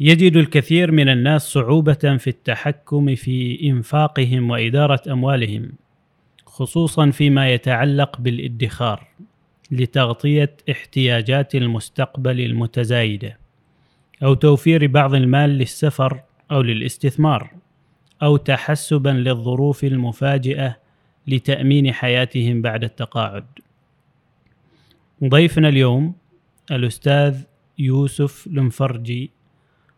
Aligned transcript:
يجد 0.00 0.36
الكثير 0.36 0.92
من 0.92 1.08
الناس 1.08 1.42
صعوبة 1.42 2.16
في 2.18 2.26
التحكم 2.26 3.14
في 3.14 3.68
إنفاقهم 3.70 4.50
وإدارة 4.50 5.12
أموالهم 5.12 5.72
خصوصا 6.46 7.10
فيما 7.10 7.50
يتعلق 7.50 8.20
بالادخار 8.20 9.08
لتغطية 9.70 10.56
احتياجات 10.70 11.54
المستقبل 11.54 12.40
المتزايدة 12.40 13.38
أو 14.22 14.34
توفير 14.34 14.86
بعض 14.86 15.14
المال 15.14 15.50
للسفر 15.50 16.20
أو 16.50 16.62
للاستثمار 16.62 17.50
أو 18.22 18.36
تحسبا 18.36 19.10
للظروف 19.10 19.84
المفاجئة 19.84 20.76
لتأمين 21.26 21.92
حياتهم 21.92 22.62
بعد 22.62 22.84
التقاعد. 22.84 23.44
ضيفنا 25.24 25.68
اليوم 25.68 26.14
الأستاذ 26.70 27.42
يوسف 27.78 28.46
المفرجي 28.46 29.30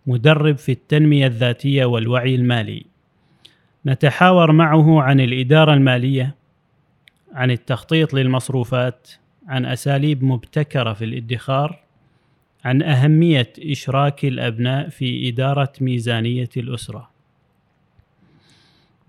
مدرب 0.06 0.58
في 0.58 0.72
التنمية 0.72 1.26
الذاتية 1.26 1.84
والوعي 1.84 2.34
المالي. 2.34 2.86
نتحاور 3.86 4.52
معه 4.52 5.02
عن 5.02 5.20
الإدارة 5.20 5.74
المالية، 5.74 6.34
عن 7.32 7.50
التخطيط 7.50 8.14
للمصروفات، 8.14 9.10
عن 9.48 9.66
أساليب 9.66 10.24
مبتكرة 10.24 10.92
في 10.92 11.04
الادخار، 11.04 11.80
عن 12.64 12.82
أهمية 12.82 13.52
إشراك 13.58 14.24
الأبناء 14.24 14.88
في 14.88 15.28
إدارة 15.28 15.72
ميزانية 15.80 16.48
الأسرة. 16.56 17.10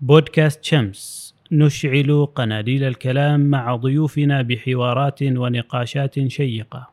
بودكاست 0.00 0.64
شمس 0.64 1.34
نشعل 1.52 2.26
قناديل 2.34 2.84
الكلام 2.84 3.40
مع 3.40 3.76
ضيوفنا 3.76 4.42
بحوارات 4.42 5.22
ونقاشات 5.22 6.28
شيقة. 6.28 6.90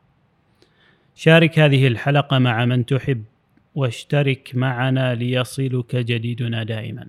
شارك 1.14 1.58
هذه 1.58 1.86
الحلقة 1.86 2.38
مع 2.38 2.64
من 2.64 2.86
تحب 2.86 3.24
واشترك 3.74 4.50
معنا 4.54 5.14
ليصلك 5.14 5.96
جديدنا 5.96 6.62
دائما. 6.62 7.06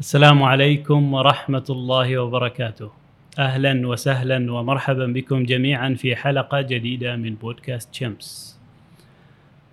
السلام 0.00 0.42
عليكم 0.42 1.14
ورحمة 1.14 1.64
الله 1.70 2.18
وبركاته. 2.18 2.90
أهلا 3.38 3.88
وسهلا 3.88 4.52
ومرحبا 4.52 5.06
بكم 5.06 5.44
جميعا 5.44 5.94
في 5.94 6.16
حلقة 6.16 6.60
جديدة 6.60 7.16
من 7.16 7.34
بودكاست 7.34 7.94
شمس. 7.94 8.60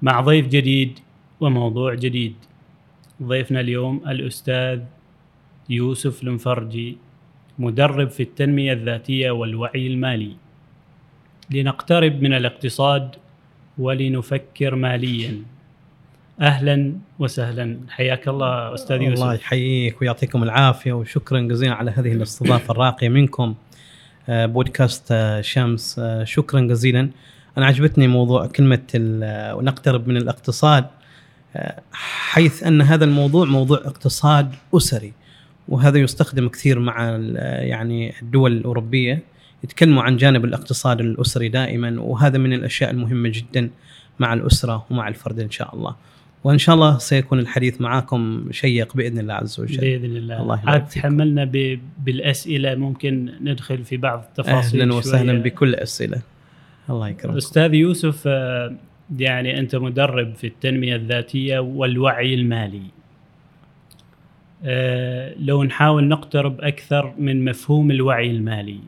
مع 0.02 0.22
ضيف 0.22 0.48
جديد 0.48 1.00
وموضوع 1.40 1.94
جديد. 1.94 2.36
ضيفنا 3.24 3.60
اليوم 3.60 4.02
الأستاذ 4.08 4.80
يوسف 5.70 6.24
المفرجي 6.24 6.98
مدرب 7.60 8.10
في 8.10 8.24
التنمية 8.24 8.74
الذاتية 8.74 9.32
والوعي 9.32 9.88
المالي. 9.88 10.36
لنقترب 11.52 12.22
من 12.22 12.34
الاقتصاد 12.34 13.16
ولنفكر 13.80 14.76
ماليا. 14.76 15.44
أهلا 16.42 16.94
وسهلا. 17.20 17.80
حياك 17.90 18.28
الله 18.28 18.74
أستاذ 18.74 19.02
يوسف. 19.02 19.22
الله 19.22 19.34
يحييك 19.34 20.02
ويعطيكم 20.02 20.44
العافية 20.44 20.94
وشكرا 20.94 21.40
جزيلا 21.40 21.74
على 21.74 21.92
هذه 21.92 22.12
الاستضافة 22.12 22.72
الراقية 22.72 23.10
منكم. 23.10 23.56
آه، 24.30 24.46
بودكاست 24.46 25.08
آه، 25.12 25.42
شمس. 25.42 26.00
آه، 26.00 26.24
شكرا 26.24 26.62
جزيلا. 26.62 27.10
أنا 27.58 27.66
عجبتني 27.66 28.08
موضوع 28.08 28.48
كلمة 28.48 28.80
ونقترب 29.54 30.08
من 30.08 30.18
الاقتصاد. 30.18 30.86
حيث 31.92 32.64
أن 32.64 32.82
هذا 32.82 33.06
الموضوع 33.06 33.46
موضوع 33.46 33.78
اقتصاد 33.78 34.56
أسري 34.74 35.14
وهذا 35.68 35.98
يستخدم 35.98 36.48
كثير 36.48 36.80
مع 36.80 37.20
يعني 37.62 38.22
الدول 38.22 38.52
الأوروبية. 38.52 39.24
يتكلموا 39.64 40.04
عن 40.04 40.18
جانب 40.18 40.46
الاقتصاد 40.46 41.00
الأسري 41.00 41.50
دائما 41.50 42.02
وهذا 42.02 42.38
من 42.38 42.54
الأشياء 42.54 42.92
المهمة 42.92 43.30
جدا 43.30 43.70
مع 44.20 44.34
الأسرة 44.34 44.86
ومع 44.90 45.08
الفرد 45.08 45.40
إن 45.40 45.52
شاء 45.52 45.76
الله. 45.76 45.96
وإن 46.44 46.58
شاء 46.58 46.76
الله 46.76 46.98
سيكون 46.98 47.40
الحديث 47.40 47.82
معاكم 47.82 48.46
شيق 48.52 48.96
بإذن 48.96 49.20
الله 49.20 49.34
عز 49.34 49.60
وجل. 49.60 49.78
بإذن 49.78 50.18
الله. 50.18 50.42
الله 50.42 50.62
عاد 50.66 50.88
تحملنا 50.88 51.46
بالأسئلة 52.04 52.76
ممكن 52.76 53.32
ندخل 53.42 53.84
في 53.84 53.98
بعض 53.98 54.24
التفاصيل 54.30 54.82
أهلا 54.82 54.94
وسهلا 54.94 55.32
شوية. 55.32 55.44
بكل 55.44 55.76
أسئلة. 55.76 56.22
الله 56.90 57.10
يكرمك 57.10 57.38
أستاذ 57.38 57.74
يوسف 57.74 58.24
آه، 58.28 58.76
يعني 59.18 59.60
أنت 59.60 59.76
مدرب 59.76 60.36
في 60.36 60.48
التنمية 60.48 60.96
الذاتية 60.96 61.60
والوعي 61.60 62.34
المالي. 62.34 62.84
آه، 64.64 65.36
لو 65.40 65.64
نحاول 65.64 66.08
نقترب 66.08 66.62
أكثر 66.62 67.14
من 67.18 67.46
مفهوم 67.46 67.92
الوعي 67.92 68.32
المالي 68.32 68.80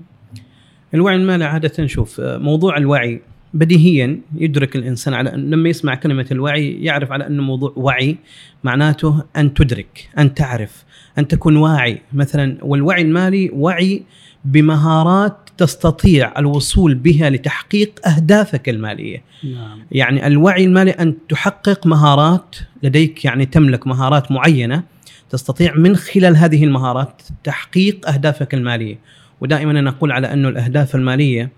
الوعي 0.94 1.16
المالي 1.16 1.46
عادة 1.46 1.84
نشوف 1.84 2.20
آه، 2.20 2.38
موضوع 2.38 2.78
الوعي 2.78 3.22
بديهيا 3.54 4.20
يدرك 4.36 4.76
الإنسان 4.76 5.14
على 5.14 5.34
أن 5.34 5.50
لما 5.50 5.70
يسمع 5.70 5.96
كلمة 5.96 6.26
الوعي 6.32 6.84
يعرف 6.84 7.12
على 7.12 7.28
انه 7.28 7.44
موضوع 7.44 7.74
وعي 7.76 8.18
معناته 8.64 9.24
أن 9.38 9.54
تدرك، 9.54 10.10
أن 10.18 10.34
تعرف، 10.34 10.84
أن 11.18 11.28
تكون 11.28 11.58
واعي 11.58 12.02
مثلا 12.14 12.58
والوعي 12.62 13.02
المالي 13.02 13.50
وعي 13.54 14.04
بمهارات 14.46 15.50
تستطيع 15.58 16.40
الوصول 16.40 16.96
بها 16.96 17.30
لتحقيق 17.30 18.08
أهدافك 18.08 18.70
المالية. 18.70 19.24
نعم. 19.44 19.80
يعني 19.92 20.28
الوعي 20.28 20.66
المالي 20.66 20.92
أن 20.92 21.16
تحقق 21.30 21.88
مهارات 21.88 22.56
لديك 22.84 23.26
يعني 23.26 23.46
تملك 23.46 23.88
مهارات 23.88 24.32
معينة 24.32 24.84
تستطيع 25.30 25.76
من 25.76 25.96
خلال 25.96 26.38
هذه 26.38 26.64
المهارات 26.64 27.22
تحقيق 27.44 28.10
أهدافك 28.10 28.54
المالية. 28.54 28.98
ودائما 29.42 29.72
أنا 29.72 29.90
أقول 29.90 30.12
على 30.12 30.34
أنه 30.34 30.50
الأهداف 30.50 30.96
المالية 30.96 31.50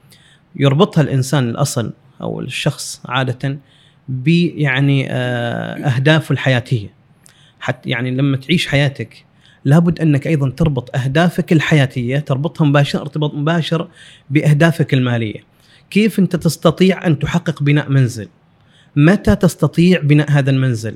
يربطها 0.55 1.01
الإنسان 1.01 1.49
الأصل 1.49 1.94
أو 2.21 2.41
الشخص 2.41 3.01
عادة 3.05 3.57
ب 4.09 4.27
يعني 4.55 5.11
آه، 5.11 5.88
أهدافه 5.88 6.33
الحياتية. 6.33 6.88
حتى 7.59 7.89
يعني 7.89 8.11
لما 8.11 8.38
تعيش 8.38 8.67
حياتك 8.67 9.25
لابد 9.66 9.99
أنك 9.99 10.27
أيضا 10.27 10.49
تربط 10.49 10.95
أهدافك 10.95 11.53
الحياتية 11.53 12.19
تربطها 12.19 12.66
مباشر 12.66 13.01
ارتباط 13.01 13.33
مباشر 13.33 13.88
بأهدافك 14.29 14.94
المالية. 14.94 15.44
كيف 15.89 16.19
أنت 16.19 16.35
تستطيع 16.35 17.07
أن 17.07 17.19
تحقق 17.19 17.63
بناء 17.63 17.89
منزل؟ 17.89 18.27
متى 18.95 19.35
تستطيع 19.35 20.01
بناء 20.01 20.31
هذا 20.31 20.51
المنزل؟ 20.51 20.95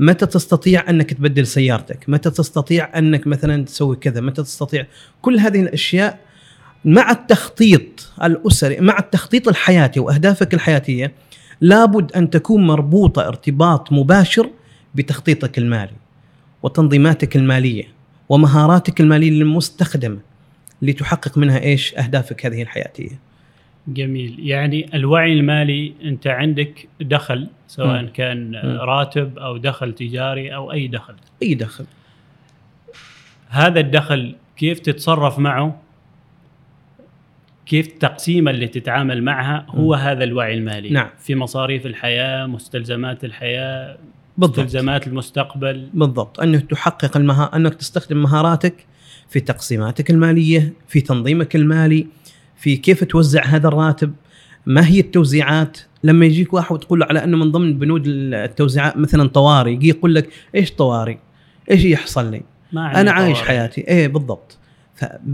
متى 0.00 0.26
تستطيع 0.26 0.90
أنك 0.90 1.12
تبدل 1.12 1.46
سيارتك؟ 1.46 2.08
متى 2.08 2.30
تستطيع 2.30 2.98
أنك 2.98 3.26
مثلا 3.26 3.64
تسوي 3.64 3.96
كذا؟ 3.96 4.20
متى 4.20 4.42
تستطيع؟ 4.42 4.86
كل 5.22 5.38
هذه 5.38 5.60
الأشياء 5.60 6.18
مع 6.84 7.10
التخطيط 7.10 8.12
الأسري 8.22 8.80
مع 8.80 8.98
التخطيط 8.98 9.48
الحياتي 9.48 10.00
وأهدافك 10.00 10.54
الحياتية 10.54 11.12
لابد 11.60 12.12
أن 12.12 12.30
تكون 12.30 12.66
مربوطة 12.66 13.28
ارتباط 13.28 13.92
مباشر 13.92 14.50
بتخطيطك 14.94 15.58
المالي 15.58 15.96
وتنظيماتك 16.62 17.36
المالية 17.36 17.84
ومهاراتك 18.28 19.00
المالية 19.00 19.28
المستخدمة 19.28 20.18
لتحقق 20.82 21.38
منها 21.38 21.60
إيش؟ 21.60 21.94
أهدافك 21.94 22.46
هذه 22.46 22.62
الحياتية. 22.62 23.29
جميل 23.88 24.36
يعني 24.38 24.86
الوعي 24.94 25.32
المالي 25.32 25.92
أنت 26.04 26.26
عندك 26.26 26.88
دخل 27.00 27.48
سواء 27.66 28.02
م. 28.02 28.06
كان 28.06 28.50
م. 28.50 28.80
راتب 28.80 29.38
أو 29.38 29.56
دخل 29.56 29.92
تجاري 29.92 30.54
أو 30.54 30.72
أي 30.72 30.88
دخل. 30.88 31.14
أي 31.42 31.54
دخل. 31.54 31.84
هذا 33.48 33.80
الدخل 33.80 34.34
كيف 34.56 34.78
تتصرف 34.78 35.38
معه 35.38 35.80
كيف 37.66 37.88
التقسيمة 37.88 38.50
اللي 38.50 38.68
تتعامل 38.68 39.22
معها 39.22 39.66
هو 39.68 39.92
م. 39.94 39.98
هذا 39.98 40.24
الوعي 40.24 40.54
المالي 40.54 40.90
نعم. 40.90 41.08
في 41.18 41.34
مصاريف 41.34 41.86
الحياة 41.86 42.46
مستلزمات 42.46 43.24
الحياة 43.24 43.98
بالضبط. 44.38 44.58
مستلزمات 44.58 45.06
المستقبل 45.06 45.88
بالضبط 45.94 46.40
أنك 46.40 46.70
تحقق 46.70 47.16
المها... 47.16 47.56
أنك 47.56 47.74
تستخدم 47.74 48.22
مهاراتك 48.22 48.86
في 49.28 49.40
تقسيماتك 49.40 50.10
المالية 50.10 50.72
في 50.88 51.00
تنظيمك 51.00 51.56
المالي 51.56 52.06
في 52.60 52.76
كيف 52.76 53.04
توزع 53.04 53.44
هذا 53.44 53.68
الراتب 53.68 54.12
ما 54.66 54.86
هي 54.86 55.00
التوزيعات؟ 55.00 55.78
لما 56.04 56.26
يجيك 56.26 56.54
واحد 56.54 56.72
وتقول 56.72 57.00
له 57.00 57.06
على 57.06 57.24
إنه 57.24 57.36
من 57.36 57.52
ضمن 57.52 57.78
بنود 57.78 58.02
التوزيعات 58.06 58.96
مثلا 58.96 59.28
طوارئ 59.28 59.70
يجي 59.72 59.88
يقول 59.88 60.14
لك 60.14 60.28
إيش 60.54 60.72
طوارئ؟ 60.72 61.16
إيش 61.70 61.84
يحصل 61.84 62.30
لي؟ 62.30 62.42
ما 62.72 63.00
أنا 63.00 63.10
عايش 63.12 63.42
حياتي. 63.42 63.80
إيه 63.88 64.08
بالضبط. 64.08 64.58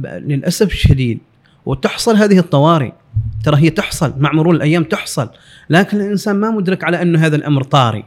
للأسف 0.02 0.72
الشديد 0.72 1.18
وتحصل 1.66 2.16
هذه 2.16 2.38
الطوارئ. 2.38 2.92
ترى 3.44 3.56
هي 3.56 3.70
تحصل 3.70 4.14
مع 4.18 4.32
مرور 4.32 4.54
الأيام 4.54 4.84
تحصل. 4.84 5.28
لكن 5.70 6.00
الإنسان 6.00 6.36
ما 6.36 6.50
مدرك 6.50 6.84
على 6.84 7.02
إنه 7.02 7.26
هذا 7.26 7.36
الأمر 7.36 7.62
طارئ. 7.62 8.02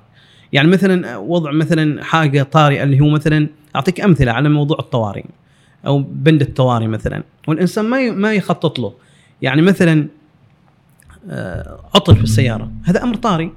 يعني 0.53 0.67
مثلا 0.67 1.17
وضع 1.17 1.51
مثلا 1.51 2.03
حاجة 2.03 2.43
طارئة 2.43 2.83
اللي 2.83 2.99
هو 2.99 3.09
مثلا 3.09 3.47
أعطيك 3.75 4.01
أمثلة 4.01 4.31
على 4.31 4.49
موضوع 4.49 4.77
الطوارئ 4.79 5.23
أو 5.85 5.99
بند 5.99 6.41
الطوارئ 6.41 6.87
مثلا. 6.87 7.23
والإنسان 7.47 7.85
ما 7.85 8.11
ما 8.11 8.33
يخطط 8.33 8.79
له. 8.79 8.93
يعني 9.41 9.61
مثلا 9.61 10.07
آه، 11.29 11.79
عطل 11.95 12.15
في 12.15 12.23
السيارة. 12.23 12.71
هذا 12.83 13.03
أمر 13.03 13.15
طارئ 13.15 13.49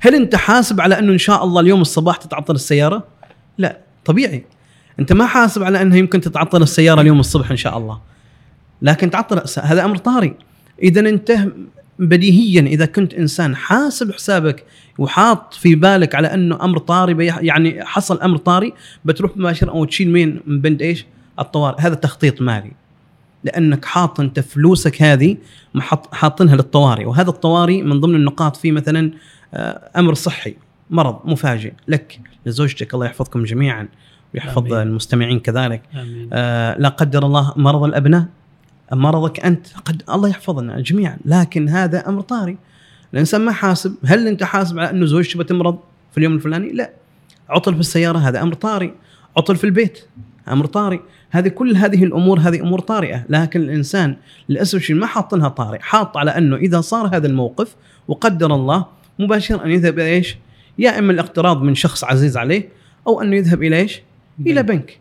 هل 0.00 0.14
أنت 0.14 0.36
حاسب 0.36 0.80
على 0.80 0.98
أنه 0.98 1.12
إن 1.12 1.18
شاء 1.18 1.44
الله 1.44 1.60
اليوم 1.60 1.80
الصباح 1.80 2.16
تتعطل 2.16 2.54
السيارة؟ 2.54 3.04
لا 3.58 3.78
طبيعي. 4.04 4.44
أنت 5.00 5.12
ما 5.12 5.26
حاسب 5.26 5.62
على 5.62 5.82
انه 5.82 5.96
يمكن 5.96 6.20
تتعطل 6.20 6.62
السيارة 6.62 7.00
اليوم 7.00 7.20
الصبح 7.20 7.50
إن 7.50 7.56
شاء 7.56 7.78
الله. 7.78 8.00
لكن 8.82 9.10
تعطل 9.10 9.42
هذا 9.62 9.84
أمر 9.84 9.96
طارئ 9.96 10.32
إذا 10.82 11.00
أنت 11.00 11.32
بديهيا 11.98 12.60
إذا 12.60 12.86
كنت 12.86 13.14
إنسان 13.14 13.56
حاسب 13.56 14.12
حسابك 14.12 14.64
وحاط 14.98 15.54
في 15.54 15.74
بالك 15.74 16.14
على 16.14 16.34
أنه 16.34 16.64
أمر 16.64 16.78
طاري 16.78 17.14
بيح- 17.14 17.38
يعني 17.42 17.84
حصل 17.84 18.20
أمر 18.20 18.36
طاري 18.36 18.72
بتروح 19.04 19.36
مباشرة 19.36 19.70
أو 19.70 19.84
تشيل 19.84 20.10
مين 20.10 20.40
من 20.46 20.60
بند 20.60 20.82
إيش؟ 20.82 21.06
الطوارئ. 21.38 21.80
هذا 21.80 21.94
تخطيط 21.94 22.42
مالي. 22.42 22.72
لأنك 23.44 23.84
حاط 23.84 24.20
أنت 24.20 24.40
فلوسك 24.40 25.02
هذه 25.02 25.36
محط 25.74 26.14
حاطينها 26.14 26.56
للطوارئ. 26.56 27.04
وهذا 27.04 27.30
الطوارئ 27.30 27.82
من 27.82 28.00
ضمن 28.00 28.14
النقاط 28.14 28.56
فيه 28.56 28.72
مثلا 28.72 29.10
آه، 29.54 29.90
أمر 29.96 30.14
صحي 30.14 30.56
مرض 30.90 31.20
مفاجئ 31.24 31.72
لك 31.88 32.20
لزوجتك. 32.46 32.94
الله 32.94 33.06
يحفظكم 33.06 33.44
جميعا 33.44 33.88
ويحفظ 34.34 34.72
آمين. 34.72 34.88
المستمعين 34.88 35.40
كذلك. 35.40 35.82
آمين. 35.94 36.30
آه، 36.32 36.78
لا 36.78 36.88
قدر 36.88 37.26
الله 37.26 37.52
مرض 37.56 37.84
الأبناء 37.84 38.26
مرضك 38.92 39.40
أنت. 39.40 39.66
قد 39.84 40.02
الله 40.10 40.28
يحفظنا 40.28 40.80
جميعا. 40.80 41.18
لكن 41.24 41.68
هذا 41.68 42.08
أمر 42.08 42.20
طارئ. 42.20 42.54
الإنسان 43.14 43.40
ما 43.40 43.52
حاسب. 43.52 43.94
هل 44.04 44.28
أنت 44.28 44.44
حاسب 44.44 44.78
على 44.78 44.90
انه 44.90 45.06
زوجتي 45.06 45.38
بتمرض 45.38 45.78
في 46.12 46.18
اليوم 46.18 46.34
الفلاني؟ 46.34 46.72
لا. 46.72 46.90
عطل 47.48 47.74
في 47.74 47.80
السيارة 47.80 48.18
هذا 48.18 48.42
أمر 48.42 48.54
طارئ. 48.54 48.90
عطل 49.36 49.56
في 49.56 49.64
البيت 49.64 50.04
أمر 50.52 50.66
طارئ. 50.66 50.98
هذه 51.30 51.48
كل 51.48 51.76
هذه 51.76 52.04
الأمور 52.04 52.38
هذه 52.40 52.60
أمور 52.60 52.80
طارئة. 52.80 53.24
لكن 53.28 53.60
الإنسان 53.60 54.16
للأسف 54.48 54.74
الشديد 54.74 55.00
ما 55.00 55.06
حاطنها 55.06 55.48
طارئ. 55.48 55.78
حاط 55.80 56.16
على 56.16 56.30
أنه 56.30 56.56
إذا 56.56 56.80
صار 56.80 57.16
هذا 57.16 57.26
الموقف 57.26 57.76
وقدر 58.08 58.54
الله 58.54 58.86
مباشره 59.18 59.64
أن 59.64 59.70
يذهب 59.70 59.98
إلى 59.98 60.08
إيش؟ 60.08 60.36
يا 60.78 60.98
إما 60.98 61.12
الاقتراض 61.12 61.62
من 61.62 61.74
شخص 61.74 62.04
عزيز 62.04 62.36
عليه 62.36 62.68
أو 63.06 63.22
أنه 63.22 63.36
يذهب 63.36 63.62
إلى 63.62 63.76
إيش؟ 63.76 64.02
إلى 64.46 64.62
بنك. 64.62 64.98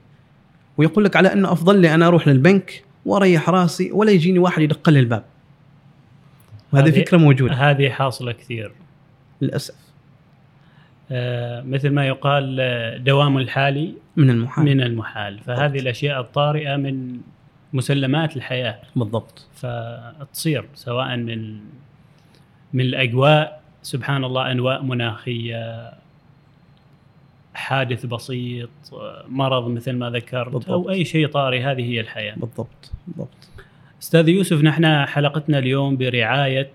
ويقول 0.77 1.03
لك 1.03 1.15
على 1.15 1.33
أنه 1.33 1.51
أفضل 1.51 1.79
لي 1.79 1.93
أنا 1.93 2.07
أروح 2.07 2.27
للبنك 2.27 2.83
وأريح 3.05 3.49
راسي 3.49 3.91
ولا 3.91 4.11
يجيني 4.11 4.39
واحد 4.39 4.61
يدق 4.61 4.89
لي 4.89 4.99
الباب. 4.99 5.23
وهذه 6.73 6.85
هذه- 6.87 7.01
فكرة 7.01 7.17
موجودة. 7.17 7.53
هذه 7.53 7.89
حاصلة 7.89 8.31
كثير. 8.31 8.71
للأسف. 9.41 9.75
مثل 11.65 11.89
ما 11.89 12.07
يقال 12.07 12.57
آه، 12.59 12.97
دوام 12.97 13.37
الحالي 13.37 13.93
من 14.15 14.29
المحال. 14.29 14.65
من 14.65 14.81
المحال. 14.81 15.39
فهذه 15.39 15.79
الأشياء 15.79 16.21
الطارئة 16.21 16.75
من 16.75 17.17
مسلمات 17.73 18.35
الحياة. 18.35 18.79
بالضبط. 18.95 19.47
فتصير 19.53 20.65
سواء 20.73 21.17
من 21.17 21.59
من 22.73 22.81
الأجواء 22.81 23.61
سبحان 23.81 24.23
الله 24.23 24.51
أنواء 24.51 24.83
مناخية 24.83 25.93
حادث 27.53 28.05
بسيط 28.05 28.69
مرض 29.27 29.67
مثل 29.67 29.91
ما 29.91 30.09
ذكرت 30.09 30.53
بالضبط. 30.53 30.69
أو 30.69 30.89
أي 30.89 31.05
شيء 31.05 31.27
طارئ 31.27 31.61
هذه 31.61 31.81
هي 31.81 31.99
الحياة. 31.99 32.35
بالضبط. 32.35 32.91
بالضبط. 33.07 33.49
أستاذ 34.01 34.29
يوسف 34.29 34.63
نحن 34.63 35.05
حلقتنا 35.05 35.59
اليوم 35.59 35.97
برعاية 35.97 36.71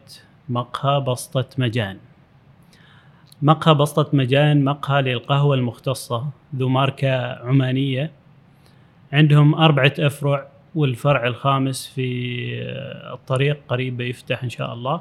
مقهى 0.48 1.00
بسطة 1.00 1.46
مجان. 1.58 1.96
مقهى 3.42 3.74
بسطة 3.74 4.16
مجان 4.16 4.64
مقهى 4.64 5.02
للقهوة 5.02 5.54
المختصة 5.54 6.26
ذو 6.56 6.68
ماركة 6.68 7.32
عمانية. 7.32 8.10
عندهم 9.12 9.54
أربعة 9.54 9.92
أفرع 9.98 10.46
والفرع 10.74 11.26
الخامس 11.26 11.86
في 11.86 12.48
الطريق 13.12 13.60
قريب 13.68 14.00
يفتح 14.00 14.42
إن 14.42 14.50
شاء 14.50 14.74
الله. 14.74 15.00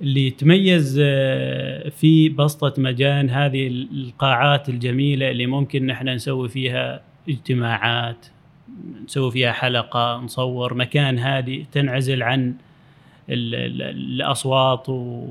اللي 0.00 0.26
يتميز 0.26 1.00
آه، 1.04 1.88
في 1.88 2.28
بسطة 2.28 2.82
مجان 2.82 3.30
هذه 3.30 3.68
القاعات 3.68 4.68
الجميلة 4.68 5.30
اللي 5.30 5.46
ممكن 5.46 5.86
نحن 5.86 6.08
نسوي 6.08 6.48
فيها 6.48 7.00
اجتماعات 7.28 8.26
نسوي 9.04 9.30
فيها 9.30 9.52
حلقة 9.52 10.16
نصور 10.16 10.74
مكان 10.74 11.18
هادي 11.18 11.66
تنعزل 11.72 12.22
عن 12.22 12.54
ال 13.30 13.54
ال 13.54 13.82
الأصوات 13.82 14.88
و 14.88 15.26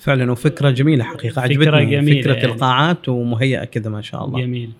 فعلا 0.00 0.32
وفكرة 0.32 0.70
جميلة 0.70 1.04
حقيقة 1.04 1.32
فكرة 1.32 1.42
عجبتني 1.42 1.86
جميلة 1.90 2.20
فكرة 2.22 2.32
يعني. 2.32 2.44
القاعات 2.52 3.08
ومهيئة 3.08 3.64
كذا 3.64 3.90
ما 3.90 4.00
شاء 4.00 4.24
الله 4.24 4.40
جميل 4.40 4.70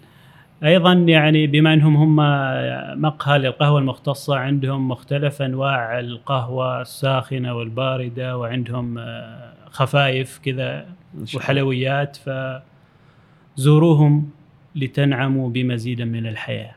أيضا 0.64 0.92
يعني 0.92 1.46
بما 1.46 1.74
أنهم 1.74 1.96
هم 1.96 2.16
مقهى 3.02 3.38
للقهوة 3.38 3.78
المختصة 3.78 4.36
عندهم 4.36 4.88
مختلف 4.88 5.42
أنواع 5.42 6.00
القهوة 6.00 6.80
الساخنة 6.80 7.54
والباردة 7.54 8.38
وعندهم 8.38 9.00
خفايف 9.70 10.40
كذا. 10.44 10.86
وحلويات 11.34 12.18
فزوروهم 13.56 14.30
لتنعموا 14.74 15.50
بمزيد 15.50 16.02
من 16.02 16.26
الحياة 16.26 16.74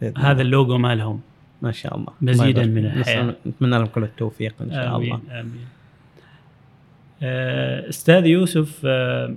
بإذن 0.00 0.18
هذا. 0.18 0.42
اللوجو 0.42 0.78
مالهم 0.78 1.20
ما 1.62 1.72
شاء 1.72 1.96
الله 1.96 2.12
مزيداً 2.22 2.66
من. 2.66 3.02
نسأل- 3.02 3.48
نتمنى 3.48 3.70
لهم 3.78 3.86
كل 3.86 4.02
التوفيق 4.02 4.54
إن 4.60 4.70
شاء 4.70 4.96
آمين 4.96 5.14
الله 5.14 5.40
آمين 5.40 5.64
أستاذ 7.88 8.26
يوسف 8.26 8.82
آه، 8.84 9.34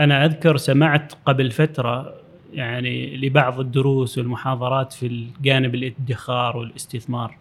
أنا 0.00 0.24
أذكر 0.24 0.56
سمعت 0.56 1.12
قبل 1.26 1.50
فترة 1.50 2.14
يعني 2.54 3.16
لبعض 3.16 3.60
الدروس 3.60 4.18
والمحاضرات 4.18 4.92
في 4.92 5.06
الجانب 5.06 5.74
الادخار 5.74 6.56
والاستثمار 6.56 7.36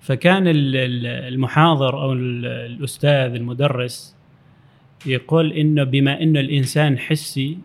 فكان 0.00 0.48
ال- 0.48 0.76
ال- 0.76 1.06
المحاضر 1.06 2.02
أو 2.02 2.12
ال- 2.12 2.46
الأستاذ 2.46 3.34
المدرس 3.34 4.16
يقول 5.06 5.52
إنه 5.52 5.84
بما 5.84 6.22
إنه 6.22 6.40
الإنسان 6.40 6.98
حسي 6.98 7.58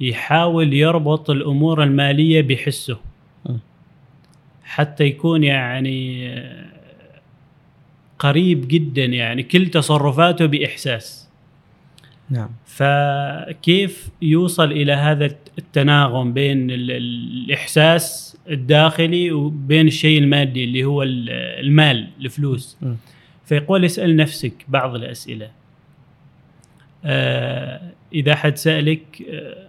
يحاول 0.00 0.72
يربط 0.72 1.30
الأمور 1.30 1.82
المالية 1.82 2.42
بحسه. 2.42 2.98
حتى 4.64 5.04
يكون 5.04 5.44
يعني 5.44 6.28
آه، 6.28 6.71
قريب 8.22 8.68
جدا 8.68 9.04
يعني 9.04 9.42
كل 9.42 9.66
تصرفاته 9.70 10.46
بإحساس. 10.46 11.28
نعم. 12.30 12.48
فكيف 12.66 14.08
يوصل 14.22 14.72
إلى 14.72 14.92
هذا 14.92 15.24
التناغم 15.58 16.32
بين 16.32 16.70
ال- 16.70 16.90
ال- 16.90 17.44
الإحساس 17.44 18.36
الداخلي 18.50 19.32
وبين 19.32 19.86
الشيء 19.86 20.18
المادي 20.18 20.64
اللي 20.64 20.84
هو 20.84 21.02
ال- 21.02 21.30
المال 21.66 22.08
الفلوس؟ 22.20 22.76
م. 22.82 22.94
فيقول 23.46 23.84
اسأل 23.84 24.16
نفسك 24.16 24.52
بعض 24.68 24.94
الأسئلة. 24.94 25.50
آه 27.04 27.80
إذا 28.14 28.34
حد 28.34 28.56
سألك 28.56 29.22
آه 29.30 29.68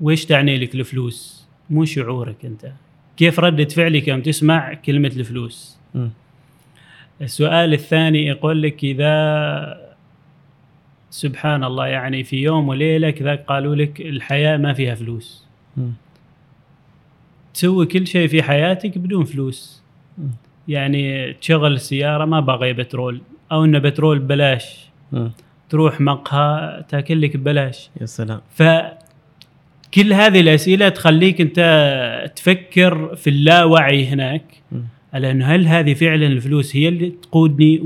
ويش 0.00 0.24
تعني 0.26 0.58
لك 0.58 0.74
الفلوس؟ 0.74 1.46
مو 1.70 1.84
شعورك 1.84 2.44
أنت. 2.44 2.72
كيف 3.16 3.40
ردة 3.40 3.64
فعلك 3.64 4.08
يوم 4.08 4.20
تسمع 4.22 4.74
كلمة 4.74 5.08
الفلوس؟ 5.16 5.76
م. 5.94 6.08
السؤال 7.22 7.72
الثاني 7.72 8.26
يقول 8.26 8.62
لك 8.62 8.84
إذا 8.84 9.90
سبحان 11.10 11.64
الله 11.64 11.86
يعني 11.86 12.24
في 12.24 12.36
يوم 12.42 12.68
وليلة 12.68 13.10
كذا 13.10 13.34
قالوا 13.34 13.74
لك 13.74 14.00
الحياة 14.00 14.56
ما 14.56 14.72
فيها 14.72 14.94
فلوس 14.94 15.46
م. 15.76 15.88
تسوي 17.54 17.86
كل 17.86 18.06
شيء 18.06 18.28
في 18.28 18.42
حياتك 18.42 18.98
بدون 18.98 19.24
فلوس 19.24 19.82
م. 20.18 20.22
يعني 20.68 21.32
تشغل 21.32 21.72
السيارة 21.72 22.24
ما 22.24 22.40
باغي 22.40 22.72
بترول 22.72 23.20
أو 23.52 23.64
إنه 23.64 23.78
بترول 23.78 24.18
ببلاش. 24.18 24.90
تروح 25.68 26.00
مقهى 26.00 26.84
تاكل 26.88 27.22
لك 27.22 27.36
ببلاش 27.36 27.90
يا 28.00 28.06
سلام 28.06 28.40
فكل 28.54 30.12
هذه 30.12 30.40
الأسئلة 30.40 30.88
تخليك 30.88 31.40
أنت 31.40 31.60
تفكر 32.36 33.16
في 33.16 33.30
اللاوعي 33.30 34.06
هناك. 34.06 34.42
على 35.14 35.30
انه 35.30 35.46
هل 35.46 35.66
هذه 35.66 35.94
فعلا 35.94 36.26
الفلوس 36.26 36.76
هي 36.76 36.88
اللي 36.88 37.10
تقودني 37.22 37.80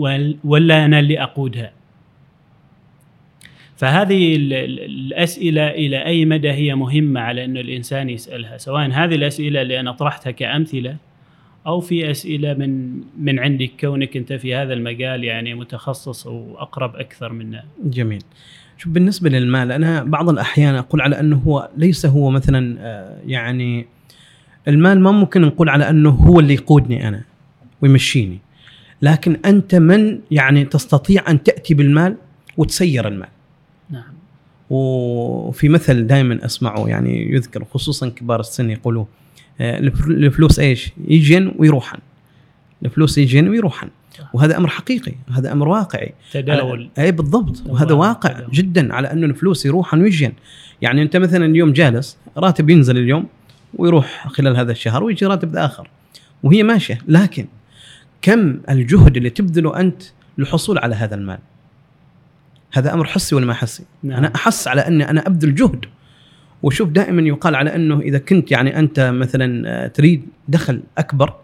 ولا 0.45 0.85
أنا 0.85 0.99
اللي 0.99 1.23
أقودها؟ 1.23 1.73
فهذه 3.77 4.37
ال- 4.37 4.53
ال- 4.53 4.81
الأسئلة 4.85 5.71
إلى 5.71 6.05
أي 6.05 6.25
مدى 6.25 6.51
هي 6.51 6.75
مهمة 6.75 7.21
على 7.21 7.45
انه 7.45 7.61
الإنسان 7.61 8.11
يسألها، 8.11 8.59
سواء 8.59 8.91
هذه 8.91 9.15
الأسئلة 9.15 9.63
اللي 9.63 9.81
أنا 9.81 9.93
طرحتها 9.93 10.31
كأمثلة 10.31 10.97
أو 11.67 11.81
في 11.81 12.11
أسئلة 12.11 12.55
من 12.55 13.01
من 13.19 13.39
عندك 13.39 13.71
كونك 13.81 14.17
أنت 14.17 14.33
في 14.33 14.55
هذا 14.55 14.73
المجال 14.73 15.25
يعني 15.25 15.55
متخصص 15.55 16.27
واقرب 16.27 16.97
أكثر 16.97 17.33
منا. 17.33 17.65
جميل 17.85 18.23
شوف 18.79 18.93
بالنسبة 18.93 19.31
للمال 19.31 19.73
أنا 19.73 20.03
بعض 20.05 20.29
الأحيان 20.29 20.75
أقول 20.75 21.01
على 21.01 21.21
أنه 21.21 21.37
هو 21.37 21.69
ليس 21.77 22.07
هو 22.07 22.31
مثلا 22.31 22.77
آه، 22.81 23.19
يعني 23.27 23.87
المال 24.69 25.01
ما 25.01 25.11
ممكن 25.13 25.43
نقول 25.43 25.69
على 25.69 25.91
أنه 25.91 26.11
هو 26.11 26.41
اللي 26.41 26.55
يقودني 26.55 27.09
أنا 27.09 27.23
ويمشيني 27.83 28.39
لكن 29.03 29.37
أنت 29.45 29.75
من 29.75 30.19
يعني 30.31 30.65
تستطيع 30.65 31.31
أن 31.31 31.43
تأتي 31.43 31.75
بالمال 31.75 32.17
وتسير 32.57 33.09
المال 33.09 33.29
نعم. 33.91 34.03
وفي 34.71 35.69
مثل 35.69 36.07
دائما 36.07 36.45
أسمعه 36.45 36.89
يعني 36.89 37.33
يذكر 37.35 37.65
خصوصا 37.65 38.09
كبار 38.09 38.41
السن 38.41 38.71
يقولوا 38.71 39.05
آه، 39.61 39.79
الف- 39.79 40.07
الفلوس 40.07 40.59
إيش؟ 40.59 40.93
يجين 41.09 41.53
ويروحن 41.59 41.99
الفلوس 42.85 43.19
يجين 43.19 43.49
ويروحن 43.49 43.89
وهذا 44.35 44.57
أمر 44.57 44.69
حقيقي 44.69 45.13
هذا 45.33 45.53
أمر 45.53 45.69
واقعي 45.69 46.13
تداول 46.33 46.91
اي 46.99 47.13
بالضبط 47.13 47.63
وهذا. 47.67 47.93
واقع 47.95 48.33
تداول. 48.33 48.51
جدا 48.53 48.95
على 48.95 49.13
انه 49.13 49.27
الفلوس 49.27 49.67
يروحن 49.67 50.01
ويجين 50.03 50.33
يعني 50.83 51.03
أنت 51.03 51.17
مثلا 51.17 51.47
اليوم 51.47 51.73
جالس 51.73 52.17
راتب 52.37 52.71
ينزل 52.71 52.99
اليوم 52.99 53.27
ويروح 53.77 54.29
خلال 54.29 54.57
هذا 54.57 54.73
الشهر 54.73 55.05
ويجي 55.05 55.27
راتب 55.27 55.57
آخر. 55.57 55.89
وهي 56.43 56.63
ماشية. 56.63 56.99
لكن 57.09 57.47
كم 58.23 58.61
الجهد 58.71 59.17
اللي 59.17 59.31
تبذله 59.31 59.81
أنت 59.81 60.03
للحصول 60.39 60.79
على 60.79 60.95
هذا 60.95 61.15
المال؟ 61.15 61.39
هذا 62.73 62.95
أمر 62.95 63.05
حسي 63.05 63.35
ولا 63.35 63.47
ما 63.47 63.55
حسي؟ 63.55 63.85
نعم. 64.03 64.19
أنا 64.19 64.35
أحس 64.35 64.69
على 64.69 64.81
أني 64.81 65.11
أنا 65.11 65.27
أبذل 65.27 65.55
جهد. 65.55 65.85
وشوف 66.63 66.89
دائما 66.89 67.23
يقال 67.23 67.55
على 67.55 67.75
أنه 67.75 68.01
إذا 68.01 68.19
كنت 68.19 68.51
يعني 68.51 68.79
أنت 68.79 69.01
مثلا 69.01 69.69
آه، 69.69 69.87
تريد 69.87 70.27
دخل 70.49 70.83
أكبر 70.99 71.35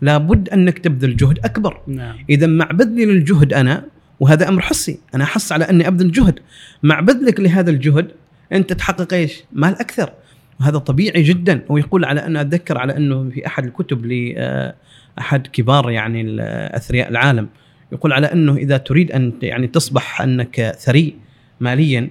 لابد 0.00 0.48
أنك 0.48 0.78
تبذل 0.78 1.16
جهد 1.16 1.38
أكبر. 1.38 1.80
نعم. 1.86 2.16
إذا 2.30 2.46
مع 2.46 2.66
بذلي 2.66 3.04
للجهد 3.04 3.52
أنا 3.52 3.84
وهذا 4.20 4.48
أمر 4.48 4.62
حسي. 4.62 4.98
أنا 5.14 5.24
أحس 5.24 5.52
على 5.52 5.64
أني 5.64 5.88
أبذل 5.88 6.12
جهد. 6.12 6.38
مع 6.82 7.00
بذلك 7.00 7.40
لهذا 7.40 7.70
الجهد 7.70 8.10
أنت 8.52 8.72
تحقق 8.72 9.14
إيش؟ 9.14 9.44
مال 9.52 9.80
أكثر. 9.80 10.12
وهذا 10.60 10.78
طبيعي 10.78 11.22
جدا. 11.22 11.64
ويقول 11.68 12.04
على 12.04 12.26
أن 12.26 12.36
أتذكر 12.36 12.78
على 12.78 12.96
أنه 12.96 13.30
في 13.30 13.46
أحد 13.46 13.64
الكتب 13.64 14.06
لاحد 14.06 15.46
كبار 15.46 15.90
يعني 15.90 16.36
اثرياء 16.76 17.08
العالم 17.08 17.48
يقول 17.92 18.12
على 18.12 18.26
أنه 18.26 18.56
إذا 18.56 18.76
تريد 18.76 19.12
أن 19.12 19.32
يعني 19.42 19.66
تصبح 19.66 20.20
أنك 20.22 20.76
ثري 20.78 21.14
ماليا 21.60 22.10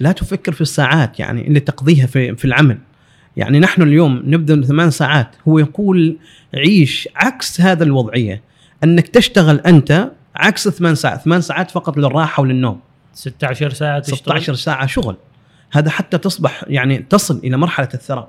لا 0.00 0.12
تفكر 0.12 0.52
في 0.52 0.60
الساعات 0.60 1.20
يعني 1.20 1.46
اللي 1.46 1.60
تقضيها 1.60 2.06
في 2.06 2.36
في 2.36 2.44
العمل. 2.44 2.78
يعني 3.36 3.60
نحن 3.60 3.82
اليوم 3.82 4.22
نبذل 4.24 4.64
ثمان 4.66 4.90
ساعات. 4.90 5.36
هو 5.48 5.58
يقول 5.58 6.18
عيش 6.54 7.08
عكس 7.16 7.60
هذا 7.60 7.84
الوضعية. 7.84 8.42
أنك 8.84 9.08
تشتغل 9.08 9.60
أنت 9.60 10.10
عكس 10.36 10.68
ثمان 10.68 10.94
ساعات. 10.94 11.20
ثمان 11.20 11.40
ساعات 11.40 11.70
فقط 11.70 11.96
للراحة 11.96 12.40
وللنوم. 12.40 12.80
16 13.12 13.70
ساعة 13.70 13.98
تشتغل؟ 13.98 14.18
16 14.18 14.54
ساعة 14.54 14.86
شغل. 14.86 15.16
هذا 15.72 15.90
حتى 15.90 16.18
تصبح 16.18 16.64
يعني 16.68 16.98
تصل 16.98 17.40
إلى 17.44 17.56
مرحلة 17.56 17.88
الثراء. 17.94 18.28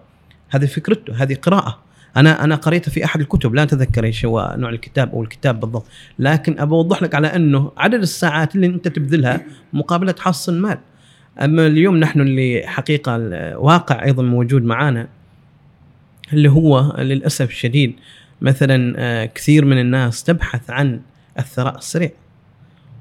هذه 0.49 0.65
فكرته 0.65 1.23
هذه 1.23 1.35
قراءة. 1.35 1.87
أنا 2.17 2.43
أنا 2.43 2.55
قريتها 2.55 2.91
في 2.91 3.05
أحد 3.05 3.19
الكتب 3.19 3.55
لا 3.55 3.63
اتذكر 3.63 4.03
إيش 4.03 4.25
هو 4.25 4.55
نوع 4.57 4.69
الكتاب 4.69 5.11
أو 5.11 5.23
الكتاب 5.23 5.59
بالضبط 5.59 5.85
لكن 6.19 6.59
أوضح 6.59 7.03
لك 7.03 7.15
على 7.15 7.27
أنه 7.27 7.71
عدد 7.77 8.01
الساعات 8.01 8.55
اللي 8.55 8.67
أنت 8.67 8.87
تبذلها 8.87 9.41
مقابلة 9.73 10.11
تحصل 10.11 10.53
مال 10.61 10.77
أما 11.41 11.67
اليوم 11.67 11.97
نحن 11.97 12.21
اللي 12.21 12.63
حقيقة 12.65 13.15
الواقع 13.15 14.03
أيضا 14.03 14.23
موجود 14.23 14.63
معانا 14.63 15.07
اللي 16.33 16.49
هو 16.49 16.95
للأسف 16.99 17.49
الشديد 17.49 17.95
مثلا 18.41 18.93
آه، 18.97 19.25
كثير 19.25 19.65
من 19.65 19.79
الناس 19.79 20.23
تبحث 20.23 20.69
عن 20.69 20.99
الثراء 21.39 21.77
السريع. 21.77 22.11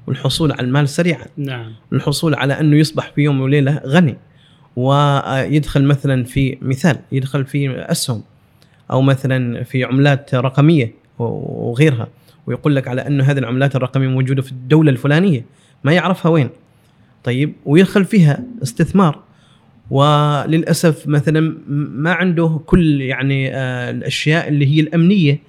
والحصول 0.07 0.51
على 0.51 0.61
المال 0.61 0.89
سريعا. 0.89 1.25
نعم. 1.37 1.71
الحصول 1.93 2.35
على 2.35 2.59
أنه 2.59 2.77
يصبح 2.77 3.11
في 3.15 3.21
يوم 3.21 3.41
وليلة 3.41 3.81
غني 3.85 4.17
ويدخل 4.75 5.83
مثلا 5.83 6.23
في 6.23 6.57
مثال 6.61 6.99
يدخل 7.11 7.45
في 7.45 7.81
اسهم 7.91 8.23
أو 8.91 9.01
مثلا 9.01 9.63
في 9.63 9.83
عملات 9.83 10.35
رقمية 10.35 10.93
وغيرها 11.19 12.07
ويقول 12.47 12.75
لك 12.75 12.87
على 12.87 13.07
انه 13.07 13.23
هذه 13.23 13.37
العملات 13.37 13.75
الرقمية 13.75 14.07
موجودة 14.07 14.41
في 14.41 14.51
الدولة 14.51 14.91
الفلانية 14.91 15.45
ما 15.83 15.93
يعرفها 15.93 16.31
وين؟ 16.31 16.49
طيب 17.23 17.53
ويدخل 17.65 18.05
فيها 18.05 18.43
استثمار. 18.63 19.19
وللأسف 19.89 21.07
مثلا 21.07 21.57
ما 21.67 22.11
عنده 22.11 22.59
كل 22.65 23.01
يعني 23.01 23.55
آه، 23.55 23.89
الأشياء 23.89 24.47
اللي 24.47 24.75
هي 24.75 24.79
الأمنية 24.79 25.39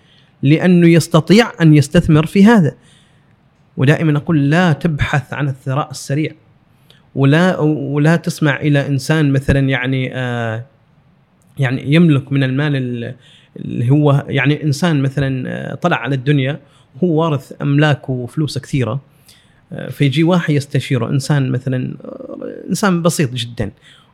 لأنه 0.43 0.89
يستطيع 0.89 1.53
أن 1.61 1.75
يستثمر 1.75 2.27
في 2.27 2.45
هذا. 2.45 2.75
ودائما 3.79 4.19
أقول 4.19 4.51
لا 4.51 4.73
تبحث 4.73 5.33
عن 5.33 5.49
الثراء 5.49 5.91
السريع. 5.91 6.33
ولا 7.15 7.59
ولا 7.61 8.17
تسمع 8.17 8.61
إلى 8.61 8.87
إنسان 8.87 9.33
مثلا 9.33 9.69
يعني 9.69 10.11
آه 10.15 10.65
يعني 11.59 11.95
يملك 11.95 12.33
من 12.33 12.43
المال 12.43 12.77
اللي 13.57 13.91
هو 13.91 14.25
يعني 14.29 14.65
إنسان 14.65 15.03
مثلا 15.03 15.49
آه، 15.49 15.75
طلع 15.75 15.97
على 15.97 16.15
الدنيا 16.15 16.61
هو 17.05 17.23
وارث 17.23 17.53
أملاك 17.63 18.09
وفلوس 18.09 18.59
كثيرة 18.59 19.01
آه، 19.73 19.91
فيجي 19.91 20.25
واحد 20.25 20.55
يستشيره 20.55 21.11
إنسان 21.11 21.51
مثلا 21.51 21.97
آه، 22.05 22.65
إنسان 22.69 23.03
بسيط 23.03 23.35
جدا 23.35 23.71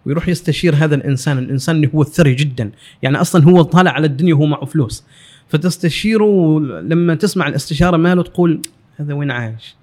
ويروح 0.06 0.28
يستشير 0.28 0.75
هذا 0.75 0.94
الإنسان 0.94 1.38
الإنسان 1.38 1.76
اللي 1.76 1.90
هو 1.94 2.02
الثري 2.02 2.35
جدا 2.35 2.71
يعني 3.02 3.21
أصلا 3.21 3.44
هو 3.44 3.62
طالع 3.62 3.90
على 3.90 4.06
الدنيا 4.06 4.35
وهو 4.35 4.47
معه 4.47 4.64
فلوس. 4.64 5.04
فتستشيره 5.49 6.61
لما 6.61 7.14
تسمع 7.14 7.49
الاستشارة 7.49 7.97
ماله 7.97 8.23
تقول 8.23 8.61
هذا 8.96 9.14
وين 9.14 9.30
عايش؟ 9.30 9.74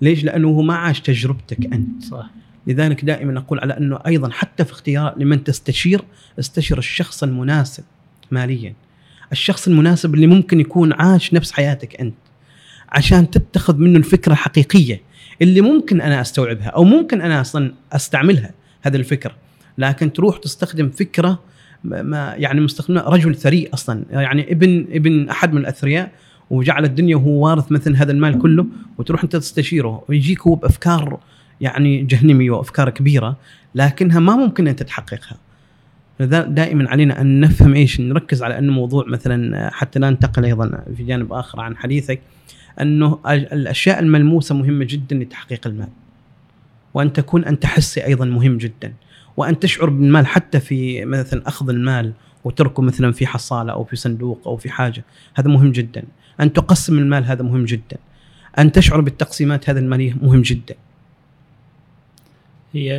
ليش؟ 0.00 0.24
لأنه 0.24 0.48
هو 0.48 0.62
ما 0.62 0.74
عاش 0.74 1.00
تجربتك 1.00 1.72
أنت. 1.72 2.04
صح. 2.04 2.30
لذلك 2.66 3.04
دائما 3.04 3.38
أقول 3.38 3.60
على 3.60 3.78
أنه 3.78 3.98
أيضا 4.06 4.30
حتى 4.30 4.64
في 4.64 4.72
اختيار 4.72 5.14
لمن 5.18 5.44
تستشير 5.44 6.04
استشر 6.38 6.78
الشخص 6.78 7.22
المناسب 7.22 7.84
ماليا. 8.30 8.74
الشخص 9.32 9.68
المناسب 9.68 10.14
اللي 10.14 10.26
ممكن 10.26 10.60
يكون 10.60 10.92
عاش 10.92 11.34
نفس 11.34 11.52
حياتك 11.52 12.00
أنت. 12.00 12.14
عشان 12.88 13.30
تتخذ 13.30 13.76
منه 13.76 13.98
الفكرة 13.98 14.32
الحقيقية 14.32 15.00
اللي 15.42 15.60
ممكن 15.60 16.00
أنا 16.00 16.20
أستوعبها 16.20 16.68
أو 16.68 16.84
ممكن 16.84 17.20
أنا 17.20 17.40
أصلا 17.40 17.74
أستعملها 17.92 18.50
هذه 18.82 18.96
الفكرة. 18.96 19.34
لكن 19.78 20.12
تروح 20.12 20.38
تستخدم 20.38 20.90
فكرة 20.90 21.42
ما 21.84 22.34
يعني 22.38 22.60
مستخدمة 22.60 23.00
رجل 23.00 23.36
ثري 23.36 23.68
أصلا. 23.74 24.04
يعني 24.10 24.52
ابن 24.52 24.86
ابن 24.90 25.28
أحد 25.28 25.52
من 25.52 25.60
الأثرياء 25.60 26.12
وجعل 26.52 26.84
الدنيا 26.84 27.16
وهو 27.16 27.46
وارث 27.46 27.72
مثل 27.72 27.96
هذا 27.96 28.12
المال 28.12 28.38
كله 28.38 28.66
وتروح 28.98 29.22
أنت 29.22 29.36
تستشيره 29.36 30.04
ويجيك 30.08 30.40
هو 30.40 30.54
بأفكار 30.54 31.20
يعني 31.60 32.02
جهنميه 32.02 32.50
وأفكار 32.50 32.90
كبيرة 32.90 33.36
لكنها 33.74 34.20
ما 34.20 34.36
ممكن 34.36 34.68
ان 34.68 34.76
تحققها. 34.76 35.36
دائما 36.46 36.90
علينا 36.90 37.20
أن 37.20 37.40
نفهم 37.40 37.74
إيش 37.74 38.00
نركز 38.00 38.42
على 38.42 38.58
انه 38.58 38.72
موضوع 38.72 39.04
مثلا 39.08 39.70
حتى 39.72 39.98
لا 39.98 40.10
ننتقل 40.10 40.44
أيضا 40.44 40.84
في 40.96 41.04
جانب 41.04 41.32
آخر 41.32 41.60
عن 41.60 41.76
حديثك 41.76 42.20
أنه 42.80 43.18
الأشياء 43.30 43.98
الملموسة 44.00 44.54
مهمة 44.54 44.86
جدا 44.88 45.16
لتحقيق 45.16 45.66
المال. 45.66 45.88
وأن 46.94 47.12
تكون 47.12 47.44
أنت 47.44 47.66
حسي 47.66 48.04
أيضا 48.06 48.24
مهم 48.24 48.58
جدا. 48.58 48.92
وأن 49.36 49.58
تشعر 49.58 49.90
بالمال 49.90 50.26
حتى 50.26 50.60
في 50.60 51.04
مثلا 51.04 51.48
أخذ 51.48 51.68
المال 51.68 52.12
وتركه 52.44 52.82
مثلا 52.82 53.12
في 53.12 53.26
حصالة 53.26 53.72
أو 53.72 53.84
في 53.84 53.96
صندوق 53.96 54.40
أو 54.46 54.56
في 54.56 54.70
حاجة 54.70 55.04
هذا 55.34 55.48
مهم 55.48 55.72
جدا. 55.72 56.04
أن 56.42 56.52
تقسم 56.52 56.98
المال 56.98 57.24
هذا 57.24 57.42
مهم 57.42 57.64
جدا. 57.64 57.96
أن 58.58 58.72
تشعر 58.72 59.00
بالتقسيمات 59.00 59.70
هذا 59.70 59.80
الماليه 59.80 60.14
مهم 60.22 60.42
جدا. 60.42 60.74
هي 62.72 62.98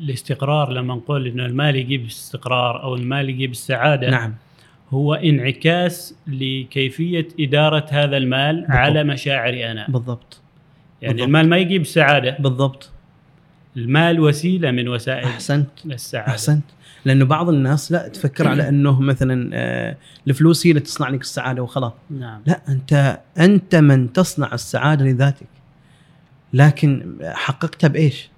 الاستقرار 0.00 0.72
لما 0.72 0.94
نقول 0.94 1.26
إنه 1.26 1.46
المال 1.46 1.76
يجيب 1.76 2.06
استقرار 2.06 2.82
أو 2.82 2.94
المال 2.94 3.30
يجيب 3.30 3.50
السعادة 3.50 4.10
نعم. 4.10 4.34
هو 4.90 5.14
انعكاس 5.14 6.14
لكيفية 6.26 7.28
إدارة 7.40 7.86
هذا 7.90 8.16
المال 8.16 8.56
بالضبط. 8.56 8.76
على 8.76 9.04
مشاعري 9.04 9.70
أنا. 9.70 9.86
بالضبط. 9.88 10.40
يعني 11.02 11.14
بالضبط. 11.14 11.26
المال 11.28 11.48
ما 11.48 11.56
يجيب 11.56 11.80
السعاده 11.80 12.36
بالضبط. 12.38 12.90
المال 13.76 14.20
وسيلة 14.20 14.70
من 14.70 14.88
وسائل 14.88 15.24
أحسنت. 15.24 15.68
للسعاده 15.84 16.32
أحسنت. 16.32 16.64
لأنه 17.04 17.24
بعض 17.24 17.48
الناس 17.48 17.92
لا 17.92 18.08
تفكر 18.08 18.48
على 18.48 18.68
أنه 18.68 19.00
مثلا 19.00 19.50
آه، 19.54 19.96
الفلوس 20.28 20.66
هي 20.66 20.70
اللي 20.70 20.80
تصنع 20.80 21.08
لك 21.08 21.20
السعادة 21.20 21.62
وخلاص. 21.62 21.92
نعم. 22.10 22.40
لا 22.46 22.60
أنت 22.68 23.20
أنت 23.38 23.74
من 23.74 24.12
تصنع 24.12 24.54
السعادة 24.54 25.04
لذاتك. 25.04 25.46
لكن 26.52 27.16
حققتها 27.22 27.88
بإيش؟ 27.88 28.30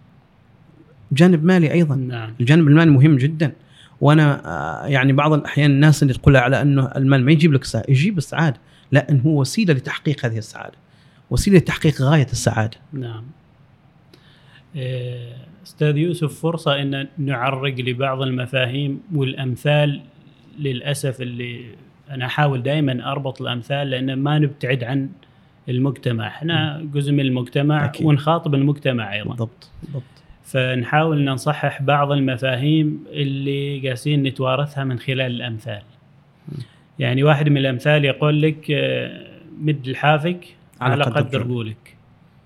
جانب 1.12 1.44
مالي 1.44 1.72
أيضا. 1.72 1.94
نعم. 1.94 2.34
الجانب 2.40 2.68
المالي 2.68 2.90
مهم 2.90 3.16
جدا. 3.16 3.52
وأنا 4.00 4.42
آه، 4.46 4.86
يعني 4.86 5.12
بعض 5.12 5.32
الأحيان 5.32 5.70
الناس 5.70 6.02
اللي 6.02 6.14
تقول 6.14 6.36
على 6.36 6.62
أنه 6.62 6.90
المال 6.96 7.24
ما 7.24 7.32
يجيب 7.32 7.52
لك 7.52 7.64
سعاده 7.64 7.86
يجيب 7.90 8.18
السعادة. 8.18 8.56
لا 8.92 9.20
هو 9.26 9.40
وسيلة 9.40 9.74
لتحقيق 9.74 10.26
هذه 10.26 10.38
السعادة. 10.38 10.76
وسيلة 11.30 11.58
لتحقيق 11.58 12.02
غاية 12.02 12.26
السعادة. 12.32 12.76
نعم. 12.92 13.24
إيه، 13.24 13.41
أستاذ 15.64 15.96
يوسف 15.96 16.40
فرصة 16.40 16.82
إن 16.82 17.08
نعرق 17.18 17.80
لبعض 17.80 18.22
المفاهيم 18.22 19.00
والأمثال 19.14 20.00
للأسف 20.58 21.20
اللي 21.20 21.64
أنا 22.10 22.26
أحاول 22.26 22.62
دائما 22.62 23.12
أربط 23.12 23.42
الأمثال 23.42 23.90
لأن 23.90 24.14
ما 24.14 24.38
نبتعد 24.38 24.84
عن 24.84 25.08
المجتمع. 25.68 26.26
إحنا 26.26 26.86
جزء 26.94 27.12
من 27.12 27.20
المجتمع 27.20 27.84
أكيد. 27.84 28.06
ونخاطب 28.06 28.54
المجتمع 28.54 29.14
أيضا. 29.14 29.28
بالضبط 29.28 29.70
بالضبط. 29.82 30.02
فنحاول 30.44 31.24
نصحح 31.24 31.82
بعض 31.82 32.12
المفاهيم 32.12 33.04
اللي 33.10 33.88
قاسين 33.88 34.22
نتوارثها 34.22 34.84
من 34.84 34.98
خلال 34.98 35.20
الأمثال. 35.20 35.82
يعني 36.98 37.22
واحد 37.22 37.48
من 37.48 37.56
الأمثال 37.56 38.04
يقول 38.04 38.42
لك 38.42 38.70
آه، 38.70 39.26
مد 39.58 39.88
لحافك 39.88 40.46
على, 40.80 40.92
على 40.92 41.04
قدر 41.04 41.42
قولك. 41.42 41.91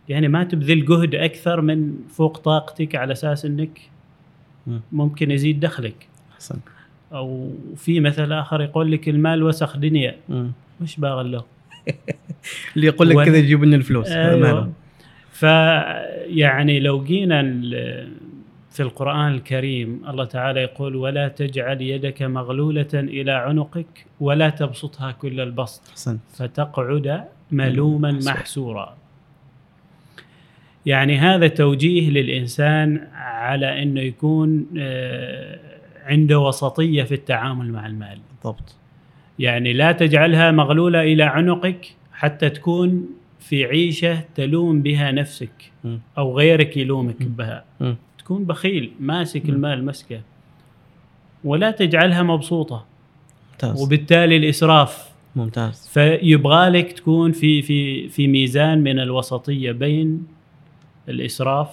يعني 0.08 0.28
ما 0.28 0.44
تبذل 0.44 0.84
جهد 0.84 1.14
أكثر 1.14 1.60
من 1.60 1.94
فوق 2.08 2.38
طاقتك 2.38 2.94
على 2.94 3.12
أساس 3.12 3.44
إنك 3.44 3.80
ممكن 4.92 5.30
يزيد 5.30 5.60
دخلك. 5.60 6.08
أحسن. 6.34 6.58
أو 7.12 7.52
في 7.76 8.00
مثل 8.00 8.32
آخر 8.32 8.60
يقول 8.60 8.92
لك 8.92 9.08
المال 9.08 9.42
وسخ 9.42 9.76
دنيا. 9.76 10.16
مش 10.80 11.00
باغل 11.00 11.32
له؟ 11.32 11.44
اللي 12.76 12.86
يقول 12.86 13.08
لك 13.08 13.26
كذا 13.26 13.36
يجيب 13.36 13.64
لنا 13.64 13.76
الفلوس 13.76 14.08
أيوة. 14.08 14.72
فيعني 15.32 16.80
لو 16.80 17.04
جينا 17.04 17.42
في 18.70 18.80
القرآن 18.80 19.32
الكريم 19.34 20.02
الله 20.08 20.24
تعالى 20.24 20.60
يقول 20.60 20.96
ولا 20.96 21.28
تجعل 21.28 21.82
يدك 21.82 22.22
مغلولة 22.22 22.88
إلى 22.94 23.32
عنقك 23.32 24.06
ولا 24.20 24.50
تبسطها 24.50 25.12
كل 25.12 25.40
البسط. 25.40 25.88
حسن. 25.92 26.18
فتقعد 26.34 27.24
ملوما 27.50 28.12
محسورا. 28.12 28.96
يعني 30.86 31.18
هذا 31.18 31.48
توجيه 31.48 32.10
للإنسان 32.10 33.08
على 33.14 33.82
أنه 33.82 34.00
يكون 34.00 34.66
آه، 34.78 35.58
عنده 36.04 36.38
وسطية 36.38 37.02
في 37.02 37.14
التعامل 37.14 37.72
مع 37.72 37.86
المال 37.86 38.18
بالضبط 38.30 38.74
يعني 39.38 39.72
لا 39.72 39.92
تجعلها 39.92 40.50
مغلولة 40.50 41.02
إلى 41.02 41.22
عنقك 41.22 41.86
حتى 42.12 42.50
تكون 42.50 43.06
في 43.40 43.64
عيشة 43.64 44.20
تلوم 44.34 44.82
بها 44.82 45.10
نفسك. 45.12 45.72
أو 46.18 46.38
غيرك 46.38 46.76
يلومك. 46.76 47.22
بها. 47.22 47.64
تكون 48.18 48.44
بخيل 48.44 48.90
ماسك. 49.00 49.48
المال 49.48 49.84
مسكة 49.84 50.20
ولا 51.44 51.70
تجعلها 51.70 52.22
مبسوطة 52.22 52.84
ممتاز 53.52 53.82
وبالتالي 53.82 54.36
الإسراف 54.36 55.08
ممتاز 55.36 55.88
فيبغى 55.92 56.68
لك 56.68 56.92
تكون 56.92 57.32
في 57.32 57.62
في 57.62 58.08
في 58.08 58.28
ميزان 58.28 58.78
من 58.78 58.98
الوسطية 59.00 59.72
بين 59.72 60.26
الإسراف 61.08 61.68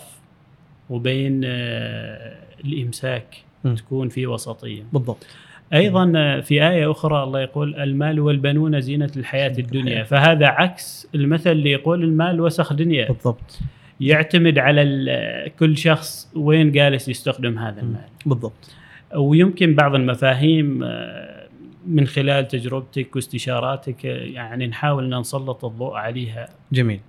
وبين 0.90 1.42
آه، 1.46 2.36
الإمساك 2.66 3.38
مم. 3.63 3.75
تكون 3.75 4.10
في 4.10 4.28
وسطية. 4.28 4.84
بالضبط. 4.94 5.25
أيضا 5.74 6.13
آه، 6.16 6.40
في 6.40 6.68
آية 6.70 6.92
أخرى 6.92 7.24
الله 7.24 7.42
يقول 7.42 7.75
المال 7.75 8.20
والبنون 8.20 8.82
زينة 8.82 9.12
الحياة 9.18 9.54
الدنيا. 9.60 10.04
فهذا 10.04 10.48
عكس 10.48 11.08
المثل 11.16 11.52
اللي 11.52 11.72
يقول 11.72 12.04
المال 12.04 12.42
وسخ 12.42 12.74
دنيا. 12.74 13.08
بالضبط. 13.08 13.60
يعتمد 14.00 14.58
على 14.58 14.82
ال- 14.82 15.56
كل 15.56 15.78
شخص 15.78 16.32
وين 16.36 16.72
جالس 16.72 17.10
يستخدم 17.10 17.60
هذا 17.60 17.82
المال. 17.82 18.02
بالضبط. 18.25 18.72
ويمكن 19.16 19.75
بعض 19.75 19.96
المفاهيم 19.96 20.84
آه، 20.84 21.48
من 21.88 22.08
خلال 22.08 22.48
تجربتك 22.48 23.16
واستشاراتك 23.16 24.06
آه، 24.06 24.10
يعني 24.24 24.68
نحاول 24.68 25.13
ان 25.13 25.20
نسلط 25.20 25.66
الضوء 25.66 25.94
عليها. 25.96 26.50
جميل. 26.72 27.00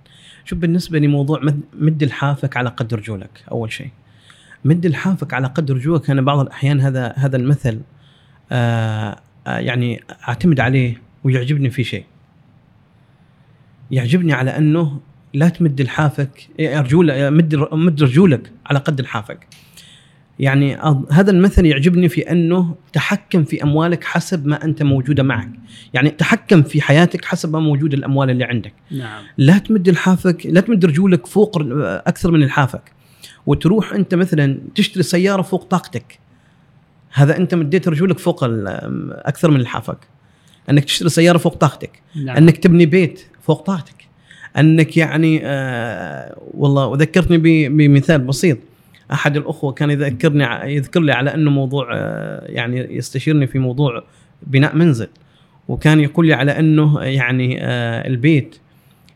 شوف 0.45 0.59
بالنسبة 0.59 0.99
لموضوع 0.99 1.41
مد, 1.73 2.03
لحافك 2.03 2.57
على 2.57 2.69
قد 2.69 2.93
رجولك 2.93 3.43
أول 3.51 3.71
شيء. 3.71 3.89
مد 4.65 4.85
لحافك 4.85 5.33
على 5.33 5.47
قد 5.47 5.71
رجولك 5.71 6.09
أنا 6.09 6.21
بعض 6.21 6.39
الأحيان 6.39 6.81
هذا 6.81 7.13
هذا 7.17 7.37
المثل 7.37 7.81
آه 8.51 9.19
آه 9.47 9.57
يعني 9.59 10.03
أعتمد 10.27 10.59
عليه 10.59 11.01
ويعجبني 11.23 11.69
في 11.69 11.83
شيء. 11.83 12.05
يعجبني 13.91 14.33
على 14.33 14.57
أنه 14.57 14.99
لا 15.33 15.49
تمد 15.49 15.81
لحافك 15.81 16.49
إيه، 16.59 16.79
رجول 16.81 17.31
مد 17.31 17.55
مد 17.55 18.03
رجولك 18.03 18.51
على 18.65 18.79
قد 18.79 19.01
لحافك 19.01 19.47
يعني 20.39 20.77
هذا 21.11 21.31
المثل 21.31 21.65
يعجبني 21.65 22.09
في 22.09 22.31
أنه 22.31 22.75
تحكم 22.93 23.43
في 23.43 23.63
أموالك 23.63 24.03
حسب 24.03 24.47
ما 24.47 24.63
أنت 24.63 24.83
موجودة 24.83 25.23
معك. 25.23 25.49
يعني 25.93 26.09
تحكم 26.09 26.63
في 26.63 26.81
حياتك 26.81 27.25
حسب 27.25 27.53
ما 27.53 27.59
موجود 27.59 27.93
الأموال 27.93 28.29
اللي 28.29 28.43
عندك. 28.43 28.73
نعم. 28.91 29.23
لا 29.37 29.57
تمد 29.57 29.89
لحافك 29.89 30.45
لا 30.45 30.61
تمد 30.61 30.85
رجولك 30.85 31.25
فوق 31.25 31.57
أكثر 32.07 32.31
من 32.31 32.39
لحافك 32.39 32.91
وتروح 33.45 33.93
أنت 33.93 34.15
مثلا 34.15 34.57
تشتري 34.75 35.03
سيارة 35.03 35.41
فوق 35.41 35.63
طاقتك. 35.63 36.19
هذا 37.13 37.37
أنت 37.37 37.55
مديت 37.55 37.87
رجولك 37.87 38.19
فوق 38.19 38.39
أكثر 39.11 39.51
من 39.51 39.59
لحافك 39.59 39.97
أنك 40.69 40.83
تشتري 40.83 41.09
سيارة 41.09 41.37
فوق 41.37 41.55
طاقتك. 41.55 42.01
نعم. 42.15 42.37
أنك 42.37 42.57
تبني 42.57 42.85
بيت 42.85 43.25
فوق 43.41 43.61
طاقتك. 43.61 44.05
أنك 44.57 44.97
يعني 44.97 45.41
آه 45.43 46.37
والله 46.53 46.87
وذكرتني 46.87 47.69
بمثال 47.69 48.21
بسيط. 48.21 48.57
أحد 49.13 49.37
الأخوة 49.37 49.71
كان 49.71 49.89
يذكرني 49.89 50.73
يذكر 50.75 50.99
لي 50.99 51.11
على 51.11 51.33
أنه 51.33 51.51
موضوع 51.51 51.89
آه 51.93 52.45
يعني 52.51 52.95
يستشيرني 52.95 53.47
في 53.47 53.59
موضوع 53.59 54.03
بناء 54.43 54.75
منزل. 54.75 55.07
وكان 55.67 55.99
يقول 55.99 56.27
لي 56.27 56.33
على 56.33 56.59
أنه 56.59 57.01
يعني 57.01 57.57
آه 57.61 58.07
البيت 58.07 58.55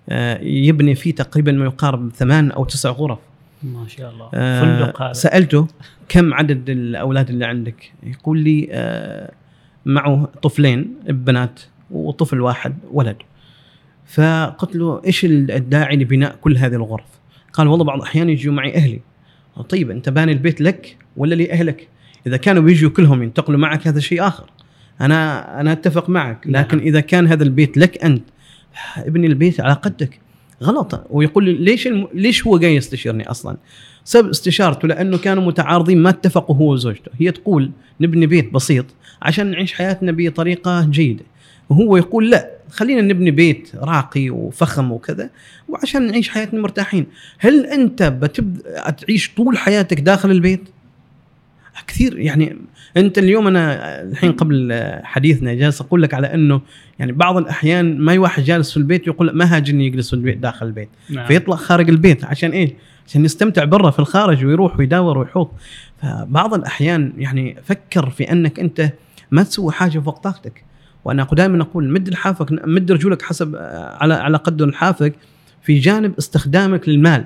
آه 0.09 0.39
يبني 0.41 0.95
فيه 0.95 1.15
تقريبا 1.15 1.51
ما 1.51 1.65
يقارب 1.65 2.11
ثمان 2.15 2.51
أو 2.51 2.65
تسع 2.65 2.89
غرف. 2.89 3.19
ما 3.63 3.87
شاء 3.87 4.11
الله. 4.11 4.29
آه، 4.33 4.61
فندق 4.61 5.01
هذا. 5.01 5.13
سألته 5.13 5.67
كم 6.09 6.33
عدد 6.33 6.69
الأولاد 6.69 7.29
اللي 7.29 7.45
عندك؟ 7.45 7.91
يقول 8.03 8.39
لي 8.39 8.67
آه، 8.71 9.31
معه 9.85 10.29
طفلين 10.41 10.93
بنات 11.07 11.61
وطفل 11.91 12.41
واحد 12.41 12.77
ولد. 12.91 13.17
فقلت 14.05 14.75
له 14.75 15.01
إيش 15.05 15.25
الداعي 15.25 15.95
لبناء 15.95 16.35
كل 16.41 16.57
هذه 16.57 16.75
الغرف؟ 16.75 17.19
قال 17.53 17.67
والله 17.67 17.85
بعض 17.85 17.97
الأحيان 17.97 18.29
يجوا 18.29 18.53
معي 18.53 18.75
أهلي. 18.75 18.99
طيب 19.69 19.91
أنت 19.91 20.09
باني 20.09 20.31
البيت 20.31 20.61
لك 20.61 20.97
ولا 21.17 21.35
لاهلك 21.35 21.87
إذا 22.27 22.37
كانوا 22.37 22.63
بيجوا 22.63 22.89
كلهم 22.89 23.23
ينتقلوا 23.23 23.59
معك 23.59 23.87
هذا 23.87 23.99
شيء 23.99 24.27
آخر. 24.27 24.49
أنا 25.01 25.61
أنا 25.61 25.71
أتفق 25.71 26.09
معك 26.09 26.47
لكن 26.47 26.77
نعم. 26.77 26.87
إذا 26.87 26.99
كان 26.99 27.27
هذا 27.27 27.43
البيت 27.43 27.77
لك 27.77 28.03
أنت 28.03 28.23
ابني 28.97 29.27
البيت 29.27 29.59
على 29.59 29.73
قدك. 29.73 30.19
غلط. 30.63 31.05
ويقول 31.09 31.45
لي 31.45 31.53
ليش 31.53 31.87
الم... 31.87 32.07
ليش 32.13 32.47
هو 32.47 32.57
جاي 32.57 32.75
يستشيرني 32.75 33.29
أصلا؟ 33.29 33.57
سبب 34.03 34.29
استشارته 34.29 34.87
لأنه 34.87 35.17
كانوا 35.17 35.43
متعارضين 35.43 35.97
ما 35.97 36.09
اتفقوا 36.09 36.55
هو 36.55 36.73
وزوجته، 36.73 37.11
هي 37.19 37.31
تقول 37.31 37.71
نبني 38.01 38.25
بيت 38.25 38.53
بسيط 38.53 38.85
عشان 39.21 39.51
نعيش 39.51 39.73
حياتنا 39.73 40.11
بطريقة 40.11 40.85
جيدة، 40.85 41.23
وهو 41.69 41.97
يقول 41.97 42.29
لا 42.29 42.51
خلينا 42.69 43.01
نبني 43.01 43.31
بيت 43.31 43.71
راقي 43.75 44.29
وفخم 44.29 44.91
وكذا 44.91 45.29
وعشان 45.69 46.07
نعيش 46.07 46.29
حياتنا 46.29 46.61
مرتاحين، 46.61 47.05
هل 47.37 47.65
أنت 47.65 48.03
بتبدا 48.03 48.89
تعيش 48.89 49.31
طول 49.37 49.57
حياتك 49.57 49.99
داخل 49.99 50.31
البيت؟ 50.31 50.69
كثير 51.87 52.19
يعني 52.19 52.57
أنت 52.97 53.17
اليوم 53.17 53.47
أنا 53.47 54.01
الحين 54.01 54.31
قبل 54.31 54.73
حديثنا 55.03 55.53
جالس 55.53 55.81
أقول 55.81 56.01
لك 56.01 56.13
على 56.13 56.33
أنه 56.33 56.61
يعني 56.99 57.11
بعض 57.11 57.37
الأحيان 57.37 57.97
ما 57.97 58.19
واحد 58.19 58.43
جالس 58.43 58.71
في 58.71 58.77
البيت 58.77 59.07
يقول 59.07 59.31
ما 59.35 59.55
هاجني 59.55 59.85
يجلس 59.85 60.09
في 60.09 60.13
البيت 60.13 60.37
داخل 60.37 60.65
البيت 60.65 60.89
نعم. 61.09 61.27
فيطلع 61.27 61.55
خارج 61.55 61.89
البيت 61.89 62.25
عشان 62.25 62.51
إيش؟ 62.51 62.69
عشان 63.07 63.25
يستمتع 63.25 63.63
برا 63.63 63.91
في 63.91 63.99
الخارج 63.99 64.45
ويروح 64.45 64.79
ويداور 64.79 65.17
ويحوط 65.17 65.51
فبعض 66.01 66.53
الأحيان 66.53 67.13
يعني 67.17 67.57
فكر 67.63 68.09
في 68.09 68.31
أنك 68.31 68.59
أنت 68.59 68.91
ما 69.31 69.43
تسوي 69.43 69.71
حاجة 69.71 69.99
فوق 69.99 70.19
طاقتك 70.19 70.63
وأنا 71.05 71.27
دائما 71.31 71.61
أقول 71.61 71.89
مد 71.89 72.09
لحافك 72.09 72.51
مد 72.51 72.91
رجولك 72.91 73.21
حسب 73.21 73.55
على 73.99 74.13
على 74.13 74.37
قدر 74.37 74.65
لحافك 74.65 75.13
في 75.61 75.79
جانب 75.79 76.13
استخدامك 76.17 76.89
للمال 76.89 77.25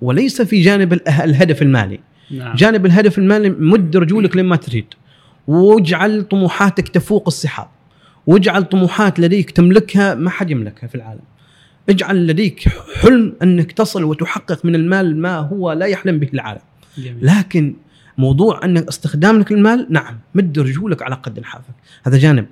وليس 0.00 0.42
في 0.42 0.60
جانب 0.60 0.92
الهدف 1.08 1.62
المالي. 1.62 2.00
نعم. 2.30 2.54
جانب 2.54 2.86
الهدف 2.86 3.18
المالي 3.18 3.50
مد 3.50 3.96
رجولك 3.96 4.36
لما 4.36 4.56
تريد. 4.56 4.84
واجعل 5.46 6.22
طموحاتك 6.22 6.88
تفوق 6.88 7.24
السحاب. 7.28 7.68
واجعل 8.26 8.64
طموحات 8.64 9.20
لديك 9.20 9.50
تملكها 9.50 10.14
ما 10.14 10.30
حد 10.30 10.50
يملكها 10.50 10.86
في 10.86 10.94
العالم. 10.94 11.22
اجعل 11.88 12.26
لديك 12.26 12.68
حلم 13.02 13.34
أنك 13.42 13.72
تصل 13.72 14.04
وتحقق 14.04 14.64
من 14.64 14.74
المال 14.74 15.16
ما 15.16 15.36
هو 15.36 15.72
لا 15.72 15.86
يحلم 15.86 16.18
به 16.18 16.28
العالم. 16.34 16.60
جميل. 16.98 17.26
لكن 17.26 17.74
موضوع 18.18 18.64
انك 18.64 18.88
استخدامك 18.88 19.52
للمال 19.52 19.86
نعم 19.90 20.18
مد 20.34 20.58
رجولك 20.58 21.02
على 21.02 21.14
قد 21.14 21.38
لحافك 21.38 21.74
هذا 22.06 22.18
جانب. 22.18 22.46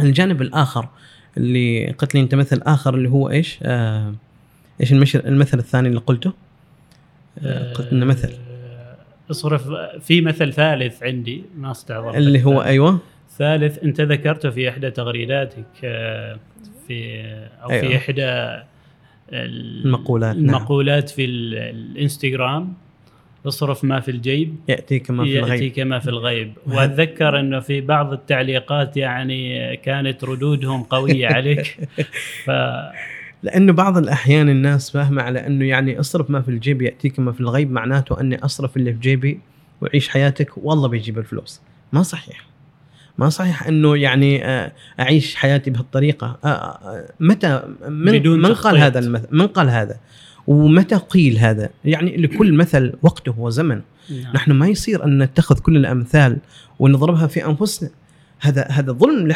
الجانب 0.00 0.42
الآخر 0.42 0.88
اللي 1.36 1.90
قلت 1.90 2.14
لي 2.14 2.20
أنت 2.20 2.34
مثل 2.34 2.62
آخر 2.66 2.94
اللي 2.94 3.08
هو 3.08 3.30
إيش 3.30 3.58
آه 3.62 4.14
إيش 4.80 4.92
المشر 4.92 5.24
المثل 5.28 5.58
الثاني 5.58 5.88
اللي 5.88 6.00
قلته 6.00 6.32
آه 7.44 7.72
قلت 7.72 7.92
إنه 7.92 8.06
مثل 8.06 8.28
آه، 8.32 8.96
اصرف 9.30 9.68
في 10.00 10.20
مثل 10.20 10.52
ثالث 10.52 11.02
عندي 11.02 11.42
ما 11.58 11.70
استحضرت 11.70 12.16
اللي 12.16 12.44
هو 12.44 12.50
الثالث. 12.52 12.66
أيوه 12.66 12.98
ثالث 13.38 13.78
أنت 13.84 14.00
ذكرته 14.00 14.50
في 14.50 14.68
إحدى 14.68 14.90
تغريداتك 14.90 15.64
آه، 15.84 16.38
في 16.88 17.22
أو 17.62 17.70
أيوة. 17.70 17.80
في 17.88 17.96
إحدى 17.96 18.24
ال- 19.32 19.86
المقولات، 19.86 20.36
نعم. 20.36 20.44
المقولات 20.56 21.10
في 21.10 21.24
ال- 21.24 21.54
الإنستغرام 21.54 22.74
اصرف 23.46 23.84
ما 23.84 24.00
في 24.00 24.10
الجيب 24.10 24.56
يأتيك 24.68 25.10
ما 25.10 25.24
في 25.24 25.38
الغيب. 25.38 25.72
كما 25.72 25.98
في 25.98 26.10
الغيب. 26.10 26.52
وأتذكر 26.66 27.40
انه 27.40 27.60
في 27.60 27.80
بعض 27.80 28.12
التعليقات 28.12 28.96
يعني 28.96 29.76
كانت 29.76 30.24
ردودهم 30.24 30.82
قوية 30.82 31.26
عليك. 31.36 31.88
ف 32.44 32.50
لأنه 33.42 33.72
بعض 33.72 33.98
الأحيان 33.98 34.48
الناس 34.48 34.90
فاهمة 34.90 35.22
على 35.22 35.46
إنه 35.46 35.64
يعني 35.64 36.00
اصرف 36.00 36.30
ما 36.30 36.42
في 36.42 36.48
الجيب 36.48 36.82
يأتيك 36.82 37.18
ما 37.18 37.32
في 37.32 37.40
الغيب 37.40 37.72
معناته 37.72 38.20
أني 38.20 38.44
أصرف 38.44 38.76
اللي 38.76 38.92
في 38.92 38.98
جيبي 38.98 39.40
وأعيش 39.80 40.08
حياتك 40.08 40.50
والله 40.56 40.88
بيجيب 40.88 41.18
الفلوس. 41.18 41.60
ما 41.92 42.02
صحيح. 42.02 42.46
ما 43.18 43.28
صحيح 43.28 43.66
إنه 43.66 43.96
يعني 43.96 44.44
آه، 44.44 44.72
أعيش 45.00 45.34
حياتي 45.34 45.70
بهالطريقة. 45.70 46.38
آه، 46.44 46.48
آه، 46.48 47.08
متى 47.20 47.62
من 47.88 48.12
بدون 48.12 48.42
من 48.42 48.54
قال. 48.54 48.76
هذا 48.76 48.98
المثل 48.98 49.28
من 49.30 49.46
قال 49.46 49.70
هذا؟ 49.70 49.96
ومتى 50.46 50.96
قيل 50.96 51.38
هذا؟ 51.38 51.70
يعني 51.84 52.16
لكل 52.16 52.52
مثل 52.52 52.92
وقته 53.02 53.40
وزمنه. 53.40 53.82
نعم. 54.10 54.32
نحن 54.34 54.52
ما 54.52 54.68
يصير 54.68 55.04
أن 55.04 55.22
نتخذ 55.22 55.58
كل 55.58 55.76
الأمثال 55.76 56.38
ونضربها 56.78 57.26
في 57.26 57.46
أنفسنا. 57.46 57.90
هذا 58.40 58.66
هذا 58.70 58.92
ظلم 58.92 59.32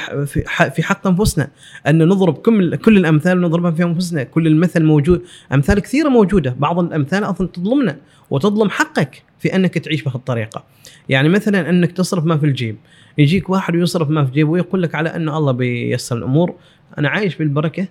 في 0.71 0.83
حق 0.83 1.07
أنفسنا. 1.07 1.49
أن 1.87 2.09
نضرب 2.09 2.35
كل 2.35 2.77
كل 2.77 2.97
الأمثال 2.97 3.39
ونضربها 3.39 3.71
في 3.71 3.83
أنفسنا. 3.83 4.23
كل 4.23 4.47
المثل 4.47 4.85
موجود. 4.85 5.23
أمثال 5.55 5.81
كثيرة 5.81 6.09
موجودة. 6.09 6.57
بعض 6.59 6.79
الأمثال 6.79 7.25
أصلا 7.25 7.47
تظلمنا 7.47 7.97
وتظلم 8.31 8.71
حقك 8.71 9.23
في 9.39 9.57
أنك 9.57 9.79
تعيش 9.79 10.03
بهالطريقه 10.03 10.65
يعني 11.09 11.29
مثلا 11.29 11.71
أنك 11.71 11.93
تصرف 11.93 12.25
ما 12.25 12.39
في 12.39 12.47
الجيب. 12.47 12.77
يجيك 13.19 13.51
واحد 13.51 13.77
ويصرف 13.77 14.11
ما 14.11 14.25
في 14.25 14.33
جيبه 14.33 14.51
ويقول 14.51 14.83
لك 14.83 14.95
على 14.95 15.09
أن 15.09 15.29
الله 15.29 15.53
بيسر 15.53 16.17
الأمور. 16.17 16.55
أنا 16.99 17.09
عايش 17.09 17.37
بالبركة 17.37 17.87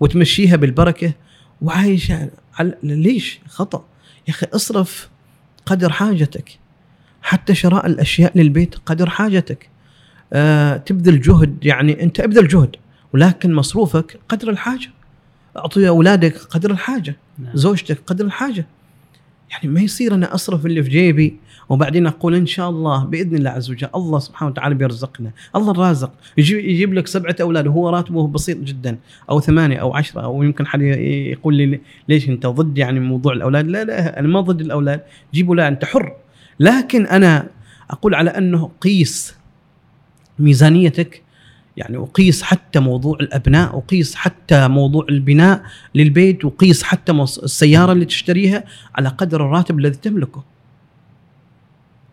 وتمشيها 0.00 0.56
بالبركة 0.56 1.12
وعايش 1.62 2.12
على 2.54 2.74
ليش؟ 2.82 3.40
خطأ. 3.48 3.84
يا 4.28 4.32
أخي 4.32 4.46
اصرف 4.54 5.08
قدر 5.66 5.92
حاجتك. 5.92 6.58
حتى 7.22 7.54
شراء 7.54 7.86
الأشياء 7.86 8.38
للبيت 8.38 8.74
قدر 8.86 9.10
حاجتك. 9.10 9.68
آه 10.32 10.76
تبذل 10.76 11.20
جهد 11.20 11.58
يعني 11.62 12.02
أنت 12.02 12.20
ابذل 12.20 12.48
جهد 12.48 12.76
ولكن 13.12 13.54
مصروفك 13.54 14.20
قدر 14.28 14.50
الحاجة. 14.50 14.90
أعطي 15.56 15.88
أولادك 15.88 16.36
قدر 16.36 16.70
الحاجة. 16.70 17.16
نعم. 17.38 17.56
زوجتك 17.56 17.98
قدر 18.06 18.24
الحاجة. 18.24 18.66
يعني 19.50 19.68
ما 19.68 19.80
يصير 19.80 20.14
أنا 20.14 20.34
أصرف 20.34 20.66
اللي 20.66 20.82
في 20.82 20.88
جيبي 20.88 21.36
وبعدين 21.70 22.06
أقول 22.06 22.34
إن 22.34 22.46
شاء 22.46 22.70
الله 22.70 23.04
بإذن 23.04 23.36
الله 23.36 23.50
عز 23.50 23.70
وجل 23.70 23.88
الله 23.94 24.18
سبحانه 24.18 24.50
وتعالى 24.50 24.74
بيرزقنا، 24.74 25.30
الله 25.56 25.70
الرازق 25.70 26.12
يجيب, 26.38 26.94
لك 26.94 27.06
سبعة 27.06 27.36
أولاد 27.40 27.66
وهو 27.66 27.88
راتبه 27.88 28.26
بسيط 28.26 28.58
جدا 28.58 28.98
أو 29.30 29.40
ثمانية 29.40 29.76
أو 29.76 29.94
عشرة 29.94 30.20
أو 30.20 30.42
يمكن 30.42 30.66
حد 30.66 30.82
يقول 30.82 31.54
لي 31.54 31.80
ليش 32.08 32.28
أنت 32.28 32.46
ضد 32.46 32.78
يعني 32.78 33.00
موضوع 33.00 33.32
الأولاد؟ 33.32 33.66
لا 33.66 33.84
لا 33.84 34.20
أنا 34.20 34.28
ما 34.28 34.40
ضد 34.40 34.60
الأولاد، 34.60 35.00
جيبوا 35.34 35.56
لا 35.56 35.68
أنت 35.68 35.84
حر. 35.84 36.12
لكن 36.60 37.06
أنا 37.06 37.48
أقول 37.90 38.14
على 38.14 38.30
أنه 38.30 38.70
قيس 38.80 39.34
ميزانيتك 40.38 41.22
يعني 41.76 41.96
وقيس 41.96 42.42
حتى 42.42 42.80
موضوع 42.80 43.18
الأبناء 43.20 43.76
وقيس 43.76 44.14
حتى 44.14 44.68
موضوع 44.68 45.06
البناء 45.08 45.62
للبيت 45.94 46.44
وقيس 46.44 46.82
حتى 46.82 47.12
السيارة 47.12 47.92
اللي 47.92 48.04
تشتريها 48.04 48.64
على 48.94 49.08
قدر 49.08 49.46
الراتب 49.46 49.78
الذي 49.78 49.96
تملكه 49.96 50.44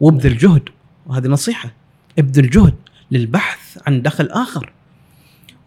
وابذل 0.01 0.37
جهد. 0.37 0.69
وهذه 1.05 1.27
نصيحة. 1.27 1.71
ابذل 2.19 2.49
جهد 2.49 2.75
للبحث 3.11 3.77
عن 3.87 4.01
دخل 4.01 4.25
آخر. 4.25 4.71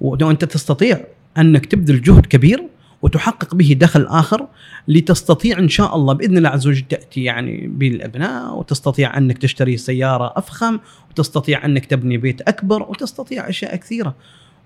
وانت 0.01 0.45
تستطيع 0.45 1.01
أنك 1.39 1.67
تبذل 1.67 2.03
جهد 2.03 2.27
كبير 2.27 2.63
وتحقق 3.03 3.55
به 3.55 3.77
دخل 3.81 4.07
آخر 4.07 4.47
لتستطيع 4.89 5.59
إن 5.59 5.69
شاء 5.69 5.97
الله 5.97 6.15
بإذن 6.15 6.37
الله 6.37 6.49
عز 6.49 6.67
وجل 6.67 6.81
تأتي 6.81 7.25
يعني 7.25 7.67
بالابناء 7.67 8.59
وتستطيع 8.59 9.19
أنك 9.19 9.39
تشتري 9.39 9.77
سيارة 9.77 10.33
أفخم 10.37 10.79
وتستطيع 11.11 11.65
أنك 11.65 11.87
تبني 11.87 12.17
بيت 12.17 12.41
أكبر 12.41 12.83
وتستطيع 12.83 13.49
أشياء 13.49 13.77
كثيرة. 13.77 14.15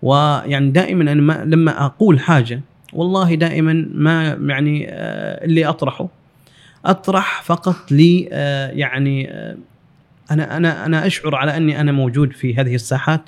ويعني 0.03 0.71
دائما 0.71 1.13
أنا 1.13 1.23
ما 1.23 1.45
لما 1.45 1.85
أقول 1.87 2.21
حاجة 2.21 2.61
والله 2.93 3.35
دائما 3.35 3.89
ما 3.95 4.39
يعني 4.49 4.87
آه، 4.89 5.45
اللي 5.45 5.67
أطرحه 5.67 6.09
أطرح 6.85 7.43
فقط 7.43 7.93
لي 7.93 8.29
آه، 8.33 8.71
يعني 8.71 9.31
آه، 9.31 9.57
أنا 10.31 10.57
أنا 10.57 10.87
أنا 10.87 11.07
أشعر 11.07 11.35
على 11.35 11.57
أني 11.57 11.81
أنا 11.81 11.93
موجود 11.93 12.33
في 12.33 12.57
هذه 12.57 12.75
الساحات 12.75 13.23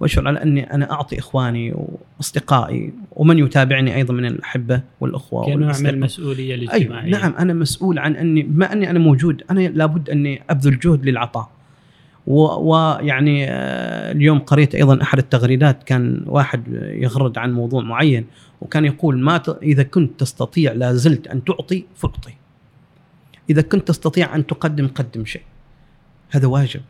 وأشعر 0.00 0.28
على 0.28 0.42
أني 0.42 0.74
أنا 0.74 0.92
أعطي 0.92 1.18
إخواني 1.18 1.74
وأصدقائي 2.18 2.92
ومن 3.12 3.38
يتابعني 3.38 3.96
أيضا 3.96 4.14
من 4.14 4.24
الأحبة 4.24 4.80
والأخوة 5.00 5.44
كنوع 5.44 5.72
من. 5.80 5.86
المسؤولية 5.86 6.54
أيوة 6.54 6.64
الاجتماعية 6.64 7.10
نعم 7.10 7.34
أنا 7.38 7.54
مسؤول 7.54 7.98
عن 7.98 8.16
أني 8.16 8.42
بما 8.42 8.72
أني 8.72 8.90
أنا 8.90 8.98
موجود 8.98 9.42
أنا 9.50 9.60
لابد 9.60 10.10
أني 10.10 10.42
أبذل 10.50 10.78
جهد 10.78 11.04
للعطاء 11.04 11.50
ويعني 12.26 13.50
آه، 13.50 14.12
اليوم 14.12 14.38
قريت 14.38 14.74
أيضا 14.74 15.02
أحد 15.02 15.18
التغريدات 15.18 15.82
كان 15.82 16.22
واحد 16.26 16.62
يغرد 16.92 17.38
عن 17.38 17.52
موضوع 17.52 17.82
معين 17.82 18.26
وكان 18.60 18.84
يقول 18.84 19.18
ما. 19.18 19.42
إذا 19.62 19.82
كنت 19.82 20.20
تستطيع 20.20 20.72
لا 20.72 20.94
زلت 20.94 21.26
أن 21.26 21.44
تعطي 21.44 21.84
فأعطي 21.96 22.32
إذا 23.50 23.62
كنت 23.62 23.88
تستطيع 23.88 24.34
أن 24.34 24.46
تقدم 24.46 24.88
قدم 24.88 25.24
شيء. 25.24 25.42
هذا 26.30 26.46
واجب. 26.46 26.80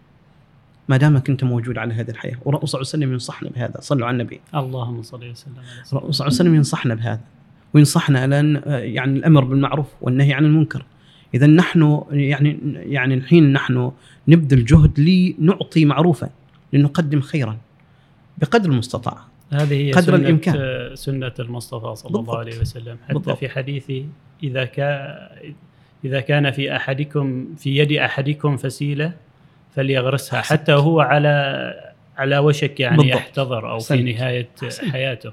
ما 0.89 0.97
دامك 0.97 1.31
أنت 1.31 1.45
موجود 1.45 1.79
على 1.79 1.95
هذه 1.95 2.11
الحياة. 2.11 2.37
والرسول 2.45 2.69
صلى 2.69 2.79
الله 2.81 2.91
عليه 2.91 2.99
وسلم 2.99 3.13
ينصحنا 3.13 3.51
بهذا. 3.51 3.81
صلوا 3.81 4.07
على 4.07 4.15
النبي. 4.15 4.41
اللهم 4.55 5.03
صل 5.03 5.31
وسلم. 5.31 5.55
على 5.59 5.67
الرسول 5.67 5.87
صلى 5.95 6.01
الله 6.03 6.25
عليه 6.25 6.27
وسلم 6.27 6.55
ينصحنا 6.55 6.95
بهذا. 6.95 7.21
وينصحنا 7.75 8.27
لأن 8.27 8.63
يعني 8.67 9.19
الأمر 9.19 9.45
بالمعروف 9.45 9.87
والنهي 10.01 10.33
عن 10.33 10.45
المنكر. 10.45 10.85
إذا 11.35 11.47
نحن 11.47 12.03
يعني 12.11 12.59
يعني 12.75 13.15
الحين 13.15 13.53
نحن 13.53 13.93
نبذل 14.29 14.65
جهد 14.65 15.01
لنعطي 15.01 15.85
معروفا 15.85 16.31
لنقدم 16.73 17.21
خيرا 17.21 17.59
بقدر 18.39 18.71
المستطاع. 18.71 19.19
هذه 19.51 19.75
هي 19.75 19.93
قدر 19.93 20.03
سنة 20.03 20.17
الإمكان. 20.17 20.55
سنة 20.95 21.33
المصطفى 21.39 21.95
صلى 21.97 22.13
بالضبط. 22.13 22.29
الله 22.29 22.39
عليه 22.39 22.61
وسلم. 22.61 22.99
حتى 23.05 23.15
بالضبط. 23.15 23.39
في 23.39 23.49
حديثه 23.49 24.05
إذا 24.43 24.65
كان 24.65 25.29
إذا 26.05 26.21
كان 26.21 26.51
في 26.51 26.77
أحدكم 26.77 27.55
في 27.59 27.77
يد 27.77 27.93
أحدكم 27.93 28.57
فسيلة 28.57 29.13
فليغرسها 29.77 30.41
أحسنت. 30.41 30.61
حتى 30.61 30.73
هو 30.73 31.01
على 31.01 31.75
على 32.17 32.39
وشك 32.39 32.81
يعني 32.81 32.97
بالضبط. 32.97 33.15
يحتضر 33.17 33.71
أو 33.71 33.79
في 33.79 33.95
أحسنت. 33.95 34.09
نهاية 34.09 34.49
أحسنت. 34.65 34.91
حياته 34.91 35.33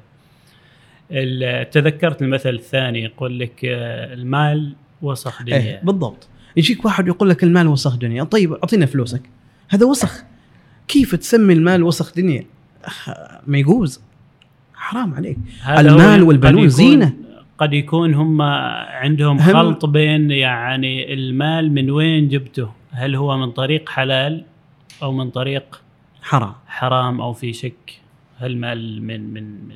تذكرت 1.63 2.21
المثل 2.21 2.49
الثاني 2.49 3.03
يقول 3.03 3.39
لك 3.39 3.65
آه، 3.65 4.13
المال 4.13 4.75
وسخ 5.01 5.41
إيه 5.41 5.59
دنيا 5.59 5.81
بالضبط 5.83 6.27
يجيك 6.57 6.85
واحد 6.85 7.07
يقول 7.07 7.29
لك 7.29 7.43
المال 7.43 7.67
وسخ 7.67 7.95
دنيا 7.95 8.23
طيب 8.23 8.53
أعطينا 8.53 8.85
فلوسك 8.85 9.21
هذا 9.69 9.85
وسخ 9.85 10.23
كيف 10.87 11.15
تسمي 11.15 11.53
المال 11.53 11.83
وسخ 11.83 12.15
دنيا 12.15 12.45
ما 13.47 13.57
يجوز 13.57 14.01
حرام 14.73 15.13
عليك 15.13 15.37
المال 15.69 16.23
والبنون 16.23 16.69
زينة. 16.69 17.13
قد 17.57 17.73
يكون 17.73 18.13
هم 18.13 18.41
عندهم 18.41 19.39
هم- 19.39 19.53
خلط 19.53 19.85
بين 19.85 20.31
يعني 20.31 21.13
المال 21.13 21.71
من 21.71 21.89
وين 21.91 22.27
جبته؟ 22.27 22.69
هل 22.91 23.15
هو 23.15 23.37
من 23.37 23.51
طريق 23.51 23.89
حلال 23.89 24.43
أو 25.03 25.11
من 25.11 25.29
طريق 25.29 25.81
حرام؟ 26.23 26.53
حرام 26.67 27.21
أو 27.21 27.33
في 27.33 27.53
شك؟ 27.53 27.91
هل 28.39 28.57
مال 28.57 29.01
من 29.03 29.33
من 29.33 29.43
من 29.43 29.75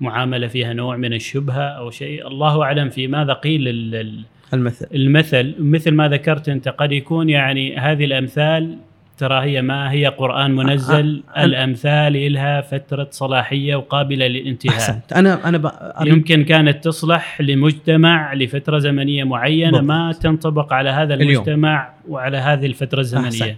معاملة 0.00 0.46
فيها 0.46 0.72
نوع 0.72 0.96
من 0.96 1.12
الشبهة 1.12 1.62
أو 1.62 1.90
شيء؟ 1.90 2.26
الله 2.26 2.62
أعلم 2.62 2.88
في 2.90 3.06
ماذا 3.06 3.32
قيل 3.32 3.68
ال- 3.68 3.94
ال- 3.94 4.24
المثل. 4.54 4.86
المثل. 4.94 5.54
مثل 5.58 5.90
ما 5.90 6.08
ذكرت 6.08 6.48
أنت 6.48 6.68
قد 6.68 6.92
يكون 6.92 7.28
يعني 7.30 7.76
هذه 7.76 8.04
الأمثال 8.04 8.78
ترى 9.20 9.40
هي 9.44 9.62
ما 9.62 9.90
هي 9.92 10.06
قرآن 10.06 10.50
منزل 10.56 11.22
أ- 11.28 11.32
أ- 11.34 11.38
الأمثال 11.38 12.32
لها 12.32 12.60
فترة 12.60 13.08
صلاحية 13.10 13.76
وقابلة 13.76 14.26
للانتهاء 14.26 15.00
أنا 15.16 15.58
ب- 15.58 15.66
أريد 16.00 16.12
يمكن 16.14 16.44
كانت 16.44 16.84
تصلح 16.84 17.40
لمجتمع 17.40 18.34
لفترة 18.34 18.78
زمنية 18.78 19.24
معينة 19.24 19.70
بالضبط. 19.70 19.88
ما 19.88 20.12
تنطبق 20.12 20.72
على 20.72 20.90
هذا 20.90 21.14
اليوم. 21.14 21.30
المجتمع 21.30 21.90
وعلى 22.08 22.36
هذه 22.36 22.66
الفترة 22.66 23.00
الزمنية 23.00 23.26
أحسنت. 23.28 23.56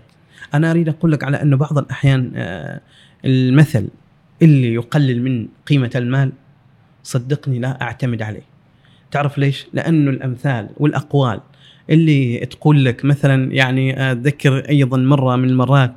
أنا 0.55 0.71
أريد 0.71 0.89
أقول 0.89 1.13
لك 1.13 1.25
على 1.25 1.43
أنه 1.43 1.57
بعض 1.57 1.79
الأحيان 1.79 2.33
آه، 2.37 2.81
المثل 3.25 3.89
اللي 4.43 4.75
يقلل 4.75 5.23
من 5.23 5.47
قيمة 5.67 5.91
المال 5.97 6.33
صدقني 7.03 7.59
لا 7.59 7.83
أعتمد 7.83 8.23
عليه 8.23 8.43
تعرف 9.11 9.39
ليش 9.39 9.67
لأنه 9.73 10.11
الأمثال 10.11 10.69
والأقوال 10.77 11.41
اللي 11.93 12.47
تقول 12.47 12.85
لك 12.85 13.05
مثلا 13.05 13.53
يعني 13.53 14.13
اتذكر 14.13 14.69
أيضا 14.69 14.99
مرة 14.99 15.37
من 15.37 15.49
المرات 15.49 15.95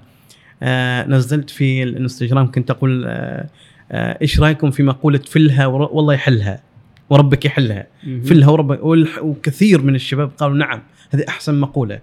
آه، 0.63 1.07
نزلت 1.07 1.49
في 1.49 1.83
الإنستغرام 1.83 2.51
كنت 2.51 2.71
أقول 2.71 3.03
آه، 3.07 3.49
آه، 3.91 4.17
إيش 4.21 4.39
رأيكم 4.39 4.71
في 4.71 4.83
مقولة 4.83 5.19
فلها 5.19 5.65
والله 5.65 6.13
يحلها 6.13 6.61
وربك 7.09 7.45
يحلها. 7.45 7.87
فلها 8.03 8.49
وربك 8.49 8.79
وكثير 9.21 9.81
من 9.81 9.95
الشباب 9.95 10.31
قالوا 10.37 10.57
نعم 10.57 10.81
هذه 11.11 11.25
أحسن 11.29 11.59
مقولة 11.59 11.99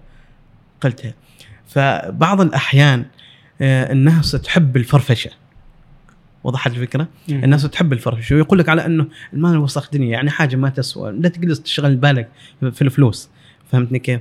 قلتها 0.81 1.13
فبعض 1.67 2.41
الأحيان 2.41 3.05
الناس 3.61 4.31
تحب 4.31 4.77
الفرفشة 4.77 5.31
وضحت 6.43 6.71
الفكرة؟ 6.71 7.07
مهم. 7.29 7.43
الناس 7.43 7.63
تحب 7.63 7.93
الفرفشة 7.93 8.35
ويقول 8.35 8.59
لك 8.59 8.69
على 8.69 8.85
إنه 8.85 9.07
المال 9.33 9.57
وسخ 9.57 9.89
دنيا 9.93 10.09
يعني 10.09 10.29
حاجة 10.29 10.55
ما 10.55 10.69
تسوى 10.69 11.11
لا 11.11 11.29
تجلس 11.29 11.61
تشغل 11.61 11.95
بالك 11.95 12.29
في 12.71 12.81
الفلوس 12.81 13.29
فهمتني 13.73 13.99
كيف؟ 13.99 14.19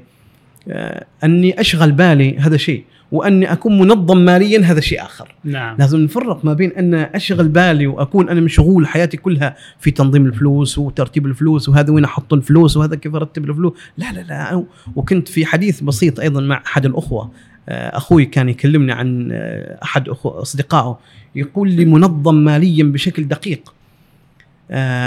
آه، 0.69 1.05
أني 1.25 1.61
أشغل 1.61 1.93
بالي 1.93 2.39
هذا 2.39 2.57
شيء 2.57 2.85
وأني 3.13 3.53
أكون 3.53 3.79
منظم 3.79 4.19
ماليا 4.19 4.61
هذا 4.61 4.81
شيء 4.81 5.03
آخر. 5.03 5.35
نعم. 5.45 5.77
لازم 5.79 5.99
نفرق 5.99 6.45
ما 6.45 6.53
بين 6.53 6.73
أن 6.73 6.95
أشغل 6.95 7.49
بالي 7.49 7.87
وأكون 7.87 8.29
أنا 8.29 8.41
مشغول 8.41 8.87
حياتي 8.87 9.17
كلها 9.17 9.57
في 9.81 9.91
تنظيم 9.91 10.27
الفلوس 10.27 10.79
وترتيب 10.79 11.27
الفلوس 11.27 11.69
وهذا 11.69 11.93
وين 11.93 12.05
أحط 12.05 12.33
الفلوس 12.33 12.77
وهذا 12.77 12.97
كيف 12.97 13.15
أرتب 13.15 13.51
الفلوس. 13.51 13.73
لا 13.99 14.13
لا 14.13 14.21
لا 14.21 14.65
وكنت 14.97 15.29
في 15.29 15.47
حديث 15.47 15.81
بسيط 15.81 16.21
أيضا 16.21 16.41
مع 16.41 16.63
أحد 16.67 16.87
الأخوة. 16.87 17.31
آه، 17.69 17.97
أخوي 17.97 18.25
كان 18.25 18.49
يكلمني 18.49 18.93
عن 18.93 19.29
آه، 19.33 19.79
أحد 19.83 20.09
أصدقائه. 20.25 20.99
يقول 21.35 21.71
لي 21.71 21.85
منظم 21.85 22.35
ماليا 22.35 22.85
بشكل 22.85 23.29
دقيق. 23.29 23.75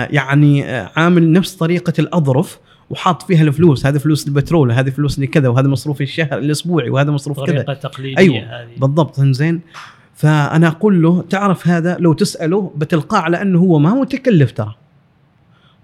يعني 0.09 0.63
عامل 0.95 1.31
نفس 1.31 1.55
طريقة 1.55 1.93
الأظرف 1.99 2.59
وحاط 2.89 3.21
فيها 3.21 3.41
الفلوس 3.41 3.85
هذه 3.85 3.97
فلوس 3.97 4.27
البترول 4.27 4.71
هذه 4.71 4.89
فلوس 4.89 5.19
لكذا 5.19 5.47
وهذا 5.47 5.67
مصروف 5.67 6.01
الشهر 6.01 6.37
الأسبوعي 6.37 6.89
وهذا 6.89 7.11
مصروف 7.11 7.37
كذا. 7.37 7.45
طريقة 7.45 7.73
تقليدية 7.73 8.17
أيوة. 8.17 8.37
هذه. 8.37 8.69
بالضبط 8.77 9.19
زين 9.21 9.61
فأنا 10.15 10.67
أقول 10.67 11.01
له 11.01 11.23
تعرف 11.29 11.67
هذا 11.67 11.97
لو 11.99 12.13
تسأله 12.13 12.71
بتلقاه 12.75 13.19
على 13.19 13.41
أنه 13.41 13.59
هو 13.59 13.79
ما 13.79 13.93
متكلف 13.93 14.51
ترى. 14.51 14.75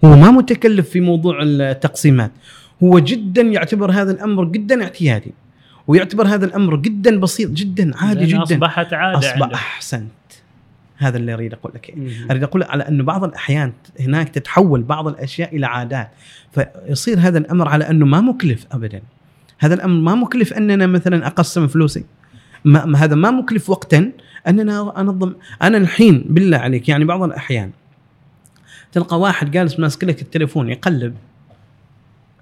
هو 0.04 0.16
ما 0.16 0.30
متكلف 0.30 0.90
في 0.90 1.00
موضوع 1.00 1.38
التقسيمات. 1.42 2.32
هو 2.82 2.98
جدا 2.98 3.42
يعتبر 3.42 3.90
هذا 3.90 4.12
الأمر 4.12 4.44
جدا 4.44 4.82
اعتيادي 4.82 5.32
ويعتبر 5.86 6.26
هذا 6.26 6.44
الأمر 6.44 6.76
جدا 6.76 7.20
بسيط 7.20 7.50
جدا 7.50 7.96
عادي 7.96 8.26
جدا. 8.26 8.42
أصبحت 8.42 8.92
عادة 8.92 9.18
أصبح 9.18 9.42
عنده 9.42 9.54
أحسنت. 9.54 10.10
هذا 11.02 11.16
اللي 11.16 11.34
أريد 11.34 11.52
أقول 11.52 11.72
لك. 11.74 11.94
أريد 12.30 12.42
أقول 12.42 12.62
على 12.62 12.88
أنه 12.88 13.04
بعض 13.04 13.24
الأحيان 13.24 13.72
هناك 14.00 14.28
تتحول 14.28 14.82
بعض 14.82 15.08
الأشياء 15.08 15.56
إلى 15.56 15.66
عادات. 15.66 16.10
فيصير 16.52 17.18
هذا 17.20 17.38
الأمر 17.38 17.68
على 17.68 17.90
أنه 17.90 18.06
ما 18.06 18.20
مكلف 18.20 18.66
ابدا. 18.72 19.02
هذا 19.58 19.74
الأمر 19.74 20.00
ما 20.00 20.14
مكلف 20.14 20.52
أننا 20.52 20.86
مثلا 20.86 21.26
أقسم 21.26 21.66
فلوسي. 21.66 22.04
ما 22.64 22.98
هذا 22.98 23.14
ما 23.14 23.30
مكلف 23.30 23.70
وقتا 23.70 24.12
أننا 24.48 25.00
انظم 25.00 25.34
أنا 25.62 25.78
الحين 25.78 26.24
بالله 26.28 26.56
عليك 26.56 26.88
يعني 26.88 27.04
بعض 27.04 27.22
الأحيان 27.22 27.70
تلقى 28.92 29.20
واحد 29.20 29.50
جالس 29.50 29.78
ماسك 29.78 30.04
لك 30.04 30.22
التليفون 30.22 30.68
يقلب 30.68 31.14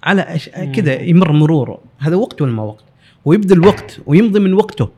على 0.03 0.21
أش... 0.21 0.49
كذا 0.49 1.01
يمر 1.01 1.31
مرور. 1.31 1.79
هذا 1.99 2.15
وقت 2.15 2.41
ولا 2.41 2.51
ما 2.51 2.63
وقت؟ 2.63 2.83
ويبذل 3.25 3.65
وقت 3.67 4.01
ويمضي 4.05 4.39
من 4.39 4.53
وقته. 4.53 4.89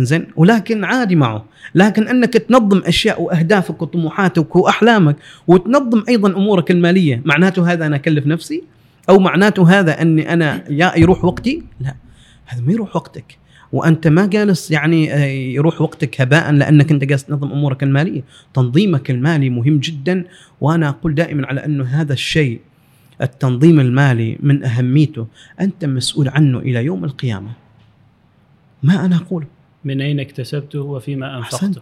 زين؟ 0.00 0.26
ولكن 0.36 0.84
عادي 0.84 1.16
معه. 1.16 1.44
لكن 1.74 2.08
أنك 2.08 2.32
تنظم 2.32 2.82
أشياء 2.86 3.22
وأهدافك 3.22 3.82
وطموحاتك 3.82 4.56
وأحلامك 4.56 5.16
وتنظم 5.46 6.04
أيضا 6.08 6.28
أمورك 6.28 6.70
المالية. 6.70 7.22
معناته 7.24 7.72
هذا 7.72 7.86
أنا 7.86 7.96
أكلف 7.96 8.26
نفسي؟ 8.26 8.62
أو 9.08 9.18
معناته 9.18 9.80
هذا 9.80 10.02
أني 10.02 10.32
أنا 10.32 10.64
يا 10.70 10.92
يروح 10.96 11.24
وقتي؟ 11.24 11.62
لا. 11.80 11.94
هذا 12.46 12.62
ما 12.62 12.72
يروح 12.72 12.96
وقتك. 12.96 13.38
وأنت 13.72 14.06
ما 14.06 14.26
جالس 14.26 14.70
يعني 14.70 15.14
آه، 15.14 15.24
يروح 15.26 15.80
وقتك 15.80 16.20
هباء 16.20 16.52
لأنك 16.52 16.90
أنت 16.90 17.04
جالس 17.04 17.24
تنظم 17.24 17.52
أمورك 17.52 17.82
المالية. 17.82 18.22
تنظيمك 18.54 19.10
المالي 19.10 19.50
مهم 19.50 19.78
جدا. 19.78 20.24
وأنا 20.60 20.88
أقول 20.88 21.14
دائما 21.14 21.46
على 21.46 21.64
أنه 21.64 21.84
هذا 21.84 22.12
الشيء 22.12 22.60
التنظيم 23.22 23.80
المالي 23.80 24.38
من 24.40 24.64
أهميته. 24.64 25.26
أنت 25.60 25.84
مسؤول 25.84 26.28
عنه 26.28 26.58
إلى 26.58 26.84
يوم 26.84 27.04
القيامة. 27.04 27.50
ما 28.82 29.04
أنا 29.04 29.16
اقوله 29.16 29.46
من 29.84 30.00
أين 30.00 30.20
اكتسبته 30.20 30.80
وفيما 30.80 31.38
أنفقته. 31.38 31.54
أحسنت. 31.54 31.78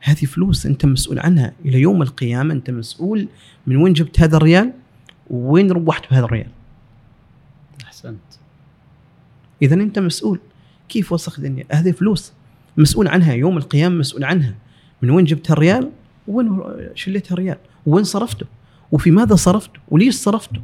هذه 0.00 0.24
فلوس 0.24 0.66
أنت 0.66 0.86
مسؤول 0.86 1.18
عنها. 1.18 1.52
إلى 1.64 1.80
يوم 1.80 2.02
القيامة 2.02 2.54
أنت 2.54 2.70
مسؤول 2.70 3.28
من 3.66 3.76
وين 3.76 3.92
جبت 3.92 4.20
هذا 4.20 4.36
الريال 4.36 4.72
وين 5.30 5.70
روحت 5.70 6.10
بهذا 6.10 6.24
الريال. 6.24 6.50
أحسنت. 7.84 8.20
اذا 9.62 9.74
أنت 9.74 9.98
مسؤول. 9.98 10.40
كيف 10.88 11.12
وسخ 11.12 11.38
الدنيا؟ 11.38 11.64
هذه 11.72 11.90
فلوس. 11.90 12.32
مسؤول 12.76 13.08
عنها. 13.08 13.32
يوم 13.32 13.56
القيامة 13.56 13.96
مسؤول 13.96 14.24
عنها. 14.24 14.54
من 15.02 15.10
وين 15.10 15.24
جبت 15.24 15.50
الريال؟ 15.50 15.90
وين 16.28 16.62
شليت 16.94 17.32
الريال؟ 17.32 17.58
وين 17.86 18.04
صرفته؟ 18.04 18.46
وفي 18.92 19.10
ماذا 19.10 19.34
صرفته؟ 19.34 19.80
وليش 19.88 20.14
صرفته؟ 20.14 20.60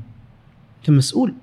أنت 0.79 0.91
مسؤول. 0.91 1.35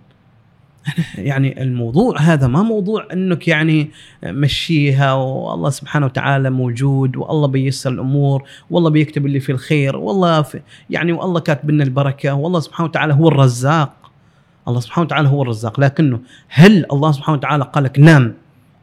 يعني 1.18 1.62
الموضوع 1.62 2.20
هذا 2.20 2.48
ما 2.48 2.64
موضوع 2.64 3.08
إنك 3.14 3.48
يعني 3.48 3.90
مشيها 4.24 5.14
والله 5.14 5.70
سبحانه 5.70 6.06
وتعالى 6.06 6.50
موجود 6.50 7.16
والله 7.16 7.48
بيسر 7.48 7.92
الأمور 7.92 8.44
والله 8.70 8.90
بيكتب 8.90 9.26
اللي 9.26 9.40
في 9.40 9.52
الخير 9.52 9.96
والله 9.96 10.42
في 10.42 10.62
يعني 10.90 11.12
والله 11.12 11.40
كاتب 11.40 11.72
لنا 11.72 11.84
البركة 11.84 12.34
والله 12.34 12.60
سبحانه 12.60 12.90
وتعالى 12.90 13.14
هو 13.14 13.28
الرزاق 13.28 13.94
الله 14.68 14.80
سبحانه 14.80 15.06
وتعالى 15.06 15.30
هو 15.30 15.42
الرزاق 15.42 15.80
لكنه 15.80 16.20
هل 16.48 16.86
الله 16.92 17.12
سبحانه 17.12 17.38
وتعالى 17.38 17.64
قال 17.74 17.84
لك 17.84 18.00
نام 18.00 18.34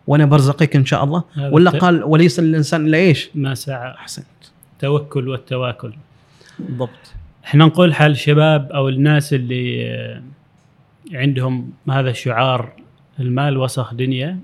وأنا 0.06 0.24
برزقك 0.24 0.76
إن 0.76 0.84
شاء 0.84 1.04
الله 1.04 1.22
ولا 1.38 1.70
قال 1.70 2.04
وليس 2.04 2.40
للانسان 2.40 2.86
إلا 2.86 2.98
إيش؟ 2.98 3.30
ما 3.34 3.54
سعى. 3.54 3.94
أحسنت. 3.94 4.26
توكل 4.78 5.28
والتواكل. 5.28 5.92
بالضبط. 6.58 6.90
إحنا 7.44 7.64
نقول 7.64 7.94
حال 7.94 8.10
الشباب 8.10 8.72
أو 8.72 8.88
الناس 8.88 9.34
اللي 9.34 10.22
عندهم 11.12 11.72
هذا 11.90 12.10
الشعار 12.10 12.72
المال 13.20 13.58
وسخ 13.58 13.94
دنيا 13.94 14.38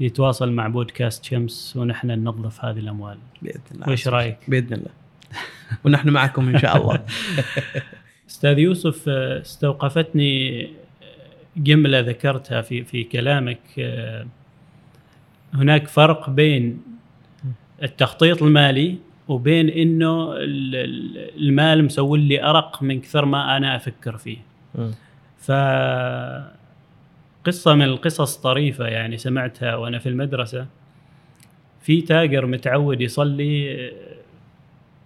يتواصل 0.00 0.52
مع 0.52 0.68
بودكاست 0.68 1.24
شمس 1.24 1.74
ونحن 1.76 2.06
ننظف 2.06 2.64
هذه 2.64 2.78
الأموال. 2.78 3.18
بإذن 3.42 3.60
الله. 3.74 3.88
وإيش 3.88 4.08
رأيك؟ 4.08 4.38
بإذن 4.48 4.72
الله. 4.72 4.90
ونحن 5.84 6.08
معكم 6.10 6.48
إن 6.48 6.58
شاء 6.58 6.76
الله. 6.76 7.04
أستاذ 8.30 8.58
يوسف 8.58 9.08
استوقفتني 9.08 10.68
جملة 11.56 12.00
ذكرتها 12.00 12.62
في 12.62 12.84
في 12.84 13.04
كلامك. 13.04 13.60
هناك 15.54 15.88
فرق 15.88 16.30
بين 16.30 16.82
التخطيط 17.82 18.42
المالي 18.42 18.98
وبين 19.28 19.68
إنه 19.68 20.32
ال- 20.32 20.74
ال- 20.76 21.40
المال 21.40 21.84
مسوي 21.84 22.18
لي 22.18 22.44
أرق 22.44 22.82
من 22.82 23.00
كثر 23.00 23.24
ما 23.24 23.56
أنا 23.56 23.76
أفكر 23.76 24.16
فيه. 24.16 24.38
ف 25.38 25.52
قصة 27.44 27.74
من 27.74 27.82
القصص 27.82 28.36
طريفة 28.36 28.86
يعني 28.86 29.16
سمعتها 29.16 29.76
وأنا 29.76 29.98
في 29.98 30.08
المدرسة. 30.08 30.66
في 31.80 32.00
تاجر 32.02 32.46
متعود 32.46 33.00
يصلي 33.00 33.90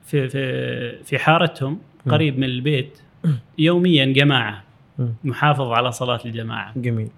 في 0.05 0.29
في 0.29 1.03
في 1.05 1.19
حارتهم 1.19 1.79
قريب 2.09 2.39
من 2.39 2.45
البيت. 2.45 2.99
يوميا 3.59 4.05
جماعة 4.05 4.63
محافظ 5.25 5.71
على 5.71 5.93
صلاة 5.93 6.21
الجماعة. 6.27 6.73
جميل. 6.79 7.09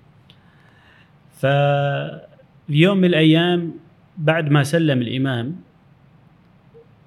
ففي 1.36 2.20
يوم 2.68 2.96
من 2.98 3.04
الأيام 3.04 3.74
بعد 4.18 4.50
ما 4.50 4.62
سلم 4.62 5.02
الإمام 5.02 5.56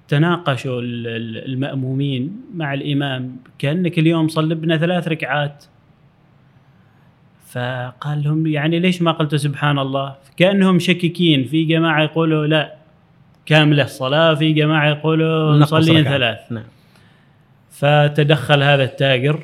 تناقشوا 0.08 0.80
ال- 0.80 1.06
ال- 1.06 1.44
المأمومين 1.52 2.42
مع 2.54 2.74
الإمام. 2.74 3.36
كأنك 3.58 3.98
اليوم 3.98 4.28
صلبنا 4.28 4.76
ثلاث 4.76 5.08
ركعات. 5.08 5.64
فقال 7.52 8.22
لهم 8.24 8.46
يعني 8.46 8.78
ليش 8.78 9.02
ما 9.02 9.12
قلتوا 9.12 9.38
سبحان 9.38 9.78
الله؟ 9.78 10.16
كأنهم 10.36 10.78
شككين. 10.78 11.44
في 11.44 11.64
جماعة 11.64 12.02
يقولوا 12.02 12.46
لا. 12.46 12.74
كاملة 13.46 13.84
الصلاة 13.84 14.34
في 14.34 14.52
جماعة 14.52 14.88
يقولوا 14.88 15.56
مصلين. 15.56 16.04
ثلاث. 16.04 16.52
نعم. 16.52 16.64
فتدخل 17.70 18.62
هذا 18.62 18.84
التاجر. 18.84 19.42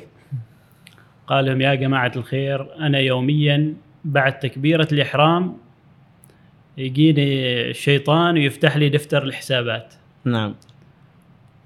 قال 1.27 1.45
لهم 1.45 1.61
يا 1.61 1.75
جماعة 1.75 2.11
الخير 2.15 2.67
أنا 2.79 2.99
يوميا 2.99 3.73
بعد 4.05 4.39
تكبيرة 4.39 4.87
الإحرام 4.91 5.57
يجيني 6.77 7.69
الشيطان 7.69 8.35
ويفتح 8.35 8.77
لي 8.77 8.89
دفتر 8.89 9.23
الحسابات. 9.23 9.93
نعم. 10.25 10.55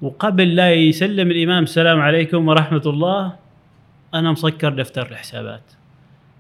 وقبل 0.02 0.56
لا 0.56 0.74
يسلم 0.74 1.32
الإمام 1.32 1.64
السلام 1.64 2.00
عليكم 2.00 2.48
ورحمة 2.48 2.84
الله 2.86 3.36
أنا 4.14 4.32
مسكر 4.32 4.70
دفتر 4.70 5.12
الحسابات. 5.12 5.79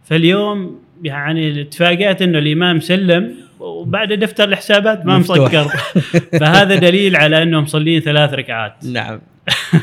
فاليوم 0.10 0.80
يعني 1.04 1.62
اتفاجأت 1.62 2.22
إنه 2.22 2.40
الإمام 2.40 2.80
سلم 2.80 3.36
وبعد 3.60 4.14
دفتر 4.14 4.44
الحسابات 4.44 5.06
ما 5.06 5.18
مفتوح. 5.18 5.40
مسكر 5.54 5.68
فهذا 6.40 6.76
دليل 6.76 7.16
على 7.16 7.44
إنهم 7.44 7.64
مصلين 7.64 8.00
ثلاث 8.02 8.34
ركعات. 8.34 8.74
نعم. 8.86 9.20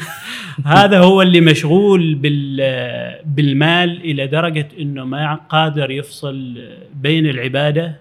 هذا 0.64 0.98
هو 0.98 1.22
اللي 1.22 1.40
مشغول 1.40 2.14
بال 2.14 2.56
بالمال 3.24 4.00
إلى 4.00 4.26
درجة 4.26 4.68
إنه 4.80 5.04
ما 5.04 5.34
قادر 5.34 5.90
يفصل 5.90 6.58
بين 6.94 7.26
العبادة 7.26 7.96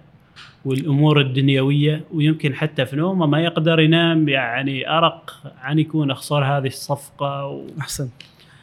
والأمور 0.66 1.22
الدنيوية 1.22 2.02
ويمكن 2.14 2.54
حتى 2.56 2.86
في 2.86 2.96
نومه 2.96 3.26
ما 3.26 3.40
يقدر 3.42 3.80
ينام. 3.80 4.30
يعني 4.30 4.90
أرق 4.90 5.44
عن 5.62 5.80
يكون 5.80 6.12
أخسر 6.12 6.44
هذه 6.44 6.68
الصفقة 6.68 7.46
و... 7.48 7.68
أحسن. 7.80 8.10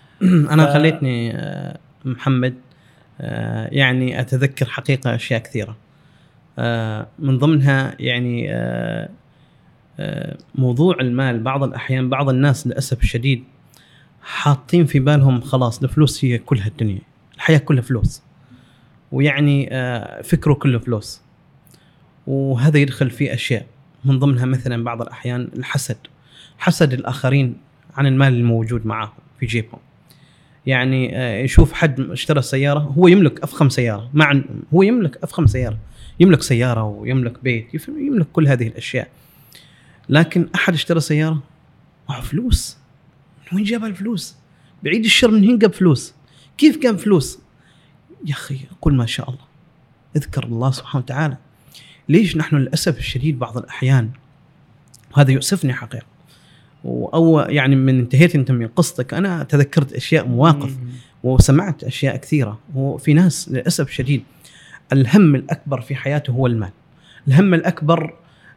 أنا 0.52 0.66
ف- 0.66 0.72
خليتني 0.72 1.36
آه، 1.36 1.78
محمد 2.04 2.54
يعني 3.72 4.20
أتذكر 4.20 4.66
حقيقة 4.66 5.14
أشياء 5.14 5.40
كثيرة. 5.40 5.76
آه، 6.58 7.06
من 7.18 7.38
ضمنها 7.38 7.96
يعني 8.00 8.52
آه، 8.52 9.08
آه، 10.00 10.38
موضوع 10.54 10.96
المال. 11.00 11.40
بعض 11.40 11.62
الأحيان 11.62 12.08
بعض 12.08 12.28
الناس 12.28 12.66
للأسف 12.66 13.02
الشديد 13.02 13.44
حاطين 14.22 14.86
في 14.86 14.98
بالهم 14.98 15.40
خلاص 15.40 15.82
الفلوس 15.82 16.24
هي 16.24 16.38
كلها 16.38 16.66
الدنيا 16.66 17.00
الحياة 17.34 17.58
كلها 17.58 17.82
فلوس. 17.82 18.22
ويعني 19.12 19.68
آه، 19.72 20.22
فكره 20.22 20.54
كله 20.54 20.78
فلوس. 20.78 21.20
وهذا 22.26 22.78
يدخل 22.78 23.10
في 23.10 23.34
أشياء. 23.34 23.66
من 24.04 24.18
ضمنها 24.18 24.44
مثلا 24.44 24.84
بعض 24.84 25.02
الأحيان 25.02 25.48
الحسد 25.56 25.96
حسد 26.58 26.92
الآخرين 26.92 27.56
عن 27.96 28.06
المال 28.06 28.34
الموجود 28.34 28.86
معاهم 28.86 29.12
في 29.40 29.46
جيبهم. 29.46 29.80
يعني 30.66 31.18
آه، 31.18 31.42
يشوف 31.42 31.72
حد 31.72 32.00
اشترى 32.00 32.42
سيارة 32.42 32.78
هو 32.78 33.08
يملك 33.08 33.42
أفخم 33.42 33.68
سيارة. 33.68 34.10
مع 34.14 34.42
هو 34.74 34.82
يملك 34.82 35.18
أفخم 35.22 35.46
سيارة. 35.46 35.78
يملك 36.20 36.42
سيارة 36.42 36.84
ويملك 36.84 37.42
بيت 37.42 37.88
يملك 37.88 38.26
كل 38.32 38.48
هذه 38.48 38.66
الأشياء. 38.66 39.08
لكن 40.08 40.48
أحد 40.54 40.74
اشترى 40.74 41.00
سيارة؟ 41.00 41.42
معه 42.08 42.20
فلوس. 42.20 42.76
من 43.52 43.58
وين 43.58 43.64
جاب 43.64 43.84
الفلوس؟ 43.84 44.36
بعيد 44.82 45.04
الشر 45.04 45.30
من 45.30 45.44
هين 45.44 45.58
جاب 45.58 45.72
فلوس؟ 45.72 46.14
كيف 46.58 46.78
جاب 46.78 46.98
فلوس؟ 46.98 47.38
يا 48.26 48.32
أخي 48.32 48.58
قل 48.80 48.94
ما 48.94 49.06
شاء 49.06 49.30
الله. 49.30 49.44
أذكر 50.16 50.44
الله 50.44 50.70
سبحانه 50.70 51.04
وتعالى. 51.04 51.36
ليش 52.08 52.36
نحن 52.36 52.56
للأسف 52.56 52.98
الشديد 52.98 53.38
بعض 53.38 53.58
الأحيان؟ 53.58 54.10
وهذا 55.16 55.30
يؤسفني 55.30 55.72
حقيقة. 55.72 56.11
أو 56.84 57.40
يعني 57.48 57.76
من 57.76 57.98
انتهيت 57.98 58.34
أنت 58.34 58.50
من 58.50 58.66
قصتك 58.66 59.14
أنا 59.14 59.42
تذكرت 59.42 59.92
أشياء 59.92 60.28
مواقف 60.28 60.76
وسمعت 61.22 61.84
أشياء 61.84 62.16
كثيرة 62.16 62.58
وفي 62.74 63.14
ناس 63.14 63.48
للأسف 63.48 63.88
الشديد 63.88 64.22
الهم 64.92 65.34
الأكبر 65.34 65.80
في 65.80 65.94
حياته 65.94 66.30
هو 66.30 66.46
المال. 66.46 66.70
الهم 67.28 67.54
الأكبر 67.54 68.14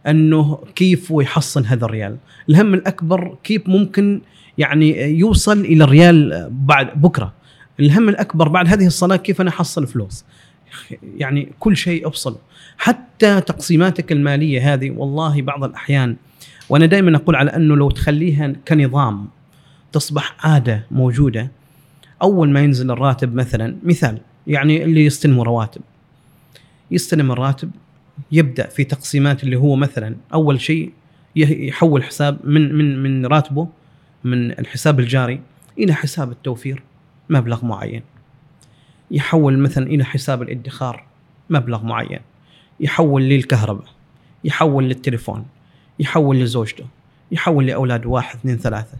أنه 0.07 0.59
كيف 0.75 1.11
هو 1.11 1.21
يحصل 1.21 1.65
هذا 1.65 1.85
الريال. 1.85 2.17
الهم 2.49 2.73
الأكبر 2.73 3.37
كيف 3.43 3.67
ممكن 3.67 4.21
يعني 4.57 5.01
يوصل 5.01 5.59
إلى 5.59 5.83
الريال 5.83 6.47
بعد 6.51 7.01
بكرة. 7.01 7.33
الهم 7.79 8.09
الأكبر 8.09 8.47
بعد 8.47 8.67
هذه 8.67 8.87
الصلاة 8.87 9.15
كيف 9.15 9.41
أنا 9.41 9.49
أحصل 9.49 9.87
فلوس. 9.87 10.25
يعني 11.17 11.51
كل 11.59 11.77
شيء 11.77 12.07
أفصله. 12.07 12.37
حتى 12.77 13.41
تقسيماتك 13.41 14.11
المالية 14.11 14.73
هذه 14.73 14.91
والله 14.91 15.41
بعض 15.41 15.63
الأحيان 15.63 16.15
وأنا 16.69 16.85
دائما 16.85 17.17
أقول 17.17 17.35
على 17.35 17.55
أنه 17.55 17.75
لو 17.75 17.89
تخليها 17.89 18.53
كنظام 18.67 19.27
تصبح 19.91 20.35
عادة 20.39 20.85
موجودة 20.91 21.51
أول 22.21 22.49
ما 22.49 22.59
ينزل 22.59 22.91
الراتب 22.91 23.35
مثلا 23.35 23.75
مثال 23.83 24.17
يعني 24.47 24.83
اللي 24.83 25.05
يستلموا 25.05 25.43
رواتب. 25.43 25.81
يستلم 26.91 27.31
الراتب 27.31 27.71
يبدأ 28.31 28.67
في 28.67 28.83
تقسيمات 28.83 29.43
اللي 29.43 29.55
هو 29.55 29.75
مثلا 29.75 30.15
أول 30.33 30.61
شيء 30.61 30.91
يحول 31.35 32.03
حساب 32.03 32.37
من 32.43 32.75
من 32.75 33.03
من 33.03 33.25
راتبه 33.25 33.67
من 34.23 34.51
الحساب 34.51 34.99
الجاري 34.99 35.41
إلى 35.79 35.93
حساب 35.93 36.31
التوفير 36.31 36.83
مبلغ 37.29 37.65
معين. 37.65 38.01
يحول 39.11 39.59
مثلا 39.59 39.87
إلى 39.87 40.05
حساب 40.05 40.41
الادخار 40.41 41.03
مبلغ 41.49 41.83
معين. 41.83 42.19
يحول 42.79 43.21
للكهرباء. 43.21 43.87
يحول 44.43 44.83
للتليفون. 44.83 45.45
يحول 45.99 46.39
لزوجته 46.39 46.85
يحول 47.31 47.67
لاولاده 47.67 48.09
واحد 48.09 48.37
اثنين 48.37 48.57
ثلاثة. 48.57 48.97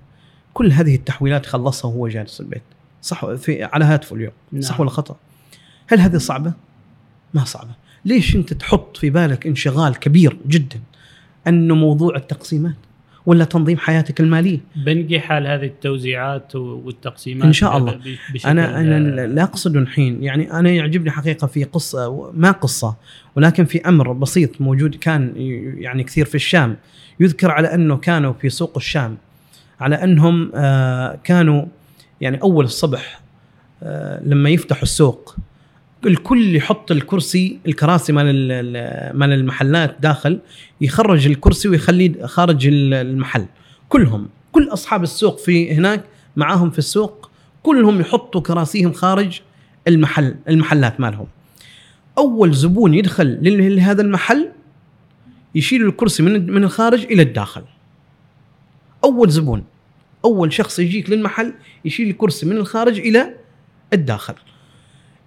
كل 0.54 0.72
هذه 0.72 0.96
التحويلات 0.96 1.46
خلصها 1.46 1.92
وهو 1.92 2.08
جالس 2.08 2.42
البيت. 2.42 2.64
صح 3.02 3.34
في 3.34 3.64
على 3.64 3.86
هاتفه 3.86 4.16
اليوم. 4.16 4.34
نعم. 4.52 4.62
صح 4.62 4.80
ولا 4.80 4.90
خطأ؟ 4.90 5.16
هل 5.88 6.00
هذه 6.00 6.18
صعبة؟ 6.18 6.54
ما 7.34 7.44
صعبة. 7.46 7.76
ليش 8.06 8.36
أنت 8.36 8.54
تحط 8.54 8.98
في 8.98 9.10
بالك 9.10 9.48
انشغال 9.48 9.96
كبير 9.96 10.38
جدا 10.48 10.80
انه 11.48 11.76
موضوع 11.76 12.16
التقسيمات؟ 12.16 12.76
ولا 13.26 13.46
تنظيم 13.46 13.78
حياتك 13.78 14.20
المالية. 14.20 14.60
بنقي 14.76 15.20
حال 15.20 15.48
هذه 15.48 15.66
التوزيعات 15.66 16.56
والتقسيمات 16.56 17.46
إن 17.46 17.54
شاء 17.54 17.78
الله. 17.78 18.00
أنا 18.46 18.80
أنا 18.80 19.28
لا 19.28 19.44
أقصد 19.44 19.76
الحين 19.76 20.24
يعني 20.24 20.54
أنا 20.54 20.70
يعجبني 20.70 21.12
حقيقة 21.12 21.48
في 21.48 21.64
قصة 21.64 22.32
ما 22.32 22.52
قصة 22.52 22.96
ولكن 23.36 23.66
في 23.66 23.82
أمر 23.82 24.14
بسيط 24.14 24.62
موجود 24.62 24.96
كان 24.96 25.34
يعني 25.78 26.04
كثير 26.04 26.26
في 26.26 26.36
الشام. 26.36 26.76
يذكر 27.20 27.52
على 27.52 27.74
أنه 27.74 27.98
كانوا 27.98 28.34
في 28.34 28.50
سوق 28.50 28.74
الشام 28.78 29.18
على 29.80 30.04
أنهم 30.04 30.52
آه، 30.56 31.20
كانوا 31.24 31.66
يعني 32.22 32.42
أول 32.42 32.66
الصبح 32.66 33.22
آه، 33.84 34.22
لما 34.24 34.50
يفتحوا 34.50 34.84
السوق 34.84 35.36
الكل 36.06 36.56
يحط 36.56 36.92
الكرسي 36.92 37.60
الكراسي 37.68 38.14
مال 38.14 38.48
مال 39.18 39.32
المحلات 39.32 39.98
داخل 40.00 40.40
يخرج 40.82 41.28
الكرسي 41.28 41.68
ويخليه 41.68 42.26
خارج 42.26 42.68
المحل. 42.68 43.46
كلهم 43.90 44.30
كل 44.52 44.70
أصحاب 44.74 45.04
السوق 45.04 45.40
في 45.40 45.74
هناك 45.74 46.04
معاهم 46.36 46.70
في 46.70 46.80
السوق 46.80 47.30
كلهم 47.64 48.02
يحطوا 48.02 48.42
كراسيهم 48.42 48.94
خارج 48.94 49.42
المحل 49.88 50.36
المحلات 50.50 51.00
مالهم. 51.00 51.28
أول 52.18 52.54
زبون 52.54 52.94
يدخل 52.94 53.40
لهذا 53.76 54.02
المحل 54.02 54.50
يشيل 55.56 55.86
الكرسي 55.86 56.24
من 56.24 56.52
من 56.52 56.64
الخارج 56.64 57.04
إلى 57.04 57.22
الداخل. 57.22 57.64
أول 59.04 59.30
زبون 59.30 59.64
أول 60.26 60.54
شخص 60.54 60.80
يجيك 60.80 61.10
للمحل 61.10 61.54
يشيل 61.86 62.10
الكرسي 62.10 62.46
من 62.46 62.58
الخارج 62.58 63.00
إلى 63.00 63.36
الداخل. 63.94 64.34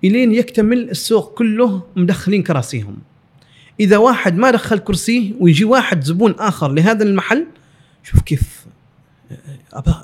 إلين 0.04 0.34
يكتمل 0.34 0.90
السوق 0.90 1.34
كله 1.34 1.82
مدخلين 1.96 2.42
كراسيهم. 2.42 2.96
إذا 3.80 3.96
واحد 3.96 4.36
ما 4.36 4.50
دخل 4.50 4.78
كرسيه 4.78 5.32
ويجي 5.40 5.64
واحد 5.64 6.04
زبون 6.04 6.34
آخر 6.38 6.72
لهذا 6.72 7.04
المحل 7.04 7.46
شوف 8.02 8.20
كيف 8.20 8.66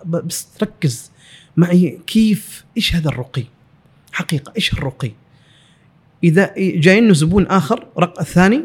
بس 0.06 0.46
تركز 0.58 1.10
معي 1.56 2.00
كيف 2.06 2.64
إيش 2.76 2.94
هذا 2.94 3.08
الرقي؟ 3.08 3.44
حقيقة 4.12 4.52
إيش 4.56 4.72
الرقي؟ 4.72 5.10
إذا 6.24 6.54
جاي 6.58 7.14
زبون 7.14 7.46
آخر 7.46 7.86
رق 7.98 8.20
الثاني 8.20 8.64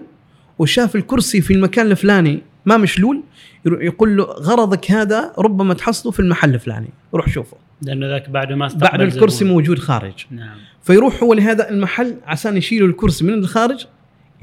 وشاف 0.60 0.96
الكرسي 0.96 1.42
في 1.42 1.54
المكان 1.54 1.92
الفلاني 1.92 2.42
ما 2.70 2.78
مشلول 2.78 3.24
يقول 3.66 4.18
له 4.18 4.24
غرضك 4.24 4.92
هذا 4.92 5.34
ربما 5.38 5.74
تحصله 5.74 6.12
في 6.12 6.20
المحل 6.20 6.54
الفلاني 6.54 6.90
روح 7.14 7.30
شوفه 7.30 7.58
لأنه 7.82 8.08
ذاك 8.08 8.30
بعد 8.30 8.54
ما 8.54 8.66
استقبل 8.66 8.88
بعد 8.88 9.02
الكرسي 9.02 9.38
زبون. 9.38 9.52
موجود 9.52 9.80
خارج 9.80 10.26
نعم 10.32 10.58
فيروح 10.84 11.24
هو 11.24 11.34
لهذا 11.34 11.70
المحل 11.70 12.16
عشان 12.26 12.58
يشيلوا 12.58 12.88
الكرسي 12.88 13.26
من 13.26 13.34
الخارج 13.34 13.86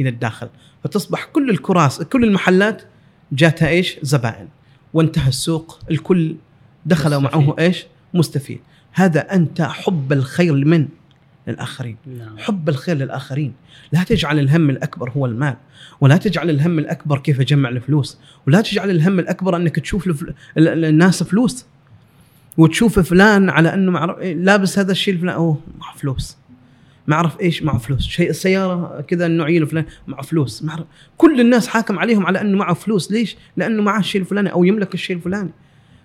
إلى 0.01 0.09
الداخل 0.09 0.49
فتصبح 0.85 1.25
كل 1.25 1.51
الكراس 1.51 2.03
كل 2.03 2.25
المحلات 2.25 2.83
جاتها 3.33 3.69
إيش؟ 3.69 3.99
زبائن 4.03 4.49
وانتهى 4.95 5.29
السوق 5.29 5.79
الكل 5.91 6.37
دخل 6.87 7.21
معه 7.21 7.57
إيش؟ 7.59 7.87
مستفيد 8.15 8.61
هذا 8.93 9.35
أنت 9.35 9.63
حب 9.63 10.13
الخير 10.13 10.55
لمن؟ 10.55 10.89
للآخرين. 11.47 11.97
نعم. 12.19 12.39
حب 12.39 12.69
الخير 12.69 12.97
للآخرين. 12.97 13.53
لا 13.93 14.03
تجعل 14.03 14.39
الهم 14.39 14.71
الأكبر 14.71 15.11
هو 15.11 15.27
المال 15.27 15.57
ولا 16.01 16.17
تجعل 16.17 16.51
الهم 16.51 16.79
الأكبر 16.79 17.19
كيف 17.19 17.41
اجمع 17.41 17.69
الفلوس 17.69 18.19
ولا 18.47 18.61
تجعل 18.61 18.91
الهم 18.91 19.19
الأكبر 19.19 19.57
أنك 19.57 19.79
تشوف 19.79 20.07
الفل... 20.07 20.35
الناس 20.59 21.23
فلوس 21.23 21.67
وتشوف 22.57 22.99
فلان 22.99 23.51
على 23.51 23.75
أنه 23.75 23.91
معرف 23.93 24.19
لابس 24.19 24.79
هذا 24.79 24.93
الشيء 24.93 25.15
الفلاني 25.15 25.37
أوه 25.37 25.61
معه 25.79 25.97
فلوس. 25.97 26.37
ما 27.07 27.15
أعرف 27.15 27.41
إيش 27.41 27.63
معه 27.63 27.79
فلوس. 27.79 28.03
شيء 28.03 28.31
السيارة 28.31 29.01
كذا 29.01 29.27
النوعية 29.27 29.59
الفلانية 29.59 29.89
معه 30.07 30.23
فلوس. 30.23 30.63
معرف 30.63 30.85
كل 31.17 31.41
الناس 31.41 31.69
حاكم 31.69 31.99
عليهم 31.99 32.27
على 32.27 32.41
أنه 32.41 32.59
معه 32.59 32.75
فلوس. 32.75 33.13
ليش؟ 33.13 33.37
لأنه 33.57 33.83
معه 33.83 33.99
الشيء 33.99 34.21
الفلاني 34.21 34.53
أو 34.53 34.65
يملك 34.65 34.95
الشيء 34.95 35.17
الفلاني. 35.17 35.51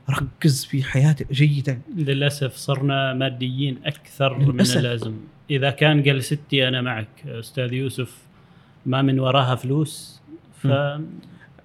ركز 0.09 0.65
في 0.65 0.83
حياتك 0.83 1.33
جيدا. 1.33 1.81
للأسف 1.97 2.55
صرنا 2.55 3.13
ماديين 3.13 3.77
أكثر 3.85 4.37
للأسف. 4.37 4.73
من 4.73 4.79
اللازم. 4.79 5.13
إذا 5.49 5.69
كان 5.69 6.03
قال 6.03 6.23
ستي 6.23 6.67
أنا 6.67 6.81
معك 6.81 7.07
أستاذ 7.25 7.73
يوسف 7.73 8.17
ما 8.85 9.01
من 9.01 9.19
وراها 9.19 9.55
فلوس 9.55 10.21
ف 10.61 10.67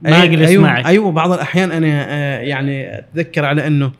ما 0.03 0.21
أقدر 0.21 0.47
أيوة 0.47 0.63
معك. 0.63 0.87
أيوه 0.87 1.13
بعض 1.13 1.33
الأحيان 1.33 1.73
أنا 1.73 2.07
آه، 2.09 2.39
يعني 2.41 2.99
أتذكر 2.99 3.45
على 3.45 3.67
أنه 3.67 3.93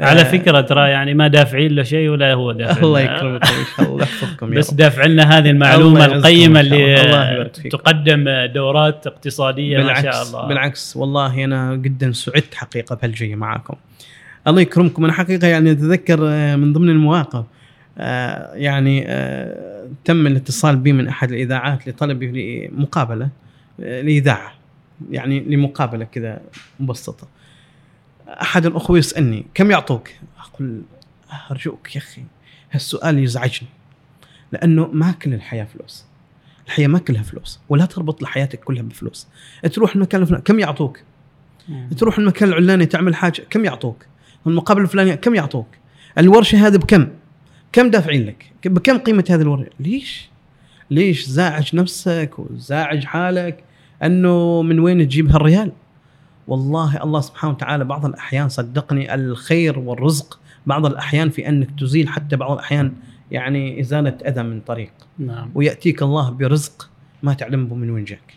على 0.00 0.20
آه. 0.20 0.24
فكرة 0.24 0.60
ترى 0.60 0.90
يعني 0.90 1.14
ما 1.14 1.28
دافعين 1.28 1.72
له 1.72 1.82
شيء 1.82 2.08
ولا 2.08 2.34
هو 2.34 2.52
دافع 2.52 2.82
الله 2.82 3.00
يكرمكم 3.00 3.46
ان 3.46 3.64
شاء 3.76 3.86
الله 3.86 4.02
يحفظكم 4.02 4.50
بس 4.50 4.74
دافع 4.74 5.04
لنا 5.04 5.38
هذه 5.38 5.50
المعلومة 5.50 6.04
القيمة 6.04 6.60
اللي 6.60 7.50
تقدم 7.70 8.24
دورات 8.54 9.06
اقتصادية 9.06 9.78
بالعكس 9.78 10.04
ما 10.04 10.12
شاء 10.12 10.22
الله. 10.22 10.48
بالعكس 10.48 10.96
والله 10.96 11.44
أنا 11.44 11.76
جدا 11.76 12.12
سعدت 12.12 12.54
حقيقة 12.54 12.96
بهالجيه 12.96 13.34
معاكم. 13.34 13.74
الله 14.46 14.60
يكرمكم. 14.60 15.04
أنا 15.04 15.12
حقيقة 15.12 15.46
يعني 15.46 15.70
أتذكر 15.70 16.18
آه، 16.22 16.56
من 16.56 16.72
ضمن 16.72 16.88
المواقف 16.88 17.44
آه، 17.98 18.54
يعني 18.54 19.00
تم 20.04 20.26
الاتصال 20.26 20.76
بي 20.76 20.92
من 20.92 21.08
أحد 21.08 21.32
الإذاعات 21.32 21.88
لطلبي 21.88 22.68
لمقابلة 22.72 23.28
لإذاعة 23.78 24.52
يعني 25.10 25.40
لمقابلة 25.40 26.04
كذا 26.04 26.40
مبسطة. 26.80 27.28
أحد 28.28 28.66
الأخوة 28.66 28.98
يسألني 28.98 29.46
كم 29.54 29.70
يعطوك؟ 29.70 30.08
أقول 30.38 30.82
أرجوك 31.50 31.96
يا 31.96 32.00
أخي 32.00 32.22
هالسؤال 32.70 33.18
يزعجني 33.18 33.68
لأنه 34.52 34.86
ما 34.92 35.12
كل 35.12 35.34
الحياة 35.34 35.64
فلوس 35.64 36.04
الحياة 36.66 36.86
ما 36.88 36.98
كلها 36.98 37.22
فلوس 37.22 37.60
ولا 37.68 37.84
تربط 37.86 38.22
لحياتك 38.22 38.60
كلها 38.60 38.82
بفلوس 38.82 39.26
تروح 39.72 39.94
المكان 39.94 40.22
الفلاني 40.22 40.42
كم 40.42 40.58
يعطوك؟ 40.58 41.00
مم. 41.68 41.88
تروح 41.98 42.18
المكان 42.18 42.48
العلاني 42.48 42.86
تعمل 42.86 43.14
حاجة 43.14 43.42
كم 43.50 43.64
يعطوك؟ 43.64 44.06
المقابله 44.46 44.84
الفلانيه 44.84 45.14
كم 45.14 45.34
يعطوك؟ 45.34 45.66
الورشة 46.18 46.66
هذه 46.66 46.76
بكم؟ 46.76 47.08
كم 47.72 47.90
دافعين 47.90 48.26
لك؟ 48.26 48.52
بكم 48.64 48.98
قيمة 48.98 49.24
هذه 49.30 49.42
الورشة؟ 49.42 49.70
ليش؟ 49.80 50.28
ليش 50.90 51.24
زاعج 51.24 51.76
نفسك 51.76 52.30
وزاعج 52.38 53.04
حالك 53.04 53.64
أنه 54.02 54.62
من 54.62 54.80
وين 54.80 55.08
تجيب 55.08 55.30
هالريال؟ 55.30 55.72
والله 56.48 57.02
الله 57.02 57.20
سبحانه 57.20 57.52
وتعالى 57.54 57.84
بعض 57.84 58.06
الأحيان 58.06 58.48
صدقني 58.48 59.14
الخير 59.14 59.78
والرزق 59.78 60.40
بعض 60.66 60.86
الأحيان 60.86 61.30
في 61.30 61.48
أنك 61.48 61.80
تزيل 61.80 62.08
حتى 62.08 62.36
بعض 62.36 62.52
الأحيان 62.52 62.92
يعني 63.30 63.80
إزالة 63.80 64.18
أذى 64.26 64.42
من 64.42 64.60
طريق. 64.60 64.92
نعم. 65.18 65.50
ويأتيك 65.54 66.02
الله 66.02 66.30
برزق 66.30 66.90
ما 67.22 67.34
تعلم 67.34 67.78
من 67.78 67.90
وين 67.90 68.04
جاك 68.04 68.34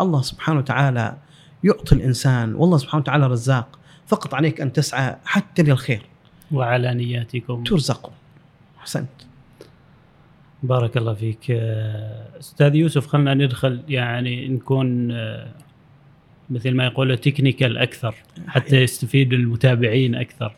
الله 0.00 0.22
سبحانه 0.22 0.58
وتعالى 0.58 1.16
يعطي 1.64 1.94
الإنسان 1.94 2.54
والله 2.54 2.78
سبحانه 2.78 3.02
وتعالى 3.02 3.26
رزاق. 3.26 3.78
فقط 4.06 4.34
عليك 4.34 4.60
أن 4.60 4.72
تسعى 4.72 5.16
حتى 5.24 5.62
للخير. 5.62 6.02
وعلى 6.52 6.94
نياتكم 6.94 7.64
ترزق 7.64 8.12
أحسنت. 8.78 9.08
بارك 10.62 10.96
الله 10.96 11.14
فيك. 11.14 11.50
أستاذ 12.40 12.74
يوسف 12.74 13.06
خلنا 13.06 13.34
ندخل 13.34 13.82
يعني 13.88 14.48
نكون 14.48 15.12
مثل 16.50 16.74
ما 16.74 16.84
يقولوا 16.84 17.16
تكنيكال 17.16 17.78
أكثر 17.78 18.14
حتى 18.48 18.82
يستفيد 18.82 19.32
المتابعين 19.32 20.14
أكثر. 20.14 20.52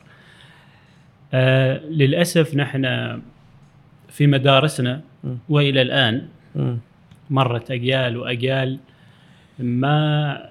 آه 1.35 1.79
للأسف 1.79 2.55
نحن 2.55 2.85
في 4.09 4.27
مدارسنا 4.27 5.01
وإلى 5.49 5.83
الآن 5.83 6.29
مرت 7.31 7.71
أجيال 7.71 8.17
وأجيال 8.17 8.79
ما 9.59 10.43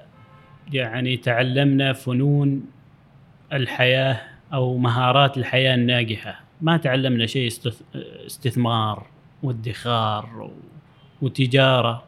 يعني 0.73 1.17
تعلمنا 1.17 1.93
فنون 1.93 2.65
الحياة 3.53 4.21
أو 4.53 4.77
مهارات 4.77 5.37
الحياة 5.37 5.75
الناجحة. 5.75 6.39
ما 6.61 6.77
تعلمنا 6.77 7.25
شيء 7.25 7.49
استث- 7.51 7.95
استثمار 8.25 9.07
وادخار 9.43 10.51
وتجارة. 11.21 12.03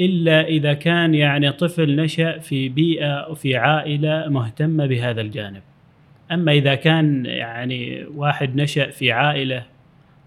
إلا 0.00 0.46
إذا 0.46 0.72
كان 0.72 1.14
يعني 1.14 1.52
طفل 1.52 1.96
نشأ 1.96 2.38
في 2.38 2.68
بيئة 2.68 3.30
وفي 3.30 3.56
عائلة 3.56 4.28
مهتمه 4.28 4.86
بهذا 4.86 5.20
الجانب. 5.20 5.62
أما 6.32 6.52
إذا 6.52 6.74
كان 6.74 7.26
يعني 7.26 8.04
واحد 8.14 8.56
نشأ 8.56 8.90
في 8.90 9.12
عائلة 9.12 9.62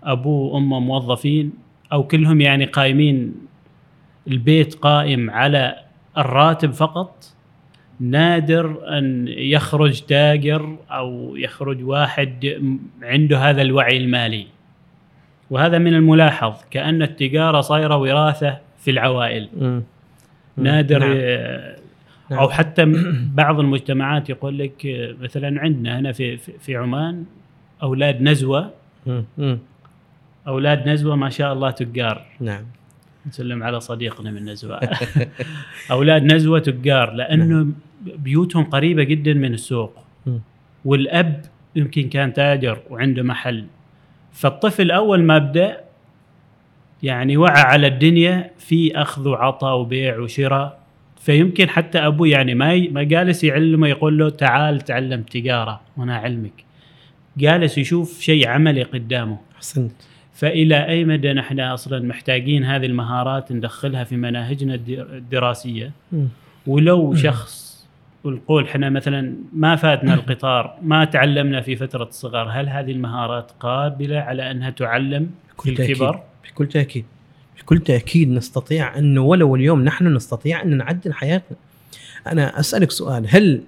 أبوه 0.04 0.54
وأمه 0.54 0.80
موظفين 0.80 1.54
أو 1.94 2.04
كلهم 2.04 2.42
يعني 2.42 2.66
قايمين 2.66 3.36
البيت 4.28 4.76
قائم 4.76 5.30
على 5.30 5.76
الراتب 6.18 6.72
فقط 6.72 7.26
نادر 8.00 8.98
أن 8.98 9.28
يخرج 9.28 10.02
تاجر 10.02 10.78
أو 10.92 11.36
يخرج 11.36 11.84
واحد 11.84 12.62
عنده 13.02 13.38
هذا 13.38 13.62
الوعي 13.62 13.98
المالي. 13.98 14.48
وهذا 15.50 15.78
من 15.78 15.94
الملاحظ 15.94 16.54
كأن 16.72 17.02
التجارة 17.02 17.62
صايرة 17.62 17.98
وراثة 17.98 18.58
في 18.82 18.92
العوائل 18.92 19.50
مم. 19.60 19.84
نادر 20.58 21.00
نعم. 21.00 21.12
آه، 21.16 21.76
نعم. 22.32 22.40
أو 22.40 22.50
حتى 22.50 22.86
بعض 23.34 23.60
المجتمعات 23.60 24.30
يقول 24.30 24.58
لك 24.60 24.86
آه، 24.86 25.16
مثلا 25.22 25.62
عندنا 25.62 26.00
هنا 26.00 26.12
في 26.12 26.38
في- 26.38 26.76
عمان 26.76 27.24
أولاد 27.84 28.22
نزوة 28.22 28.72
مم. 29.38 29.58
أولاد 30.48 30.90
نزوة 30.90 31.16
ما 31.16 31.30
شاء 31.30 31.54
الله 31.54 31.72
تجار 31.72 32.26
نعم 32.40 32.64
نسلم 33.28 33.64
على 33.64 33.80
صديقنا 33.80 34.32
من 34.32 34.46
نزوة 34.50 34.80
أولاد 35.92 36.24
نزوة 36.24 36.60
تجار 36.60 37.14
لأنه 37.14 37.68
بيوتهم 38.18 38.64
قريبة 38.64 39.04
جدا 39.04 39.34
من 39.34 39.54
السوق 39.54 39.94
مم. 40.26 40.40
والأب 40.86 41.42
يمكن 41.76 42.10
كان 42.10 42.34
تاجر 42.34 42.80
وعنده 42.90 43.24
محل 43.24 43.66
فالطفل 44.34 44.92
أول 44.92 45.24
ما 45.24 45.38
بدا 45.38 45.78
يعني 47.04 47.38
وعى 47.38 47.62
على 47.62 47.88
الدنيا 47.88 48.52
في 48.60 48.96
أخذ 49.02 49.28
وعطاء 49.30 49.78
وبيع 49.78 50.20
وشراء. 50.20 50.82
فيمكن 51.22 51.70
حتى 51.70 51.98
أبوه 52.00 52.28
يعني 52.28 52.56
ما 52.56 52.74
ي- 52.74 52.88
ما 52.88 53.04
جالس 53.04 53.44
يعلمه 53.44 53.88
يقول 53.88 54.18
له 54.18 54.30
تعال 54.30 54.82
تعلم 54.82 55.22
تجارة 55.22 55.82
وأنا 55.98 56.16
أعلمك. 56.16 56.64
جالس 57.38 57.78
يشوف 57.78 58.20
شيء 58.22 58.48
عملي 58.48 58.84
قدامه. 58.84 59.38
أحسنت. 59.56 59.92
فإلى 60.34 60.88
أي 60.88 61.06
مدى 61.06 61.34
نحن 61.34 61.60
أصلا 61.60 62.00
محتاجين 62.08 62.64
هذه 62.66 62.86
المهارات 62.86 63.52
ندخلها 63.52 64.04
في 64.04 64.16
مناهجنا 64.16 64.74
الد- 64.76 64.90
الدراسية؟ 65.14 65.92
مم. 66.12 66.28
ولو 66.68 67.16
شخص 67.16 67.72
ونقول 68.24 68.64
إحنا 68.64 68.90
مثلا 68.90 69.36
ما 69.54 69.76
فاتنا 69.76 70.14
القطار 70.14 70.78
ما 70.82 71.06
تعلمنا 71.06 71.62
في 71.62 71.76
فترة 71.76 72.04
الصغر 72.04 72.48
هل 72.52 72.70
هذه 72.70 72.92
المهارات 72.92 73.52
قابلة 73.60 74.20
على 74.20 74.52
أنها 74.52 74.70
تعلم 74.70 75.30
في. 75.64 75.70
الكبر؟ 75.92 76.20
بكل 76.44 76.68
تأكيد. 76.68 77.06
بكل 77.60 77.80
تأكيد 77.80 78.30
نستطيع 78.30 78.98
انه 78.98 79.22
ولو 79.22 79.56
اليوم 79.56 79.84
نحن 79.84 80.16
نستطيع 80.16 80.62
أن 80.62 80.78
نعدل 80.78 81.14
حياتنا. 81.14 81.58
أنا 82.28 82.60
أسألك 82.60 82.92
سؤال 82.92 83.26
هل 83.30 83.64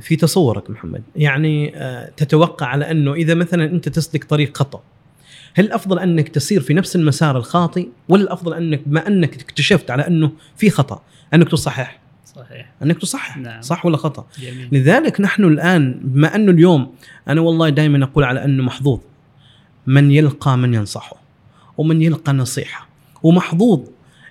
في 0.00 0.16
تصورك 0.16 0.70
محمد؟ 0.70 1.02
يعني 1.16 1.76
آه، 1.76 2.10
تتوقع 2.16 2.66
على 2.66 2.90
أنه 2.90 3.14
إذا 3.14 3.34
مثلا 3.34 3.64
أنت 3.64 3.88
تسلك 3.88 4.24
طريق 4.24 4.56
خطأ 4.56 4.82
هل 5.54 5.64
الأفضل 5.64 5.98
أنك 5.98 6.28
تسير 6.28 6.60
في 6.60 6.74
نفس 6.74 6.96
المسار 6.96 7.36
الخاطئ 7.36 7.88
ولا 8.08 8.22
الأفضل 8.22 8.54
أنك 8.54 8.80
بما 8.86 9.06
أنك 9.06 9.40
اكتشفت 9.40 9.90
على 9.90 10.06
أنه 10.06 10.32
في 10.56 10.70
خطأ 10.70 11.02
أنك 11.34 11.48
تصحح؟ 11.48 11.98
صحيح. 12.34 12.72
أنك 12.82 12.98
تصحح 12.98 13.36
نعم. 13.36 13.62
صح 13.62 13.86
ولا 13.86 13.96
خطأ؟ 13.96 14.26
جميل. 14.38 14.68
لذلك 14.72 15.20
نحن 15.20 15.44
الآن 15.44 16.00
بما 16.02 16.34
أنه 16.34 16.52
اليوم 16.52 16.94
أنا 17.28 17.40
والله 17.40 17.68
دائما 17.68 18.04
أقول 18.04 18.24
على 18.24 18.44
أنه 18.44 18.62
محظوظ. 18.62 19.00
من 19.86 20.10
يلقى 20.10 20.58
من 20.58 20.74
ينصحه. 20.74 21.21
ومن 21.78 22.02
يلقى 22.02 22.32
نصيحة. 22.32 22.88
ومحظوظ 23.22 23.80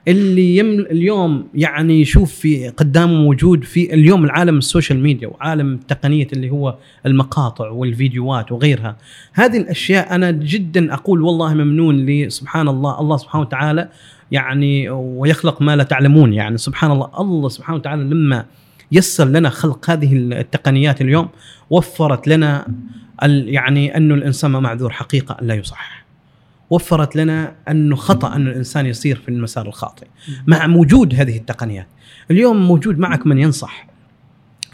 اللي 0.08 0.58
يم 0.58 0.80
اليوم 0.80 1.48
يعني 1.56 2.02
يشوف 2.02 2.34
في 2.34 2.70
قدامه 2.70 3.14
موجود 3.14 3.64
في 3.64 3.94
اليوم 3.94 4.26
العالم 4.26 4.58
السوشيال 4.58 5.00
ميديا 5.00 5.28
وعالم 5.28 5.74
التقنية 5.74 6.28
اللي 6.34 6.50
هو 6.50 6.78
المقاطع 7.06 7.70
والفيديوهات 7.70 8.52
وغيرها. 8.52 8.98
هذه 9.34 9.58
الأشياء 9.58 10.16
أنا 10.16 10.32
جدا 10.32 10.94
أقول 10.94 11.22
والله 11.22 11.54
ممنون 11.54 12.06
لي 12.06 12.30
سبحان 12.30 12.68
الله 12.68 13.00
الله 13.00 13.18
سبحانه 13.18 13.42
وتعالى 13.46 13.89
يعني 14.32 14.89
ويخلق 14.89 15.62
ما 15.62 15.76
لا 15.76 15.84
تعلمون 15.84 16.34
يعني 16.34 16.58
سبحان 16.58 16.92
الله. 16.92 17.10
الله 17.20 17.50
سبحانه 17.50 17.78
وتعالى 17.78 18.04
لما 18.04 18.46
يسر 18.92 19.26
لنا 19.26 19.50
خلق 19.50 19.89
هذه 19.89 20.16
التقنيات 20.16 21.02
اليوم 21.02 21.30
وفرت 21.70 22.28
لنا 22.28 22.68
يعني 23.28 23.98
انه 23.98 24.14
الإنسان 24.16 24.52
ما 24.52 24.60
معذور 24.60 24.89
حقيقه 24.89 25.38
لا 25.42 25.54
يصحح. 25.54 26.01
وفرت 26.72 27.16
لنا 27.16 27.56
أنه 27.70 27.96
خطأ 27.96 28.36
أن 28.36 28.48
الإنسان 28.48 28.86
يسير 28.86 29.16
في 29.16 29.30
المسار 29.30 29.68
الخاطئ. 29.68 30.08
مع 30.48 30.76
وجود 30.76 31.16
هذه 31.16 31.38
التقنيات. 31.38 31.88
اليوم 32.32 32.68
موجود 32.68 33.00
معك 33.00 33.28
من 33.28 33.38
ينصح. 33.38 33.88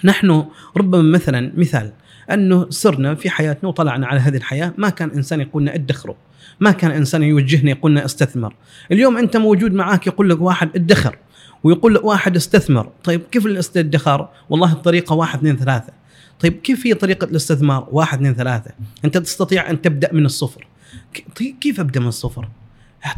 نحن 0.04 0.46
ربما 0.78 1.02
مثلا 1.02 1.52
مثال 1.58 1.92
أنه 2.32 2.70
سرنا 2.70 3.16
في 3.16 3.30
حياتنا 3.30 3.70
وطلعنا 3.70 4.08
على 4.08 4.20
هذه 4.20 4.38
الحياة 4.38 4.74
ما 4.78 4.90
كان 4.90 5.10
إنسان 5.10 5.42
يقول 5.42 5.62
لنا 5.64 5.76
ادخروا. 5.76 6.16
ما 6.60 6.72
كان 6.72 6.92
إنسان 6.92 7.24
يوجهنا 7.24 7.72
يقول 7.72 7.92
لنا 7.92 8.06
استثمر. 8.06 8.56
اليوم 8.92 9.18
أنت 9.18 9.38
موجود 9.38 9.74
معك 9.74 10.08
يقول 10.08 10.30
لك 10.30 10.42
واحد 10.42 10.70
ادخر 10.76 11.18
ويقول 11.64 11.96
لك 11.96 12.04
واحد 12.04 12.36
استثمر. 12.36 12.90
طيب 13.04 13.22
كيف 13.32 13.46
الادخار 13.46 14.30
والله 14.50 14.72
الطريقة 14.72 15.14
واحد 15.14 15.38
اثنين 15.38 15.58
ثلاثة. 15.58 15.94
طيب 16.40 16.54
كيف 16.54 16.88
هي 16.88 16.94
طريقة 16.94 17.26
الاستثمار؟ 17.26 17.88
واحد 17.92 18.18
اثنين 18.18 18.34
ثلاثة. 18.34 18.72
أنت 19.06 19.18
تستطيع 19.18 19.70
أن 19.70 19.82
تبدأ 19.82 20.14
من 20.14 20.26
الصفر. 20.26 20.68
كيف 21.62 21.80
أبدأ 21.80 22.00
من 22.00 22.08
الصفر؟ 22.08 22.48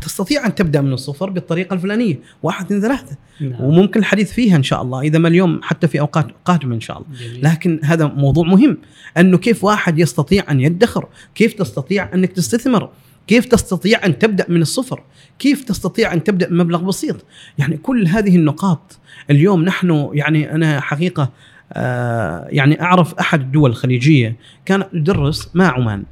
تستطيع 0.01 0.45
أن 0.45 0.55
تبدأ 0.55 0.81
من 0.81 0.93
الصفر 0.93 1.29
بالطريقة 1.29 1.73
الفلانية 1.73 2.19
واحد 2.43 2.65
اثنين 2.65 2.81
ثلاثة. 2.81 3.17
نعم. 3.41 3.61
وممكن 3.61 3.99
الحديث 3.99 4.31
فيها 4.31 4.55
إن 4.55 4.63
شاء 4.63 4.81
الله 4.81 5.01
إذا 5.01 5.19
ما 5.19 5.27
اليوم 5.27 5.59
حتى 5.63 5.87
في 5.87 5.99
أوقات 5.99 6.27
قادمة 6.45 6.75
إن 6.75 6.81
شاء 6.81 6.97
الله. 6.97 7.07
جميل. 7.19 7.45
لكن 7.45 7.79
هذا 7.83 8.05
موضوع 8.05 8.47
مهم 8.47 8.77
أنه 9.17 9.37
كيف 9.37 9.63
واحد 9.63 9.99
يستطيع 9.99 10.51
أن 10.51 10.59
يدخر؟ 10.59 11.07
كيف 11.35 11.53
تستطيع 11.53 12.13
أنك 12.13 12.31
تستثمر؟ 12.31 12.89
كيف 13.27 13.45
تستطيع 13.45 14.05
أن 14.05 14.19
تبدأ 14.19 14.45
من 14.49 14.61
الصفر؟ 14.61 15.03
كيف 15.39 15.63
تستطيع 15.63 16.13
أن 16.13 16.23
تبدأ 16.23 16.49
بمبلغ 16.49 16.83
بسيط؟ 16.83 17.25
يعني 17.57 17.77
كل 17.77 18.07
هذه 18.07 18.35
النقاط 18.35 18.99
اليوم 19.29 19.63
نحن 19.63 20.09
يعني 20.13 20.51
أنا 20.51 20.79
حقيقة 20.79 21.29
آه 21.73 22.47
يعني 22.49 22.81
أعرف 22.81 23.13
أحد 23.13 23.41
الدول 23.41 23.69
الخليجية 23.69 24.35
كان 24.65 24.83
يدرس 24.93 25.49
مع 25.53 25.71
عمان. 25.71 26.03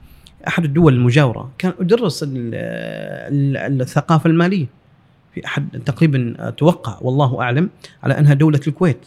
أحد 0.47 0.63
الدول 0.63 0.93
المجاورة. 0.93 1.51
كان 1.57 1.73
ال- 3.31 3.81
الثقافة 3.81 4.29
المالية. 4.29 4.65
في 5.33 5.45
أحد 5.45 5.67
تقريبا 5.85 6.35
أتوقع 6.39 6.97
والله 7.01 7.41
أعلم 7.41 7.69
على 8.03 8.19
أنها 8.19 8.33
دولة 8.33 8.59
الكويت. 8.67 8.97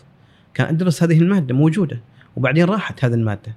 كان 0.54 0.66
ادرس 0.68 1.02
هذه 1.02 1.18
المادة 1.18 1.54
موجودة. 1.54 2.00
وبعدين 2.36 2.64
راحت 2.64 3.04
هذه 3.04 3.14
المادة. 3.14 3.54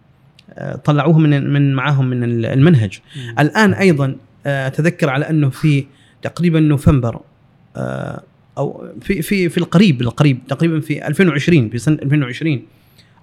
آه، 0.53 0.75
طلعوها 0.75 1.17
من 1.19 1.53
من 1.53 1.73
معاهم 1.75 2.09
من 2.09 2.23
المنهج. 2.45 2.99
مم. 3.15 3.35
الآن 3.39 3.73
أيضا 3.73 4.15
آه، 4.45 4.67
أتذكر 4.67 5.09
على 5.09 5.29
أنه 5.29 5.49
في 5.49 5.85
تقريبا 6.21 6.59
نوفمبر 6.59 7.21
آه، 7.77 8.23
أو 8.57 8.87
في 9.01 9.21
في 9.21 9.49
في 9.49 9.57
القريب 9.57 10.01
القريب 10.01 10.39
تقريبا 10.47 10.79
في 10.79 11.07
2020 11.07 11.69
في 11.69 11.77
سنة 11.77 11.95
2020 12.03 12.61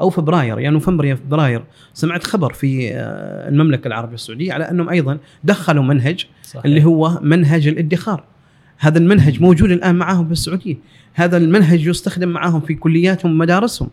أو 0.00 0.10
فبراير 0.10 0.60
يا 0.60 0.70
نوفمبر 0.70 1.04
يا 1.04 1.14
فبراير. 1.14 1.62
سمعت 1.94 2.24
خبر 2.24 2.52
في 2.52 2.90
آه، 2.94 3.48
المملكة 3.48 3.88
العربية 3.88 4.14
السعودية 4.14 4.52
على 4.52 4.70
أنهم 4.70 4.88
أيضا 4.88 5.18
دخلوا 5.44 5.84
منهج 5.84 6.26
صحيح. 6.42 6.64
اللي 6.64 6.84
هو 6.84 7.18
منهج 7.22 7.68
الادخار. 7.68 8.24
هذا 8.78 8.98
المنهج 8.98 9.42
موجود 9.42 9.70
الآن 9.70 9.94
معاهم 9.94 10.26
في 10.26 10.32
السعودية. 10.32 10.76
هذا 11.14 11.36
المنهج 11.36 11.86
يستخدم 11.86 12.28
معاهم 12.28 12.60
في 12.60 12.74
كلياتهم 12.74 13.32
ومدارسهم. 13.32 13.88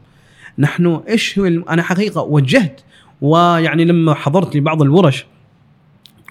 نحن 0.60 1.02
إيش 1.08 1.40
أنا 1.40 1.82
حقيقة 1.82 2.22
وجهت 2.22 2.82
ويعني 3.22 3.86
لما 3.86 4.14
حضرت 4.14 4.56
لبعض 4.56 4.82
الورش 4.82 5.26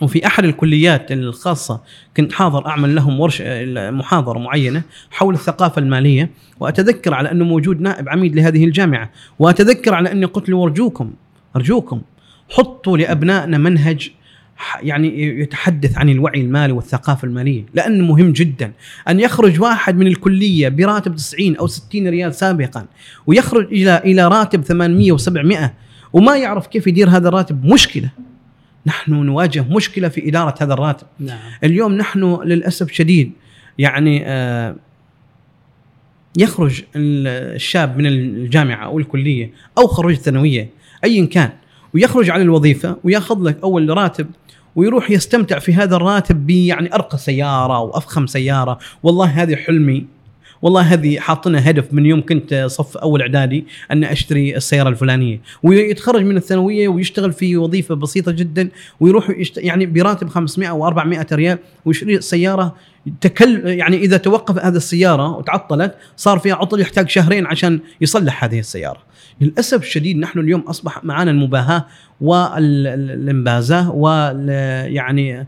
وفي 0.03 0.27
أحد 0.27 0.45
الكليات 0.45 1.13
الخاصة 1.13 1.81
كنت 2.17 2.33
حاضر 2.33 2.67
أعمل 2.67 2.95
لهم 2.95 3.21
ورشه 3.21 3.65
محاضرة 3.91 4.39
معينة 4.39 4.83
حول 5.11 5.35
الثقافة 5.35 5.79
المالية 5.79 6.31
وأتذكر 6.61 7.15
على 7.15 7.31
أنه 7.31 7.45
موجود 7.45 7.81
نائب 7.81 8.09
عميد 8.09 8.37
لهذه 8.37 8.65
الجامعة 8.65 9.11
وأتذكر 9.39 9.95
على 9.95 10.13
أني 10.13 10.27
قلت 10.27 10.49
له 10.49 10.65
أرجوكم 10.65 11.13
أرجوكم 11.57 12.01
حطوا 12.51 12.99
لأبنائنا 12.99 13.59
منهج 13.59 14.11
يعني 14.83 15.23
يتحدث 15.41 15.99
عن 15.99 16.09
الوعي 16.09 16.41
المالي 16.41 16.73
والثقافة 16.73 17.27
المالية 17.29 17.65
لأنه 17.75 18.05
مهم 18.05 18.33
جدا 18.33 18.73
أن 19.09 19.21
يخرج 19.21 19.61
واحد 19.61 19.97
من 19.97 20.07
الكلية 20.07 20.69
براتب 20.69 21.17
90 21.17 21.57
أو 21.57 21.67
60 21.67 22.09
ريال 22.09 22.35
سابقا 22.35 22.87
ويخرج 23.27 23.65
إلى 23.65 23.99
إلى 24.05 24.29
راتب 24.29 24.63
800 24.63 25.17
و700 25.17 25.71
وما 26.13 26.37
يعرف 26.37 26.67
كيف 26.67 26.87
يدير 26.87 27.11
هذا 27.11 27.29
الراتب 27.29 27.65
مشكلة. 27.65 28.11
نحن 28.87 29.13
نواجه 29.13 29.65
مشكلة 29.71 30.09
في 30.09 30.29
إدارة 30.29 30.55
هذا 30.61 30.75
الراتب. 30.75 31.07
نعم. 31.21 31.39
اليوم 31.65 31.93
نحن 31.93 32.43
للأسف 32.45 32.93
شديد 32.93 33.33
يعني 33.79 34.23
آه 34.27 34.77
يخرج 36.39 36.83
الشاب 36.97 37.99
من 37.99 38.07
الجامعة 38.07 38.85
أو 38.85 38.99
الكلية 38.99 39.51
أو 39.79 39.87
خريج 39.87 40.17
الثانوية 40.17 40.71
ايا 41.05 41.27
كان 41.27 41.51
ويخرج 41.95 42.31
على 42.31 42.43
الوظيفة 42.43 42.97
ويأخذ 43.05 43.43
لك 43.43 43.59
أول 43.63 43.97
راتب 43.97 44.27
ويروح 44.77 45.11
يستمتع 45.11 45.59
في 45.59 45.75
هذا 45.75 45.97
الراتب 45.97 46.47
بيعني 46.47 46.95
أرقى 46.95 47.19
سيارة 47.19 47.81
وافخم 47.81 48.27
سيارة. 48.27 48.79
والله 49.03 49.27
هذه 49.27 49.57
حلمي. 49.57 50.07
والله 50.63 50.81
هذه 50.81 51.19
حاطنا 51.19 51.71
هدف 51.71 51.93
من 51.93 52.07
يوم 52.07 52.27
كنت 52.27 52.65
صف 52.67 52.97
أول 52.97 53.21
إعدادي 53.21 53.65
أن 53.93 54.05
أشتري 54.05 54.57
السيارة 54.57 54.89
الفلانية 54.89 55.41
ويتخرج 55.63 56.23
من 56.23 56.37
الثانوية 56.37 56.89
ويشتغل 56.89 57.33
في 57.33 57.57
وظيفة 57.57 57.95
بسيطة 57.95 58.33
جدا 58.33 58.69
ويروح. 59.01 59.33
يعني 59.57 59.87
براتب 59.87 60.29
500 60.29 60.71
أو 60.71 60.87
400 60.87 61.27
ريال 61.33 61.59
ويشتري 61.85 62.21
سياره 62.21 62.75
تكل 63.21 63.67
يعني 63.67 63.97
إذا 63.97 64.17
توقف 64.17 64.59
هذه 64.59 64.77
السيارة 64.77 65.37
وتعطلت 65.37 65.95
صار 66.17 66.39
فيها 66.39 66.55
عطل 66.55 66.81
يحتاج 66.81 67.09
شهرين 67.09 67.47
عشان 67.47 67.81
يصلح 68.01 68.45
هذه 68.45 68.59
السيارة. 68.59 68.99
للأسف 69.41 69.83
الشديد 69.83 70.19
نحن 70.19 70.39
اليوم 70.39 70.61
أصبح 70.61 71.05
معنا 71.05 71.31
المباهاة 71.31 71.87
والإنبازة 72.21 73.91
ويعني 73.91 75.47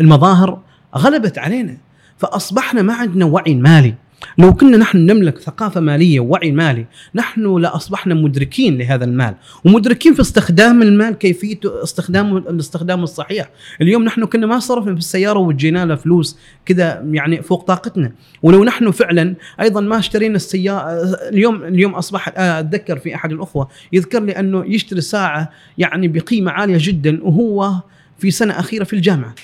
المظاهر 0.00 0.60
غلبت 0.96 1.38
علينا 1.38 1.76
فأصبحنا 2.18 2.82
ما 2.82 2.94
عندنا 2.94 3.24
وعي 3.24 3.54
مالي. 3.54 3.94
لو 4.38 4.54
كنا 4.54 4.76
نحن 4.76 4.98
نملك 4.98 5.38
ثقافة 5.38 5.80
مالية 5.80 6.20
ووعي 6.20 6.52
مالي 6.52 6.86
نحن 7.14 7.56
لأصبحنا 7.56 8.14
مدركين 8.14 8.78
لهذا 8.78 9.04
المال. 9.04 9.34
ومدركين 9.64 10.14
في 10.14 10.20
استخدام 10.20 10.82
المال 10.82 11.14
كيفية 11.14 11.60
استخدامه 11.64 12.38
الاستخدام 12.38 13.02
الصحيح. 13.02 13.50
اليوم 13.80 14.04
نحن 14.04 14.24
كنا 14.24 14.46
ما 14.46 14.58
صرفنا 14.58 14.92
في 14.92 14.98
السيارة 14.98 15.38
وجينا 15.38 15.84
له 15.84 15.94
فلوس 15.94 16.38
كذا 16.66 17.02
يعني 17.10 17.42
فوق 17.42 17.64
طاقتنا. 17.64 18.12
ولو 18.42 18.64
نحن 18.64 18.90
فعلا 18.90 19.34
أيضا 19.60 19.80
ما 19.80 19.98
اشترينا 19.98 20.36
السيارة 20.36 20.90
اليوم 21.28 21.62
اليوم 21.62 21.94
أصبح 21.94 22.38
أتذكر 22.38 22.98
في 22.98 23.14
أحد 23.14 23.32
الأخوة 23.32 23.68
يذكر 23.92 24.22
لي 24.22 24.32
أنه 24.32 24.64
يشتري 24.66 25.00
ساعة 25.00 25.50
يعني 25.78 26.08
بقيمة 26.08 26.50
عالية 26.50 26.78
جدا 26.80 27.20
وهو 27.22 27.74
في 28.18 28.30
سنة 28.30 28.58
أخيرة 28.58 28.84
في 28.84 28.92
الجامعة 28.92 29.34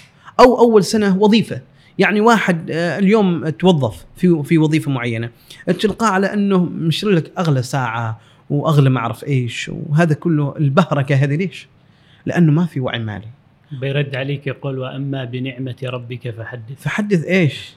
أو 0.41 0.59
أول 0.59 0.85
سنة 0.85 1.19
وظيفة. 1.19 1.72
يعني 1.99 2.21
واحد 2.21 2.71
آه، 2.71 2.99
اليوم 2.99 3.49
توظف 3.49 4.05
في 4.17 4.43
في 4.45 4.59
وظيفة 4.59 4.91
معينة 4.91 5.31
تلقاه 5.67 6.09
على 6.09 6.33
أنه 6.33 6.65
مشتري 6.65 7.15
لك 7.15 7.33
أغلى 7.39 7.63
ساعة 7.63 8.21
وأغلى 8.51 8.91
ما 8.91 8.99
أعرف 9.01 9.25
إيش 9.25 9.71
وهذا 9.89 10.15
كله 10.15 10.55
البهركة 10.59 11.15
هذه 11.15 11.37
ليش؟ 11.37 11.69
لأنه 12.27 12.53
ما 12.53 12.67
في 12.67 12.81
وعي 12.81 12.99
مالي 12.99 13.29
بيرد 13.81 14.17
عليك 14.17 14.47
يقول 14.47 14.79
وأما 14.79 15.25
بنعمة 15.25 15.77
ربك 15.85 16.31
فحدث 16.31 16.83
فحدث 16.83 17.25
إيش؟ 17.25 17.75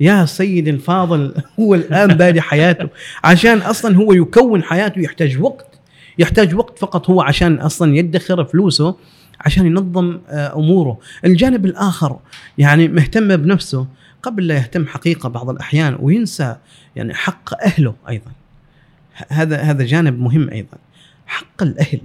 يا 0.00 0.24
سيدي 0.24 0.70
الفاضل 0.70 1.34
هو 1.60 1.74
الآن 1.74 2.08
بادي 2.08 2.40
حياته 2.40 2.88
عشان 3.24 3.58
أصلا 3.58 3.96
هو 3.96 4.12
يكون 4.12 4.62
حياته 4.62 5.00
يحتاج 5.00 5.42
وقت 5.42 5.80
يحتاج 6.18 6.54
وقت 6.54 6.78
فقط 6.78 7.10
هو 7.10 7.22
عشان 7.22 7.54
أصلا 7.54 7.96
يدخر 7.96 8.44
فلوسه 8.44 8.96
عشان 9.44 9.66
ينظم 9.66 10.20
آه، 10.28 10.56
أموره. 10.56 10.98
الجانب 11.24 11.66
الآخر 11.66 12.18
يعني 12.58 12.88
مهتم 12.88 13.36
بنفسه 13.36 13.86
قبل 14.22 14.46
لا 14.46 14.54
يهتم 14.54 14.86
حقيقة 14.86 15.28
بعض 15.28 15.50
الأحيان 15.50 15.96
وينسى 16.00 16.56
يعني 16.96 17.14
حق 17.14 17.62
أهله 17.64 17.94
أيضا. 18.08 18.30
هذا 19.28 19.56
هذا 19.56 19.84
جانب 19.84 20.18
مهم 20.20 20.50
أيضا. 20.50 20.78
حق 21.26 21.62
الأهل. 21.62 22.00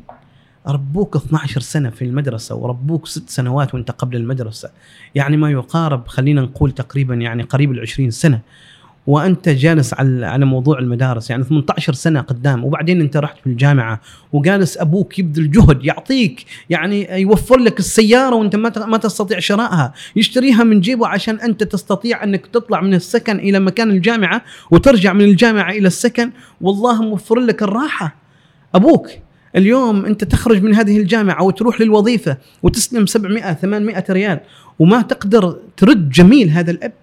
ربوك 0.67 1.15
12 1.15 1.61
سنة 1.61 1.89
في 1.89 2.05
المدرسة 2.05 2.55
وربوك 2.55 3.07
ست 3.07 3.29
سنوات 3.29 3.73
وانت 3.73 3.91
قبل 3.91 4.15
المدرسة. 4.15 4.69
يعني 5.15 5.38
ما 5.38 5.51
يقارب 5.51 6.07
خلينا 6.07 6.41
نقول 6.41 6.71
تقريبا 6.71 7.15
يعني 7.15 7.43
قريب 7.43 7.71
العشرين 7.71 8.11
سنة. 8.11 8.39
وأنت 9.07 9.49
جالس 9.49 9.93
على 9.93 10.25
على 10.25 10.45
موضوع 10.45 10.79
المدارس 10.79 11.29
يعني 11.29 11.43
18 11.43 11.93
سنة 11.93 12.21
قدام 12.21 12.65
وبعدين 12.65 13.01
أنت 13.01 13.17
رحت 13.17 13.37
في 13.39 13.47
الجامعة 13.47 14.01
وجالس 14.33 14.77
أبوك 14.77 15.19
يبذل 15.19 15.51
جهد 15.51 15.85
يعطيك 15.85 16.45
يعني 16.69 17.21
يوفر 17.21 17.57
لك 17.57 17.79
السيارة 17.79 18.35
وأنت 18.35 18.55
ما 18.55 18.71
ما 18.85 18.97
تستطيع 18.97 19.39
شرائها 19.39 19.93
يشتريها 20.15 20.63
من 20.63 20.79
جيبه 20.79 21.07
عشان 21.07 21.39
أنت 21.39 21.63
تستطيع 21.63 22.23
أنك 22.23 22.47
تطلع 22.47 22.81
من 22.81 22.93
السكن 22.93 23.39
إلى 23.39 23.59
مكان 23.59 23.89
الجامعة 23.89 24.41
وترجع 24.71 25.13
من 25.13 25.21
الجامعة 25.21 25.71
إلى 25.71 25.87
السكن. 25.87 26.31
والله 26.61 27.01
موفر 27.01 27.39
لك 27.39 27.63
الراحة. 27.63 28.15
أبوك 28.75 29.09
اليوم 29.55 30.05
أنت 30.05 30.23
تخرج 30.23 30.63
من 30.63 30.75
هذه 30.75 30.97
الجامعة 30.97 31.43
وتروح 31.43 31.81
للوظيفة 31.81 32.37
وتسلم 32.63 33.05
700 33.05 33.53
800 33.53 34.03
ريال 34.09 34.39
وما 34.79 35.01
تقدر 35.01 35.57
ترد 35.77 36.09
جميل 36.09 36.49
هذا 36.49 36.71
الأب. 36.71 36.93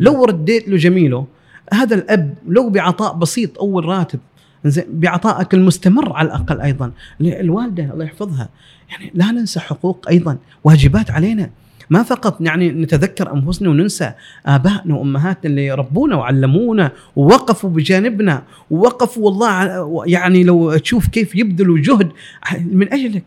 لو 0.00 0.24
رديت 0.24 0.68
له 0.68 0.76
جميله 0.76 1.37
هذا 1.72 1.94
الأب 1.94 2.34
لو 2.48 2.70
بعطاء 2.70 3.14
بسيط 3.14 3.58
أول 3.58 3.84
راتب 3.84 4.18
بعطائك 4.88 5.54
المستمر 5.54 6.12
على 6.12 6.26
الأقل 6.26 6.60
أيضا. 6.60 6.92
الوالدة 7.20 7.84
الله 7.92 8.04
يحفظها. 8.04 8.48
يعني 8.90 9.10
لا 9.14 9.30
ننسى 9.30 9.60
حقوق 9.60 10.06
أيضا. 10.08 10.38
واجبات 10.64 11.10
علينا. 11.10 11.50
ما 11.90 12.02
فقط 12.02 12.40
يعني 12.40 12.70
نتذكر 12.70 13.32
أنفسنا 13.32 13.70
وننسى 13.70 14.12
آبائنا 14.46 14.94
وأمهاتنا 14.94 15.50
اللي 15.50 15.70
ربونا 15.70 16.16
وعلمونا 16.16 16.92
ووقفوا 17.16 17.70
بجانبنا. 17.70 18.42
ووقفوا 18.70 19.24
والله 19.24 20.04
يعني 20.06 20.44
لو 20.44 20.76
تشوف 20.76 21.08
كيف 21.08 21.34
يبذلوا 21.34 21.78
جهد 21.78 22.12
من 22.60 22.92
أجلك. 22.92 23.24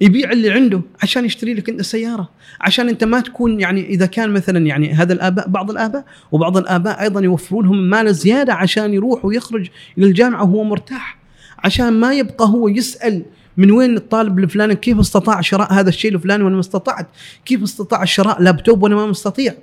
يبيع 0.00 0.32
اللي 0.32 0.50
عنده 0.50 0.80
عشان 1.02 1.24
يشتري 1.24 1.54
لك 1.54 1.68
انت 1.68 1.82
سيارة. 1.82 2.28
عشان 2.60 2.88
انت 2.88 3.04
ما 3.04 3.20
تكون 3.20 3.60
يعني 3.60 3.86
إذا 3.86 4.06
كان 4.06 4.30
مثلا 4.30 4.66
يعني 4.66 4.92
هذا 4.92 5.12
الآباء 5.12 5.48
بعض 5.48 5.70
الآباء 5.70 6.04
وبعض 6.32 6.56
الآباء 6.56 7.02
أيضا 7.02 7.20
يوفرون 7.20 7.64
لهم 7.64 7.90
مال 7.90 8.14
زيادة 8.14 8.54
عشان 8.54 8.94
يروح 8.94 9.24
ويخرج 9.24 9.68
إلى 9.98 10.06
الجامعة 10.06 10.42
وهو 10.42 10.64
مرتاح. 10.64 11.18
عشان 11.58 11.92
ما 11.92 12.14
يبقى 12.14 12.48
هو 12.48 12.68
يسأل 12.68 13.22
من 13.56 13.70
وين 13.70 13.96
الطالب 13.96 14.38
الفلاني 14.38 14.74
كيف 14.74 14.98
استطاع 14.98 15.40
شراء 15.40 15.72
هذا 15.72 15.88
الشيء 15.88 16.14
الفلاني 16.14 16.44
وأنا 16.44 16.54
ما 16.54 16.60
استطعت؟ 16.60 17.06
كيف 17.44 17.62
استطاع 17.62 18.04
شراء 18.04 18.42
لابتوب 18.42 18.82
وأنا 18.82 18.94
ما 18.94 19.06
مستطيع؟ 19.06 19.54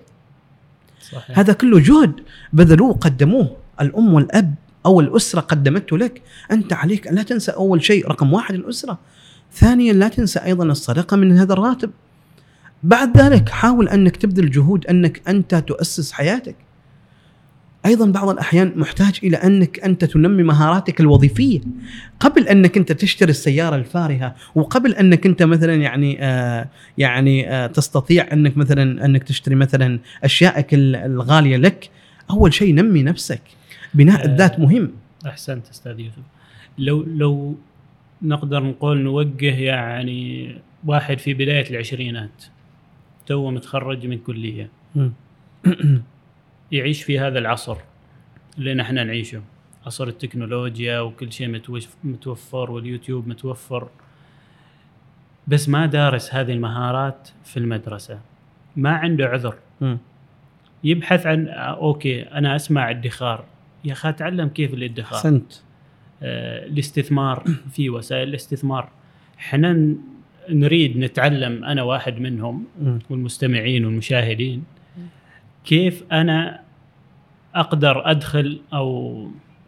صحيح. 1.11 1.39
هذا 1.39 1.53
كله 1.53 1.79
جهد 1.79 2.13
بذلوه 2.53 2.93
قدموه. 2.93 3.55
الأم 3.81 4.13
والأب 4.13 4.55
أو 4.85 4.99
الأسرة 4.99 5.41
قدمته 5.41 5.97
لك. 5.97 6.21
أنت 6.51 6.73
عليك 6.73 7.07
لا 7.07 7.23
تنسى 7.23 7.51
أول 7.51 7.83
شيء 7.83 8.07
رقم 8.07 8.33
واحد 8.33 8.55
الأسرة. 8.55 8.99
ثانيا 9.53 9.93
لا 9.93 10.07
تنسى 10.07 10.39
أيضا 10.39 10.63
الصدقة 10.63 11.17
من 11.17 11.37
هذا 11.37 11.53
الراتب. 11.53 11.91
بعد 12.83 13.17
ذلك 13.17 13.49
حاول 13.49 13.89
انك 13.89 14.15
تبذل 14.15 14.51
جهود 14.51 14.85
أنك 14.85 15.21
أنت 15.27 15.55
تؤسس 15.55 16.11
حياتك. 16.11 16.55
أيضا 17.85 18.05
بعض 18.11 18.29
الأحيان 18.29 18.71
محتاج 18.75 19.19
إلى 19.23 19.37
أنك 19.37 19.79
أنت 19.79 20.05
تنمي 20.05 20.43
مهاراتك 20.43 20.99
الوظيفية. 20.99 21.59
قبل 22.19 22.47
أنك 22.47 22.77
أنت 22.77 22.91
تشتري 22.91 23.29
السيارة 23.29 23.75
الفارهة 23.75 24.35
وقبل 24.55 24.93
أنك 24.93 25.25
أنت 25.25 25.43
مثلا 25.43 25.75
يعني 25.75 26.17
آه 26.21 26.67
يعني 26.97 27.49
آه 27.49 27.67
تستطيع 27.67 28.27
أنك 28.33 28.57
مثلا 28.57 29.05
أنك 29.05 29.23
تشتري 29.23 29.55
مثلا 29.55 29.99
أشيائك 30.23 30.67
الغالية 30.73 31.57
لك 31.57 31.89
أول 32.29 32.53
شيء 32.53 32.75
نمي 32.75 33.03
نفسك. 33.03 33.41
بناء 33.93 34.21
آه 34.21 34.25
الذات 34.25 34.59
مهم. 34.59 34.91
أحسنت 35.25 35.69
أستاذ 35.69 35.99
يوسف. 35.99 36.17
لو 36.77 37.03
لو 37.03 37.55
نقدر 38.23 38.63
نقول 38.63 39.01
نوجه 39.01 39.55
يعني 39.59 40.55
واحد 40.85 41.19
في 41.19 41.33
بداية 41.33 41.69
العشرينات. 41.69 42.45
تو 43.25 43.51
متخرج 43.51 44.07
من 44.07 44.17
كلية. 44.17 44.69
يعيش 46.71 47.03
في 47.03 47.19
هذا 47.19 47.39
العصر 47.39 47.77
اللي 48.57 48.73
نحن 48.73 48.95
نعيشه. 48.95 49.41
عصر 49.85 50.07
التكنولوجيا 50.07 50.99
وكل 50.99 51.31
شيء 51.31 51.61
متوفر 52.03 52.71
واليوتيوب 52.71 53.27
متوفر. 53.27 53.89
بس 55.47 55.69
ما 55.69 55.85
دارس 55.85 56.33
هذه 56.33 56.51
المهارات 56.51 57.29
في 57.43 57.57
المدرسة. 57.57 58.19
ما 58.75 58.89
عنده 58.89 59.25
عذر. 59.25 59.55
يبحث 60.83 61.25
عن 61.25 61.47
أوكي 61.47 62.21
أنا 62.21 62.55
أسمع 62.55 62.89
ادخار. 62.89 63.45
يا 63.85 63.93
أخي 63.93 64.09
أتعلم 64.09 64.47
كيف 64.47 64.73
الادخار؟ 64.73 65.17
أحسنت. 65.17 65.53
آه، 65.53 65.70
الاستثمار 66.21 67.43
في 67.71 67.89
وسائل 67.89 68.27
الاستثمار. 68.27 68.89
إحنا 69.39 69.95
نريد 70.49 70.97
نتعلم 70.97 71.65
أنا 71.65 71.83
واحد 71.83 72.19
منهم 72.19 72.65
والمستمعين 73.09 73.85
والمشاهدين. 73.85 74.63
كيف 75.65 76.03
أنا 76.11 76.61
أقدر 77.55 78.11
أدخل 78.11 78.61
أو 78.73 79.27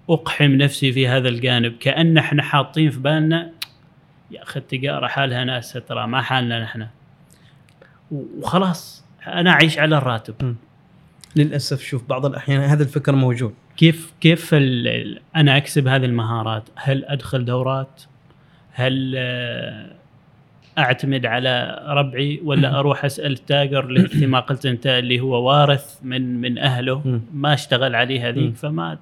أقحم 0.09 0.51
نفسي 0.51 0.91
في 0.91 1.07
هذا 1.07 1.29
الجانب؟ 1.29 1.77
كأن 1.79 2.17
إحنا 2.17 2.43
حاطين 2.43 2.89
في 2.89 2.99
بالنا 2.99 3.51
يا 4.31 4.43
أخي 4.43 4.59
التجارة 4.59 5.07
حالها 5.07 5.43
ناس 5.43 5.73
ترى 5.73 6.07
ما 6.07 6.21
حالنا 6.21 6.63
نحن. 6.63 6.87
وخلاص 8.11 9.05
أنا 9.27 9.51
أعيش 9.51 9.79
على 9.79 9.97
الراتب. 9.97 10.55
للأسف 11.35 11.81
شوف 11.81 12.09
بعض 12.09 12.25
الأحيان 12.25 12.61
هذا 12.61 12.83
الفكر 12.83 13.15
موجود. 13.15 13.53
كيف 13.77 14.13
كيف 14.21 14.53
أنا 15.35 15.57
أكسب 15.57 15.87
هذه 15.87 16.05
المهارات؟ 16.05 16.63
هل 16.75 17.05
أدخل 17.05 17.45
دورات؟ 17.45 18.01
هل 18.71 19.15
أعتمد 20.77 21.25
على 21.25 21.83
ربعي 21.87 22.41
ولا 22.43 22.79
أروح 22.79 23.05
أسأل 23.05 23.31
التاجر 23.31 23.85
اللي 23.85 24.03
مثل 24.03 24.27
ما 24.27 24.39
قلت 24.39 24.65
أنت 24.65 24.87
اللي 24.87 25.19
هو 25.19 25.49
وارث 25.49 25.97
من 26.03 26.41
من 26.41 26.57
أهله. 26.57 27.21
ما 27.33 27.53
أشتغل 27.53 27.95
عليه. 27.95 28.29
هذيك 28.29 28.55
فما 28.55 28.97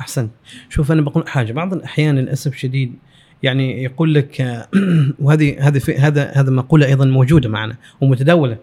احسنت 0.00 0.30
شوف 0.68 0.92
أنا 0.92 1.00
بقول 1.00 1.28
حاجة 1.28 1.52
بعض 1.52 1.74
الأحيان 1.74 2.18
للاسف 2.18 2.56
شديد 2.56 2.94
يعني 3.42 3.82
يقول 3.82 4.14
لك 4.14 4.40
آه، 4.40 4.68
وهذه 5.22 5.68
هذه 5.68 5.80
هذا 5.98 6.32
هذا 6.32 6.50
مقولة 6.50 6.86
أيضا 6.86 7.04
موجودة 7.04 7.48
معنا 7.48 7.76
ومتداولة 8.00 8.56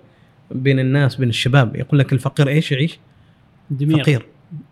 بين 0.52 0.80
الناس 0.80 1.16
بين 1.16 1.30
الشباب 1.30 1.76
يقول 1.76 2.00
لك 2.00 2.14
الفقير 2.14 2.48
إيش 2.48 2.72
يعيش؟ 2.72 3.00
دمير 3.70 4.04
فقير 4.04 4.26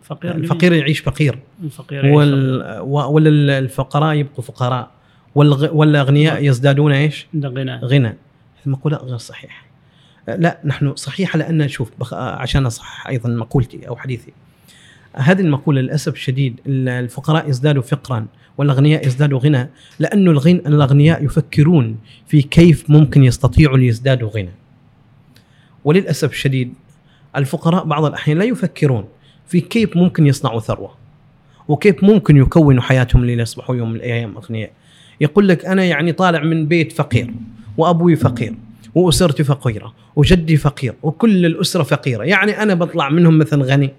فقير 0.08 0.34
الفقير 0.34 0.72
يعيش 0.72 1.00
فقير. 1.00 1.38
الفقير 1.64 2.04
يعيش 2.04 2.16
وال 2.16 2.80
ولا 2.82 3.58
الفقراء 3.58 4.14
يبقوا 4.14 4.44
فقراء. 4.44 4.90
والغ- 5.34 5.72
والأغنياء 5.72 6.44
يزدادون 6.44 6.92
إيش؟ 6.92 7.26
غنى. 7.44 7.76
غنى. 7.76 8.14
المقولة 8.66 8.96
غير 8.96 9.16
صحيحة 9.16 9.66
لا 10.28 10.58
نحن 10.64 10.94
صحيحة 10.94 11.38
لأن 11.38 11.68
شوف 11.68 11.90
بخ... 12.00 12.14
عشان 12.14 12.66
أصحح 12.66 13.06
أيضا 13.08 13.28
مقولتي 13.28 13.88
أو 13.88 13.96
حديثي. 13.96 14.32
هذه 15.14 15.40
المقولة 15.40 15.80
للأسف 15.80 16.12
الشديد 16.12 16.60
الفقراء 16.66 17.48
يزدادوا 17.48 17.82
فقرا 17.82 18.26
والأغنياء 18.58 19.06
يزدادوا 19.06 19.38
غنى 19.38 19.68
لأنه 19.98 20.30
الغن... 20.30 20.54
الأغنياء 20.66 21.24
يفكرون 21.24 21.96
في 22.26 22.42
كيف 22.42 22.90
ممكن 22.90 23.24
يستطيعوا 23.24 23.78
ليزدادوا 23.78 24.30
غنى. 24.30 24.50
وللأسف 25.84 26.30
الشديد 26.32 26.74
الفقراء 27.36 27.84
بعض 27.84 28.04
الأحيان 28.04 28.38
لا 28.38 28.44
يفكرون. 28.44 29.04
في 29.48 29.60
كيف 29.60 29.96
ممكن 29.96 30.26
يصنعوا 30.26 30.60
ثروة؟ 30.60 30.94
وكيف 31.68 32.04
ممكن 32.04 32.36
يكونوا 32.36 32.82
حياتهم 32.82 33.24
ليصبحوا 33.24 33.76
يوم 33.76 33.90
من 33.90 33.96
الأيام 33.96 34.36
أغنياء؟ 34.36 34.70
يقول 35.20 35.48
لك 35.48 35.64
أنا 35.64 35.84
يعني 35.84 36.12
طالع 36.12 36.42
من 36.42 36.66
بيت 36.66 36.92
فقير 36.92 37.30
وأبوي 37.76 38.16
فقير 38.16 38.54
وأسرتي 38.94 39.44
فقيرة 39.44 39.94
وجدي 40.16 40.56
فقير 40.56 40.94
وكل 41.02 41.46
الأسرة 41.46 41.82
فقيرة. 41.82 42.24
يعني 42.24 42.62
أنا 42.62 42.74
بطلع 42.74 43.08
منهم 43.08 43.38
مثلا 43.38 43.64
غني؟ 43.64 43.90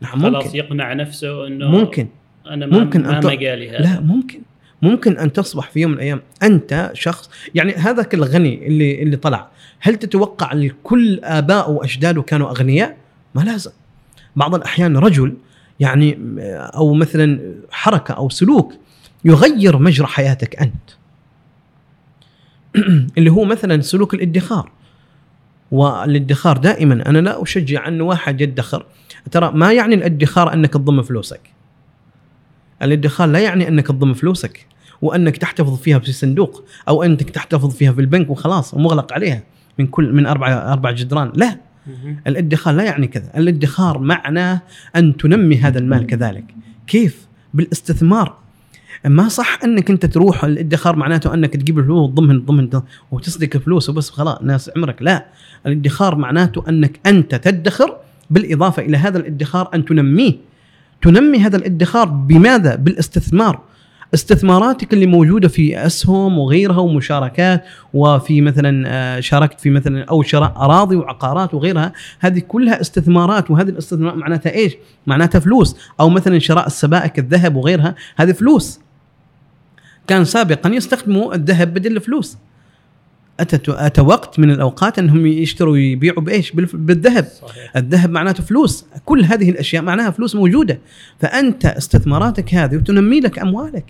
نعم 0.00 0.22
خلاص 0.22 0.44
ممكن 0.44 0.58
يقنع 0.58 0.92
نفسه 0.92 1.46
إنه 1.46 1.68
ممكن. 1.70 2.08
أنا 2.46 2.66
ما 2.66 2.78
ممكن 2.78 3.02
ما 3.02 3.18
أن 3.18 3.26
مجالي 3.26 3.70
هذا. 3.70 3.78
لا 3.78 4.00
ممكن. 4.00 4.40
ممكن 4.82 5.18
أن 5.18 5.32
تصبح 5.32 5.70
في 5.70 5.80
يوم 5.80 5.90
من 5.90 5.96
الأيام 5.96 6.20
أنت 6.42 6.90
شخص 6.94 7.30
يعني 7.54 7.74
هذاك 7.74 8.14
الغني 8.14 8.66
اللي 8.66 9.02
اللي 9.02 9.16
طلع. 9.16 9.48
هل 9.80 9.96
تتوقع 9.96 10.52
إن 10.52 10.70
كل 10.82 11.20
ابائه 11.24 11.70
وأجداده 11.70 12.22
كانوا 12.22 12.50
أغنياء؟ 12.50 12.96
ما 13.34 13.42
لازم. 13.42 13.70
بعض 14.36 14.54
الأحيان 14.54 14.96
رجل 14.96 15.34
يعني 15.80 16.18
أو 16.74 16.94
مثلا 16.94 17.54
حركة 17.70 18.14
أو 18.14 18.28
سلوك 18.28 18.72
يغير 19.24 19.78
مجرى 19.78 20.06
حياتك 20.06 20.56
أنت. 20.56 20.90
اللي 23.18 23.30
هو 23.30 23.44
مثلا 23.44 23.80
سلوك 23.80 24.14
الادخار. 24.14 24.70
والادخار 25.70 26.56
دائما 26.56 27.08
أنا 27.08 27.18
لا 27.18 27.42
أشجع 27.42 27.88
انه 27.88 28.04
واحد 28.04 28.40
يدخر. 28.40 28.86
ترى 29.30 29.50
ما 29.54 29.72
يعني 29.72 29.94
الادخار 29.94 30.52
أنك 30.52 30.72
تضم 30.72 31.02
فلوسك؟ 31.02 31.40
الادخار 32.82 33.28
لا 33.28 33.38
يعني 33.38 33.68
أنك 33.68 33.86
تضم 33.86 34.14
فلوسك 34.14 34.66
وأنك 35.02 35.36
تحتفظ 35.36 35.78
فيها 35.78 35.98
في 35.98 36.12
صندوق 36.12 36.64
أو 36.88 37.02
أنك 37.02 37.30
تحتفظ 37.30 37.74
فيها 37.74 37.92
في 37.92 38.00
البنك 38.00 38.30
وخلاص 38.30 38.74
ومغلق 38.74 39.12
عليها 39.12 39.42
من 39.78 39.86
كل 39.86 40.12
من 40.12 40.26
أربع 40.26 40.72
أربع 40.72 40.90
جدران. 40.90 41.32
لا. 41.34 41.56
الادخار 42.26 42.74
لا 42.74 42.82
يعني 42.82 43.06
كذا. 43.06 43.30
الادخار 43.36 43.98
معناه 43.98 44.60
أن 44.96 45.16
تنمي 45.16 45.56
هذا 45.56 45.78
المال 45.78 46.06
كذلك. 46.06 46.44
كيف؟ 46.86 47.26
بالاستثمار. 47.54 48.36
ما 49.04 49.28
صح 49.28 49.58
أنك 49.64 49.90
أنت 49.90 50.06
تروح 50.06 50.44
الادخار 50.44 50.96
معناته 50.96 51.34
أنك 51.34 51.52
تجيب 51.52 51.78
الفلوس 51.78 52.10
ضمن 52.10 52.44
ضمن 52.44 52.80
وتصدق 53.10 53.48
الفلوس 53.54 53.88
وبس 53.88 54.10
خلاص 54.10 54.42
ناس 54.42 54.70
عمرك. 54.76 55.02
لا. 55.02 55.26
الادخار 55.66 56.16
معناته 56.16 56.64
أنك 56.68 57.00
أنت 57.06 57.34
تدخر 57.34 57.96
بالإضافة 58.30 58.82
إلى 58.82 58.96
هذا 58.96 59.18
الادخار 59.18 59.70
أن 59.74 59.84
تنميه. 59.84 60.32
تنمي 61.02 61.38
هذا 61.38 61.56
الادخار 61.56 62.08
بماذا؟ 62.08 62.74
بالاستثمار. 62.74 63.60
استثماراتك 64.14 64.92
اللي 64.92 65.06
موجودة 65.06 65.48
في 65.48 65.86
أسهم 65.86 66.38
وغيرها 66.38 66.78
ومشاركات 66.78 67.64
وفي 67.94 68.40
مثلا 68.40 68.84
آه، 68.86 69.20
شاركت 69.20 69.60
في 69.60 69.70
مثلا 69.70 70.04
أو 70.04 70.22
شراء 70.22 70.52
أراضي 70.56 70.96
وعقارات 70.96 71.54
وغيرها 71.54 71.92
هذه 72.20 72.38
كلها 72.38 72.80
استثمارات 72.80 73.50
وهذه 73.50 73.68
الاستثمارات 73.68 74.16
معناتها 74.16 74.52
إيش؟ 74.52 74.76
معناتها 75.06 75.38
فلوس. 75.38 75.76
أو 76.00 76.08
مثلا 76.08 76.38
شراء 76.38 76.66
السبائك 76.66 77.18
الذهب 77.18 77.56
وغيرها 77.56 77.94
هذه 78.16 78.32
فلوس. 78.32 78.80
كان 80.06 80.24
سابقا 80.24 80.70
يستخدموا 80.70 81.34
الذهب 81.34 81.74
بدل 81.74 81.96
الفلوس. 81.96 82.38
أتت 83.40 83.68
أتى 83.68 84.00
وقت 84.00 84.38
من 84.38 84.50
الأوقات 84.50 84.98
أنهم 84.98 85.26
يشتروا 85.26 85.72
ويبيعوا 85.72 86.20
بإيش؟ 86.20 86.52
بالذهب. 86.52 87.24
صحيح. 87.24 87.76
الذهب 87.76 88.10
معناته 88.10 88.42
فلوس. 88.42 88.84
كل 89.04 89.24
هذه 89.24 89.50
الأشياء 89.50 89.82
معناها 89.82 90.10
فلوس 90.10 90.34
موجودة. 90.34 90.78
فأنت 91.20 91.66
استثماراتك 91.66 92.54
هذه 92.54 92.76
وتنمي 92.76 93.20
لك 93.20 93.38
أموالك. 93.38 93.84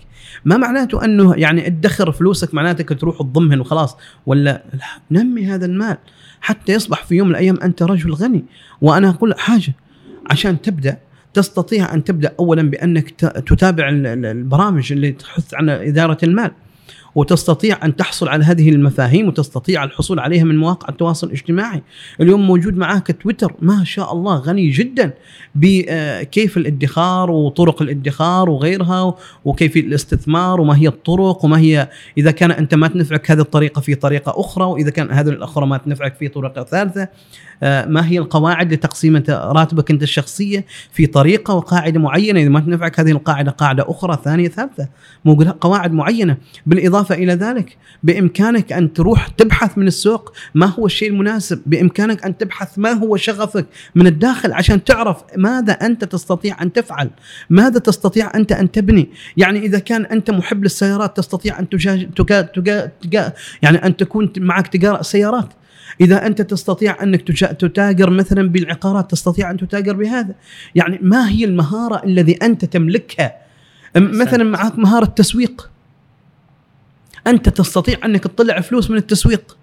ما 0.45 0.57
معناته 0.57 1.05
أنه 1.05 1.33
يعني 1.35 1.67
ادخر 1.67 2.11
فلوسك 2.11 2.53
معناتك 2.53 2.99
تروح 2.99 3.17
تضمهن 3.17 3.59
وخلاص. 3.59 3.97
ولا 4.25 4.63
لا. 4.73 5.21
نمي 5.23 5.45
هذا 5.45 5.65
المال. 5.65 5.97
حتى 6.41 6.73
يصبح 6.73 7.03
في 7.03 7.15
يوم 7.15 7.27
من 7.27 7.35
الأيام 7.35 7.57
أنت 7.63 7.83
رجل 7.83 8.13
غني. 8.13 8.45
وأنا 8.81 9.09
أقول 9.09 9.33
حاجة. 9.37 9.73
عشان 10.29 10.61
تبدأ 10.61 10.97
تستطيع 11.33 11.93
أن 11.93 12.03
تبدأ 12.03 12.33
اولا 12.39 12.69
بأنك 12.69 13.09
تتابع 13.47 13.89
ال- 13.89 14.07
ال- 14.07 14.25
البرامج 14.25 14.91
اللي 14.91 15.11
تحث 15.11 15.53
على 15.53 15.89
إدارة 15.89 16.17
المال. 16.23 16.51
وتستطيع 17.17 17.85
أن 17.85 17.95
تحصل 17.95 18.27
على 18.27 18.45
هذه 18.45 18.69
المفاهيم 18.69 19.27
وتستطيع 19.27 19.83
الحصول 19.83 20.19
عليها 20.19 20.43
من 20.43 20.57
مواقع 20.57 20.89
التواصل 20.89 21.27
الاجتماعي. 21.27 21.83
اليوم 22.21 22.47
موجود 22.47 22.77
معك 22.77 23.21
تويتر 23.21 23.53
ما 23.61 23.83
شاء 23.83 24.13
الله 24.13 24.35
غني 24.35 24.69
جدا 24.69 25.13
بكيف 25.55 26.57
الادخار 26.57 27.31
وطرق 27.31 27.81
الادخار 27.81 28.49
وغيرها 28.49 29.15
وكيف 29.45 29.77
الاستثمار 29.77 30.61
وما 30.61 30.77
هي 30.77 30.87
الطرق 30.87 31.45
وما 31.45 31.59
هي 31.59 31.89
إذا 32.17 32.31
كان 32.31 32.51
أنت 32.51 32.75
ما 32.75 32.87
تنفعك 32.87 33.31
هذه 33.31 33.39
الطريقة 33.39 33.81
في 33.81 33.95
طريقة 33.95 34.33
أخرى 34.35 34.65
وإذا 34.65 34.89
كان 34.89 35.11
هذه 35.11 35.29
الأخرى 35.29 35.65
ما 35.65 35.77
تنفعك 35.77 36.15
في 36.15 36.27
طريقه 36.27 36.63
ثالثة. 36.63 37.07
ما 37.61 38.07
هي 38.07 38.17
القواعد 38.17 38.73
لتقسيم 38.73 39.23
راتبك 39.29 39.91
أنت 39.91 40.03
الشخصية 40.03 40.65
في 40.91 41.07
طريقة 41.07 41.53
وقاعدة 41.53 41.99
معينة؟ 41.99 42.39
إذا 42.39 42.49
ما 42.49 42.59
تنفعك 42.59 42.99
هذه 42.99 43.11
القاعدة 43.11 43.51
قاعدة 43.51 43.85
أخرى 43.87 44.19
ثانية 44.23 44.47
ثالثة 44.47 44.87
مو 45.25 45.33
قواعد 45.61 45.93
معينة. 45.93 46.37
بالإضافة 46.65 47.15
إلى 47.15 47.33
ذلك 47.33 47.77
بإمكانك 48.03 48.73
أن 48.73 48.93
تروح 48.93 49.27
تبحث 49.27 49.77
من 49.77 49.87
السوق 49.87 50.33
ما 50.55 50.65
هو 50.65 50.85
الشيء 50.85 51.09
المناسب 51.09 51.61
بإمكانك 51.65 52.25
أن 52.25 52.37
تبحث 52.37 52.79
ما 52.79 52.91
هو 52.91 53.17
شغفك 53.17 53.65
من 53.95 54.07
الداخل 54.07 54.53
عشان 54.53 54.83
تعرف 54.83 55.17
ماذا 55.37 55.73
أنت 55.73 56.05
تستطيع 56.05 56.61
أن 56.61 56.73
تفعل 56.73 57.09
ماذا 57.49 57.79
تستطيع 57.79 58.31
أنت 58.35 58.51
أن 58.51 58.71
تبني. 58.71 59.09
يعني 59.37 59.59
إذا 59.59 59.79
كان 59.79 60.05
أنت 60.05 60.31
محب 60.31 60.63
للسيارات 60.63 61.17
تستطيع 61.17 61.59
أن 61.59 61.69
تجا 61.69 62.09
تجا 62.15 62.41
تجا 63.01 63.33
يعني 63.61 63.77
أن 63.85 63.97
تكون 63.97 64.31
معك 64.37 64.67
تجاره 64.67 65.01
سيارات. 65.01 65.53
إذا 66.01 66.27
أنت 66.27 66.41
تستطيع 66.41 67.03
أنك 67.03 67.21
تتاجر 67.59 68.09
مثلا 68.09 68.49
بالعقارات 68.49 69.11
تستطيع 69.11 69.51
أن 69.51 69.57
تتاجر 69.57 69.93
بهذا. 69.93 70.35
يعني 70.75 70.99
ما 71.01 71.29
هي 71.29 71.45
المهارة 71.45 72.05
الذي 72.05 72.33
أنت 72.33 72.65
تملكها؟ 72.65 73.35
مثلا 73.95 74.43
معك 74.43 74.79
مهارة 74.79 75.05
تسويق 75.05 75.69
أنت 77.27 77.49
تستطيع 77.49 77.97
أنك 78.05 78.23
تطلع 78.23 78.59
فلوس 78.61 78.91
من 78.91 78.97
التسويق. 78.97 79.57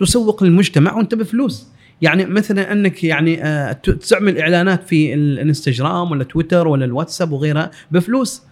تسوق 0.00 0.44
للمجتمع 0.44 0.94
وأنت 0.94 1.14
بفلوس. 1.14 1.66
يعني 2.02 2.26
مثلا 2.26 2.72
أنك 2.72 3.04
يعني 3.04 3.44
آه، 3.44 3.72
تعمل 4.08 4.38
إعلانات 4.38 4.88
في 4.88 5.14
الانستغرام 5.14 6.10
ولا 6.10 6.24
تويتر 6.24 6.68
ولا 6.68 6.84
الواتساب 6.84 7.32
وغيرها 7.32 7.70
بفلوس. 7.90 8.42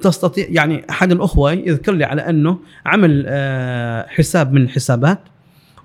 تستطيع 0.00 0.46
يعني 0.48 0.84
أحد 0.90 1.12
الأخوة 1.12 1.52
يذكر 1.52 1.92
لي 1.92 2.04
على 2.04 2.22
أنه 2.22 2.58
عمل 2.86 3.24
آه، 3.26 4.06
حساب 4.08 4.52
من 4.52 4.62
الحسابات. 4.62 5.18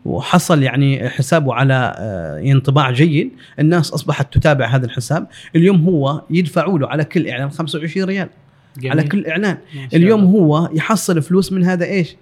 وحصل 0.05 0.63
يعني 0.63 1.09
حسابه 1.09 1.53
على 1.53 1.95
آه، 1.97 2.51
انطباع 2.51 2.91
جيد 2.91 3.31
الناس 3.59 3.91
أصبحت 3.91 4.33
تتابع 4.33 4.65
هذا 4.65 4.85
الحساب 4.85 5.27
اليوم 5.55 5.83
هو 5.83 6.21
يدفعوا 6.29 6.79
له 6.79 6.87
على 6.87 7.03
كل 7.03 7.27
إعلان 7.27 7.49
25 7.49 8.07
ريال 8.07 8.29
جميل. 8.77 8.91
على 8.91 9.03
كل 9.03 9.25
إعلان 9.25 9.57
اليوم 9.93 10.19
الله. 10.19 10.31
هو 10.31 10.69
يحصل 10.73 11.21
فلوس 11.21 11.51
من 11.51 11.63
هذا 11.63 11.85
إيش؟ 11.85 12.15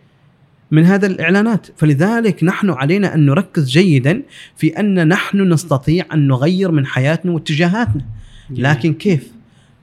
من 0.72 0.86
هذا 0.86 1.08
الإعلانات، 1.08 1.68
فلذلك 1.78 2.44
نحن 2.44 2.70
علينا 2.70 3.16
أن 3.16 3.26
نركز 3.26 3.70
جيدا 3.70 4.22
في 4.56 4.80
أن 4.80 5.08
نحن 5.08 5.54
نستطيع 5.54 6.06
أن 6.14 6.28
نغير 6.28 6.72
من 6.72 6.86
حياتنا 6.86 7.32
واتجاهاتنا، 7.32 8.06
جميل. 8.50 8.64
لكن 8.64 8.94
كيف؟ 8.94 9.32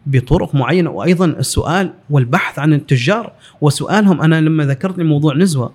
بطرق 0.06 0.54
معينة 0.54 0.90
وأيضا 0.90 1.26
السؤال 1.26 1.92
والبحث 2.10 2.58
عن 2.58 2.72
التجار 2.72 3.32
وسؤالهم 3.60 4.20
أنا 4.20 4.40
لما 4.40 4.64
ذكرت 4.64 4.98
لي 4.98 5.04
موضوع 5.04 5.34
نزوة 5.36 5.72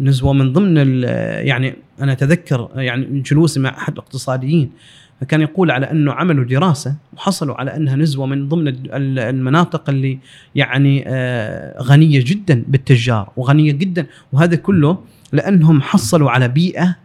نزوة 0.00 0.32
من 0.32 0.52
ضمن 0.52 1.02
يعني 1.46 1.74
أنا 2.00 2.12
أتذكر 2.12 2.68
يعني 2.74 3.20
جلوسي 3.20 3.60
مع 3.60 3.70
أحد 3.78 3.92
الاقتصاديين 3.92 4.70
كان 5.28 5.40
يقول 5.40 5.70
على 5.70 5.90
أنه 5.90 6.12
عملوا 6.12 6.44
دراسة 6.44 6.96
وحصلوا 7.12 7.54
على 7.54 7.76
أنها 7.76 7.96
نزوة 7.96 8.26
من 8.26 8.48
ضمن 8.48 8.68
ال- 8.68 8.92
ال- 8.92 9.18
المناطق 9.18 9.90
اللي 9.90 10.18
يعني 10.54 11.04
آه، 11.06 11.82
غنية 11.82 12.24
جدا 12.26 12.64
بالتجار 12.68 13.32
وغنية 13.36 13.72
جدا 13.72 14.06
وهذا 14.32 14.56
كله 14.56 14.98
لأنهم 15.32 15.82
حصلوا 15.82 16.30
على 16.30 16.48
بيئة 16.48 16.96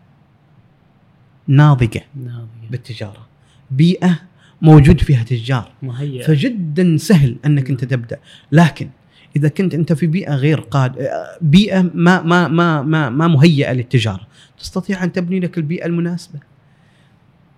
ناضجة 1.48 2.02
ناضية. 2.26 2.70
بالتجارة 2.72 3.28
بيئة 3.72 4.20
موجود 4.62 5.02
فيها 5.02 5.24
تجار 5.24 5.72
مهيئ 5.84 6.24
فجدا 6.24 6.98
سهل 6.98 7.36
أنك 7.46 7.70
أنت 7.70 7.86
تبدأ 7.86 8.18
لكن 8.52 8.90
إذا 9.36 9.48
كنت 9.50 9.74
أنت 9.74 9.94
في 9.94 10.08
بيئة 10.08 10.36
غير 10.36 10.60
قاد 10.60 11.08
بيئة 11.42 11.82
ما 11.94 12.22
ما 12.22 12.48
ما 12.48 12.82
ما, 12.82 13.10
ما 13.10 13.28
مهيئة 13.28 13.74
للتجارة 13.74 14.28
تستطيع 14.60 15.04
أن 15.04 15.12
تبني 15.12 15.40
لك 15.40 15.58
البيئة 15.58 15.86
المناسبة. 15.86 16.40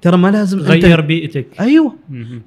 ترى 0.01 0.17
ما 0.17 0.27
لازم 0.31 0.59
غير 0.59 1.01
بيئتك. 1.01 1.47
أيوه. 1.61 1.95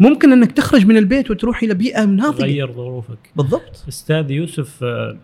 ممكن 0.01 0.33
أنك 0.33 0.53
تخرج 0.53 0.87
من 0.87 0.97
البيت 0.97 1.31
وتروح 1.31 1.63
إلى 1.63 1.75
بيئة 1.75 2.05
ناضجه 2.05 2.43
غير 2.45 2.73
ظروفك. 2.73 3.19
بالضبط. 3.37 3.85
أستاذ 3.89 4.31
يوسف 4.31 4.85
آه، 4.85 5.17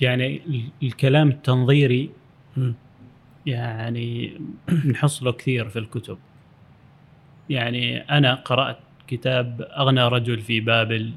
يعني 0.00 0.42
ال- 0.46 0.68
الكلام 0.82 1.28
التنظيري 1.28 2.10
مم. 2.56 2.74
يعني 3.46 4.40
نحص 4.86 5.22
له 5.22 5.32
كثير 5.32 5.68
في 5.68 5.78
الكتب. 5.78 6.18
يعني 7.50 7.98
أنا 7.98 8.34
قرأت 8.34 8.78
كتاب 9.06 9.68
أغنى 9.78 10.08
رجل 10.08 10.40
في 10.40 10.60
بابل. 10.60 11.12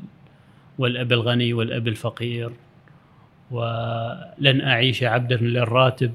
والأب 0.77 1.11
الغني 1.13 1.53
والأب 1.53 1.87
الفقير. 1.87 2.51
ولن 3.51 4.61
أعيش 4.61 5.03
عبدا 5.03 5.35
للراتب. 5.37 6.11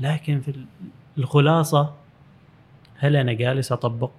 لكن 0.00 0.40
في 0.40 0.52
الخلاصة 1.18 1.94
هل 2.98 3.16
أنا 3.16 3.32
جالس 3.32 3.72
أطبق؟ 3.72 4.10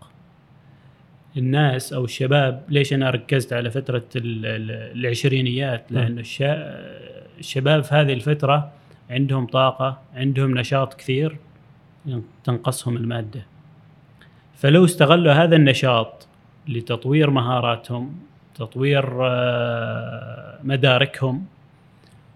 الناس 1.38 1.93
أو 1.93 2.05
الشباب 2.05 2.63
ليش 2.69 2.93
أنا 2.93 3.09
ركزت 3.09 3.53
على 3.53 3.71
ال- 4.15 4.71
العشرينيات؟ 4.99 5.91
الشا- 6.21 7.39
الشباب 7.39 7.83
في 7.83 7.95
هذه 7.95 8.13
الفترة 8.13 8.71
عندهم 9.09 9.47
طاقة 9.47 10.01
عندهم 10.15 10.57
نشاط 10.57 10.93
كثير 10.93 11.38
تنقصهم 12.43 12.97
المادة. 12.97 13.45
فلو 14.55 14.85
استغلوا 14.85 15.33
هذا 15.33 15.55
النشاط 15.55 16.27
لتطوير 16.67 17.29
مهاراتهم 17.29 18.15
تطوير 18.58 19.18
آه، 19.22 20.60
مداركهم 20.64 21.45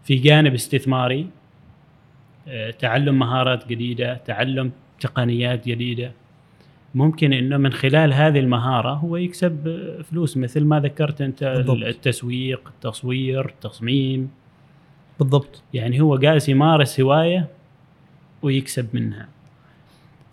في 0.04 0.16
جانب 0.16 0.54
استثماري 0.54 1.28
آه، 2.48 2.72
تعلم 2.72 3.20
مهارات 3.20 3.68
جديدة 3.68 4.14
تعلم 4.14 4.72
تقنيات 5.00 5.68
جديدة. 5.68 6.12
ممكن 6.96 7.34
إنه 7.34 7.58
من 7.58 7.74
خلال 7.74 8.14
هذه 8.14 8.40
المهارة 8.40 8.94
هو 8.94 9.18
يكسب 9.18 9.80
فلوس 10.04 10.38
مثل 10.38 10.64
ما 10.64 10.80
ذكرت 10.80 11.22
أنت 11.22 11.44
بالضبط. 11.44 11.78
التسويق 11.78 12.62
التصوير 12.68 13.46
التصميم. 13.46 14.30
بالضبط. 15.20 15.62
يعني 15.74 16.02
هو 16.02 16.18
جالس 16.18 16.50
يمارس 16.50 17.00
هواية 17.00 17.48
ويكسب 18.42 18.88
منها. 18.94 19.28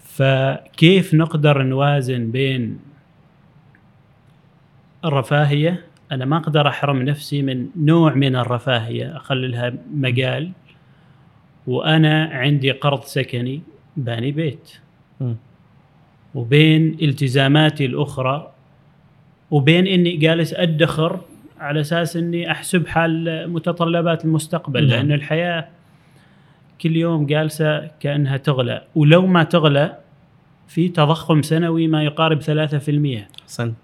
فكيف 0.00 1.14
نقدر 1.14 1.62
نوازن 1.62 2.30
بين 2.30 2.78
الرفاهية. 5.04 5.84
أنا 6.12 6.24
ما 6.24 6.36
أقدر 6.36 6.68
أحرم 6.68 7.02
نفسي 7.02 7.42
من 7.42 7.66
نوع 7.76 8.14
من 8.14 8.36
الرفاهية 8.36 9.16
أخللها 9.16 9.72
مجال. 9.94 10.50
وأنا 11.66 12.24
عندي 12.24 12.70
قرض 12.70 13.02
سكني 13.02 13.62
باني 13.96 14.32
بيت. 14.32 14.72
وبين 16.34 16.96
التزاماتي 17.02 17.86
الأخرى 17.86 18.52
وبين 19.50 19.86
إني 19.86 20.16
جالس 20.16 20.54
أدخر 20.54 21.20
على 21.58 21.80
أساس 21.80 22.16
إني 22.16 22.50
أحسب 22.50 22.86
حال 22.86 23.44
متطلبات 23.52 24.24
المستقبل. 24.24 24.80
نعم. 24.80 24.90
لأن 24.90 25.12
الحياة 25.12 25.68
كل 26.80 26.96
يوم 26.96 27.26
جالسة 27.26 27.90
كأنها 28.00 28.36
تغلى. 28.36 28.84
ولو 28.94 29.26
ما 29.26 29.42
تغلى 29.42 29.98
في 30.68 30.88
تضخم 30.88 31.42
سنوي 31.42 31.86
ما 31.86 32.04
يقارب 32.04 32.42
3% 32.42 33.28
أحسنت. 33.42 33.76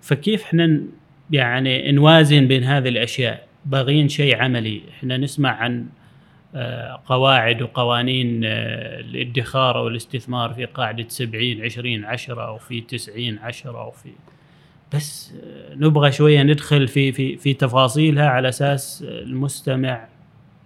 فكيف 0.00 0.42
إحنا 0.42 0.80
يعني 1.30 1.92
نوازن 1.92 2.48
بين 2.48 2.64
هذه 2.64 2.88
الأشياء؟ 2.88 3.46
باغيين 3.66 4.08
شيء 4.08 4.36
عملي. 4.36 4.82
إحنا 4.98 5.16
نسمع 5.16 5.50
عن 5.50 5.86
آه، 6.54 7.02
قواعد 7.06 7.62
وقوانين 7.62 8.40
آه، 8.44 9.00
الادخار 9.00 9.78
أو 9.78 9.88
الاستثمار 9.88 10.54
في 10.54 10.64
قاعدة 10.64 11.08
70 11.08 11.62
20 11.64 12.04
10 12.04 12.46
أو 12.46 12.58
في 12.58 12.80
90 12.80 13.38
10 13.38 13.80
أو 13.80 13.90
في 13.90 14.08
بس 14.94 15.34
آه، 15.44 15.74
نبغى 15.74 16.12
شوية 16.12 16.42
ندخل 16.42 16.88
في 16.88 17.12
في 17.12 17.36
في 17.36 17.54
تفاصيلها 17.54 18.28
على 18.28 18.48
أساس 18.48 19.04
المستمع 19.08 20.08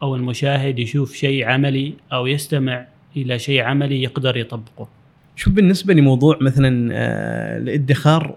أو 0.03 0.17
المشاهد 0.17 0.79
يشوف 0.79 1.15
شيء 1.15 1.45
عملي 1.45 1.95
أو 2.13 2.27
يستمع 2.27 2.87
إلى 3.17 3.39
شيء 3.39 3.63
عملي 3.63 4.03
يقدر 4.03 4.37
يطبقه. 4.37 4.89
شوف 5.37 5.53
بالنسبة 5.53 5.95
لموضوع 5.95 6.39
مثلا 6.41 6.93
الادخار؟ 7.57 8.37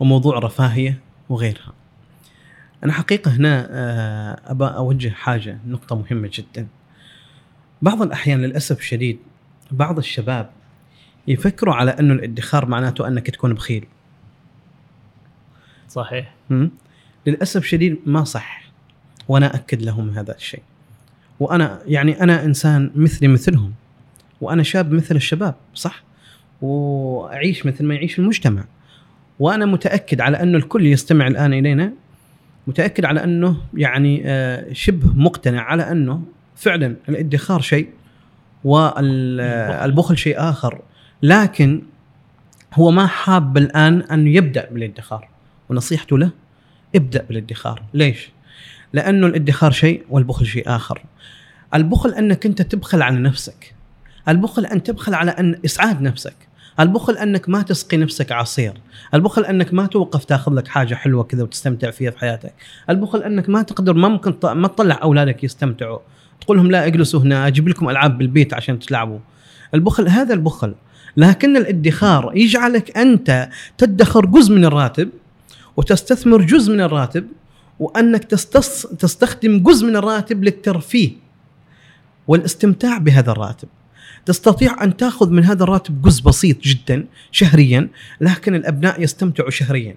وموضوع 0.00 0.38
رفاهية 0.38 1.00
وغيرها. 1.28 1.72
أنا 2.84 2.92
حقيقة 2.92 3.30
هنا 3.36 3.68
آه، 3.70 4.40
ابى 4.50 4.64
أوجه 4.64 5.08
حاجة 5.08 5.58
نقطة 5.66 5.96
مهمة 5.96 6.30
جدا. 6.32 6.66
بعض 7.82 8.02
الأحيان 8.02 8.40
للأسف 8.42 8.78
الشديد 8.78 9.18
بعض 9.70 9.98
الشباب 9.98 10.50
يفكروا 11.28 11.74
على 11.74 11.90
انه 11.90 12.14
الادخار 12.14 12.66
معناته 12.66 13.08
أنك 13.08 13.30
تكون 13.30 13.54
بخيل. 13.54 13.86
صحيح؟ 15.88 16.34
للأسف 17.26 17.64
شديد 17.64 17.98
ما 18.06 18.24
صح 18.24 18.62
وأنا 19.28 19.54
أكد 19.54 19.82
لهم 19.82 20.10
هذا 20.10 20.34
الشيء. 20.36 20.62
وأنا 21.40 21.82
يعني 21.86 22.22
أنا 22.22 22.44
إنسان 22.44 22.90
مثلي 22.94 23.28
مثلهم 23.28 23.74
وأنا 24.40 24.62
شاب 24.62 24.92
مثل 24.92 25.16
الشباب 25.16 25.54
صح؟ 25.74 26.02
وأعيش 26.62 27.66
مثل 27.66 27.84
ما 27.84 27.94
يعيش 27.94 28.18
المجتمع. 28.18 28.64
وأنا 29.40 29.66
متأكد 29.66 30.20
على 30.20 30.42
أنه 30.42 30.58
الكل 30.58 30.86
يستمع 30.86 31.26
الآن 31.26 31.52
إلينا 31.52 31.92
متأكد 32.66 33.04
على 33.04 33.24
أنه 33.24 33.56
يعني 33.74 34.22
آه، 34.26 34.72
شبه 34.72 35.12
مقتنع 35.14 35.62
على 35.62 35.90
أنه 35.90 36.22
فعلا 36.56 36.96
الادخار 37.08 37.60
شيء 37.60 37.88
والبخل 38.64 40.16
شيء 40.18 40.34
آخر 40.38 40.80
لكن 41.22 41.82
هو 42.74 42.90
ما 42.90 43.06
حاب 43.06 43.56
الآن 43.56 44.00
أن 44.00 44.26
يبدأ 44.26 44.68
بالادخار. 44.70 45.28
ونصيحته 45.68 46.18
له 46.18 46.30
ابدأ 46.94 47.22
بالادخار. 47.28 47.82
ليش؟ 47.94 48.30
لأنه 48.92 49.26
الادخار 49.26 49.70
شيء 49.70 50.04
والبخل 50.10 50.46
شيء 50.46 50.62
آخر. 50.66 51.02
البخل 51.74 52.14
أنك 52.14 52.46
أنت 52.46 52.62
تبخل 52.62 53.02
على 53.02 53.18
نفسك. 53.18 53.74
البخل 54.28 54.66
أن 54.66 54.82
تبخل 54.82 55.14
على 55.14 55.30
أن 55.30 55.60
إسعاد 55.64 56.02
نفسك. 56.02 56.47
البخل 56.80 57.16
أنك 57.16 57.48
ما 57.48 57.62
تسقي 57.62 57.96
نفسك 57.96 58.32
عصير. 58.32 58.72
البخل 59.14 59.44
أنك 59.44 59.74
ما 59.74 59.86
توقف 59.86 60.24
تاخذ 60.24 60.52
لك 60.52 60.68
حاجة 60.68 60.94
حلوة 60.94 61.24
كذا 61.24 61.42
وتستمتع 61.42 61.90
فيها 61.90 62.10
في 62.10 62.18
حياتك. 62.18 62.54
البخل 62.90 63.22
أنك 63.22 63.48
ما 63.48 63.62
تقدر 63.62 63.94
ما 63.94 64.08
ممكن 64.08 64.34
ما 64.44 64.68
تطلع 64.68 64.98
أولادك 65.02 65.44
يستمتعوا. 65.44 65.98
تقول 66.40 66.56
لهم 66.56 66.70
لا 66.70 66.86
اجلسوا 66.86 67.20
هنا 67.20 67.46
أجيب 67.46 67.68
لكم 67.68 67.88
ألعاب 67.88 68.18
بالبيت 68.18 68.54
عشان 68.54 68.78
تلعبوا. 68.78 69.18
البخل 69.74 70.08
هذا 70.08 70.34
البخل. 70.34 70.74
لكن 71.16 71.56
الادخار 71.56 72.32
يجعلك 72.34 72.98
أنت 72.98 73.48
تدخر 73.78 74.26
جزء 74.26 74.54
من 74.54 74.64
الراتب 74.64 75.08
وتستثمر 75.76 76.42
جزء 76.42 76.72
من 76.72 76.80
الراتب 76.80 77.26
وأنك 77.78 78.24
تستخدم 78.24 79.62
جزء 79.62 79.86
من 79.86 79.96
الراتب 79.96 80.44
للترفيه 80.44 81.10
والاستمتاع 82.28 82.98
بهذا 82.98 83.32
الراتب. 83.32 83.68
تستطيع 84.28 84.84
أن 84.84 84.96
تأخذ 84.96 85.30
من 85.30 85.44
هذا 85.44 85.62
الراتب 85.62 86.02
جزء 86.02 86.22
بسيط 86.22 86.60
جدا 86.62 87.06
شهريا 87.32 87.88
لكن 88.20 88.54
الأبناء 88.54 89.02
يستمتعوا 89.02 89.50
شهريا. 89.50 89.94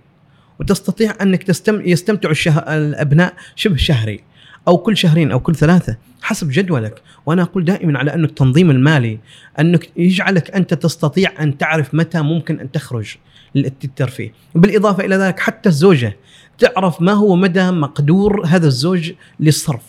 وتستطيع 0.60 1.16
أنك 1.22 1.44
تستم... 1.44 1.82
يستمتعوا 1.82 2.32
الشه... 2.32 2.58
الأبناء 2.60 3.34
شبه 3.56 3.76
شهري 3.76 4.20
أو 4.68 4.78
كل 4.78 4.98
شهرين 4.98 5.32
أو 5.32 5.40
كل 5.40 5.56
ثلاثة 5.56 5.98
حسب 6.22 6.50
جدولك. 6.52 7.02
وأنا 7.26 7.42
أقول 7.42 7.66
دائما 7.66 8.00
على 8.00 8.14
انه 8.14 8.26
التنظيم 8.26 8.72
المالي 8.72 9.20
أنك 9.60 9.90
يجعلك 9.98 10.52
أنت 10.52 10.74
تستطيع 10.74 11.32
أن 11.40 11.58
تعرف 11.58 11.94
متى 11.94 12.22
ممكن 12.22 12.60
أن 12.60 12.72
تخرج 12.72 13.16
للترفيه 13.56 14.34
بالإضافة 14.56 15.06
إلى 15.06 15.16
ذلك 15.16 15.40
حتى 15.40 15.70
الزوجة 15.70 16.18
تعرف 16.58 17.02
ما 17.02 17.14
هو 17.14 17.36
مدى 17.36 17.72
مقدور 17.72 18.46
هذا 18.46 18.68
الزوج 18.68 19.12
للصرف. 19.40 19.84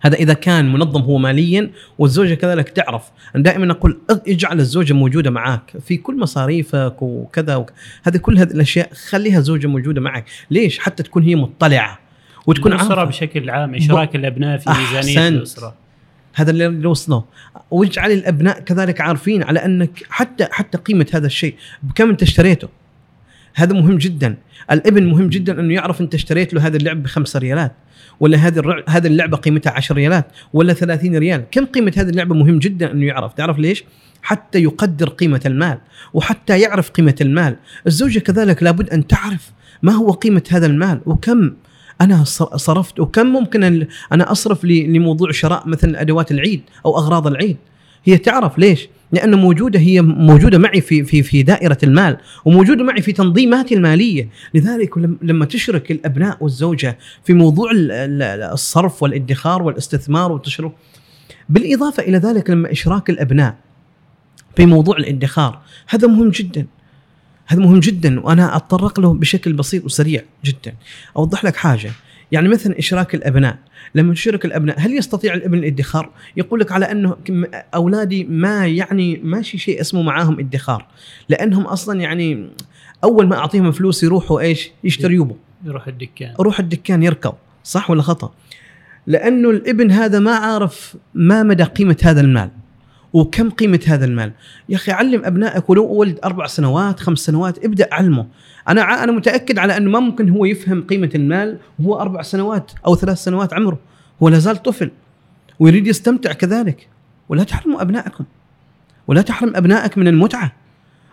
هذا 0.00 0.16
إذا 0.16 0.32
كان 0.32 0.72
منظم 0.72 1.00
هو 1.00 1.18
ماليا 1.18 1.70
والزوجة 1.98 2.34
كذلك 2.34 2.68
تعرف. 2.68 3.02
أنا 3.34 3.42
دائما 3.42 3.72
أقول 3.72 3.98
اجعل 4.28 4.60
الزوجة 4.60 4.92
موجودة 4.92 5.30
معك 5.30 5.72
في 5.86 5.96
كل 5.96 6.18
مصاريفك 6.18 7.02
وكذا 7.02 7.56
وك... 7.56 7.72
هذه 8.02 8.16
كل 8.16 8.38
هذه 8.38 8.50
الأشياء 8.50 8.90
خليها 9.08 9.40
زوجة 9.40 9.66
موجودة 9.66 10.00
معك. 10.00 10.24
ليش؟ 10.50 10.78
حتى 10.78 11.02
تكون 11.02 11.22
هي 11.22 11.36
مطلعة 11.36 11.98
وتكون 12.46 12.72
الاسره 12.72 12.98
عارفة. 12.98 13.04
بشكل 13.04 13.50
عام 13.50 13.74
إشراك 13.74 14.16
الأبناء 14.16 14.58
في 14.58 14.70
ميزانية. 14.70 15.28
الأسرة. 15.28 15.74
هذا 16.34 16.50
اللي 16.50 16.88
وصله 16.88 17.24
واجعل 17.70 18.12
الأبناء 18.12 18.60
كذلك 18.60 19.00
عارفين 19.00 19.42
على 19.42 19.64
أنك 19.64 20.02
حتى 20.10 20.48
حتى 20.50 20.78
قيمة 20.78 21.06
هذا 21.14 21.26
الشيء. 21.26 21.54
بكم 21.82 22.08
أنت 22.10 22.22
اشتريته؟ 22.22 22.68
هذا 23.58 23.72
مهم 23.72 23.98
جدا. 23.98 24.36
الإبن 24.70 25.06
مهم 25.06 25.28
جدا 25.28 25.60
أنه 25.60 25.74
يعرف 25.74 26.00
أنت 26.00 26.14
اشتريت 26.14 26.54
له 26.54 26.66
هذا 26.66 26.76
اللعب 26.76 27.02
بخمسة 27.02 27.38
ريالات 27.38 27.72
ولا 28.20 28.38
هذه. 28.38 28.84
هذه 28.88 29.06
اللعبة 29.06 29.36
قيمتها 29.36 29.70
10 29.70 29.96
ريالات 29.96 30.26
ولا 30.52 30.72
30 30.72 31.16
ريال. 31.16 31.44
كم 31.50 31.64
قيمة 31.64 31.92
هذه 31.96 32.08
اللعبة 32.08 32.34
مهم 32.34 32.58
جدا 32.58 32.92
أنه 32.92 33.06
يعرف؟ 33.06 33.34
تعرف 33.34 33.58
ليش؟ 33.58 33.84
حتى 34.22 34.62
يقدر 34.62 35.08
قيمة 35.08 35.40
المال 35.46 35.78
وحتى 36.14 36.60
يعرف 36.60 36.90
قيمة 36.90 37.14
المال. 37.20 37.56
الزوجة 37.86 38.18
كذلك 38.18 38.62
لابد 38.62 38.90
أن 38.90 39.06
تعرف 39.06 39.52
ما 39.82 39.92
هو 39.92 40.10
قيمة 40.10 40.42
هذا 40.50 40.66
المال 40.66 41.00
وكم 41.06 41.52
أنا 42.00 42.24
صرفت 42.56 43.00
وكم 43.00 43.26
ممكن 43.26 43.86
أنا 44.12 44.32
أصرف 44.32 44.64
لموضوع 44.64 45.30
شراء 45.30 45.68
مثل 45.68 45.96
أدوات 45.96 46.30
العيد 46.30 46.62
أو 46.86 46.98
أغراض 46.98 47.26
العيد. 47.26 47.56
هي 48.04 48.18
تعرف 48.18 48.58
ليش؟ 48.58 48.88
لأنه 49.12 49.36
موجودة 49.36 49.80
هي 49.80 50.02
موجودة 50.02 50.58
معي 50.58 50.80
في 50.80 51.04
في 51.04 51.22
في 51.22 51.42
دائرة 51.42 51.78
المال 51.82 52.16
وموجودة 52.44 52.84
معي 52.84 53.02
في 53.02 53.12
تنظيماتي 53.12 53.74
المالية. 53.74 54.28
لذلك 54.54 54.98
لما 55.22 55.44
تشرك 55.44 55.90
الأبناء 55.90 56.36
والزوجة 56.40 56.98
في 57.24 57.32
موضوع 57.32 57.70
الصرف 58.52 59.02
والادخار 59.02 59.62
والاستثمار 59.62 60.32
وتشرك 60.32 60.72
بالإضافة 61.48 62.02
إلى 62.02 62.18
ذلك 62.18 62.50
لما 62.50 62.72
إشراك 62.72 63.10
الأبناء 63.10 63.56
في 64.56 64.66
موضوع 64.66 64.96
الادخار 64.96 65.60
هذا 65.88 66.08
مهم 66.08 66.28
جدا. 66.28 66.66
هذا 67.46 67.60
مهم 67.60 67.80
جدا 67.80 68.20
وأنا 68.20 68.56
أتطرق 68.56 69.00
له 69.00 69.14
بشكل 69.14 69.52
بسيط 69.52 69.84
وسريع 69.84 70.22
جدا. 70.44 70.74
أوضح 71.16 71.44
لك 71.44 71.56
حاجة. 71.56 71.90
يعني 72.32 72.48
مثلا 72.48 72.78
إشراك 72.78 73.14
الأبناء 73.14 73.58
لما 73.94 74.14
تشرك 74.14 74.44
الأبناء 74.44 74.80
هل 74.80 74.92
يستطيع 74.92 75.34
الابن 75.34 75.58
الادخار؟ 75.58 76.10
يقول 76.36 76.60
لك 76.60 76.72
على 76.72 76.84
أنه 76.92 77.16
أولادي 77.74 78.24
ما 78.24 78.66
يعني 78.66 79.20
ماشي 79.22 79.58
شيء 79.58 79.80
اسمه 79.80 80.02
معاهم 80.02 80.38
ادخار 80.38 80.86
لأنهم 81.28 81.64
أصلا 81.64 82.00
يعني 82.00 82.48
أول 83.04 83.26
ما 83.26 83.36
أعطيهم 83.36 83.72
فلوس 83.72 84.02
يروحوا 84.02 84.40
إيش؟ 84.40 84.70
يشتروا 84.84 85.12
يوبو. 85.12 85.36
يروح 85.64 85.88
الدكان. 85.88 86.34
يروح 86.40 86.60
الدكان 86.60 87.02
يركض 87.02 87.34
صح 87.64 87.90
ولا 87.90 88.02
خطأ؟ 88.02 88.32
لأنه 89.06 89.50
الابن 89.50 89.90
هذا 89.90 90.18
ما 90.18 90.34
عارف 90.34 90.96
ما 91.14 91.42
مدى 91.42 91.62
قيمة 91.62 91.96
هذا 92.02 92.20
المال. 92.20 92.50
وكم 93.12 93.50
قيمة 93.50 93.80
هذا 93.86 94.04
المال؟ 94.04 94.32
يا 94.68 94.76
أخي 94.76 94.92
علم 94.92 95.24
أبنائك 95.24 95.70
ولو 95.70 95.86
ولد 95.86 96.18
أربع 96.24 96.46
سنوات 96.46 97.00
خمس 97.00 97.18
سنوات 97.18 97.64
ابدأ 97.64 97.88
علمه. 97.92 98.26
أنا 98.68 99.04
أنا 99.04 99.12
متأكد 99.12 99.58
على 99.58 99.76
أنه 99.76 99.90
ما 99.90 100.00
ممكن 100.00 100.28
هو 100.28 100.44
يفهم 100.44 100.82
قيمة 100.82 101.10
المال 101.14 101.58
وهو 101.78 102.00
أربع 102.00 102.22
سنوات 102.22 102.72
أو 102.86 102.96
ثلاث 102.96 103.18
سنوات 103.18 103.54
عمره. 103.54 103.78
هو 104.22 104.28
لا 104.28 104.38
زال 104.38 104.62
طفل 104.62 104.90
ويريد 105.58 105.86
يستمتع 105.86 106.32
كذلك. 106.32 106.88
ولا 107.28 107.44
تحرموا 107.44 107.82
أبنائكم. 107.82 108.24
ولا 109.06 109.22
تحرم 109.22 109.56
أبنائك 109.56 109.98
من 109.98 110.08
المتعة. 110.08 110.52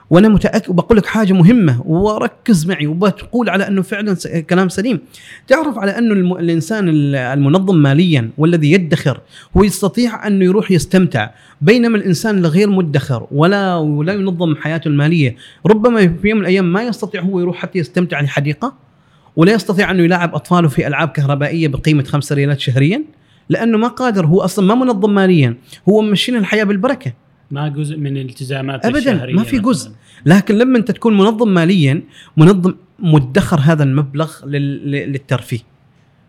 وأنا 0.10 0.30
متأكد 0.30 0.70
وبقول 0.70 0.97
لك 0.97 1.06
حاجة 1.06 1.34
مهمة 1.34 1.82
وركز 1.86 2.66
معي 2.66 2.88
وبتقول 2.88 3.49
على 3.49 3.68
أنه 3.68 3.82
فعلا 3.82 4.16
كلام 4.49 4.70
سليم. 4.70 4.99
تعرف 5.47 5.78
على 5.78 5.97
أنه 5.97 6.14
الإنسان 6.39 6.89
المنظم 7.16 7.76
ماليا 7.76 8.30
والذي 8.38 8.72
يدخر 8.72 9.20
هو 9.58 9.64
يستطيع 9.64 10.28
أنه 10.28 10.45
يروح 10.45 10.72
يستمتع 10.72 11.30
بينما 11.62 11.97
الإنسان 11.97 12.38
الغير 12.38 12.70
مدخر 12.70 13.28
ولا 13.32 13.76
ولا 13.76 14.14
ينظم 14.14 14.56
حياته 14.56 14.88
المالية 14.88 15.36
ربما 15.66 16.08
في 16.08 16.28
يوم 16.28 16.38
من 16.38 16.43
الأيام 16.43 16.74
ما 16.74 16.84
يستطيع 16.84 17.22
هو 17.22 17.39
يروح 17.39 17.58
حتى 17.58 17.80
يستمتع 17.80 18.22
في 18.22 18.28
حديقه 18.28 18.74
ولا 19.36 19.51
يستطيع 19.51 19.91
أنه 19.91 20.03
يلاعب 20.03 20.36
أطفاله 20.36 20.68
في 20.68 20.88
ألعاب 20.88 21.08
كهربائية 21.10 21.68
بقيمة 21.68 22.03
5 22.03 22.36
ريالات 22.36 22.60
شهريا 22.60 23.03
لأنه 23.49 23.78
ما 23.78 23.88
قادر 23.88 24.26
هو 24.26 24.41
أصلا 24.41 24.66
ما 24.66 24.76
منظم 24.76 25.14
ماليا 25.14 25.56
هو 25.89 26.01
ممشينا 26.01 26.38
الحياة 26.38 26.64
بالبركة. 26.64 27.14
ما 27.51 27.67
جزء 27.67 27.97
من 27.97 28.17
الالتزامات 28.17 28.85
ابدا 28.85 28.97
الشهرية 28.97 29.33
ما 29.33 29.43
في 29.43 29.59
جزء. 29.59 29.91
لكن 30.25 30.55
لما 30.57 30.77
أنت 30.77 30.91
تكون 30.91 31.17
منظم 31.17 31.53
ماليا 31.53 32.03
منظم 32.37 32.75
مدخر 32.99 33.59
هذا 33.59 33.83
المبلغ 33.83 34.45
للترفيه. 34.45 35.59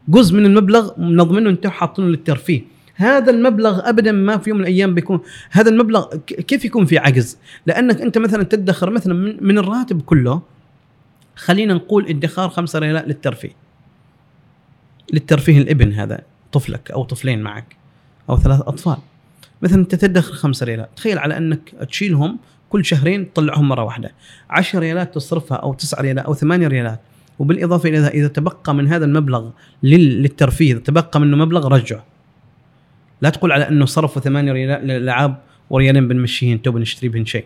جزء 0.09 0.37
من 0.37 0.47
المبلغ 0.47 1.01
منظمينه 1.01 1.51
انت 1.51 1.67
حاطينه 1.67 2.09
للترفيه. 2.09 2.63
هذا 2.95 3.31
المبلغ 3.31 3.89
ابدا 3.89 4.13
ما 4.13 4.39
في 4.39 4.51
يوم 4.51 4.59
من 4.59 4.65
الأيام 4.65 4.95
بيكون 4.95 5.21
هذا 5.51 5.71
المبلغ 5.71 6.17
كيف 6.27 6.65
يكون 6.65 6.85
في 6.85 6.99
عجز؟ 6.99 7.39
لأنك 7.67 8.01
أنت 8.01 8.19
مثلا 8.19 8.43
تدخر 8.43 8.91
مثلا 8.91 9.15
من 9.41 9.59
الراتب 9.59 10.03
كله 10.03 10.43
خلينا 11.37 11.75
نقول 11.75 12.09
ادخار 12.09 12.49
خمسة 12.49 12.79
ريالات 12.79 13.09
للترفيه. 13.09 13.53
للترفيه 15.13 15.59
الإبن 15.59 15.93
هذا 15.93 16.21
طفلك 16.53 16.91
أو 16.91 17.05
طفلين 17.05 17.43
معك 17.43 17.77
أو 18.31 18.39
ثلاث 18.39 18.61
أطفال. 18.61 18.97
مثلا 19.63 19.79
أنت 19.79 19.95
تدخر 19.95 20.35
خمسة 20.35 20.67
ريالات. 20.67 20.91
تخيل 20.97 21.19
على 21.19 21.37
أنك 21.37 21.71
تشيلهم 21.91 22.39
كل 22.69 22.85
شهرين 22.85 23.33
تطلعهم 23.33 23.69
مرة 23.69 23.83
واحدة. 23.83 24.13
10 24.51 24.79
ريالات 24.79 25.15
تصرفها 25.15 25.57
أو 25.57 25.75
9 25.75 26.01
ريالات 26.01 26.25
أو 26.25 26.35
8 26.35 26.67
ريالات. 26.67 27.01
وبالإضافة 27.39 27.89
إلى 27.89 28.09
إذا 28.09 28.29
تبقى 28.29 28.75
من 28.75 28.89
هذا 28.89 29.05
المبلغ 29.05 29.51
للترفيه 29.83 30.75
تبقى 30.75 31.21
منه 31.21 31.37
مبلغ 31.37 31.69
رجعه. 31.69 32.05
لا 33.21 33.31
تقول 33.31 33.53
على 33.53 33.69
أنه 33.69 33.85
صرفوا 33.87 34.23
8 34.23 34.53
ريالات 34.53 34.83
للألعاب 34.83 35.39
وريالين 35.71 36.09
بنمشيهن 36.09 36.63
تو 36.63 36.71
بنشتري 36.71 37.09
بهن 37.09 37.25
شيء. 37.25 37.45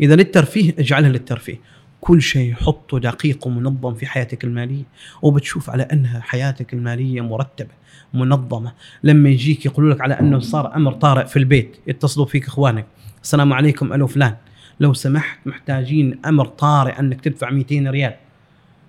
إذا 0.00 0.16
للترفيه 0.16 0.74
اجعلها 0.78 1.10
للترفيه. 1.10 1.60
كل 2.04 2.22
شيء 2.22 2.54
حطه 2.54 2.98
دقيق 2.98 3.46
ومنظم 3.46 3.94
في 3.94 4.06
حياتك 4.06 4.44
المالية 4.44 4.82
وبتشوف 5.22 5.70
على 5.70 5.82
أنها 5.82 6.20
حياتك 6.20 6.74
المالية 6.74 7.20
مرتبة 7.20 7.70
منظمة. 8.14 8.72
لما 9.04 9.28
يجيك 9.28 9.66
يقولوا 9.66 9.94
لك 9.94 10.00
على 10.00 10.14
أنه 10.20 10.38
صار 10.38 10.76
أمر 10.76 10.92
طارئ 10.92 11.26
في 11.26 11.38
البيت 11.38 11.76
يتصلوا 11.86 12.26
فيك 12.26 12.46
إخوانك 12.46 12.86
السلام 13.22 13.52
عليكم 13.52 13.92
ألو 13.92 14.06
فلان. 14.06 14.34
لو 14.80 14.92
سمحت 14.92 15.38
محتاجين 15.46 16.18
أمر 16.26 16.46
طارئ 16.46 16.98
أنك 17.00 17.20
تدفع 17.20 17.50
200 17.50 17.90
ريال. 17.90 18.14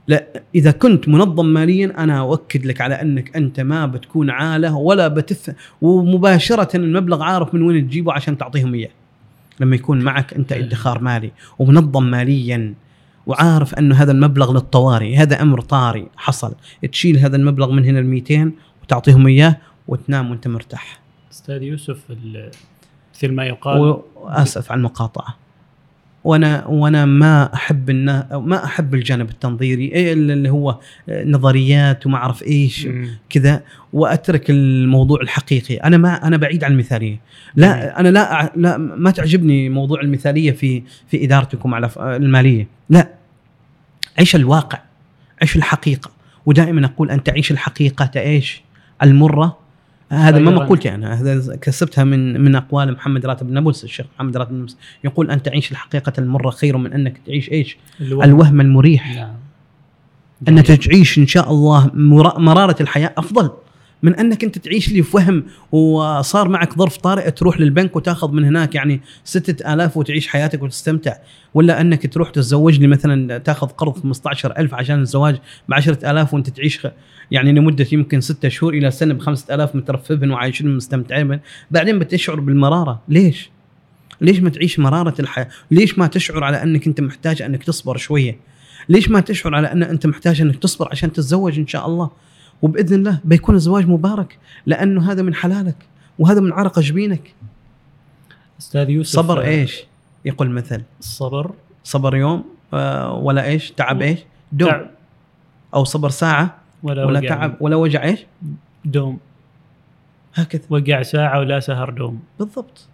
لا 0.08 0.28
إذا 0.56 0.72
كنت 0.72 1.10
منظم 1.10 1.46
ماليا 1.46 1.94
أنا 1.98 2.20
أؤكد 2.20 2.66
لك 2.66 2.82
على 2.82 3.02
أنك 3.02 3.36
أنت 3.36 3.60
ما 3.60 3.86
بتكون 3.86 4.30
عالة 4.30 4.76
ولا 4.76 5.08
بتف 5.08 5.56
ومباشرة 5.82 6.78
المبلغ 6.78 7.24
عارف 7.24 7.54
من 7.54 7.62
وين 7.62 7.88
تجيبه 7.88 8.14
عشان 8.14 8.38
تعطيهم 8.38 8.74
إياه. 8.74 8.90
لما 9.60 9.76
يكون 9.76 10.02
معك 10.02 10.34
أنت 10.34 10.52
ادخار 10.52 11.00
مالي 11.00 11.32
ومنظم 11.60 12.04
ماليا 12.04 12.74
وعارف 13.28 13.76
انه 13.76 13.96
هذا 13.96 14.12
المبلغ 14.12 14.54
للطوارئ 14.54 15.16
هذا 15.16 15.42
أمر 15.42 15.62
طارئ 15.62 16.06
حصل. 16.16 16.56
تشيل 16.92 17.18
هذا 17.18 17.36
المبلغ 17.36 17.72
من 17.72 17.86
هنا 17.86 18.00
ال 18.00 18.06
200 18.06 18.52
وتعطيهم 18.84 19.28
إياه 19.28 19.58
وتنام 19.88 20.32
وأنت 20.32 20.48
مرتاح. 20.48 21.00
أستاذ 21.32 21.64
يوسف 21.64 21.98
مثل 23.16 23.32
ما 23.32 23.46
يقال 23.46 24.02
واسف 24.16 24.72
على 24.72 24.78
المقاطعة. 24.78 25.43
وأنا 26.24 26.68
وأنا 26.68 27.06
ما 27.06 27.54
أحب 27.54 27.92
ما 28.32 28.66
أحب 28.66 28.94
الجانب 28.94 29.30
التنظيري 29.30 29.86
إيه 29.86 30.14
اللي 30.14 30.50
هو 30.50 30.80
نظريات 31.10 32.06
وما 32.06 32.18
أعرف 32.18 32.44
إيش 32.44 32.88
كذا 33.30 33.64
وأترك 33.94 34.50
الموضوع 34.50 35.22
الحقيقي. 35.22 35.76
أنا 35.76 35.98
ما 35.98 36.28
أنا 36.28 36.38
بعيد 36.38 36.64
عن 36.64 36.72
المثالية. 36.72 37.20
لا 37.56 38.00
أنا 38.00 38.10
لا 38.10 38.52
لا 38.56 38.78
ما 38.78 39.12
تعجبني 39.12 39.70
موضوع 39.70 40.02
المثالية 40.02 40.52
في 40.52 40.84
في 41.08 41.26
إدارتكم 41.26 41.74
على 41.74 41.90
المالية. 41.98 42.68
لا. 42.90 43.10
عيش 44.20 44.36
الواقع 44.36 44.80
عيش 45.42 45.56
الحقيقة. 45.56 46.12
ودائما 46.46 46.86
أقول 46.86 47.12
ان 47.12 47.24
تعيش 47.24 47.52
الحقيقة 47.52 48.12
إيش 48.16 48.62
المرة 49.04 49.63
هذا 50.14 50.40
ما 50.40 50.52
مقولتي 50.52 50.96
أنا 50.96 51.22
هذا 51.22 51.56
كسبتها 51.56 52.04
من 52.04 52.42
من 52.42 52.56
أقوال 52.56 52.94
محمد 52.94 53.26
راتب 53.26 53.48
النابلس 53.48 53.84
الشيخ 53.84 54.06
محمد 54.16 54.38
راتب 54.38 54.52
النابلس 54.52 54.78
يقول 55.04 55.32
أن 55.32 55.44
تعيش 55.44 55.72
الحقيقة 55.72 56.14
المرة 56.18 56.50
خير 56.50 56.78
من 56.78 56.94
أنك 56.94 57.22
تعيش 57.26 57.52
إيش؟ 57.52 57.78
الوهم, 58.02 58.24
الوهم 58.24 58.62
المريح. 58.62 59.16
نعم. 59.16 59.34
انك 60.48 60.68
تعيش 60.68 61.18
إن 61.18 61.28
شاء 61.28 61.52
الله 61.52 61.92
مرارة 62.38 62.76
الحياة 62.82 63.14
أفضل. 63.18 63.50
من 64.04 64.16
أنك 64.16 64.44
أنت 64.44 64.58
تعيش 64.58 64.90
لي 64.90 65.04
في 65.04 65.18
وهم 65.18 65.44
وصار 65.72 66.50
معك 66.50 66.78
ظرف 66.78 66.98
طارئ 66.98 67.32
تروح 67.32 67.60
للبنك 67.60 67.96
وتاخذ 67.96 68.32
من 68.32 68.46
هناك 68.46 68.76
يعني 68.76 69.02
ستة 69.24 69.74
آلاف 69.74 69.98
وتعيش 69.98 70.28
حياتك 70.28 70.64
وتستمتع 70.64 71.16
ولا 71.54 71.82
أنك 71.82 72.14
تروح 72.14 72.30
تتزوج 72.30 72.80
لي 72.80 72.88
مثلا 72.88 73.38
تاخذ 73.38 73.68
قرض 73.68 73.98
15000 73.98 74.74
عشان 74.74 75.02
الزواج 75.02 75.36
ب 75.70 75.74
10000 75.74 76.34
وأنت 76.34 76.50
تعيش 76.50 76.88
يعني 77.32 77.52
لمدة 77.52 77.88
يمكن 77.92 78.22
ستة 78.22 78.50
شهور 78.50 78.74
إلى 78.74 78.92
سنة 78.92 79.14
ب 79.14 79.20
5000 79.20 79.76
مترفبن 79.76 80.32
وعايشين 80.32 80.76
مستمتعين 80.76 81.40
بعدين 81.72 82.00
بتشعر 82.00 82.40
بالمرارة 82.40 83.02
ليش؟ 83.10 83.50
ليش 84.22 84.40
ما 84.40 84.50
تعيش 84.50 84.80
مرارة 84.80 85.16
الحياة؟ 85.20 85.48
ليش 85.72 86.00
ما 86.00 86.08
تشعر 86.08 86.44
على 86.44 86.64
أنك 86.64 86.88
أنت 86.88 87.02
محتاج 87.02 87.42
أنك 87.42 87.64
تصبر 87.64 87.98
شوية؟ 87.98 88.38
ليش 88.90 89.10
ما 89.10 89.20
تشعر 89.20 89.56
على 89.56 89.72
أن 89.72 89.84
أنت 89.84 90.08
محتاج 90.08 90.42
أنك 90.42 90.56
تصبر 90.56 90.88
عشان 90.92 91.12
تتزوج 91.12 91.60
إن 91.60 91.68
شاء 91.68 91.88
الله؟ 91.88 92.10
وبإذن 92.64 92.96
الله 92.96 93.20
بيكون 93.24 93.56
الزواج 93.56 93.88
مبارك 93.88 94.38
لأنه 94.66 95.12
هذا 95.12 95.22
من 95.22 95.36
حلالك 95.36 95.76
وهذا 96.20 96.42
من 96.42 96.54
عرق 96.54 96.80
جبينك 96.80 97.34
أستاذ 98.60 98.90
يوسف 98.90 99.16
صبر 99.16 99.42
إيش؟ 99.42 99.84
يقول 100.26 100.50
مثل 100.50 100.84
الصبر 101.00 101.52
صبر 101.84 102.16
يوم 102.16 102.44
آه، 102.74 103.14
ولا 103.14 103.46
إيش؟ 103.46 103.72
تعب 103.72 104.02
إيش؟ 104.02 104.20
دوم 104.52 104.70
تعب. 104.70 104.90
أو 105.74 105.84
صبر 105.84 106.10
ساعة 106.10 106.58
ولا, 106.84 107.06
ولا 107.06 107.20
تعب 107.20 107.56
ولا 107.60 107.76
وجع 107.76 108.04
إيش؟ 108.04 108.26
دوم 108.86 109.20
هكذا 110.34 110.62
وقع 110.70 111.02
ساعة 111.02 111.40
ولا 111.40 111.60
سهر 111.60 111.90
دوم 111.90 112.20
بالضبط 112.40 112.88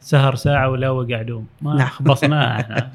سهر 0.00 0.34
ساعة 0.34 0.70
ولا 0.70 0.90
وقع 0.90 1.22
دوم 1.22 1.46
ما 1.62 1.74
نعم. 1.74 1.88
خبصناه 1.88 2.60
إحنا 2.60 2.90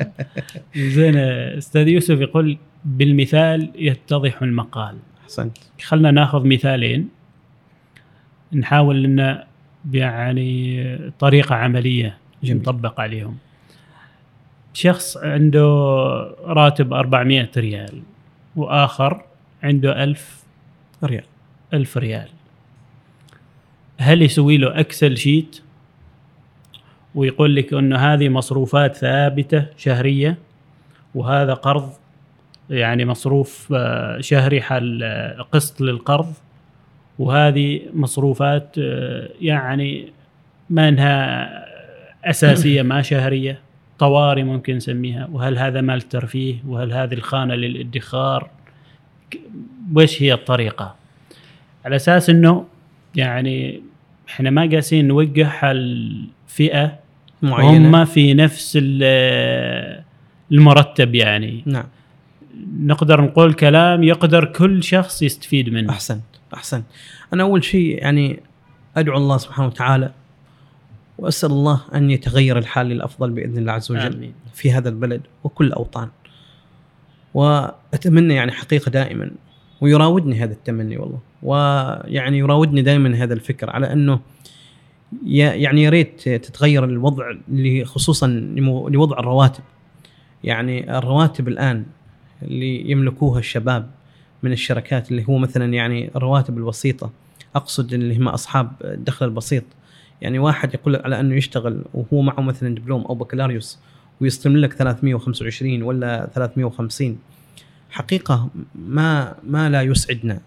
زين 0.95 1.17
أستاذ 1.57 1.87
يوسف 1.87 2.19
يقول 2.19 2.57
بالمثال 2.85 3.71
يتضح 3.75 4.41
المقال 4.41 4.97
أحسنت. 5.25 5.57
خلنا 5.83 6.11
ناخذ 6.11 6.47
مثالين. 6.47 7.09
نحاول 8.53 9.05
إن 9.05 9.43
يعني 9.91 10.99
طريقة 11.19 11.55
عملية 11.55 12.17
جميل. 12.43 12.61
نطبق 12.61 12.99
عليهم. 12.99 13.37
شخص 14.73 15.17
عنده 15.17 15.67
راتب 16.43 16.93
400 16.93 17.49
ريال 17.57 18.01
وآخر 18.55 19.21
عنده 19.63 20.03
1000 20.03 20.43
ريال. 21.03 21.23
1000 21.73 21.97
ريال. 21.97 22.29
هل 23.97 24.21
يسوي 24.21 24.57
له 24.57 24.79
Excel 24.79 25.17
sheet 25.17 25.61
ويقول 27.15 27.55
لك 27.55 27.73
إنه 27.73 27.97
هذه 27.97 28.29
مصروفات 28.29 28.95
ثابتة 28.95 29.65
شهرية 29.77 30.37
وهذا 31.15 31.53
قرض 31.53 31.93
يعني 32.69 33.05
مصروف 33.05 33.73
آه، 33.75 34.21
شهري 34.21 34.61
حل 34.61 35.03
آه، 35.03 35.41
قسط 35.51 35.81
للقرض. 35.81 36.33
وهذه 37.19 37.81
مصروفات 37.93 38.75
آه، 38.79 39.29
يعني 39.41 40.07
ما 40.69 40.89
انها 40.89 41.49
أساسية 42.25 42.81
ما 42.81 43.01
شهرية 43.01 43.59
طوارئ 43.99 44.43
ممكن 44.43 44.75
نسميها. 44.75 45.27
وهل 45.31 45.57
هذا 45.57 45.81
مال 45.81 46.01
ترفيه؟ 46.01 46.55
وهل 46.67 46.93
هذه 46.93 47.13
الخانة 47.13 47.55
للادخار؟ 47.55 48.49
وش 49.95 50.21
هي 50.23 50.33
الطريقة؟ 50.33 50.95
على 51.85 51.95
أساس 51.95 52.29
إنه 52.29 52.65
يعني 53.15 53.81
إحنا 54.29 54.49
ما 54.49 54.69
قاسين 54.73 55.07
نوقع 55.07 55.71
الفئه 55.71 56.99
معينة. 57.41 57.99
هم 57.99 58.05
في 58.05 58.33
نفس 58.33 58.77
ال- 58.81 60.03
المرتب 60.51 61.15
يعني. 61.15 61.63
نعم. 61.65 61.85
نقدر 62.79 63.21
نقول 63.21 63.53
كلام 63.53 64.03
يقدر 64.03 64.45
كل 64.45 64.83
شخص 64.83 65.21
يستفيد 65.21 65.69
منه. 65.69 65.89
احسنت 65.89 66.23
احسنت 66.53 66.85
أنا 67.33 67.43
أول 67.43 67.63
شيء 67.63 67.97
يعني 67.97 68.39
أدعو 68.97 69.17
الله 69.17 69.37
سبحانه 69.37 69.67
وتعالى 69.67 70.11
وأسأل 71.17 71.51
الله 71.51 71.81
أن 71.93 72.11
يتغير 72.11 72.57
الحال 72.57 72.87
للافضل 72.87 73.31
بإذن 73.31 73.57
الله 73.57 73.71
عز 73.71 73.91
وجل 73.91 74.15
آمين. 74.15 74.33
في 74.53 74.71
هذا 74.71 74.89
البلد 74.89 75.21
وكل 75.43 75.65
الاوطان 75.65 76.09
وأتمنى 77.33 78.33
يعني 78.33 78.51
حقيقة 78.51 78.89
دائما 78.89 79.31
ويراودني 79.81 80.43
هذا 80.43 80.53
التمني 80.53 80.97
والله. 80.97 81.19
ويعني 81.43 82.37
يراودني 82.37 82.81
دائما 82.81 83.15
هذا 83.15 83.33
الفكر 83.33 83.69
على 83.69 83.93
أنه 83.93 84.19
يعني 85.25 85.83
يا 85.83 85.89
ريت 85.89 86.29
تتغير 86.29 86.83
الوضع 86.83 87.31
اللي 87.49 87.85
خصوصا 87.85 88.27
لوضع 88.87 89.19
الرواتب. 89.19 89.63
يعني 90.43 90.97
الرواتب 90.97 91.47
الآن 91.47 91.85
اللي 92.41 92.91
يملكوها 92.91 93.39
الشباب 93.39 93.89
من 94.43 94.51
الشركات 94.51 95.11
اللي 95.11 95.25
هو 95.29 95.37
مثلا 95.37 95.73
يعني 95.73 96.09
الرواتب 96.15 96.57
البسيطه 96.57 97.11
أقصد 97.55 97.93
اللي 97.93 98.17
هم 98.17 98.27
أصحاب 98.27 98.71
الدخل 98.83 99.25
البسيط. 99.25 99.63
يعني 100.21 100.39
واحد 100.39 100.73
يقول 100.73 100.95
على 100.95 101.19
أنه 101.19 101.35
يشتغل 101.35 101.81
وهو 101.93 102.21
معه 102.21 102.41
مثلا 102.41 102.75
دبلوم 102.75 103.01
أو 103.01 103.15
بكالوريوس 103.15 103.79
ويستلم 104.21 104.57
لك 104.57 104.73
325 104.73 105.83
ولا 105.83 106.29
350 106.35 107.17
حقيقة 107.89 108.49
ما 108.75 109.35
ما 109.47 109.69
لا 109.69 109.81
يسعدنا. 109.81 110.39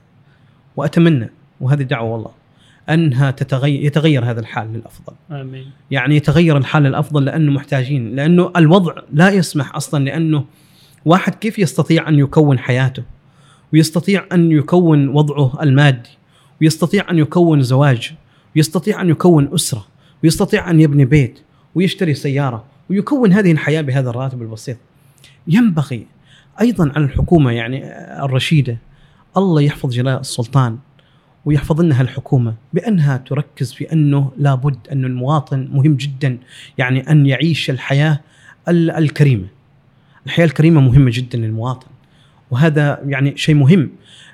وأتمنى 0.76 1.30
وهذه 1.60 1.82
دعوة 1.82 2.10
والله 2.12 2.30
أنها 2.90 3.30
تتغير 3.30 3.84
يتغير 3.84 4.24
هذا 4.24 4.40
الحال 4.40 4.72
للأفضل. 4.72 5.12
آمين. 5.30 5.66
يعني 5.90 6.16
يتغير 6.16 6.56
الحال 6.56 6.86
الافضل 6.86 7.24
لأنه 7.24 7.52
محتاجين 7.52 8.16
لأنه 8.16 8.52
الوضع 8.56 8.94
لا 9.12 9.30
يسمح 9.30 9.76
أصلا 9.76 10.04
لأنه 10.04 10.44
واحد 11.08 11.34
كيف 11.34 11.58
يستطيع 11.58 12.08
أن 12.08 12.14
يكون 12.18 12.58
حياته 12.58 13.02
ويستطيع 13.72 14.24
أن 14.32 14.52
يكون 14.52 15.08
وضعه 15.08 15.62
المادي 15.62 16.10
ويستطيع 16.60 17.10
أن 17.10 17.18
يكون 17.18 17.62
زواج 17.62 18.12
ويستطيع 18.56 19.00
أن 19.00 19.08
يكون 19.08 19.50
أسرة 19.54 19.86
ويستطيع 20.24 20.70
أن 20.70 20.80
يبني 20.80 21.04
بيت 21.04 21.38
ويشتري 21.74 22.14
سيارة 22.14 22.64
ويكون 22.90 23.32
هذه 23.32 23.52
الحياة 23.52 23.80
بهذا 23.80 24.10
الراتب 24.10 24.42
البسيط 24.42 24.76
ينبغي 25.46 26.06
أيضا 26.60 26.92
على 26.96 27.04
الحكومة 27.04 27.50
يعني 27.50 27.84
الرشيدة 28.24 28.78
الله 29.36 29.62
يحفظ 29.62 29.90
جلاله 29.90 30.20
السلطان 30.20 30.78
ويحفظ 31.44 31.80
لنا 31.80 32.00
الحكومة 32.00 32.54
بأنها 32.72 33.16
تركز 33.16 33.72
في 33.72 33.92
أنه 33.92 34.32
لابد 34.38 34.76
أن 34.92 35.04
المواطن 35.04 35.68
مهم 35.72 35.94
جدا 35.94 36.38
يعني 36.78 37.10
أن 37.10 37.26
يعيش 37.26 37.70
الحياة 37.70 38.20
ال- 38.68 38.90
الكريمة. 38.90 39.46
الحياة 40.26 40.46
الكريمة 40.46 40.80
مهمة 40.80 41.10
جدا 41.14 41.38
للمواطن 41.38 41.86
وهذا 42.50 43.00
يعني 43.06 43.36
شيء 43.36 43.54
مهم 43.54 43.90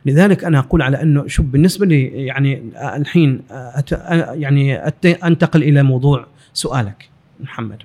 لذلك 0.07 0.45
أنا 0.45 0.59
أقول 0.59 0.83
على 0.83 1.03
أنه 1.03 1.27
شوف 1.27 1.47
بالنسبة 1.47 1.87
لي 1.87 2.05
يعني 2.07 2.63
الحين 2.77 3.41
أت 3.51 3.93
يعني 4.33 4.83
أت- 4.85 5.25
أنتقل 5.25 5.63
إلى 5.63 5.83
موضوع 5.83 6.27
سؤالك 6.53 7.09
محمد. 7.41 7.83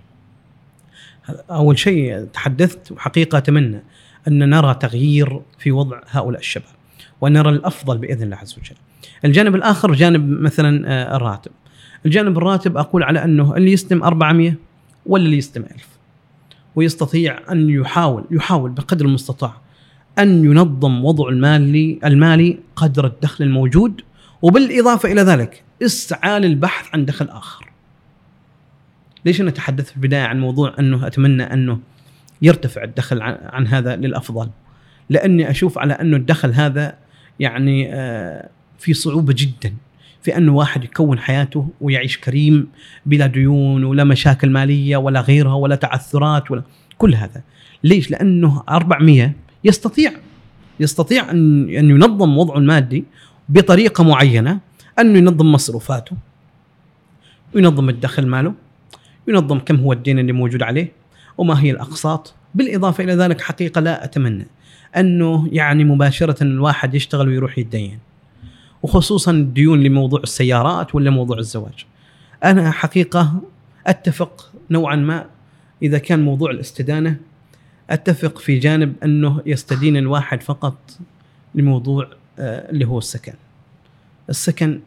أول 1.51 1.79
شيء 1.79 2.23
تحدثت 2.33 2.91
وحقيقة 2.91 3.37
أتمنى 3.37 3.79
أن 4.27 4.49
نرى 4.49 4.73
تغيير 4.73 5.41
في 5.59 5.71
وضع 5.71 5.99
هؤلاء 6.09 6.39
الشباب 6.39 6.65
ونرى 7.21 7.49
الأفضل 7.49 7.97
بإذن 7.97 8.23
الله 8.23 8.37
عز 8.37 8.55
وجل. 8.59 8.75
الجانب 9.25 9.55
الآخر 9.55 9.93
جانب 9.93 10.29
مثلا 10.41 10.87
آه، 10.87 11.15
الراتب. 11.15 11.51
الجانب 12.05 12.37
الراتب 12.37 12.77
أقول 12.77 13.03
على 13.03 13.23
أنه 13.23 13.55
اللي 13.55 13.71
يستلم 13.71 14.03
400 14.03 14.53
ولا 15.05 15.25
اللي 15.25 15.37
يستلم 15.37 15.63
1000 15.63 15.87
ويستطيع 16.75 17.51
أن 17.51 17.69
يحاول 17.69 18.23
يحاول 18.31 18.71
بقدر 18.71 19.05
المستطاع 19.05 19.53
أن 20.19 20.45
ينظم 20.45 21.05
وضعه 21.05 21.29
المالي 21.29 21.99
المالي 22.05 22.59
قدر 22.75 23.05
الدخل 23.05 23.43
الموجود 23.43 24.01
وبالإضافة 24.41 25.11
إلى 25.11 25.21
ذلك 25.21 25.63
إسعى 25.83 26.39
للبحث 26.39 26.87
عن 26.93 27.05
دخل 27.05 27.29
آخر. 27.29 27.69
ليش 29.25 29.41
أنا 29.41 29.51
تحدثت 29.51 29.87
في 29.87 29.95
البداية 29.95 30.23
عن 30.23 30.39
موضوع 30.39 30.75
أنه 30.79 31.07
أتمنى 31.07 31.43
أنه 31.43 31.79
يرتفع 32.41 32.83
الدخل 32.83 33.21
عن, 33.21 33.37
عن 33.43 33.67
هذا 33.67 33.95
للأفضل. 33.95 34.49
لأني 35.09 35.49
أشوف 35.49 35.77
على 35.77 35.93
أنه 35.93 36.17
الدخل 36.17 36.53
هذا 36.53 36.97
يعني 37.39 37.93
آه، 37.93 38.49
في 38.79 38.93
صعوبة 38.93 39.33
جدا 39.37 39.73
في 40.21 40.37
انه 40.37 40.55
واحد 40.55 40.83
يكون 40.83 41.19
حياته 41.19 41.69
ويعيش 41.81 42.17
كريم 42.17 42.67
بلا 43.05 43.27
ديون 43.27 43.83
ولا 43.83 44.03
مشاكل 44.03 44.49
مالية 44.49 44.97
ولا 44.97 45.21
غيرها 45.21 45.53
ولا 45.53 45.75
تعثرات 45.75 46.51
ولا 46.51 46.63
كل 46.97 47.15
هذا. 47.15 47.41
ليش؟ 47.83 48.11
لأنه 48.11 48.63
400 48.69 49.31
يستطيع 49.63 50.11
يستطيع 50.79 51.31
أن 51.31 51.69
أن 51.69 51.89
ينظم 51.89 52.37
وضعه 52.37 52.57
المادي 52.57 53.03
بطريقة 53.49 54.03
معينة 54.03 54.59
انه 54.99 55.17
ينظم 55.17 55.51
مصروفاته 55.51 56.17
وينظم 57.55 57.89
الدخل 57.89 58.27
ماله 58.27 58.53
ينظم 59.27 59.59
كم 59.59 59.75
هو 59.75 59.93
الدين 59.93 60.19
اللي 60.19 60.31
موجود 60.31 60.63
عليه 60.63 60.91
وما 61.37 61.63
هي 61.63 61.71
الأقساط 61.71 62.33
بالإضافة 62.55 63.03
إلى 63.03 63.13
ذلك 63.13 63.41
حقيقة 63.41 63.81
لا 63.81 64.03
أتمنى 64.03 64.47
أنه 64.97 65.49
يعني 65.51 65.83
مباشرة 65.83 66.43
الواحد 66.43 66.95
يشتغل 66.95 67.27
ويروح 67.27 67.57
يتدين 67.57 67.99
وخصوصا 68.83 69.31
الديون 69.31 69.83
لموضوع 69.83 70.19
السيارات 70.19 70.95
ولا 70.95 71.09
موضوع 71.09 71.37
الزواج 71.37 71.85
أنا 72.43 72.71
حقيقة 72.71 73.41
أتفق 73.87 74.51
نوعا 74.71 74.95
ما 74.95 75.25
إذا 75.81 75.97
كان 75.97 76.19
موضوع 76.25 76.51
الاستدانة 76.51 77.17
أتفق 77.89 78.37
في 78.37 78.59
جانب 78.59 78.93
أنه 79.03 79.41
يستدين 79.45 79.97
الواحد 79.97 80.43
فقط 80.43 80.77
لموضوع 81.55 82.07
آه، 82.39 82.71
اللي 82.71 82.85
هو 82.85 82.97
السكن. 82.97 83.33
السكن 84.29 84.79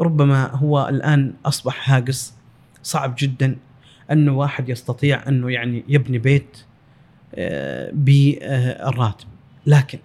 ربما 0.00 0.50
هو 0.50 0.88
الآن 0.88 1.32
أصبح 1.46 1.90
هاجس 1.90 2.34
صعب 2.82 3.14
جدا 3.18 3.56
انه 4.10 4.38
واحد 4.38 4.68
يستطيع 4.68 5.28
أنه 5.28 5.50
يعني 5.50 5.84
يبني 5.88 6.18
بيت 6.18 6.58
آه، 7.34 7.90
بالراتب 7.92 9.26
لكن 9.66 9.98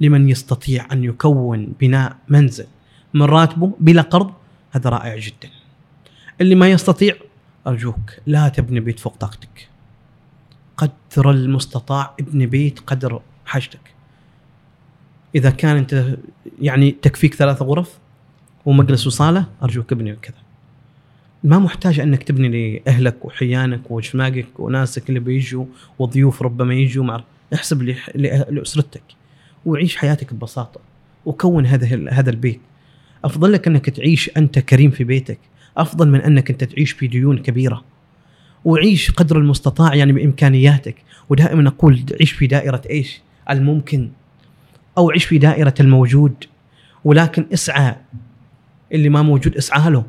لمن 0.00 0.28
يستطيع 0.28 0.86
أن 0.92 1.04
يكون 1.04 1.72
بناء 1.80 2.16
منزل 2.28 2.66
من 3.14 3.22
راتبه 3.22 3.72
بلا 3.80 4.02
قرض 4.02 4.32
هذا 4.70 4.90
رائع 4.90 5.16
جدا. 5.16 5.50
اللي 6.40 6.54
ما 6.54 6.70
يستطيع 6.70 7.14
أرجوك 7.66 8.10
لا 8.26 8.48
تبني 8.48 8.80
بيت 8.80 9.00
فوق 9.00 9.16
طاقتك. 9.16 9.68
قدر 10.76 11.30
المستطاع 11.30 12.14
ابن 12.20 12.46
بيت 12.46 12.80
قدر 12.80 13.22
حاجتك 13.46 13.94
إذا 15.34 15.50
كان 15.50 15.76
أنت 15.76 16.16
يعني 16.60 16.90
تكفيك 16.90 17.34
ثلاث 17.34 17.62
غرف 17.62 17.98
ومجلس 18.66 19.06
وصالة 19.06 19.46
أرجوك 19.62 19.92
ابني 19.92 20.16
كذا 20.16 20.36
ما 21.44 21.58
محتاج 21.58 22.00
أنك 22.00 22.22
تبني 22.22 22.80
لأهلك 22.86 23.24
وحيانك 23.24 23.90
وجماقك 23.90 24.60
وناسك 24.60 25.08
اللي 25.08 25.20
بيجوا 25.20 25.64
وضيوف 25.98 26.42
ربما 26.42 26.74
يجوا 26.74 27.04
مع 27.04 27.24
احسب 27.54 27.82
لأسرتك 28.50 29.02
وعيش 29.66 29.96
حياتك 29.96 30.34
ببساطة 30.34 30.80
وكون 31.26 31.66
هذا 31.66 32.10
هذا 32.10 32.30
البيت. 32.30 32.60
أفضل 33.24 33.52
لك 33.52 33.66
أنك 33.66 33.90
تعيش 33.90 34.30
أنت 34.36 34.58
كريم 34.58 34.90
في 34.90 35.04
بيتك. 35.04 35.38
أفضل 35.76 36.08
من 36.08 36.20
أنك 36.20 36.50
أنت 36.50 36.64
تعيش 36.64 36.92
في 36.92 37.06
ديون 37.06 37.38
كبيرة. 37.38 37.84
وعيش 38.64 39.10
قدر 39.10 39.38
المستطاع 39.38 39.94
يعني 39.94 40.12
بإمكانياتك. 40.12 40.96
ودائما 41.28 41.68
أقول 41.68 42.04
عيش 42.20 42.32
في 42.32 42.46
دائرة 42.46 42.82
إيش؟ 42.90 43.20
الممكن. 43.50 44.10
أو 44.98 45.10
عيش 45.10 45.24
في 45.24 45.38
دائرة 45.38 45.74
الموجود. 45.80 46.34
ولكن 47.04 47.46
اسعى. 47.52 47.96
اللي 48.92 49.08
ما 49.08 49.22
موجود 49.22 49.56
اسعى 49.56 49.90
له. 49.90 50.04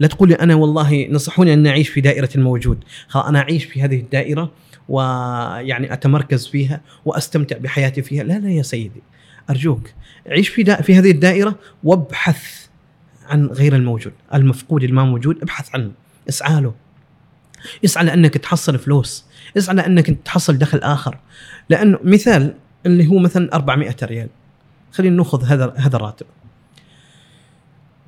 لا 0.00 0.06
تقول 0.08 0.28
لي 0.28 0.34
أنا 0.34 0.54
والله 0.54 1.08
نصحوني 1.10 1.54
أن 1.54 1.66
أعيش 1.66 1.88
في 1.88 2.00
دائرة 2.00 2.28
الموجود. 2.34 2.78
خلاص 3.08 3.26
أنا 3.26 3.38
أعيش 3.38 3.64
في 3.64 3.82
هذه 3.82 4.00
الدائرة. 4.00 4.50
ويعني 4.88 5.92
أتمركز 5.92 6.46
فيها 6.46 6.80
وأستمتع 7.04 7.58
بحياتي 7.58 8.02
فيها. 8.02 8.22
لا 8.22 8.38
لا 8.38 8.50
يا 8.50 8.62
سيدي 8.62 9.02
أرجوك 9.50 9.90
عيش 10.26 10.48
في 10.48 10.62
دا 10.62 10.82
في 10.82 10.98
هذه 10.98 11.10
الدائرة 11.10 11.58
وابحث 11.84 12.66
عن 13.26 13.46
غير 13.46 13.76
الموجود. 13.76 14.12
المفقود 14.34 14.82
الما 14.82 15.04
موجود 15.04 15.42
ابحث 15.42 15.74
عنه. 15.74 15.90
اسعى 16.28 16.60
له. 16.60 16.74
اسعى 17.84 18.04
لأنك 18.04 18.34
تحصل 18.34 18.78
فلوس. 18.78 19.24
اسعى 19.56 19.76
لأنك 19.76 20.06
تحصل 20.06 20.58
دخل 20.58 20.78
آخر. 20.78 21.18
لأنه 21.68 21.98
مثال 22.04 22.54
اللي 22.86 23.06
هو 23.06 23.18
مثلا 23.18 23.54
400 23.54 23.96
ريال. 24.02 24.28
خلينا 24.92 25.16
نأخذ 25.16 25.44
هذا 25.44 25.74
هذا 25.76 25.96
الراتب. 25.96 26.26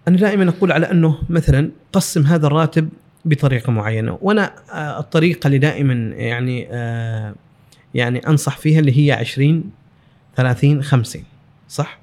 أنا 0.09 0.17
دائما 0.17 0.49
أقول 0.49 0.73
على 0.73 0.91
أنه 0.91 1.19
مثلا 1.29 1.71
قسم 1.93 2.27
هذا 2.27 2.47
الراتب 2.47 2.89
بطريقة 3.25 3.73
معينة. 3.73 4.19
وأنا 4.23 4.55
آه، 4.73 5.01
الطريقة 5.01 5.47
اللي 5.47 5.59
دائما 5.59 5.95
يعني 6.17 6.69
آه، 6.71 7.35
يعني 7.95 8.19
أنصح 8.19 8.59
فيها 8.59 8.81
اللي 8.81 9.07
هي 9.07 9.13
20 9.13 9.71
30 10.37 10.83
50 10.83 11.25
صح؟ 11.69 11.99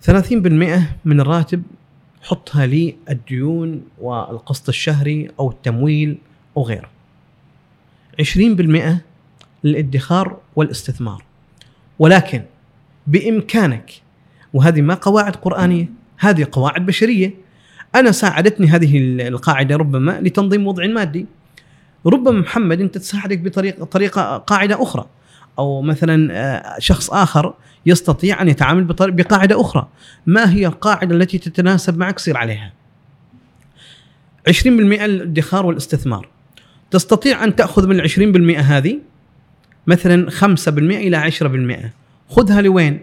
30% 0.00 0.96
من 1.04 1.20
الراتب 1.20 1.62
حطها 2.22 2.66
للديون 2.66 3.82
والقسط 4.00 4.68
الشهري 4.68 5.30
أو 5.40 5.50
التمويل 5.50 6.18
أو 6.56 6.62
غيره. 6.62 6.88
20% 8.22 9.02
للادخار 9.64 10.38
والاستثمار. 10.56 11.24
ولكن 11.98 12.42
بإمكانك 13.06 13.90
وهذه 14.54 14.80
ما 14.80 14.94
قواعد 14.94 15.36
قرآنية 15.36 15.88
هذه 16.18 16.46
قواعد 16.52 16.86
بشرية 16.86 17.34
أنا 17.96 18.12
ساعدتني 18.12 18.66
هذه 18.66 18.98
القاعدة 19.28 19.76
ربما 19.76 20.20
لتنظيم 20.20 20.66
وضع 20.66 20.86
مادي. 20.86 21.26
ربما 22.06 22.40
محمد 22.40 22.80
أنت 22.80 22.98
تساعدك 22.98 23.38
بطريقه 23.38 23.84
طريقة 23.84 24.36
قاعدة 24.36 24.82
أخرى. 24.82 25.06
أو 25.58 25.82
مثلا 25.82 26.32
آه، 26.32 26.78
شخص 26.78 27.10
آخر 27.10 27.54
يستطيع 27.86 28.42
أن 28.42 28.48
يتعامل 28.48 28.84
بقاعدة 29.00 29.60
أخرى. 29.60 29.88
ما 30.26 30.52
هي 30.52 30.66
القاعدة 30.66 31.16
التي 31.16 31.38
تتناسب 31.38 31.98
معك؟ 31.98 32.18
سير 32.18 32.36
عليها. 32.36 32.72
20% 34.48 35.04
الادخار 35.04 35.66
والاستثمار. 35.66 36.28
تستطيع 36.90 37.44
أن 37.44 37.56
تأخذ 37.56 37.86
من 37.86 38.00
ال 38.00 38.00
20% 38.00 38.60
هذه؟ 38.60 38.98
مثلا 39.86 40.30
5% 40.30 40.68
إلى 40.78 41.16
10% 41.16 41.92
خذها 42.28 42.62
لوين؟ 42.62 43.00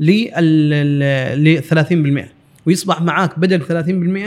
ل 0.00 1.62
30% 1.62 2.31
ويصبح 2.66 3.02
معاك 3.02 3.38
بدل 3.38 3.62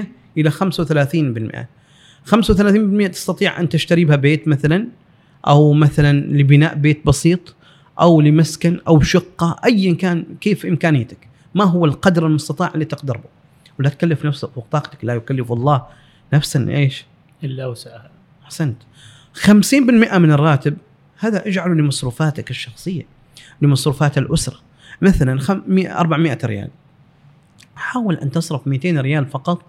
30% 0.04 0.06
إلى 0.38 0.52
35% 0.52 1.66
35% 2.26 3.12
تستطيع 3.12 3.60
أن 3.60 3.70
تشتري 3.70 4.06
بها 4.06 4.16
بيت 4.16 4.48
مثلا 4.48 4.88
أو 5.48 5.74
مثلا 5.74 6.20
لبناء 6.20 6.76
بيت 6.76 7.06
بسيط 7.06 7.56
أو 8.02 8.22
لمسكن 8.22 8.80
أو 8.88 9.02
شقة 9.02 9.56
ايا 9.66 9.94
كان 9.94 10.26
كيف 10.42 10.66
إمكانيتك. 10.66 11.28
ما 11.56 11.64
هو 11.64 11.86
القدر 11.86 12.28
المستطاع 12.28 12.72
اللي 12.74 12.86
تقدر 12.86 13.18
به؟ 13.18 13.30
ولا 13.80 13.90
تكلف 13.90 14.26
نفسك 14.26 14.50
فوق 14.50 14.68
طاقتك 14.72 15.06
لا 15.06 15.14
يكلف 15.14 15.52
الله 15.52 15.86
نفسا 16.34 16.66
إيش؟ 16.70 17.06
إلا 17.44 17.66
وسعها. 17.66 18.10
أحسنت. 18.44 18.78
50% 19.34 19.74
من 20.18 20.32
الراتب 20.32 20.78
هذا 21.20 21.48
اجعله 21.48 21.74
لمصروفاتك 21.74 22.52
الشخصية 22.52 23.04
لمصروفات 23.62 24.18
الأسرة. 24.18 24.60
مثلا 25.02 25.40
400 26.00 26.38
ريال. 26.44 26.70
حاول 27.76 28.16
أن 28.16 28.32
تصرف 28.32 28.68
200 28.68 29.02
ريال 29.02 29.26
فقط 29.26 29.62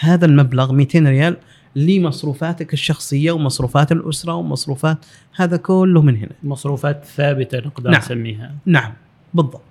هذا 0.00 0.26
المبلغ 0.26 0.72
200 0.72 0.98
ريال 0.98 1.36
لمصروفاتك 1.76 2.72
الشخصية 2.72 3.32
ومصروفات 3.32 3.92
الأسرة 3.92 4.34
ومصروفات 4.34 4.98
هذا 5.36 5.56
كله 5.56 6.02
من 6.02 6.16
هنا. 6.16 6.32
مصروفات 6.42 7.04
ثابتة 7.04 7.58
نقدر 7.58 7.90
نعم. 7.90 8.00
نسميها. 8.00 8.54
نعم 8.66 8.92
بالضبط. 9.34 9.62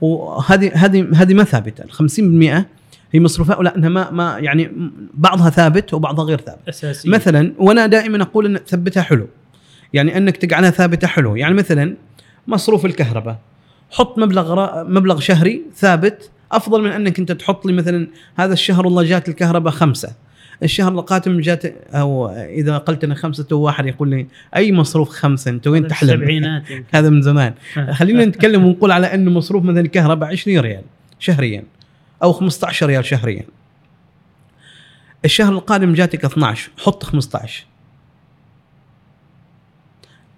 وهذه 0.00 0.70
هذه 0.74 1.08
هذه 1.14 1.34
ما 1.34 1.44
ثابتة. 1.44 1.84
ال 1.84 1.92
50% 1.92 2.66
هي 3.12 3.20
مصروفات 3.20 3.58
لانها 3.60 3.88
ما 3.88 4.10
ما 4.10 4.38
يعني 4.38 4.70
بعضها 5.14 5.50
ثابت 5.50 5.94
وبعضها 5.94 6.24
غير 6.24 6.40
ثابت. 6.40 6.68
اساسي 6.68 7.08
مثلا 7.08 7.52
وأنا 7.58 7.86
دائما 7.86 8.22
أقول 8.22 8.46
إن 8.46 8.56
ثبتها 8.56 9.02
حلو. 9.02 9.28
يعني 9.92 10.16
إنك 10.16 10.36
تجعلها 10.36 10.70
ثابتة 10.70 11.06
حلو. 11.06 11.36
يعني 11.36 11.54
مثلا 11.54 11.96
مصروف 12.46 12.86
الكهرباء. 12.86 13.38
حط 13.90 14.18
مبلغ 14.18 14.84
مبلغ 14.84 15.20
شهري 15.20 15.62
ثابت 15.74 16.30
أفضل 16.52 16.82
من 16.82 16.90
أنك 16.90 17.18
أنت 17.18 17.32
تحط 17.32 17.66
لي 17.66 17.72
مثلا 17.72 18.08
هذا 18.36 18.52
الشهر 18.52 18.86
والله 18.86 19.02
جات 19.02 19.28
الكهرباء 19.28 19.72
خمسة. 19.72 20.14
الشهر 20.62 20.92
القادم 20.92 21.40
جات 21.40 21.64
أو 21.94 22.28
إذا 22.30 22.78
قلت 22.78 23.04
أنا 23.04 23.14
خمسة 23.14 23.56
واحد 23.56 23.86
يقول 23.86 24.10
لي 24.10 24.26
أي 24.56 24.72
مصروف 24.72 25.08
خمسة؟ 25.08 25.50
أنت 25.50 25.66
وين 25.66 25.88
تحلم؟ 25.88 26.10
السبعينات 26.10 26.62
هذا 26.94 27.10
من 27.10 27.22
زمان. 27.22 27.54
خلينا 27.92 28.24
نتكلم 28.30 28.64
ونقول 28.64 28.92
على 28.92 29.14
انه 29.14 29.30
مصروف 29.30 29.64
مثلا 29.64 29.80
الكهرباء 29.80 30.28
20 30.28 30.58
ريال 30.58 30.82
شهريا 31.18 31.64
أو 32.22 32.32
15 32.32 32.86
ريال 32.86 33.04
شهريا. 33.04 33.44
الشهر 35.24 35.52
القادم 35.52 35.92
جاتك 35.92 36.24
12 36.24 36.70
حط 36.78 37.02
15 37.02 37.66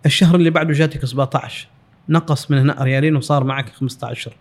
الشهر 0.06 0.34
اللي 0.34 0.50
بعده 0.50 0.72
جاتك 0.72 1.04
17 1.04 1.68
نقص 2.08 2.50
من 2.50 2.58
هنا 2.58 2.82
ريالين 2.82 3.16
وصار 3.16 3.44
معك 3.44 3.68
15 3.68 4.32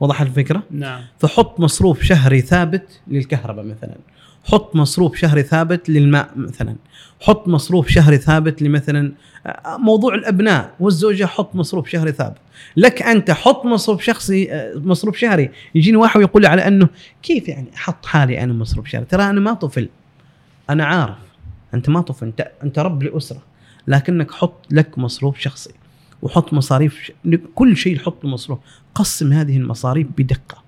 وضحت 0.00 0.26
الفكرة؟ 0.26 0.62
نعم. 0.70 1.00
فحط 1.18 1.60
مصروف 1.60 2.02
شهري 2.02 2.40
ثابت 2.40 3.00
للكهرباء 3.08 3.64
مثلا. 3.64 3.96
حط 4.44 4.76
مصروف 4.76 5.16
شهري 5.16 5.42
ثابت 5.42 5.88
للماء 5.90 6.30
مثلا. 6.36 6.76
حط 7.20 7.48
مصروف 7.48 7.88
شهري 7.88 8.18
ثابت 8.18 8.62
لمثلا 8.62 9.12
آه، 9.46 9.76
موضوع 9.76 10.14
الأبناء 10.14 10.74
والزوجة 10.80 11.24
حط 11.24 11.54
مصروف 11.54 11.88
شهري 11.88 12.12
ثابت. 12.12 12.38
لك 12.76 13.02
أنت 13.02 13.30
حط 13.30 13.64
مصروف 13.66 14.02
شخصي 14.02 14.52
آه، 14.52 14.74
مصروف 14.76 15.16
شهري. 15.16 15.50
يجيني 15.74 15.96
واحد 15.96 16.20
ويقول 16.20 16.42
لي 16.42 16.48
على 16.48 16.66
أنه 16.66 16.88
كيف 17.22 17.48
يعني 17.48 17.66
أحط 17.74 18.06
حالي 18.06 18.42
أنا 18.42 18.52
مصروف 18.52 18.86
شهري؟ 18.86 19.04
ترى 19.04 19.22
أنا 19.22 19.40
ما 19.40 19.54
طفل. 19.54 19.88
أنا 20.70 20.84
عارف. 20.84 21.16
أنت 21.74 21.88
ما 21.88 22.00
طفل. 22.00 22.26
أنت 22.26 22.50
أنت 22.62 22.78
رب 22.78 23.02
لأسرة. 23.02 23.42
لكنك 23.86 24.30
حط 24.30 24.66
لك 24.70 24.98
مصروف 24.98 25.38
شخصي. 25.38 25.70
وحط 26.22 26.52
مصاريف 26.52 27.10
كل 27.54 27.76
شيء 27.76 27.98
حط 27.98 28.24
مصروف 28.24 28.58
قسم 28.94 29.32
هذه 29.32 29.56
المصاريف 29.56 30.06
بدقة. 30.18 30.62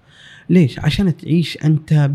ليش؟ 0.51 0.79
عشان 0.79 1.17
تعيش 1.17 1.59
أنت 1.65 2.11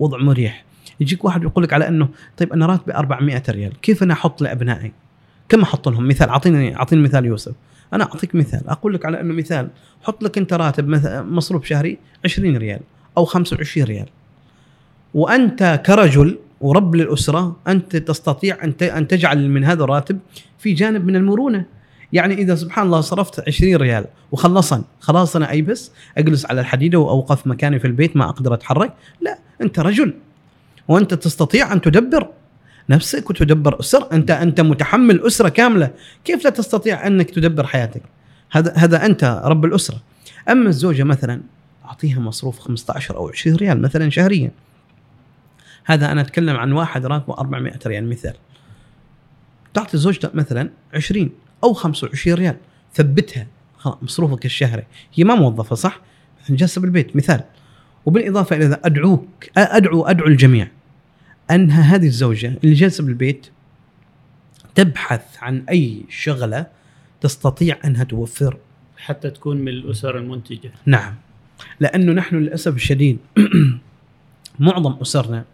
بوضع 0.00 0.18
مريح. 0.18 0.64
يجيك 1.00 1.24
واحد 1.24 1.42
يقول 1.42 1.64
لك 1.64 1.72
على 1.72 1.88
إنه 1.88 2.08
طيب 2.36 2.52
أنا 2.52 2.66
راتبي 2.66 2.94
400 2.94 3.42
ريال 3.48 3.80
كيف 3.80 4.02
أنا 4.02 4.12
أحط 4.12 4.42
لأبنائي؟ 4.42 4.92
كم 5.48 5.62
أحط 5.62 5.88
لهم؟ 5.88 6.08
مثال 6.08 6.28
أعطيني 6.28 6.76
أعطيني 6.76 7.02
مثال 7.02 7.24
يوسف. 7.26 7.54
أنا 7.92 8.04
أعطيك 8.04 8.34
مثال. 8.34 8.68
أقول 8.68 8.94
لك 8.94 9.06
على 9.06 9.20
إنه 9.20 9.34
مثال 9.34 9.68
حط 10.02 10.22
لك 10.22 10.38
أنت 10.38 10.52
راتب 10.52 10.88
مصروف 11.32 11.64
شهري 11.64 11.98
20 12.24 12.56
ريال 12.56 12.80
أو 13.16 13.24
25 13.24 13.86
ريال. 13.86 14.06
وأنت 15.14 15.82
كرجل 15.86 16.38
ورب 16.60 16.94
للأسرة 16.94 17.56
أنت 17.68 17.96
تستطيع 17.96 18.64
أن 18.64 18.74
أن 18.82 19.08
تجعل 19.08 19.50
من 19.50 19.64
هذا 19.64 19.84
الراتب 19.84 20.18
في 20.58 20.72
جانب 20.72 21.04
من 21.04 21.16
المرونة. 21.16 21.64
يعني 22.12 22.34
إذا 22.34 22.54
سبحان 22.54 22.86
الله 22.86 23.00
صرفت 23.00 23.48
20 23.48 23.76
ريال 23.76 24.04
وخلصا 24.32 24.84
خلاص 25.00 25.36
أنا 25.36 25.50
ايبس 25.50 25.92
أجلس 26.18 26.46
على 26.46 26.60
الحديدة 26.60 26.98
وأوقف 26.98 27.46
مكاني 27.46 27.78
في 27.78 27.86
البيت 27.86 28.16
ما 28.16 28.28
أقدر 28.28 28.54
أتحرك. 28.54 28.92
لا 29.20 29.38
أنت 29.62 29.78
رجل. 29.78 30.14
وأنت 30.88 31.14
تستطيع 31.14 31.72
أن 31.72 31.80
تدبر 31.80 32.28
نفسك 32.90 33.30
وتدبر 33.30 33.80
أسر. 33.80 34.12
أنت 34.12 34.30
أنت 34.30 34.60
متحمل 34.60 35.26
أسرة 35.26 35.48
كاملة. 35.48 35.90
كيف 36.24 36.44
لا 36.44 36.50
تستطيع 36.50 37.06
أنك 37.06 37.30
تدبر 37.30 37.66
حياتك؟ 37.66 38.02
هذا 38.50 38.72
هذا 38.76 39.06
أنت 39.06 39.42
رب 39.44 39.64
الأسرة. 39.64 40.02
أما 40.48 40.68
الزوجة 40.68 41.02
مثلا 41.02 41.40
أعطيها 41.84 42.20
مصروف 42.20 42.58
15 42.58 43.16
أو 43.16 43.28
20 43.28 43.56
ريال 43.56 43.82
مثلا 43.82 44.10
شهريا. 44.10 44.50
هذا 45.84 46.12
أنا 46.12 46.20
أتكلم 46.20 46.56
عن 46.56 46.72
واحد 46.72 47.06
راتبه 47.06 47.34
400 47.34 47.78
ريال 47.86 48.10
مثال. 48.10 48.34
تعطي 49.74 49.98
زوجتك 49.98 50.34
مثلا 50.34 50.70
20 50.94 51.30
أو 51.64 51.72
25 51.72 52.36
ريال. 52.36 52.56
ثبتها. 52.94 53.46
خلاص 53.78 53.96
مصروفك 54.02 54.44
الشهري 54.44 54.84
هي 55.14 55.24
ما 55.24 55.34
موظفة 55.34 55.74
صح؟ 55.74 56.00
جالسة 56.50 56.80
بالبيت 56.80 57.16
مثال. 57.16 57.44
وبالإضافة 58.06 58.56
إلى 58.56 58.64
ذا 58.64 58.80
أدعوك 58.84 59.28
أدعو 59.56 60.06
أدعو 60.06 60.26
الجميع. 60.26 60.68
أنها 61.50 61.82
هذه 61.82 62.06
الزوجة 62.06 62.58
اللي 62.64 62.74
جالسة 62.74 63.04
بالبيت 63.04 63.46
تبحث 64.74 65.22
عن 65.40 65.64
أي 65.70 66.04
شغلة 66.08 66.66
تستطيع 67.20 67.78
أنها 67.84 68.04
توفر. 68.04 68.56
حتى 68.96 69.30
تكون 69.30 69.56
من 69.56 69.68
الأسر 69.68 70.18
المنتجة. 70.18 70.72
نعم. 70.86 71.14
لأنه 71.80 72.12
نحن 72.12 72.36
للأسف 72.36 72.74
الشديد 72.74 73.18
معظم 74.58 74.92
أسرنا 75.02 75.44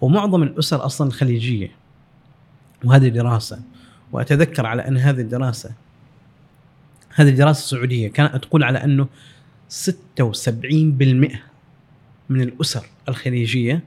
ومعظم 0.00 0.42
الأسر 0.42 0.84
أصلا 0.84 1.06
الخليجية 1.08 1.70
وهذه 2.84 3.08
دراسة. 3.08 3.60
وأتذكر 4.12 4.66
على 4.66 4.88
أن 4.88 4.96
هذه 4.96 5.20
الدراسة 5.20 5.70
هذه 7.14 7.30
دراسه 7.30 7.76
سعوديه 7.76 8.08
كانت 8.08 8.36
تقول 8.36 8.64
على 8.64 8.84
أنه 8.84 9.08
76% 9.70 9.88
من 12.28 12.40
الأسر 12.40 12.86
الخليجية 13.08 13.82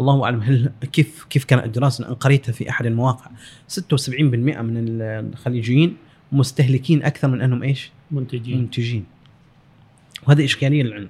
الله 0.00 0.24
أعلم 0.24 0.40
هل 0.40 0.70
كيف 0.92 1.26
كيف 1.30 1.44
كانت 1.44 1.64
الدراسة 1.64 2.06
أنا 2.06 2.14
قريتها 2.14 2.52
في 2.52 2.70
أحد 2.70 2.86
المواقع 2.86 3.30
76% 3.68 3.80
من 4.10 4.74
الخليجيين 5.00 5.96
مستهلكين 6.32 7.02
أكثر 7.02 7.28
من 7.28 7.40
أنهم 7.40 7.62
إيش؟ 7.62 7.90
منتجين. 8.10 8.58
منتجين. 8.58 9.04
وهذه 10.26 10.44
إشكالية 10.44 10.82
للعلم. 10.82 11.08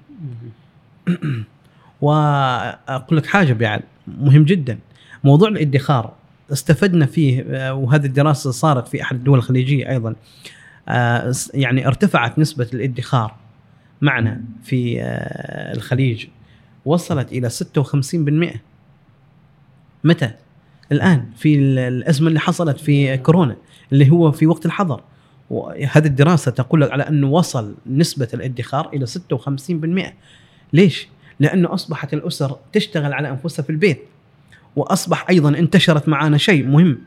وأقول 2.01 3.17
لك 3.17 3.25
حاجة 3.25 3.53
بعد 3.53 3.81
مهم 4.07 4.43
جدا. 4.43 4.79
موضوع 5.23 5.49
الادخار 5.49 6.13
استفدنا 6.51 7.05
فيه 7.05 7.45
آه، 7.47 7.73
وهذه 7.73 8.05
الدراسة 8.05 8.51
صارت 8.51 8.87
في 8.87 9.01
أحد 9.01 9.15
الدول 9.15 9.37
الخليجية 9.37 9.89
أيضا. 9.89 10.15
آه، 10.89 11.33
يعني 11.53 11.87
ارتفعت 11.87 12.39
نسبة 12.39 12.67
الادخار 12.73 13.35
معنا 14.01 14.41
في 14.63 15.01
آه، 15.01 15.73
الخليج. 15.73 16.25
وصلت 16.85 17.31
إلى 17.31 17.49
56% 17.49 18.61
متى؟ 20.03 20.31
الآن 20.91 21.25
في 21.35 21.55
الأزمة 21.55 22.27
اللي 22.27 22.39
حصلت 22.39 22.79
في 22.79 23.17
كورونا 23.17 23.55
اللي 23.91 24.11
هو 24.11 24.31
في 24.31 24.47
وقت 24.47 24.65
الحظر. 24.65 25.01
وهذه 25.49 26.05
الدراسة 26.05 26.51
تقول 26.51 26.83
على 26.83 27.03
أنه 27.03 27.27
وصل 27.27 27.75
نسبة 27.87 28.27
الادخار 28.33 28.89
إلى 28.93 29.05
56% 29.05 30.13
ليش؟ 30.73 31.07
لأنه 31.39 31.73
أصبحت 31.73 32.13
الأسر 32.13 32.57
تشتغل 32.73 33.13
على 33.13 33.29
أنفسها 33.29 33.63
في 33.63 33.69
البيت. 33.69 34.01
وأصبح 34.75 35.25
أيضا 35.29 35.49
انتشرت 35.49 36.09
معنا 36.09 36.37
شيء 36.37 36.67
مهم. 36.67 36.97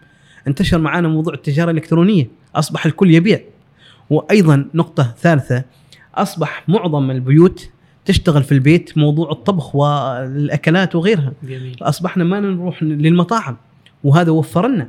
انتشر 0.48 0.78
معنا 0.78 1.08
موضوع 1.08 1.34
التجارة 1.34 1.70
الإلكترونية. 1.70 2.28
أصبح 2.54 2.86
الكل 2.86 3.14
يبيع. 3.14 3.40
وأيضا 4.10 4.68
نقطة 4.74 5.14
ثالثة 5.18 5.64
أصبح 6.14 6.64
معظم 6.68 7.10
البيوت 7.10 7.70
تشتغل 8.04 8.42
في 8.42 8.52
البيت 8.52 8.98
موضوع 8.98 9.30
الطبخ 9.30 9.76
والأكلات 9.76 10.94
وغيرها. 10.94 11.32
جميل. 11.42 11.76
أصبحنا 11.82 12.24
ما 12.24 12.40
نروح 12.40 12.82
للمطاعم. 12.82 13.56
وهذا 14.04 14.30
وفر 14.30 14.68
لنا 14.68 14.88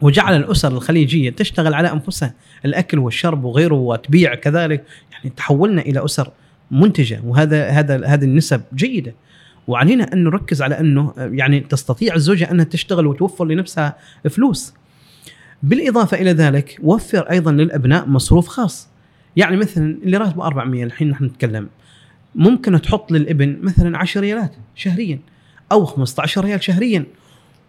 وجعل 0.00 0.36
الأسر 0.36 0.72
الخليجية 0.72 1.30
تشتغل 1.30 1.74
على 1.74 1.92
أنفسها. 1.92 2.34
الأكل 2.64 2.98
والشرب 2.98 3.44
وغيره 3.44 3.74
وتبيع 3.74 4.34
كذلك. 4.34 4.84
يعني 5.12 5.30
تحولنا 5.36 5.82
إلى 5.82 6.04
أسر 6.04 6.30
منتجة. 6.70 7.20
وهذا 7.24 7.68
هذا 7.68 8.06
هذه 8.06 8.24
النسب 8.24 8.62
جيدة. 8.74 9.14
وعلينا 9.66 10.12
أن 10.12 10.24
نركز 10.24 10.62
على 10.62 10.80
أنه 10.80 11.12
يعني 11.16 11.60
تستطيع 11.60 12.14
الزوجة 12.14 12.50
أنها 12.50 12.64
تشتغل 12.64 13.06
وتوفر 13.06 13.44
لنفسها 13.44 13.96
فلوس. 14.30 14.74
بالإضافة 15.62 16.16
إلى 16.16 16.32
ذلك 16.32 16.78
وفر 16.82 17.30
أيضا 17.30 17.52
للأبناء 17.52 18.06
مصروف 18.06 18.48
خاص. 18.48 18.88
يعني 19.36 19.56
مثلا 19.56 19.98
اللي 20.02 20.16
راتبه 20.16 20.46
400 20.46 20.84
الحين 20.84 21.08
نحن 21.10 21.24
نتكلم. 21.24 21.68
ممكن 22.34 22.80
تحط 22.82 23.12
للابن 23.12 23.58
مثلا 23.62 23.98
10 23.98 24.20
ريالات 24.20 24.52
شهريا 24.74 25.18
أو 25.72 25.84
15 25.84 26.44
ريال 26.44 26.64
شهريا. 26.64 27.04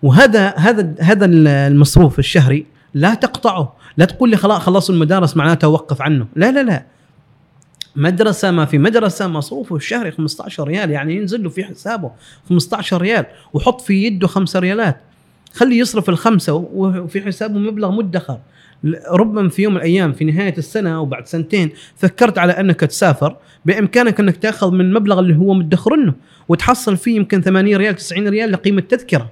وهذا 0.03 0.53
هذا 0.57 0.95
هذا 0.99 1.25
المصروف 1.25 2.19
الشهري 2.19 2.65
لا 2.93 3.13
تقطعه. 3.13 3.75
لا 3.97 4.05
تقول 4.05 4.29
لي 4.29 4.37
خلاص 4.37 4.61
خلصوا 4.61 4.95
المدارس 4.95 5.37
معناته 5.37 5.67
وقف 5.67 6.01
عنه. 6.01 6.27
لا 6.35 6.51
لا 6.51 6.63
لا. 6.63 6.85
مدرسة 7.97 8.51
ما 8.51 8.65
في 8.65 8.77
مدرسة 8.77 9.27
مصروفه 9.27 9.75
الشهري 9.75 10.11
15 10.11 10.67
ريال 10.67 10.91
يعني 10.91 11.15
ينزل 11.15 11.43
له 11.43 11.49
في 11.49 11.63
حسابه 11.63 12.11
15 12.49 13.01
ريال 13.01 13.25
وحط 13.53 13.81
في 13.81 14.03
يده 14.03 14.27
5 14.27 14.59
ريالات 14.59 15.01
خليه 15.53 15.79
يصرف 15.79 16.09
الخمسة 16.09 16.53
وفي 16.53 17.21
حسابه 17.21 17.59
مبلغ 17.59 17.91
مدخر 17.91 18.39
ربما 19.11 19.49
في 19.49 19.61
يوم 19.61 19.73
من 19.73 19.79
الأيام 19.79 20.13
في 20.13 20.25
نهاية 20.25 20.57
السنة 20.57 21.01
وبعد 21.01 21.27
سنتين 21.27 21.69
فكرت 21.95 22.37
على 22.37 22.53
أنك 22.53 22.79
تسافر 22.79 23.35
بإمكانك 23.65 24.19
أنك 24.19 24.37
تأخذ 24.37 24.71
من 24.71 24.81
المبلغ 24.81 25.19
اللي 25.19 25.35
هو 25.35 25.53
مدخرنه 25.53 26.13
وتحصل 26.47 26.97
فيه 26.97 27.15
يمكن 27.15 27.41
80 27.41 27.75
ريال 27.75 27.95
90 27.95 28.27
ريال 28.27 28.51
لقيمة 28.51 28.81
تذكرة. 28.81 29.31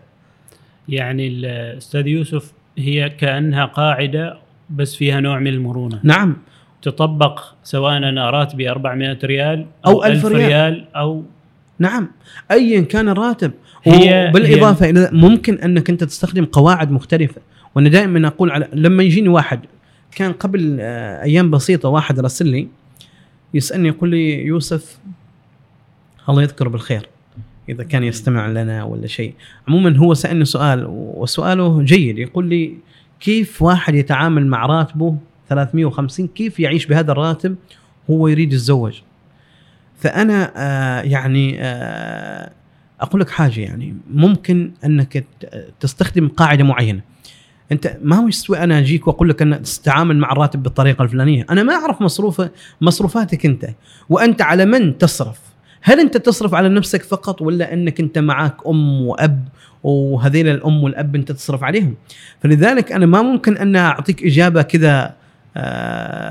يعني 0.90 1.28
الاستاذ 1.28 2.08
يوسف 2.08 2.54
هي 2.78 3.10
كأنها 3.10 3.66
قاعدة 3.66 4.38
بس 4.70 4.96
فيها 4.96 5.20
نوع 5.20 5.40
من 5.40 5.48
المرونة. 5.48 6.00
نعم 6.04 6.38
تطبق 6.82 7.44
سواء 7.64 7.98
أنا 7.98 8.30
راتبي 8.30 8.70
400 8.70 9.18
ريال 9.24 9.66
أو, 9.86 9.92
أو 9.92 10.06
1000 10.06 10.26
ريال. 10.26 10.48
ريال 10.48 10.86
أو 10.96 11.24
نعم. 11.80 12.12
ايا 12.52 12.82
كان 12.82 13.10
الراتب. 13.10 13.52
هي 13.84 14.32
بالاضافه 14.34 14.86
هي 14.86 14.90
إلى 14.90 15.10
ممكن 15.12 15.56
أنك 15.56 15.90
أنت 15.90 16.04
تستخدم 16.04 16.46
قواعد 16.46 16.92
مختلفة. 16.92 17.42
وأنا 17.76 17.90
دائما 17.90 18.28
أقول 18.28 18.52
على 18.52 18.68
لما 18.74 19.04
يجيني 19.04 19.30
واحد 19.30 19.60
كان 20.16 20.32
قبل 20.32 20.78
آه، 20.82 21.24
أيام 21.24 21.52
بسيطة 21.52 21.90
واحد 21.90 22.20
راسل 22.20 22.48
لي 22.48 22.68
يسألني 23.54 23.88
يقول 23.88 24.10
لي 24.10 24.46
يوسف 24.46 25.00
الله 26.30 26.42
يذكره 26.42 26.70
بالخير 26.70 27.10
إذا 27.70 27.84
كان 27.84 28.04
يستمع 28.04 28.48
لنا 28.48 28.84
ولا 28.84 29.08
شيء. 29.08 29.34
عموما 29.68 29.98
هو 29.98 30.14
سألني 30.14 30.46
سؤال 30.46 30.86
وسؤاله 30.90 31.82
جيد. 31.82 32.18
يقول 32.18 32.46
لي 32.50 32.74
كيف 33.20 33.62
واحد 33.62 33.96
يتعامل 33.96 34.48
مع 34.48 34.66
راتبه 34.66 35.18
350 35.50 36.28
كيف 36.28 36.60
يعيش 36.60 36.86
بهذا 36.86 37.12
الراتب 37.12 37.56
هو 38.10 38.28
يريد 38.28 38.54
يتزوج؟ 38.54 39.02
فأنا 39.98 40.52
آه 40.56 41.02
يعني 41.02 41.58
آه 41.60 42.52
أقول 43.02 43.22
لك 43.22 43.30
حاجة 43.30 43.62
يعني 43.62 43.96
ممكن 44.14 44.72
أنك 44.86 45.26
تستخدم 45.80 46.28
قاعدة 46.28 46.64
معينة. 46.64 47.02
أنت 47.72 47.98
ما 48.02 48.16
هو 48.16 48.28
يستوي 48.28 48.60
أنا 48.60 48.80
أجيك 48.80 49.08
وأقول 49.08 49.30
لك 49.30 49.42
أن 49.42 49.62
تتعامل 49.62 50.18
مع 50.18 50.32
الراتب 50.32 50.64
بالطريقة 50.64 51.04
الفلانية؟ 51.04 51.46
أنا 51.50 51.64
ما 51.64 51.74
أعرف 51.74 52.02
مصروف 52.02 52.42
مصروفاتك 52.82 53.46
أنت 53.46 53.70
وأنت 54.10 54.42
على 54.42 54.66
من 54.66 54.98
تصرف؟ 54.98 55.40
هل 55.82 56.00
أنت 56.00 56.18
تصرف 56.18 56.54
على 56.54 56.70
نفسك 56.70 57.04
فقط 57.04 57.42
ولا 57.42 57.74
أنك 57.74 58.00
أنت 58.00 58.18
معك 58.18 58.56
أم 58.68 59.02
وأب 59.02 59.48
وهذيل 59.84 60.48
الأم 60.48 60.84
والأب 60.84 61.16
أنت 61.16 61.32
تصرف 61.32 61.64
عليهم؟ 61.64 61.96
فلذلك 62.40 62.92
أنا 62.92 63.06
ما 63.06 63.22
ممكن 63.22 63.58
أن 63.58 63.76
أعطيك 63.76 64.24
إجابة 64.24 64.62
كذا 64.62 65.16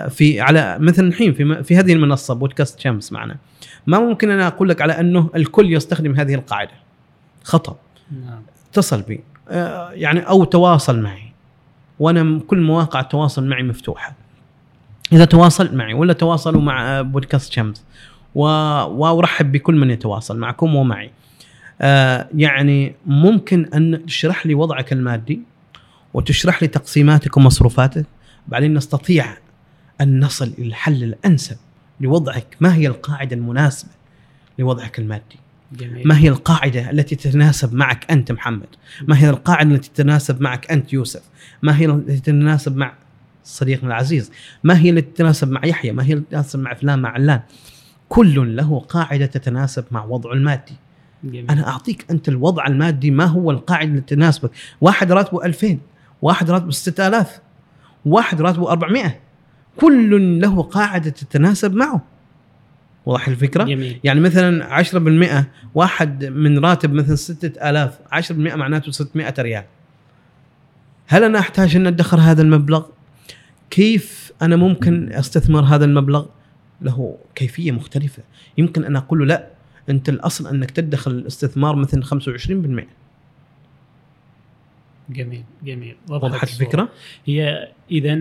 في 0.08 0.40
على 0.40 0.78
مثلا 0.78 1.08
الحين 1.08 1.32
في 1.32 1.62
في 1.62 1.76
هذه 1.76 1.92
المنصة 1.92 2.34
بودكاست 2.34 2.80
شمس 2.80 3.12
معنا 3.12 3.36
ما 3.86 3.98
ممكن 3.98 4.30
أنا 4.30 4.46
أقول 4.46 4.68
لك 4.68 4.82
على 4.82 5.00
أنه 5.00 5.30
الكل 5.36 5.72
يستخدم 5.72 6.14
هذه 6.14 6.34
القاعدة. 6.34 6.70
خطأ. 7.42 7.76
نعم. 8.24 8.42
اتصل 8.70 9.02
بي. 9.02 9.20
آه، 9.48 9.90
يعني 9.90 10.20
أو 10.20 10.44
تواصل 10.44 11.00
معي. 11.00 11.32
وأنا 11.98 12.40
كل 12.46 12.60
مواقع 12.60 13.00
التواصل 13.00 13.46
معي 13.46 13.62
مفتوحة. 13.62 14.14
إذا 15.12 15.24
تواصلت 15.24 15.72
معي 15.72 15.94
ولا 15.94 16.12
تواصلوا 16.12 16.60
مع 16.60 17.02
بودكاست 17.02 17.52
شمس 17.52 17.84
وأرحب 18.34 19.52
بكل 19.52 19.74
من 19.74 19.90
يتواصل 19.90 20.38
معكم 20.38 20.74
ومعي. 20.74 21.10
آه 21.80 22.28
يعني 22.36 22.94
ممكن 23.06 23.68
أن 23.74 24.06
تشرح 24.06 24.46
لي 24.46 24.54
وضعك 24.54 24.92
المادي 24.92 25.40
وتشرح 26.14 26.62
لي 26.62 26.68
تقسيماتك 26.68 27.36
ومصروفاتك 27.36 28.06
بعدين 28.48 28.74
نستطيع 28.74 29.26
أن 30.00 30.20
نصل 30.20 30.52
إلى 30.58 30.66
الحل 30.66 31.04
الأنسب 31.04 31.56
لوضعك. 32.00 32.56
ما 32.60 32.74
هي 32.74 32.86
القاعدة 32.86 33.36
المناسبة 33.36 33.90
لوضعك 34.58 34.98
المادي؟ 34.98 35.38
جميل. 35.72 36.08
ما 36.08 36.18
هي 36.18 36.28
القاعدة 36.28 36.90
التي 36.90 37.16
تتناسب 37.16 37.74
معك 37.74 38.10
أنت 38.10 38.32
محمد؟ 38.32 38.66
ما 39.08 39.18
هي 39.18 39.30
القاعدة 39.30 39.74
التي 39.74 39.90
تتناسب 39.90 40.40
معك 40.40 40.70
أنت 40.70 40.92
يوسف؟ 40.92 41.22
ما 41.62 41.78
هي 41.78 41.86
التي 41.86 42.20
تتناسب 42.20 42.76
مع 42.76 42.94
صديقنا 43.44 43.88
العزيز؟ 43.88 44.30
ما 44.64 44.78
هي 44.78 44.90
التي 44.90 45.10
تتناسب 45.10 45.50
مع 45.50 45.66
يحيى؟ 45.66 45.92
ما 45.92 46.04
هي 46.04 46.12
التي 46.12 46.26
تتناسب 46.28 46.58
مع 46.58 46.74
فلان 46.74 46.98
مع 46.98 47.10
علان؟ 47.10 47.40
كل 48.08 48.56
له 48.56 48.80
قاعدة 48.80 49.26
تتناسب 49.26 49.84
مع 49.90 50.04
وضعه 50.04 50.32
المادي. 50.32 50.76
جميل. 51.24 51.50
أنا 51.50 51.68
أعطيك 51.68 52.04
أنت 52.10 52.28
الوضع 52.28 52.66
المادي 52.66 53.10
ما 53.10 53.24
هو 53.24 53.50
القاعدة 53.50 53.92
التي 53.92 54.14
تناسبك؟ 54.14 54.50
واحد 54.80 55.12
راتبه 55.12 55.44
2000 55.44 55.78
واحد 56.22 56.50
راتبه 56.50 56.70
6000 56.70 57.40
واحد 58.04 58.42
راتبه 58.42 58.70
400 58.72 59.20
كل 59.76 60.40
له 60.40 60.62
قاعدة 60.62 61.10
تتناسب 61.10 61.74
معه 61.74 62.04
واضح 63.06 63.28
الفكرة؟ 63.28 63.64
جميل. 63.64 64.00
يعني 64.04 64.20
مثلا 64.20 64.82
10% 65.42 65.44
واحد 65.74 66.24
من 66.24 66.58
راتب 66.58 66.92
مثلا 66.92 67.16
6000 67.16 67.98
10% 68.12 68.32
معناته 68.32 68.92
600 68.92 69.34
ريال 69.38 69.64
هل 71.06 71.24
أنا 71.24 71.38
أحتاج 71.38 71.76
أن 71.76 71.86
أدخر 71.86 72.20
هذا 72.20 72.42
المبلغ؟ 72.42 72.86
كيف 73.70 74.32
أنا 74.42 74.56
ممكن 74.56 75.12
أستثمر 75.12 75.62
هذا 75.64 75.84
المبلغ؟ 75.84 76.26
له 76.82 77.18
كيفية 77.34 77.72
مختلفة 77.72 78.22
يمكن 78.58 78.84
أن 78.84 78.96
أقول 78.96 79.18
له 79.18 79.24
لا 79.24 79.48
أنت 79.88 80.08
الأصل 80.08 80.46
أنك 80.46 80.70
تدخل 80.70 81.10
الاستثمار 81.10 81.76
مثلا 81.76 82.04
25% 82.04 82.84
جميل 85.10 85.44
جميل 85.64 85.96
وضحت 86.08 86.42
الفكرة؟ 86.42 86.88
هي 87.26 87.68
اذا 87.90 88.18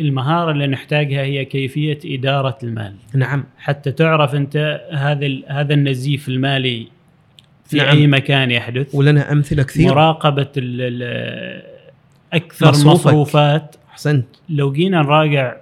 المهارة 0.00 0.50
اللي 0.50 0.66
نحتاجها 0.66 1.22
هي 1.22 1.44
كيفية 1.44 1.98
إدارة 2.04 2.58
المال. 2.62 2.94
نعم. 3.14 3.44
حتى 3.58 3.92
تعرف 3.92 4.34
أنت 4.34 4.80
هذا 4.92 5.28
هذا 5.46 5.74
النزيف 5.74 6.28
المالي 6.28 6.88
في 7.64 7.76
نعم. 7.76 7.96
أي 7.96 8.06
مكان 8.06 8.50
يحدث. 8.50 8.94
ولنا 8.94 9.32
أمثلة 9.32 9.62
كثير 9.62 9.88
مراقبة 9.88 10.48
ال 10.56 11.02
ال 11.02 11.62
أكثر 12.32 12.68
مصروفك. 12.68 13.06
مصروفات. 13.06 13.76
أحسنت. 13.90 14.26
لو 14.48 14.72
جينا 14.72 15.02
نراجع 15.02 15.56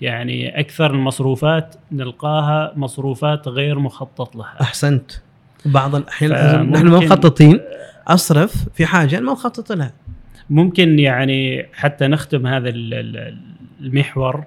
يعني 0.00 0.60
أكثر 0.60 0.90
المصروفات 0.90 1.74
نلقاها 1.92 2.72
مصروفات 2.76 3.48
غير 3.48 3.78
مخطط 3.78 4.36
لها. 4.36 4.56
أحسنت. 4.60 5.12
بعض 5.66 5.94
الأحيان 5.94 6.70
نحن 6.70 6.88
ما 6.88 6.98
مخططين. 6.98 7.60
أصرف 8.08 8.68
في 8.74 8.86
حاجة 8.86 9.20
ما 9.20 9.32
مخطط 9.32 9.72
لها. 9.72 9.92
ممكن 10.50 10.98
يعني 10.98 11.66
حتى 11.74 12.06
نختم 12.06 12.46
هذا 12.46 12.68
ال- 12.68 12.94
ال- 12.94 13.36
المحور 13.80 14.44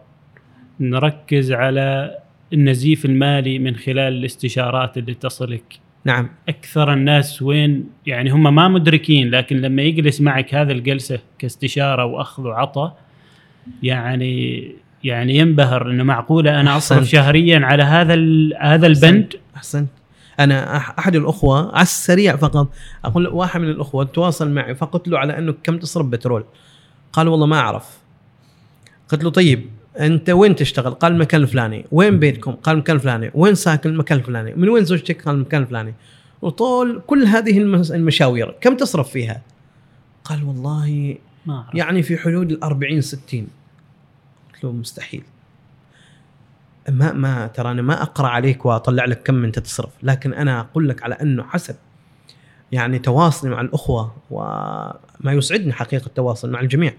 نركز 0.79 1.51
على 1.51 2.17
النزيف 2.53 3.05
المالي 3.05 3.59
من 3.59 3.75
خلال 3.75 4.13
الاستشارات 4.13 4.97
اللي 4.97 5.13
تصلك. 5.13 5.63
نعم. 6.05 6.29
أكثر 6.49 6.93
الناس 6.93 7.41
وين؟ 7.41 7.89
يعني 8.05 8.29
هم 8.29 8.55
ما 8.55 8.67
مدركين 8.67 9.29
لكن 9.29 9.57
لما 9.61 9.81
يجلس 9.81 10.21
معك 10.21 10.55
هذا 10.55 10.71
الجلسة 10.71 11.19
كاستشارة 11.39 12.05
وأخذ 12.05 12.43
وعطاء 12.43 12.97
يعني 13.83 14.63
يعني 15.03 15.35
ينبهر 15.37 15.91
إنه 15.91 16.03
معقولة 16.03 16.59
أنا 16.61 16.77
أصرف. 16.77 17.03
شهريا 17.07 17.59
على 17.59 17.83
هذا 17.83 18.13
هذا 18.61 18.87
البند؟ 18.87 19.33
أحسنت. 19.55 19.89
أنا 20.39 20.77
أحد 20.77 21.15
الأخوة 21.15 21.75
على 21.75 21.83
السريع 21.83 22.35
فقط 22.35 22.67
أقول 23.05 23.27
واحد 23.27 23.61
من 23.61 23.69
الأخوة 23.69 24.03
تواصل 24.03 24.51
معي 24.51 24.75
فقلت 24.75 25.07
له 25.07 25.19
على 25.19 25.37
أنه 25.37 25.53
كم 25.63 25.77
تصرف 25.77 26.05
بترول؟ 26.05 26.45
قال 27.13 27.27
والله 27.27 27.45
ما 27.45 27.59
أعرف. 27.59 27.97
قلت 29.09 29.23
له 29.23 29.29
طيب 29.29 29.69
أنت 29.99 30.29
وين 30.29 30.55
تشتغل؟ 30.55 30.93
قال 30.93 31.11
المكان 31.11 31.41
الفلاني. 31.41 31.85
وين 31.91 32.19
بيتكم؟ 32.19 32.51
قال 32.51 32.75
المكان 32.75 32.95
الفلاني. 32.95 33.31
وين 33.33 33.55
ساكن؟ 33.55 33.89
المكان 33.89 34.17
الفلاني. 34.17 34.53
من 34.55 34.69
وين 34.69 34.85
زوجتك؟ 34.85 35.21
قال 35.21 35.35
المكان 35.35 35.61
الفلاني. 35.61 35.93
وطول 36.41 37.01
كل 37.07 37.23
هذه 37.23 37.57
المشاوير 37.91 38.55
كم 38.61 38.77
تصرف 38.77 39.09
فيها؟ 39.09 39.41
قال 40.23 40.43
والله 40.43 41.17
ما 41.45 41.55
أعرف. 41.55 41.75
يعني 41.75 42.03
في 42.03 42.17
حدود 42.17 42.51
ال 42.51 42.63
40 42.63 43.01
60 43.01 43.47
قلت 44.53 44.63
له 44.63 44.71
مستحيل. 44.71 45.23
ما 46.89 47.13
ما 47.13 47.47
ترى 47.47 47.71
أنا 47.71 47.81
ما 47.81 48.01
أقرأ 48.01 48.27
عليك 48.27 48.65
وأطلع 48.65 49.05
لك 49.05 49.23
كم 49.23 49.43
أنت 49.43 49.59
تصرف 49.59 49.93
لكن 50.03 50.33
أنا 50.33 50.59
أقول 50.59 50.89
لك 50.89 51.03
على 51.03 51.15
أنه 51.15 51.43
حسب. 51.43 51.75
يعني 52.71 52.99
تواصلي 52.99 53.51
مع 53.51 53.61
الأخوة 53.61 54.15
وما 54.31 55.33
يسعدني 55.33 55.73
حقيقة 55.73 56.05
التواصل 56.05 56.51
مع 56.51 56.59
الجميع. 56.59 56.93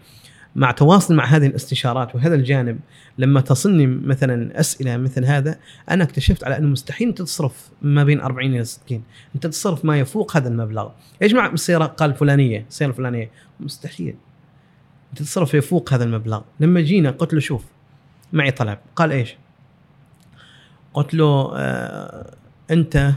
مع 0.56 0.70
تواصل 0.70 1.14
مع 1.14 1.24
هذه 1.24 1.46
الاستشارات 1.46 2.14
وهذا 2.14 2.34
الجانب 2.34 2.80
لما 3.18 3.40
تصلني 3.40 3.86
مثلا 3.86 4.60
أسئلة 4.60 4.96
مثل 4.96 5.24
هذا 5.24 5.58
أنا 5.90 6.04
اكتشفت 6.04 6.44
على 6.44 6.58
أنه 6.58 6.68
مستحيل 6.68 7.08
أنت 7.08 7.22
تصرف 7.22 7.70
ما 7.82 8.04
بين 8.04 8.20
40 8.20 8.54
إلى 8.54 8.64
60 8.64 9.02
أنت 9.34 9.46
تصرف 9.46 9.84
ما 9.84 9.98
يفوق 9.98 10.36
هذا 10.36 10.48
المبلغ. 10.48 10.88
إيش 11.22 11.32
مع 11.32 11.46
السيارة 11.46 11.86
قال 11.86 12.14
فلانية 12.14 12.66
السيارة 12.68 12.90
الفلانية. 12.90 13.30
مستحيل. 13.60 14.14
أنت 15.10 15.22
تصرف 15.22 15.54
يفوق 15.54 15.92
هذا 15.92 16.04
المبلغ. 16.04 16.40
لما 16.60 16.80
جينا 16.80 17.10
قلت 17.10 17.34
له 17.34 17.40
شوف 17.40 17.64
معي 18.32 18.50
طلب. 18.50 18.78
قال 18.96 19.12
إيش؟ 19.12 19.36
قلت 20.94 21.14
له 21.14 21.52
آه 21.56 22.34
أنت 22.70 23.12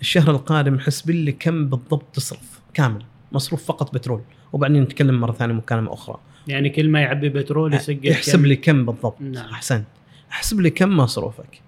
الشهر 0.00 0.30
القادم 0.30 0.78
حسب 0.78 1.10
لي 1.10 1.32
كم 1.32 1.68
بالضبط 1.68 2.04
تصرف 2.12 2.60
كامل 2.74 3.04
مصروف 3.32 3.64
فقط 3.64 3.94
بترول. 3.94 4.22
وبعدين 4.52 4.82
نتكلم 4.82 5.20
مرة 5.20 5.32
ثانية 5.32 5.54
مكالمة 5.54 5.92
أخرى. 5.92 6.18
يعني 6.48 6.70
كل 6.70 6.88
ما 6.88 7.00
يعبي 7.00 7.28
بترول 7.28 7.74
يسجل 7.74 8.10
احسب 8.10 8.38
كم؟ 8.38 8.46
لي 8.46 8.56
كم 8.56 8.86
بالضبط. 8.86 9.20
نعم. 9.20 9.50
أحسنت. 9.50 9.84
أحسب 10.30 10.60
لي 10.60 10.70
كم 10.70 10.96
مصروفك. 10.96 11.60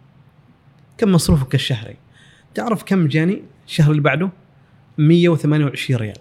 كم 0.99 1.13
مصروفك 1.13 1.55
الشهري؟ 1.55 1.97
تعرف 2.55 2.83
كم 2.83 3.09
جاني 3.09 3.43
الشهر 3.67 3.91
اللي 3.91 4.03
بعده؟ 4.03 4.31
128 4.99 6.01
ريال. 6.01 6.19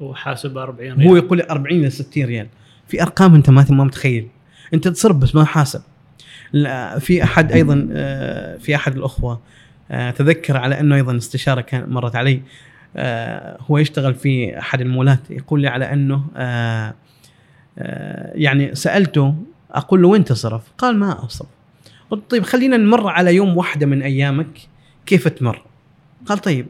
وحاسب 0.00 0.58
40 0.58 0.90
هو 0.90 0.98
ريال. 0.98 1.24
يقول 1.24 1.38
لي 1.38 1.46
40 1.50 1.80
إلى 1.80 1.90
60 1.90 2.24
ريال. 2.24 2.48
في 2.88 3.02
أرقام 3.02 3.34
أنت 3.34 3.50
ما 3.50 3.66
ما 3.70 3.84
متخيل. 3.84 4.28
أنت 4.74 4.88
تصرف 4.88 5.16
بس 5.16 5.34
ما 5.34 5.44
حاسب. 5.44 5.82
في 6.98 7.22
أحد 7.22 7.52
أيضا 7.52 7.88
آه، 7.92 8.56
في 8.56 8.74
أحد 8.74 8.96
الأخوة 8.96 9.40
آه، 9.90 10.10
تذكر 10.10 10.56
على 10.56 10.80
أنه 10.80 10.94
أيضا 10.94 11.16
استشارة 11.16 11.60
كان 11.60 11.90
مرت 11.90 12.16
علي 12.16 12.42
آه، 12.96 13.58
هو 13.60 13.78
يشتغل 13.78 14.14
في 14.14 14.58
أحد 14.58 14.80
المولات 14.80 15.30
يقول 15.30 15.60
لي 15.60 15.68
على 15.68 15.92
أنه 15.92 16.24
يعني 18.34 18.74
سألته 18.74 19.34
أقول 19.70 20.02
له 20.02 20.08
وين 20.08 20.24
تصرف؟ 20.24 20.62
قال 20.78 20.96
ما 20.96 21.24
اصرف 21.24 21.48
قلت 22.10 22.30
طيب 22.30 22.42
خلينا 22.42 22.76
نمر 22.76 23.08
على 23.08 23.34
يوم 23.34 23.56
واحدة 23.56 23.86
من 23.86 24.02
أيامك 24.02 24.68
كيف 25.06 25.28
تمر؟ 25.28 25.62
قال 26.26 26.38
طيب 26.38 26.66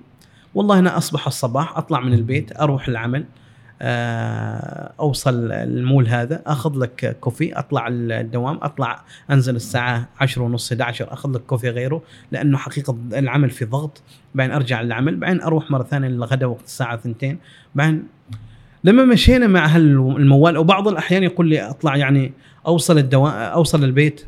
والله 0.54 0.78
أنا 0.78 0.96
أصبح 0.96 1.26
الصباح 1.26 1.76
أطلع 1.76 2.00
من 2.00 2.12
البيت 2.12 2.60
أروح 2.60 2.88
العمل 2.88 3.24
أوصل 5.00 5.52
المول 5.52 6.08
هذا 6.08 6.42
أخذ 6.46 6.78
لك 6.78 7.16
كوفي 7.20 7.58
أطلع 7.58 7.88
الدوام 7.90 8.58
أطلع 8.62 9.04
أنزل 9.30 9.56
الساعة 9.56 10.08
10 10.20 10.42
ونص 10.42 10.72
11 10.72 11.12
أخذ 11.12 11.30
لك 11.30 11.40
كوفي 11.40 11.70
غيره 11.70 12.02
لأنه 12.32 12.58
حقيقة 12.58 12.96
العمل 13.12 13.50
في 13.50 13.64
ضغط. 13.64 14.02
بعدين 14.34 14.54
أرجع 14.54 14.82
للعمل 14.82 15.16
بعدين 15.16 15.40
أروح 15.40 15.70
مرة 15.70 15.82
ثانية 15.82 16.08
للغداء 16.08 16.48
وقت 16.48 16.64
الساعة 16.64 16.94
2 16.94 17.38
بعدين 17.74 18.04
لما 18.84 19.04
مشينا 19.04 19.46
مع 19.46 19.66
هالموال 19.66 20.58
وبعض 20.58 20.88
الأحيان 20.88 21.22
يقول 21.22 21.48
لي 21.48 21.60
أطلع 21.60 21.96
يعني 21.96 22.32
أوصل 22.66 22.98
الدوام 22.98 23.32
أوصل 23.32 23.84
البيت 23.84 24.26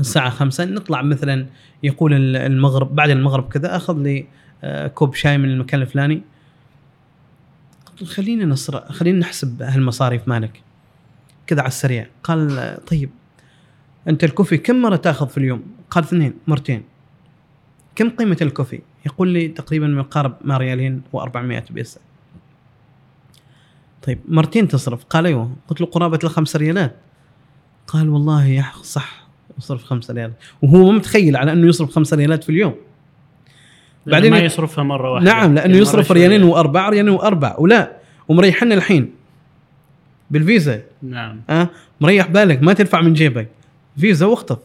الساعة 0.00 0.30
خمسة 0.30 0.64
نطلع 0.64 1.02
مثلا 1.02 1.46
يقول 1.82 2.36
المغرب 2.36 2.94
بعد 2.94 3.10
المغرب 3.10 3.48
كذا 3.48 3.76
أخذ 3.76 3.98
لي 3.98 4.26
آه، 4.64 4.86
كوب 4.86 5.14
شاي 5.14 5.38
من 5.38 5.48
المكان 5.48 5.82
الفلاني. 5.82 6.22
خلينا 8.04 8.44
نصر 8.44 8.92
خلينا 8.92 9.18
نحسب 9.18 9.62
هالمصاريف 9.62 10.28
مالك. 10.28 10.62
كذا 11.46 11.60
على 11.60 11.68
السريع. 11.68 12.06
قال 12.22 12.78
طيب 12.86 13.10
أنت 14.08 14.24
الكوفي 14.24 14.56
كم 14.56 14.82
مرة 14.82 14.96
تأخذ 14.96 15.28
في 15.28 15.38
اليوم؟ 15.38 15.62
قال 15.90 16.04
اثنين 16.04 16.34
مرتين. 16.46 16.82
كم 17.94 18.10
قيمة 18.10 18.36
الكوفي؟ 18.42 18.80
يقول 19.06 19.28
لي 19.28 19.48
تقريبا 19.48 19.86
ما 19.86 20.00
يقارب 20.00 20.36
ما 20.44 20.56
ريالين 20.56 21.02
و400 21.16 21.72
بيسة 21.72 22.00
طيب 24.02 24.18
مرتين 24.28 24.68
تصرف؟ 24.68 25.04
قال 25.04 25.26
أيوه. 25.26 25.56
قلت 25.68 25.80
له 25.80 25.86
قرابة 25.86 26.18
الخمس 26.24 26.56
ريالات. 26.56 26.96
قال 27.86 28.08
والله 28.08 28.44
يا 28.44 28.64
صح 28.82 29.26
يصرف 29.58 29.84
خمسة 29.84 30.14
ريالات 30.14 30.36
وهو 30.62 30.84
ما 30.84 30.92
متخيل 30.92 31.36
على 31.36 31.52
أنه 31.52 31.66
يصرف 31.66 31.90
خمسة 31.90 32.16
ريالات 32.16 32.44
في 32.44 32.50
اليوم. 32.50 32.74
بعدين 34.10 34.30
ما 34.30 34.38
يصرفها 34.38 34.84
مرة 34.84 35.10
واحدة. 35.12 35.32
نعم 35.32 35.54
لأنه 35.54 35.74
مرة 35.74 35.82
يصرف. 35.82 36.12
ريالين 36.12 36.42
واربع 36.42 36.88
ريالين 36.88 37.14
واربع 37.14 37.56
ولا 37.58 37.92
ومريحنا 38.28 38.74
الحين. 38.74 39.10
بالفيزا. 40.30 40.82
نعم. 41.02 41.40
ها 41.50 41.70
مريح 42.00 42.26
بالك 42.26 42.62
ما 42.62 42.72
تدفع 42.72 43.00
من 43.00 43.12
جيبك. 43.12 43.48
فيزا 43.96 44.26
واخطف. 44.26 44.58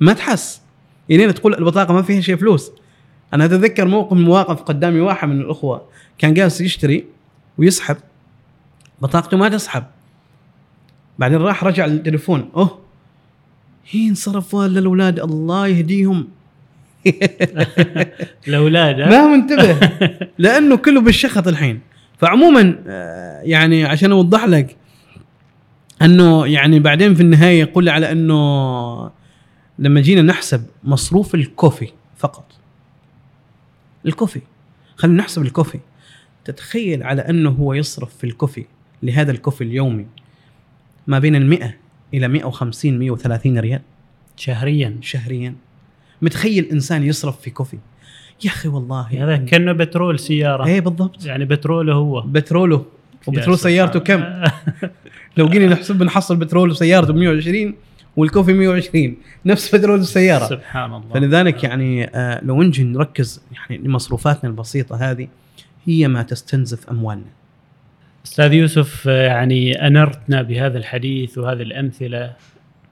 ما 0.00 0.12
تحس. 0.12 0.60
الين 1.10 1.34
تقول 1.34 1.54
البطاقة 1.54 1.94
ما 1.94 2.02
فيها 2.02 2.20
شيء 2.20 2.36
فلوس. 2.36 2.70
أنا 3.34 3.44
أتذكر 3.44 3.88
موقف 3.88 4.12
من 4.12 4.18
المواقف 4.18 4.62
قدامي 4.62 5.00
واحد 5.00 5.28
من 5.28 5.40
الأخوة 5.40 5.82
كان 6.18 6.34
جالس 6.34 6.60
يشتري 6.60 7.04
ويسحب. 7.58 7.96
بطاقته 9.02 9.36
ما 9.36 9.48
تسحب. 9.48 9.84
بعدين 11.18 11.38
راح 11.38 11.64
رجع 11.64 11.84
التليفون. 11.84 12.50
أوه 12.56 12.78
هي 13.90 14.08
انصرف 14.08 14.54
ولا 14.54 14.78
الأولاد 14.78 15.20
الله 15.20 15.66
يهديهم. 15.66 16.28
الاولاد؟ 18.48 19.00
ما 19.00 19.26
منتبه. 19.26 19.90
لأنه 20.38 20.76
كله 20.76 21.00
بالشخط 21.00 21.48
الحين. 21.48 21.80
فعموما 22.18 22.78
آه، 22.86 23.40
يعني 23.42 23.84
عشان 23.84 24.12
أوضح 24.12 24.44
لك 24.44 24.76
أنه 26.02 26.46
يعني 26.46 26.80
بعدين 26.80 27.14
في 27.14 27.20
النهاية 27.20 27.60
يقول 27.60 27.88
على 27.88 28.12
أنه 28.12 29.10
لما 29.78 30.00
جينا 30.00 30.22
نحسب 30.22 30.66
مصروف 30.84 31.34
الكوفي 31.34 31.88
فقط. 32.16 32.52
الكوفي. 34.06 34.40
خلينا 34.96 35.18
نحسب 35.18 35.42
الكوفي. 35.42 35.80
تتخيل 36.44 37.02
على 37.02 37.22
أنه 37.22 37.50
هو 37.50 37.74
يصرف 37.74 38.16
في 38.16 38.24
الكوفي 38.24 38.64
لهذا 39.02 39.30
الكوفي 39.32 39.64
اليومي 39.64 40.06
ما 41.06 41.18
بين 41.18 41.36
ال 41.36 41.46
100 41.46 41.74
إلى 42.14 42.28
150 42.28 42.98
130 42.98 43.58
ريال. 43.58 43.80
شهريا. 44.36 44.98
شهريا. 45.00 45.54
متخيل 46.22 46.64
إنسان 46.72 47.02
يصرف 47.02 47.40
في 47.40 47.50
كوفي؟ 47.50 47.78
يا 48.44 48.50
أخي 48.50 48.68
والله. 48.68 49.08
هذا 49.10 49.36
كأنه 49.36 49.72
بترول 49.72 50.18
سيارة. 50.18 50.66
إيه 50.66 50.80
بالضبط. 50.80 51.24
يعني 51.26 51.44
بتروله 51.44 51.92
هو. 51.92 52.20
بتروله 52.20 52.84
وبترول 53.26 53.56
يا 53.56 53.62
سيارته 53.62 54.00
كم. 54.00 54.24
لو 55.36 55.48
جينا 55.48 55.66
نحسب 55.66 56.02
نحصل 56.02 56.36
بترول 56.36 56.70
وسيارته 56.70 57.12
ب 57.12 57.16
120 57.16 57.74
والكوفي 58.16 58.52
120 58.52 59.16
نفس 59.46 59.74
بترول 59.74 59.98
السيارة. 59.98 60.44
سبحان 60.46 60.94
الله. 60.94 61.14
فلذلك 61.14 61.64
يعني 61.64 62.04
آه 62.04 62.44
لو 62.44 62.62
نجي 62.62 62.84
نركز 62.84 63.42
يعني 63.52 63.82
لمصروفاتنا 63.82 64.50
البسيطة 64.50 65.10
هذه 65.10 65.28
هي 65.84 66.08
ما 66.08 66.22
تستنزف 66.22 66.90
أموالنا. 66.90 67.36
أستاذ 68.26 68.52
يوسف 68.52 69.06
يعني 69.06 69.86
أنرتنا 69.86 70.42
بهذا 70.42 70.78
الحديث 70.78 71.38
وهذه 71.38 71.62
الأمثلة. 71.62 72.32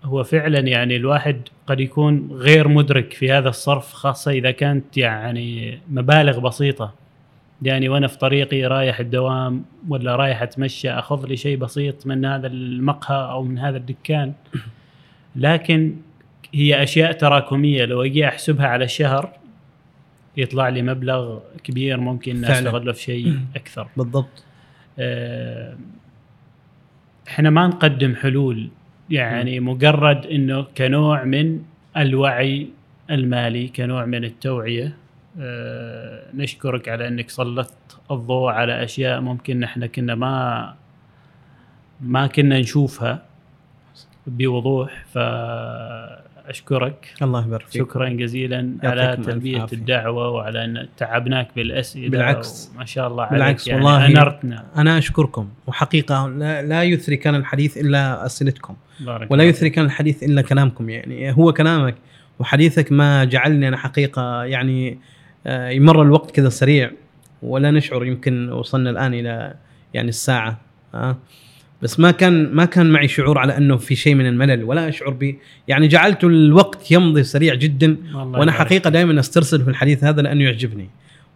هو 0.05 0.24
فعلا 0.24 0.59
يعني 0.59 0.97
الواحد 0.97 1.40
قد 1.66 1.81
يكون 1.81 2.28
غير 2.32 2.68
مدرك 2.68 3.12
في 3.12 3.32
هذا 3.32 3.48
الصرف 3.48 3.93
خاصة 3.93 4.31
إذا 4.31 4.51
كانت 4.51 4.97
يعني 4.97 5.78
مبالغ 5.90 6.40
بسيطة. 6.40 6.94
يعني 7.62 7.89
وأنا 7.89 8.06
في 8.06 8.18
طريقي 8.18 8.64
رايح 8.66 9.01
الدوام 9.01 9.64
ولا 9.89 10.16
رايح 10.16 10.43
أتمشى 10.43 10.90
أخذ 10.90 11.26
لي 11.26 11.36
شيء 11.36 11.56
بسيط 11.56 12.06
من 12.06 12.24
هذا 12.24 12.47
المقهى 12.47 13.31
أو 13.31 13.43
من 13.43 13.59
هذا 13.59 13.76
الدكان. 13.76 14.32
لكن 15.36 15.97
هي 16.55 16.82
أشياء 16.82 17.12
تراكمية. 17.12 17.85
لو 17.85 18.02
أجي 18.02 18.28
أحسبها 18.28 18.66
على 18.66 18.85
الشهر 18.85 19.31
يطلع 20.36 20.68
لي 20.68 20.82
مبلغ 20.82 21.39
كبير 21.64 22.01
ممكن. 22.01 22.44
أستغله 22.44 22.93
في 22.93 23.02
شيء 23.02 23.39
أكثر. 23.56 23.89
بالضبط. 23.97 24.44
آه، 24.98 25.76
إحنا 27.28 27.51
ما 27.51 27.66
نقدم 27.66 28.14
حلول 28.14 28.68
يعني 29.14 29.60
مجرد 29.60 30.26
إنه 30.26 30.62
كنوع 30.62 31.24
من 31.24 31.62
الوعي 31.96 32.68
المالي 33.10 33.68
كنوع 33.68 34.04
من 34.04 34.24
التوعية 34.24 34.96
آه، 35.40 36.22
نشكرك 36.34 36.88
على 36.88 37.08
إنك 37.08 37.30
سلطت 37.30 37.98
الضوء 38.10 38.50
على 38.50 38.84
أشياء 38.84 39.20
ممكن 39.20 39.62
إحنا 39.64 39.86
كنا 39.86 40.14
ما 40.14 40.74
ما 42.00 42.26
كنا 42.26 42.60
نشوفها 42.60 43.22
بوضوح. 44.26 45.04
فاشكرك 46.46 47.14
الله 47.22 47.46
يبارك 47.46 47.66
فيك. 47.66 47.82
شكرا 47.82 48.08
جزيلا 48.08 48.76
على 48.82 49.18
تلبية 49.24 49.60
عافية. 49.60 49.76
الدعوة 49.76 50.28
وعلى 50.30 50.64
أن 50.64 50.88
تعبناك 50.96 51.48
بالأسئلة 51.56 52.08
بالعكس. 52.08 52.70
ما 52.76 52.84
شاء 52.84 53.08
الله 53.08 53.28
بالعكس 53.28 53.68
عليك 53.68 53.84
والله 53.84 54.00
يعني 54.00 54.18
أنرتنا. 54.18 54.64
أنا 54.76 54.98
أشكركم. 54.98 55.48
وحقيقة 55.66 56.28
لا, 56.28 56.62
لا 56.62 56.82
يثري 56.82 57.16
كان 57.16 57.34
الحديث 57.34 57.78
إلا 57.78 58.26
أسئلتكم. 58.26 58.76
بارك 59.00 59.30
ولا 59.30 59.44
يثري 59.44 59.70
كان 59.70 59.84
الحديث 59.84 60.22
إلا 60.22 60.42
كلامكم. 60.42 60.90
يعني 60.90 61.32
هو 61.32 61.52
كلامك 61.52 61.94
وحديثك 62.38 62.92
ما 62.92 63.24
جعلني 63.24 63.68
أنا 63.68 63.76
حقيقة 63.76 64.44
يعني 64.44 64.98
آه، 65.46 65.68
يمر 65.68 66.02
الوقت 66.02 66.30
كذا 66.30 66.48
سريع 66.48 66.90
ولا 67.42 67.70
نشعر 67.70 68.04
يمكن 68.04 68.52
وصلنا 68.52 68.90
الآن 68.90 69.14
إلى 69.14 69.54
يعني 69.94 70.08
الساعة 70.08 70.60
آه. 70.94 71.16
بس 71.85 72.01
ما 72.01 72.11
كان 72.11 72.52
ما 72.55 72.65
كان 72.65 72.90
معي 72.90 73.09
شعور 73.09 73.39
على 73.39 73.56
أنه 73.56 73.77
في 73.77 73.94
شيء 73.97 74.15
من 74.15 74.27
الملل 74.27 74.65
ولا 74.65 74.89
أشعر 74.89 75.11
ب 75.11 75.35
يعني 75.69 75.89
جعلت 75.89 76.24
الوقت 76.24 76.90
يمضي 76.90 77.23
سريع 77.23 77.55
جدا 77.55 77.97
وأنا. 78.15 78.52
حقيقة 78.52 78.90
دائما 78.90 79.20
أسترسل 79.20 79.62
في 79.65 79.70
الحديث 79.70 80.05
هذا 80.05 80.23
لأنه 80.23 80.44
يعجبني 80.44 80.89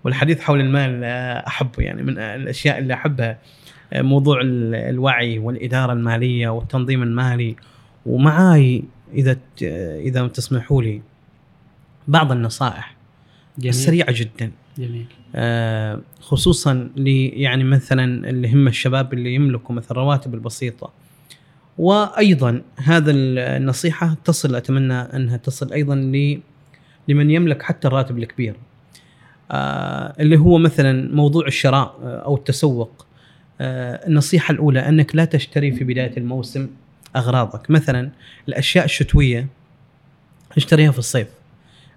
والحديث 0.04 0.40
حول 0.40 0.60
المال 0.60 1.04
أحبه 1.46 1.82
يعني 1.82 2.02
من 2.02 2.18
الأشياء 2.18 2.78
اللي 2.78 2.94
أحبها 2.94 3.38
موضوع 3.94 4.40
ال- 4.40 4.74
الوعي 4.74 5.38
والإدارة 5.38 5.92
المالية 5.92 6.48
والتنظيم 6.48 7.02
المالي 7.02 7.56
ومعاي 8.06 8.82
إذا 9.14 9.36
إذا 10.00 10.26
تسمحوا 10.26 10.82
لي 10.82 11.00
بعض 12.08 12.32
النصائح 12.32 12.96
جميل. 13.58 13.68
السريعه 13.70 14.12
جدا. 14.12 14.50
جميل. 14.78 15.06
خصوصا 16.20 16.74
ل 16.96 17.08
يعني 17.40 17.64
مثلا 17.64 18.30
اللي 18.30 18.52
هم 18.52 18.68
الشباب 18.68 19.12
اللي 19.12 19.34
يملكوا 19.34 19.74
مثلا 19.74 19.98
رواتب 19.98 20.34
البسيطة. 20.34 20.92
وأيضا 21.78 22.62
هذا 22.76 23.10
ال- 23.10 23.38
النصيحة 23.38 24.16
تصل 24.24 24.54
أتمنى 24.54 24.94
أنها 24.94 25.36
تصل 25.36 25.72
أيضا 25.72 25.94
لمن 27.08 27.30
يملك 27.30 27.62
حتى 27.62 27.88
الراتب 27.88 28.18
الكبير. 28.18 28.54
آه، 29.50 30.14
اللي 30.20 30.36
هو 30.38 30.58
مثلا 30.58 31.14
موضوع 31.14 31.46
الشراء 31.46 31.98
آه، 32.02 32.18
أو 32.18 32.34
التسوق. 32.36 33.06
آه، 33.60 34.06
النصيحة 34.08 34.52
الأولى 34.52 34.80
أنك 34.88 35.16
لا 35.16 35.24
تشتري 35.24 35.72
في 35.72 35.84
بداية 35.84 36.16
الموسم 36.16 36.68
أغراضك. 37.16 37.70
مثلا 37.70 38.10
الأشياء 38.48 38.84
الشتوية 38.84 39.46
اشتريها 40.56 40.90
في 40.92 40.98
الصيف. 40.98 41.28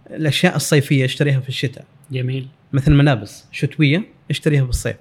الأشياء 0.09 0.55
الصيفية 0.55 1.05
اشتريها 1.05 1.39
في 1.39 1.49
الشتاء. 1.49 1.85
جميل. 2.11 2.47
مثل 2.73 2.93
ملابس 2.93 3.45
شتويه 3.51 4.03
اشتريها 4.29 4.63
بالصيف 4.63 4.95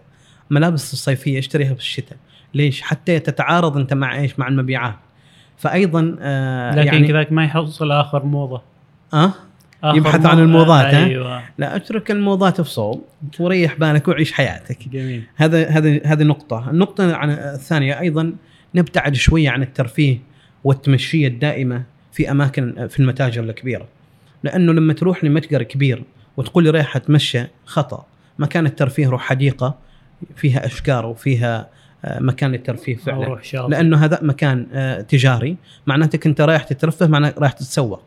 ملابس 0.51 0.93
الصيفية 0.93 1.39
اشتريها 1.39 1.75
في 1.75 1.81
الشتاء 1.81 2.19
ليش؟ 2.55 2.83
حتى 2.83 3.19
تتعارض 3.19 3.77
أنت 3.77 3.95
مع 3.95 4.19
إيش؟ 4.19 4.39
مع 4.39 4.49
المبيعات. 4.49 4.97
فايضا 5.57 6.17
آه 6.21 6.75
لكن 6.75 6.87
يعني 6.87 7.09
كذاك 7.09 7.33
ما 7.33 7.45
يحصل 7.45 7.93
آخر 7.93 8.25
موضة. 8.25 8.63
آه؟ 9.15 9.33
آخر 9.85 9.97
يبحث 9.97 10.27
عن. 10.27 10.39
الموضات، 10.39 10.95
ها؟ 10.95 11.07
أيوه. 11.07 11.43
لا 11.59 11.77
أترك 11.77 12.11
الموضات 12.11 12.61
في 12.61 12.71
صوب 12.71 13.05
وريح 13.41 13.75
بالك 13.79 14.09
وعيش 14.09 14.33
حياتك. 14.33 14.89
جميل. 14.89 15.23
هذا 15.37 15.69
هذا 15.69 16.01
هذه 16.05 16.23
نقطة، 16.23 16.71
النقطة 16.71 17.17
عن 17.17 17.31
الثانية 17.31 18.01
أيضا 18.01 18.33
نبتعد 18.75 19.15
شوية 19.15 19.51
عن 19.51 19.63
الترفيه 19.63 20.19
والتمشية 20.65 21.29
الدائمة 21.29 21.83
في 22.13 22.31
أماكن 22.31 22.89
في 22.89 23.01
المتاجر 23.01 23.43
الكبيرة. 23.43 23.87
لأنه 24.43 24.73
لما 24.73 24.93
تروح 24.93 25.25
لمتجر 25.25 25.63
كبير 25.63 26.03
وتقول 26.37 26.65
لي 26.65 26.71
رايح 26.71 26.97
أتمشى 26.97 27.45
خطأ، 27.67 28.07
مكان 28.39 28.67
الترفيه 28.67 29.09
روح 29.09 29.23
حديقة 29.23 29.75
فيها 30.37 30.67
أشجار 30.67 31.07
وفيها 31.07 31.69
آه، 32.05 32.21
مكان 32.21 32.53
للترفيه 32.53 32.97
فعلا. 32.97 33.41
لأنه 33.69 34.05
هذا 34.05 34.19
مكان 34.23 34.67
آه، 34.73 35.01
تجاري 35.01 35.57
معناتك 35.87 36.27
أنت 36.27 36.41
رايح 36.41 36.63
تترفه 36.63 37.07
معناتك 37.07 37.39
رايح 37.39 37.53
تتسوق. 37.53 38.03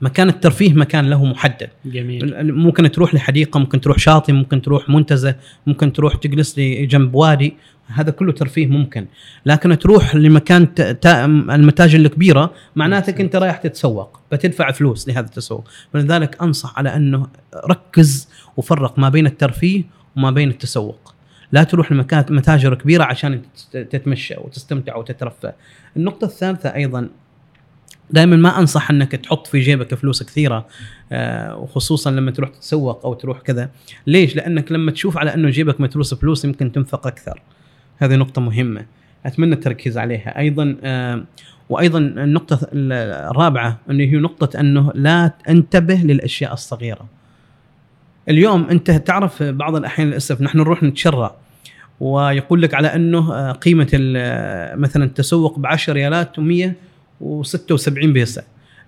مكان 0.00 0.28
الترفيه 0.28 0.72
مكان 0.74 1.10
له 1.10 1.24
محدد. 1.24 1.70
جميل 1.84 2.52
ممكن 2.54 2.90
تروح 2.90 3.14
لحديقة 3.14 3.60
ممكن 3.60 3.80
تروح 3.80 3.98
شاطئ 3.98 4.32
ممكن 4.32 4.62
تروح 4.62 4.88
منتزه 4.88 5.34
ممكن 5.66 5.92
تروح 5.92 6.16
تجلس 6.16 6.58
لي 6.58 6.86
جنب 6.86 7.14
وادي 7.14 7.54
هذا 7.88 8.10
كله 8.10 8.32
ترفيه 8.32 8.66
ممكن. 8.66 9.06
لكن 9.46 9.78
تروح 9.78 10.14
لمكان 10.14 10.68
المتاجر 11.50 11.98
الكبيرة 11.98 12.52
معناتك 12.76 13.20
أنت 13.20 13.36
رايح 13.36 13.56
تتسوق 13.56 14.20
بتدفع 14.32 14.70
فلوس 14.70 15.08
لهذا 15.08 15.26
التسوق. 15.26 15.68
ولذلك 15.94 16.42
أنصح 16.42 16.78
على 16.78 16.96
أنه 16.96 17.26
ركز 17.70 18.28
وفرق 18.56 18.98
ما 18.98 19.08
بين 19.08 19.26
الترفيه 19.26 19.82
وما 20.16 20.30
بين 20.30 20.48
التسوق. 20.48 21.14
لا 21.52 21.62
تروح 21.62 21.92
لمكان 21.92 22.24
متاجر 22.30 22.74
كبيرة 22.74 23.04
عشان 23.04 23.42
تت- 23.72 23.76
تتمشى 23.76 24.34
وتستمتع 24.38 24.96
وتترفه. 24.96 25.52
النقطة 25.96 26.24
الثالثة 26.24 26.74
أيضا 26.74 27.08
دائما 28.10 28.36
ما 28.36 28.58
أنصح 28.58 28.90
أنك 28.90 29.12
تحط 29.12 29.46
في 29.46 29.60
جيبك 29.60 29.94
فلوس 29.94 30.22
كثيرة 30.22 30.66
آه، 31.12 31.56
وخصوصا 31.56 32.10
لما 32.10 32.30
تروح 32.30 32.50
تتسوق 32.50 33.04
أو 33.06 33.14
تروح 33.14 33.40
كذا. 33.40 33.70
ليش؟ 34.06 34.36
لأنك 34.36 34.72
لما 34.72 34.90
تشوف 34.90 35.18
على 35.18 35.34
أنه 35.34 35.50
جيبك 35.50 35.80
متروس 35.80 36.14
فلوس 36.14 36.44
يمكن 36.44 36.72
تنفق 36.72 37.06
أكثر. 37.06 37.42
هذه 37.98 38.16
نقطة 38.16 38.40
مهمة. 38.40 38.84
أتمنى 39.26 39.54
التركيز 39.54 39.98
عليها. 39.98 40.38
أيضا 40.38 40.76
آه، 40.82 41.24
وأيضا 41.68 41.98
النقطة 41.98 42.58
الرابعة 42.72 43.78
انه 43.90 44.04
هي 44.04 44.16
نقطة 44.16 44.60
أنه 44.60 44.92
لا 44.94 45.32
أنتبه 45.48 45.94
للأشياء 45.94 46.52
الصغيرة. 46.52 47.06
اليوم 48.28 48.66
أنت 48.70 48.90
تعرف 48.90 49.42
بعض 49.42 49.76
الأحيان 49.76 50.08
للأسف 50.08 50.40
نحن 50.40 50.58
نروح 50.58 50.82
نتشرى 50.82 51.36
ويقول 52.00 52.62
لك 52.62 52.74
على 52.74 52.88
أنه 52.94 53.32
آه، 53.34 53.52
قيمة 53.52 53.88
ال- 53.94 54.80
مثلا 54.80 55.04
التسوق 55.04 55.58
ب 55.58 55.66
10 55.66 55.92
ريالات 55.92 56.36
و176 56.40 58.04
بيسة. 58.06 58.42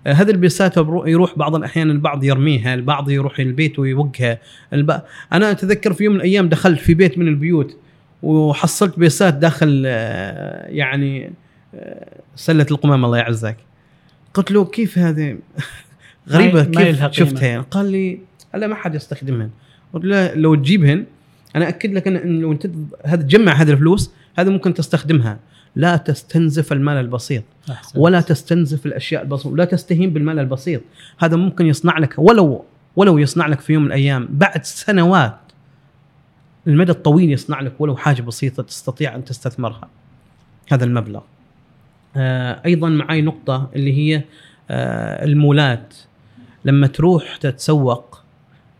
آه، 0.07 0.13
هذه 0.13 0.29
البيسات 0.31 0.77
يروح 1.05 1.37
بعض 1.37 1.55
الأحيان 1.55 1.91
البعض 1.91 2.23
يرميها 2.23 2.73
البعض 2.73 3.09
يروح 3.09 3.39
البيت 3.39 3.79
ويوقها. 3.79 4.37
الب... 4.73 5.01
أنا 5.33 5.51
أتذكر 5.51 5.93
في 5.93 6.03
يوم 6.03 6.13
من 6.13 6.19
الأيام 6.19 6.49
دخلت 6.49 6.79
في 6.79 6.93
بيت 6.93 7.17
من 7.17 7.27
البيوت 7.27 7.77
وحصلت 8.23 8.99
بيسات 8.99 9.33
داخل 9.33 9.83
آه، 9.85 10.67
يعني 10.67 11.31
آه، 11.75 12.07
سلة 12.35 12.65
القمامة 12.71 13.05
الله 13.05 13.17
يعزك. 13.17 13.57
قلت 14.33 14.51
له 14.51 14.65
كيف 14.65 14.97
هذه؟ 14.97 15.37
غريبة 16.29 16.63
كيف. 16.63 17.11
شفتها 17.11 17.61
قال 17.61 17.91
لي 17.91 18.19
هلا 18.55 18.67
ما 18.67 18.75
حد 18.75 18.95
يستخدمهن. 18.95 19.49
قلت 19.93 20.05
له 20.05 20.33
لو 20.33 20.55
تجيبهن 20.55 21.05
أنا 21.55 21.69
أكد 21.69 21.93
لك 21.93 22.07
ان 22.07 22.39
لو 22.39 22.51
أنت 22.51 22.69
هذا 23.05 23.21
تجمع 23.21 23.53
هذه 23.53 23.71
الفلوس 23.71 24.11
هذه 24.37 24.49
ممكن 24.49 24.73
تستخدمها. 24.73 25.39
لا 25.75 25.97
تستنزف 25.97 26.73
المال 26.73 26.97
البسيط. 26.97 27.43
ولا 27.95 28.21
تستنزف 28.21 28.85
الأشياء 28.85 29.21
البسيطة. 29.23 29.49
ولا 29.49 29.65
تستهين 29.65 30.13
بالمال 30.13 30.39
البسيط. 30.39 30.81
هذا 31.19 31.37
ممكن 31.37 31.65
يصنع 31.65 31.97
لك 31.97 32.13
ولو 32.17 32.65
ولو 32.95 33.17
يصنع 33.17 33.47
لك 33.47 33.59
في 33.59 33.73
يوم 33.73 33.83
من 33.83 33.87
الأيام 33.87 34.27
بعد 34.31 34.65
سنوات 34.65 35.37
المدى 36.67 36.91
الطويل 36.91 37.31
يصنع 37.31 37.61
لك 37.61 37.73
ولو 37.81 37.95
حاجة 37.97 38.21
بسيطة 38.21 38.63
تستطيع 38.63 39.15
أن 39.15 39.25
تستثمرها. 39.25 39.89
هذا 40.71 40.85
المبلغ. 40.85 41.21
آه 42.17 42.61
أيضا 42.65 42.89
معي 42.89 43.21
نقطة 43.21 43.69
اللي 43.75 43.93
هي 43.97 44.23
آه 44.71 45.25
المولات. 45.25 45.93
لما 46.65 46.87
تروح 46.87 47.35
تتسوق 47.35 48.21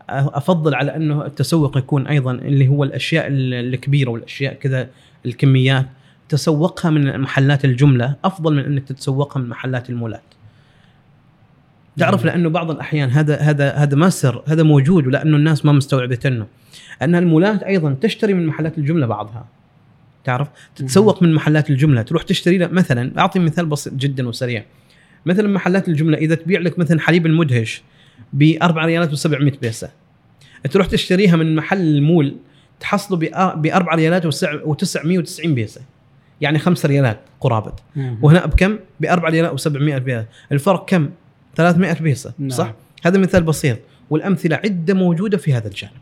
أفضل 0.08 0.74
على 0.74 0.96
أنه 0.96 1.26
التسوق 1.26 1.78
يكون 1.78 2.06
أيضا 2.06 2.32
اللي 2.32 2.68
هو 2.68 2.84
الأشياء 2.84 3.26
ال- 3.26 3.54
الكبيرة 3.54 4.10
والأشياء 4.10 4.54
كذا 4.54 4.88
الكميات. 5.26 5.86
تسوقها 6.28 6.90
من 6.90 7.20
محلات 7.20 7.64
الجملة 7.64 8.14
أفضل 8.24 8.54
من 8.54 8.64
أنك 8.64 8.84
تتسوقها 8.88 9.40
من 9.40 9.48
محلات 9.48 9.90
المولات. 9.90 10.22
تعرف 11.98 12.24
لأنه 12.24 12.48
بعض 12.48 12.70
الأحيان 12.70 13.10
هذا 13.10 13.36
هذا 13.36 13.70
هذا 13.70 13.96
ما 13.96 14.10
سر 14.10 14.42
هذا 14.46 14.62
موجود 14.62 15.06
ولأنه 15.06 15.36
الناس 15.36 15.64
ما 15.64 15.72
مستوعبت 15.72 16.26
إنه. 16.26 16.46
أن 17.02 17.14
المولات 17.14 17.62
أيضا 17.62 17.96
تشتري 18.00 18.34
من 18.34 18.46
محلات 18.46 18.78
الجملة 18.78 19.06
بعضها. 19.06 19.46
تعرف؟ 20.24 20.48
تتسوق 20.76 21.22
من 21.22 21.34
محلات 21.34 21.70
الجملة 21.70 22.02
تروح 22.02 22.22
تشتري 22.22 22.58
لك 22.58 22.72
مثلا 22.72 23.18
أعطي 23.18 23.38
مثال 23.38 23.66
بسيط 23.66 23.94
جدا 23.94 24.28
وسريع. 24.28 24.64
مثلا 25.26 25.48
محلات 25.48 25.88
الجملة 25.88 26.18
إذا 26.18 26.34
تبيع 26.34 26.60
لك 26.60 26.78
مثلا 26.78 27.00
حليب 27.00 27.26
المدهش 27.26 27.82
ب 28.32 28.56
4 28.62 28.86
ريالات 28.86 29.14
و700 29.14 29.58
بيسة. 29.62 29.90
تروح 30.70 30.86
تشتريها 30.86 31.36
من 31.36 31.56
محل 31.56 31.80
المول 31.80 32.36
تحصله 32.80 33.16
ب 33.56 33.66
4 33.66 33.94
ريالات 33.94 34.26
و990 34.26 35.46
بيسة. 35.46 35.80
يعني 36.40 36.58
5 36.58 36.86
ريالات 36.86 37.20
قرابة. 37.40 37.72
وهنا 38.22 38.46
بكم؟ 38.46 38.78
ب 39.00 39.04
4 39.04 39.30
ريالات 39.30 39.60
و700 39.60 39.76
بيسة. 39.78 40.26
الفرق 40.52 40.88
كم؟ 40.88 41.10
300 41.56 41.92
بيسه 41.92 42.32
نعم. 42.38 42.50
صح؟ 42.50 42.74
هذا 43.04 43.18
مثال 43.18 43.42
بسيط 43.42 43.78
والأمثلة 44.10 44.56
عدة 44.56 44.94
موجودة 44.94 45.38
في 45.38 45.54
هذا 45.54 45.68
الجانب 45.68 45.92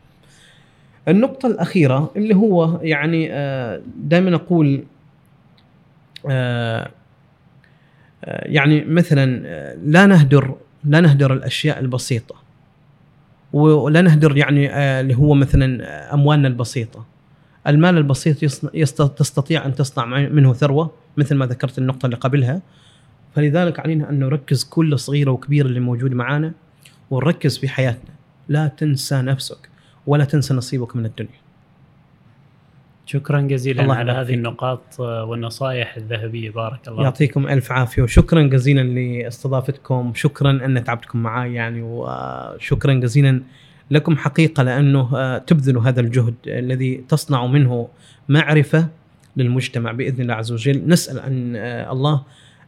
النقطة 1.09 1.47
الأخيرة 1.47 2.11
اللي 2.17 2.35
هو 2.35 2.81
يعني 2.83 3.33
آه، 3.33 3.81
دائما 3.97 4.37
أقول 4.37 4.85
آه، 6.31 6.91
آه، 8.25 8.49
يعني 8.49 8.85
مثلا 8.85 9.27
لا 9.77 10.07
نهدر 10.07 10.55
لا 10.85 11.01
نهدر 11.01 11.33
الأشياء 11.33 11.81
البسيطة 11.81 12.35
ولا 13.53 14.01
نهدر 14.01 14.37
يعني 14.37 14.77
اللي 15.01 15.15
هو 15.15 15.35
مثلا 15.35 16.15
أموالنا 16.15 16.49
البسيطة 16.49 17.05
المال 17.67 17.97
البسيط 17.99 18.39
تستطيع 19.17 19.67
أن 19.67 19.75
تصنع 19.75 20.05
منه 20.07 20.53
ثروة 20.53 20.91
مثل 21.17 21.35
ما 21.35 21.47
ذكرت 21.47 21.79
النقطة 21.79 22.07
اللي 22.07 22.17
قبلها 22.17 22.61
فلذلك 23.35 23.81
علينا 23.81 24.11
أن 24.11 24.19
نركز 24.19 24.65
كل 24.65 24.99
صغيرة 24.99 25.31
وكبيرة 25.31 25.67
اللي 25.67 25.81
موجود 25.81 26.13
معانا 26.13 26.53
ونركز 27.11 27.59
في 27.59 27.69
حياتنا. 27.69 28.11
لا 28.49 28.69
تنسى 28.69 29.23
نفسك 29.23 29.69
ولا 30.07 30.25
تنسى 30.25 30.55
نصيبك 30.55 30.97
من 30.97 31.07
الدنيا. 31.07 31.41
شكرا 33.07 33.41
جزيلا 33.41 33.83
الله 33.83 33.95
على 33.95 34.13
هذه 34.13 34.35
النقاط 34.35 35.01
والنصائح 35.01 35.97
الذهبية. 35.97 36.51
بارك 36.51 36.89
الله 36.89 37.03
يعطيكم 37.03 37.49
ألف 37.49 37.73
عافية 37.73 38.03
وشكرا 38.03 38.43
جزيلا 38.43 38.81
لإستضافتكم. 38.81 40.13
شكرا 40.15 40.51
أن 40.51 40.85
تعبتكم 40.85 41.23
معي 41.23 41.55
يعني 41.55 41.83
وشكرا 41.83 42.95
جزيلا 42.95 43.43
لكم 43.91 44.17
حقيقة 44.17 44.63
لأنه 44.63 45.17
آه، 45.17 45.39
تبذلوا 45.39 45.83
هذا 45.83 46.01
الجهد 46.01 46.35
الذي 46.47 47.05
تصنع 47.09 47.47
منه 47.47 47.89
معرفة 48.29 48.89
للمجتمع 49.37 49.93
بإذن 49.93 50.23
الله 50.23 50.35
عز 50.35 50.53
وجل. 50.53 50.89
نسأل 50.89 51.19
أن 51.19 51.57
آه، 51.57 51.93
الله 51.93 52.23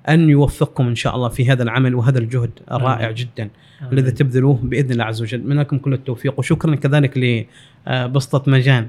أن 0.08 0.30
يوفقكم 0.30 0.86
إن 0.86 0.94
شاء 0.94 1.16
الله 1.16 1.28
في 1.28 1.50
هذا 1.50 1.62
العمل 1.62 1.94
وهذا 1.94 2.18
الجهد 2.18 2.50
الرائع 2.72 3.10
جدا 3.10 3.50
الذي 3.92 4.10
تبذلوه 4.10 4.58
بإذن 4.62 4.90
الله 4.90 5.04
عز 5.04 5.22
وجل. 5.22 5.46
من 5.46 5.58
لكم 5.58 5.78
كل 5.78 5.92
التوفيق 5.92 6.38
وشكرا 6.38 6.74
كذلك 6.74 7.44
لبسطه 7.86 8.50
مجان 8.50 8.88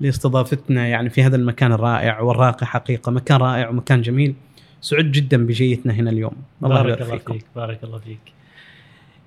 لاستضافتنا 0.00 0.86
يعني 0.86 1.10
في 1.10 1.22
هذا 1.22 1.36
المكان 1.36 1.72
الرائع 1.72 2.20
والراقي 2.20 2.66
حقيقة. 2.66 3.12
مكان 3.12 3.36
رائع 3.36 3.68
ومكان 3.68 4.02
جميل. 4.02 4.34
سعد 4.80 5.12
جدا 5.12 5.46
بجيتنا 5.46 5.92
هنا 5.92 6.10
اليوم. 6.10 6.36
الله 6.64 6.82
بارك 6.82 7.02
الله 7.02 7.18
فيك 7.18 7.44
بارك 7.56 7.84
الله 7.84 7.98
فيك. 7.98 8.32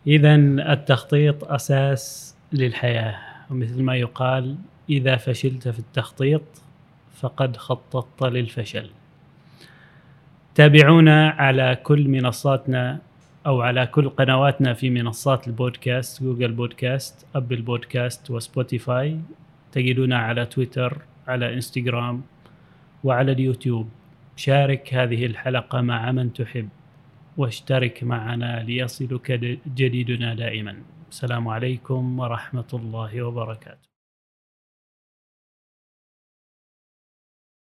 اذا 0.07 0.35
التخطيط 0.73 1.43
أساس 1.43 2.35
للحياة. 2.53 3.15
ومثل 3.49 3.83
ما 3.83 3.95
يقال 3.95 4.55
إذا 4.89 5.15
فشلت 5.15 5.67
في 5.67 5.79
التخطيط 5.79 6.41
فقد 7.21 7.57
خططت 7.57 8.23
للفشل. 8.23 8.89
تابعونا 10.55 11.29
على 11.29 11.77
كل 11.83 12.07
منصاتنا 12.07 12.99
أو 13.45 13.61
على 13.61 13.87
كل 13.87 14.09
قنواتنا 14.09 14.73
في 14.73 14.89
منصات 14.89 15.47
البودكاست 15.47 16.23
Google 16.23 16.51
Podcast 16.51 17.25
Apple 17.35 17.61
Podcast 17.61 18.31
و 18.31 18.41
Spotify. 18.41 19.19
تجدونا 19.71 20.17
على 20.17 20.45
تويتر 20.45 20.97
على 21.27 21.53
إنستغرام 21.53 22.21
وعلى 23.03 23.31
اليوتيوب. 23.31 23.89
شارك 24.35 24.93
هذه 24.93 25.25
الحلقة 25.25 25.81
مع 25.81 26.11
من 26.11 26.33
تحب 26.33 26.69
واشترك 27.37 28.03
معنا 28.03 28.63
ليصلك 28.63 29.59
جديدنا 29.75 30.35
دائما. 30.35 30.75
السلام 31.11 31.47
عليكم 31.47 32.19
ورحمة 32.19 32.71
الله 32.73 33.23
وبركاته. 33.23 33.94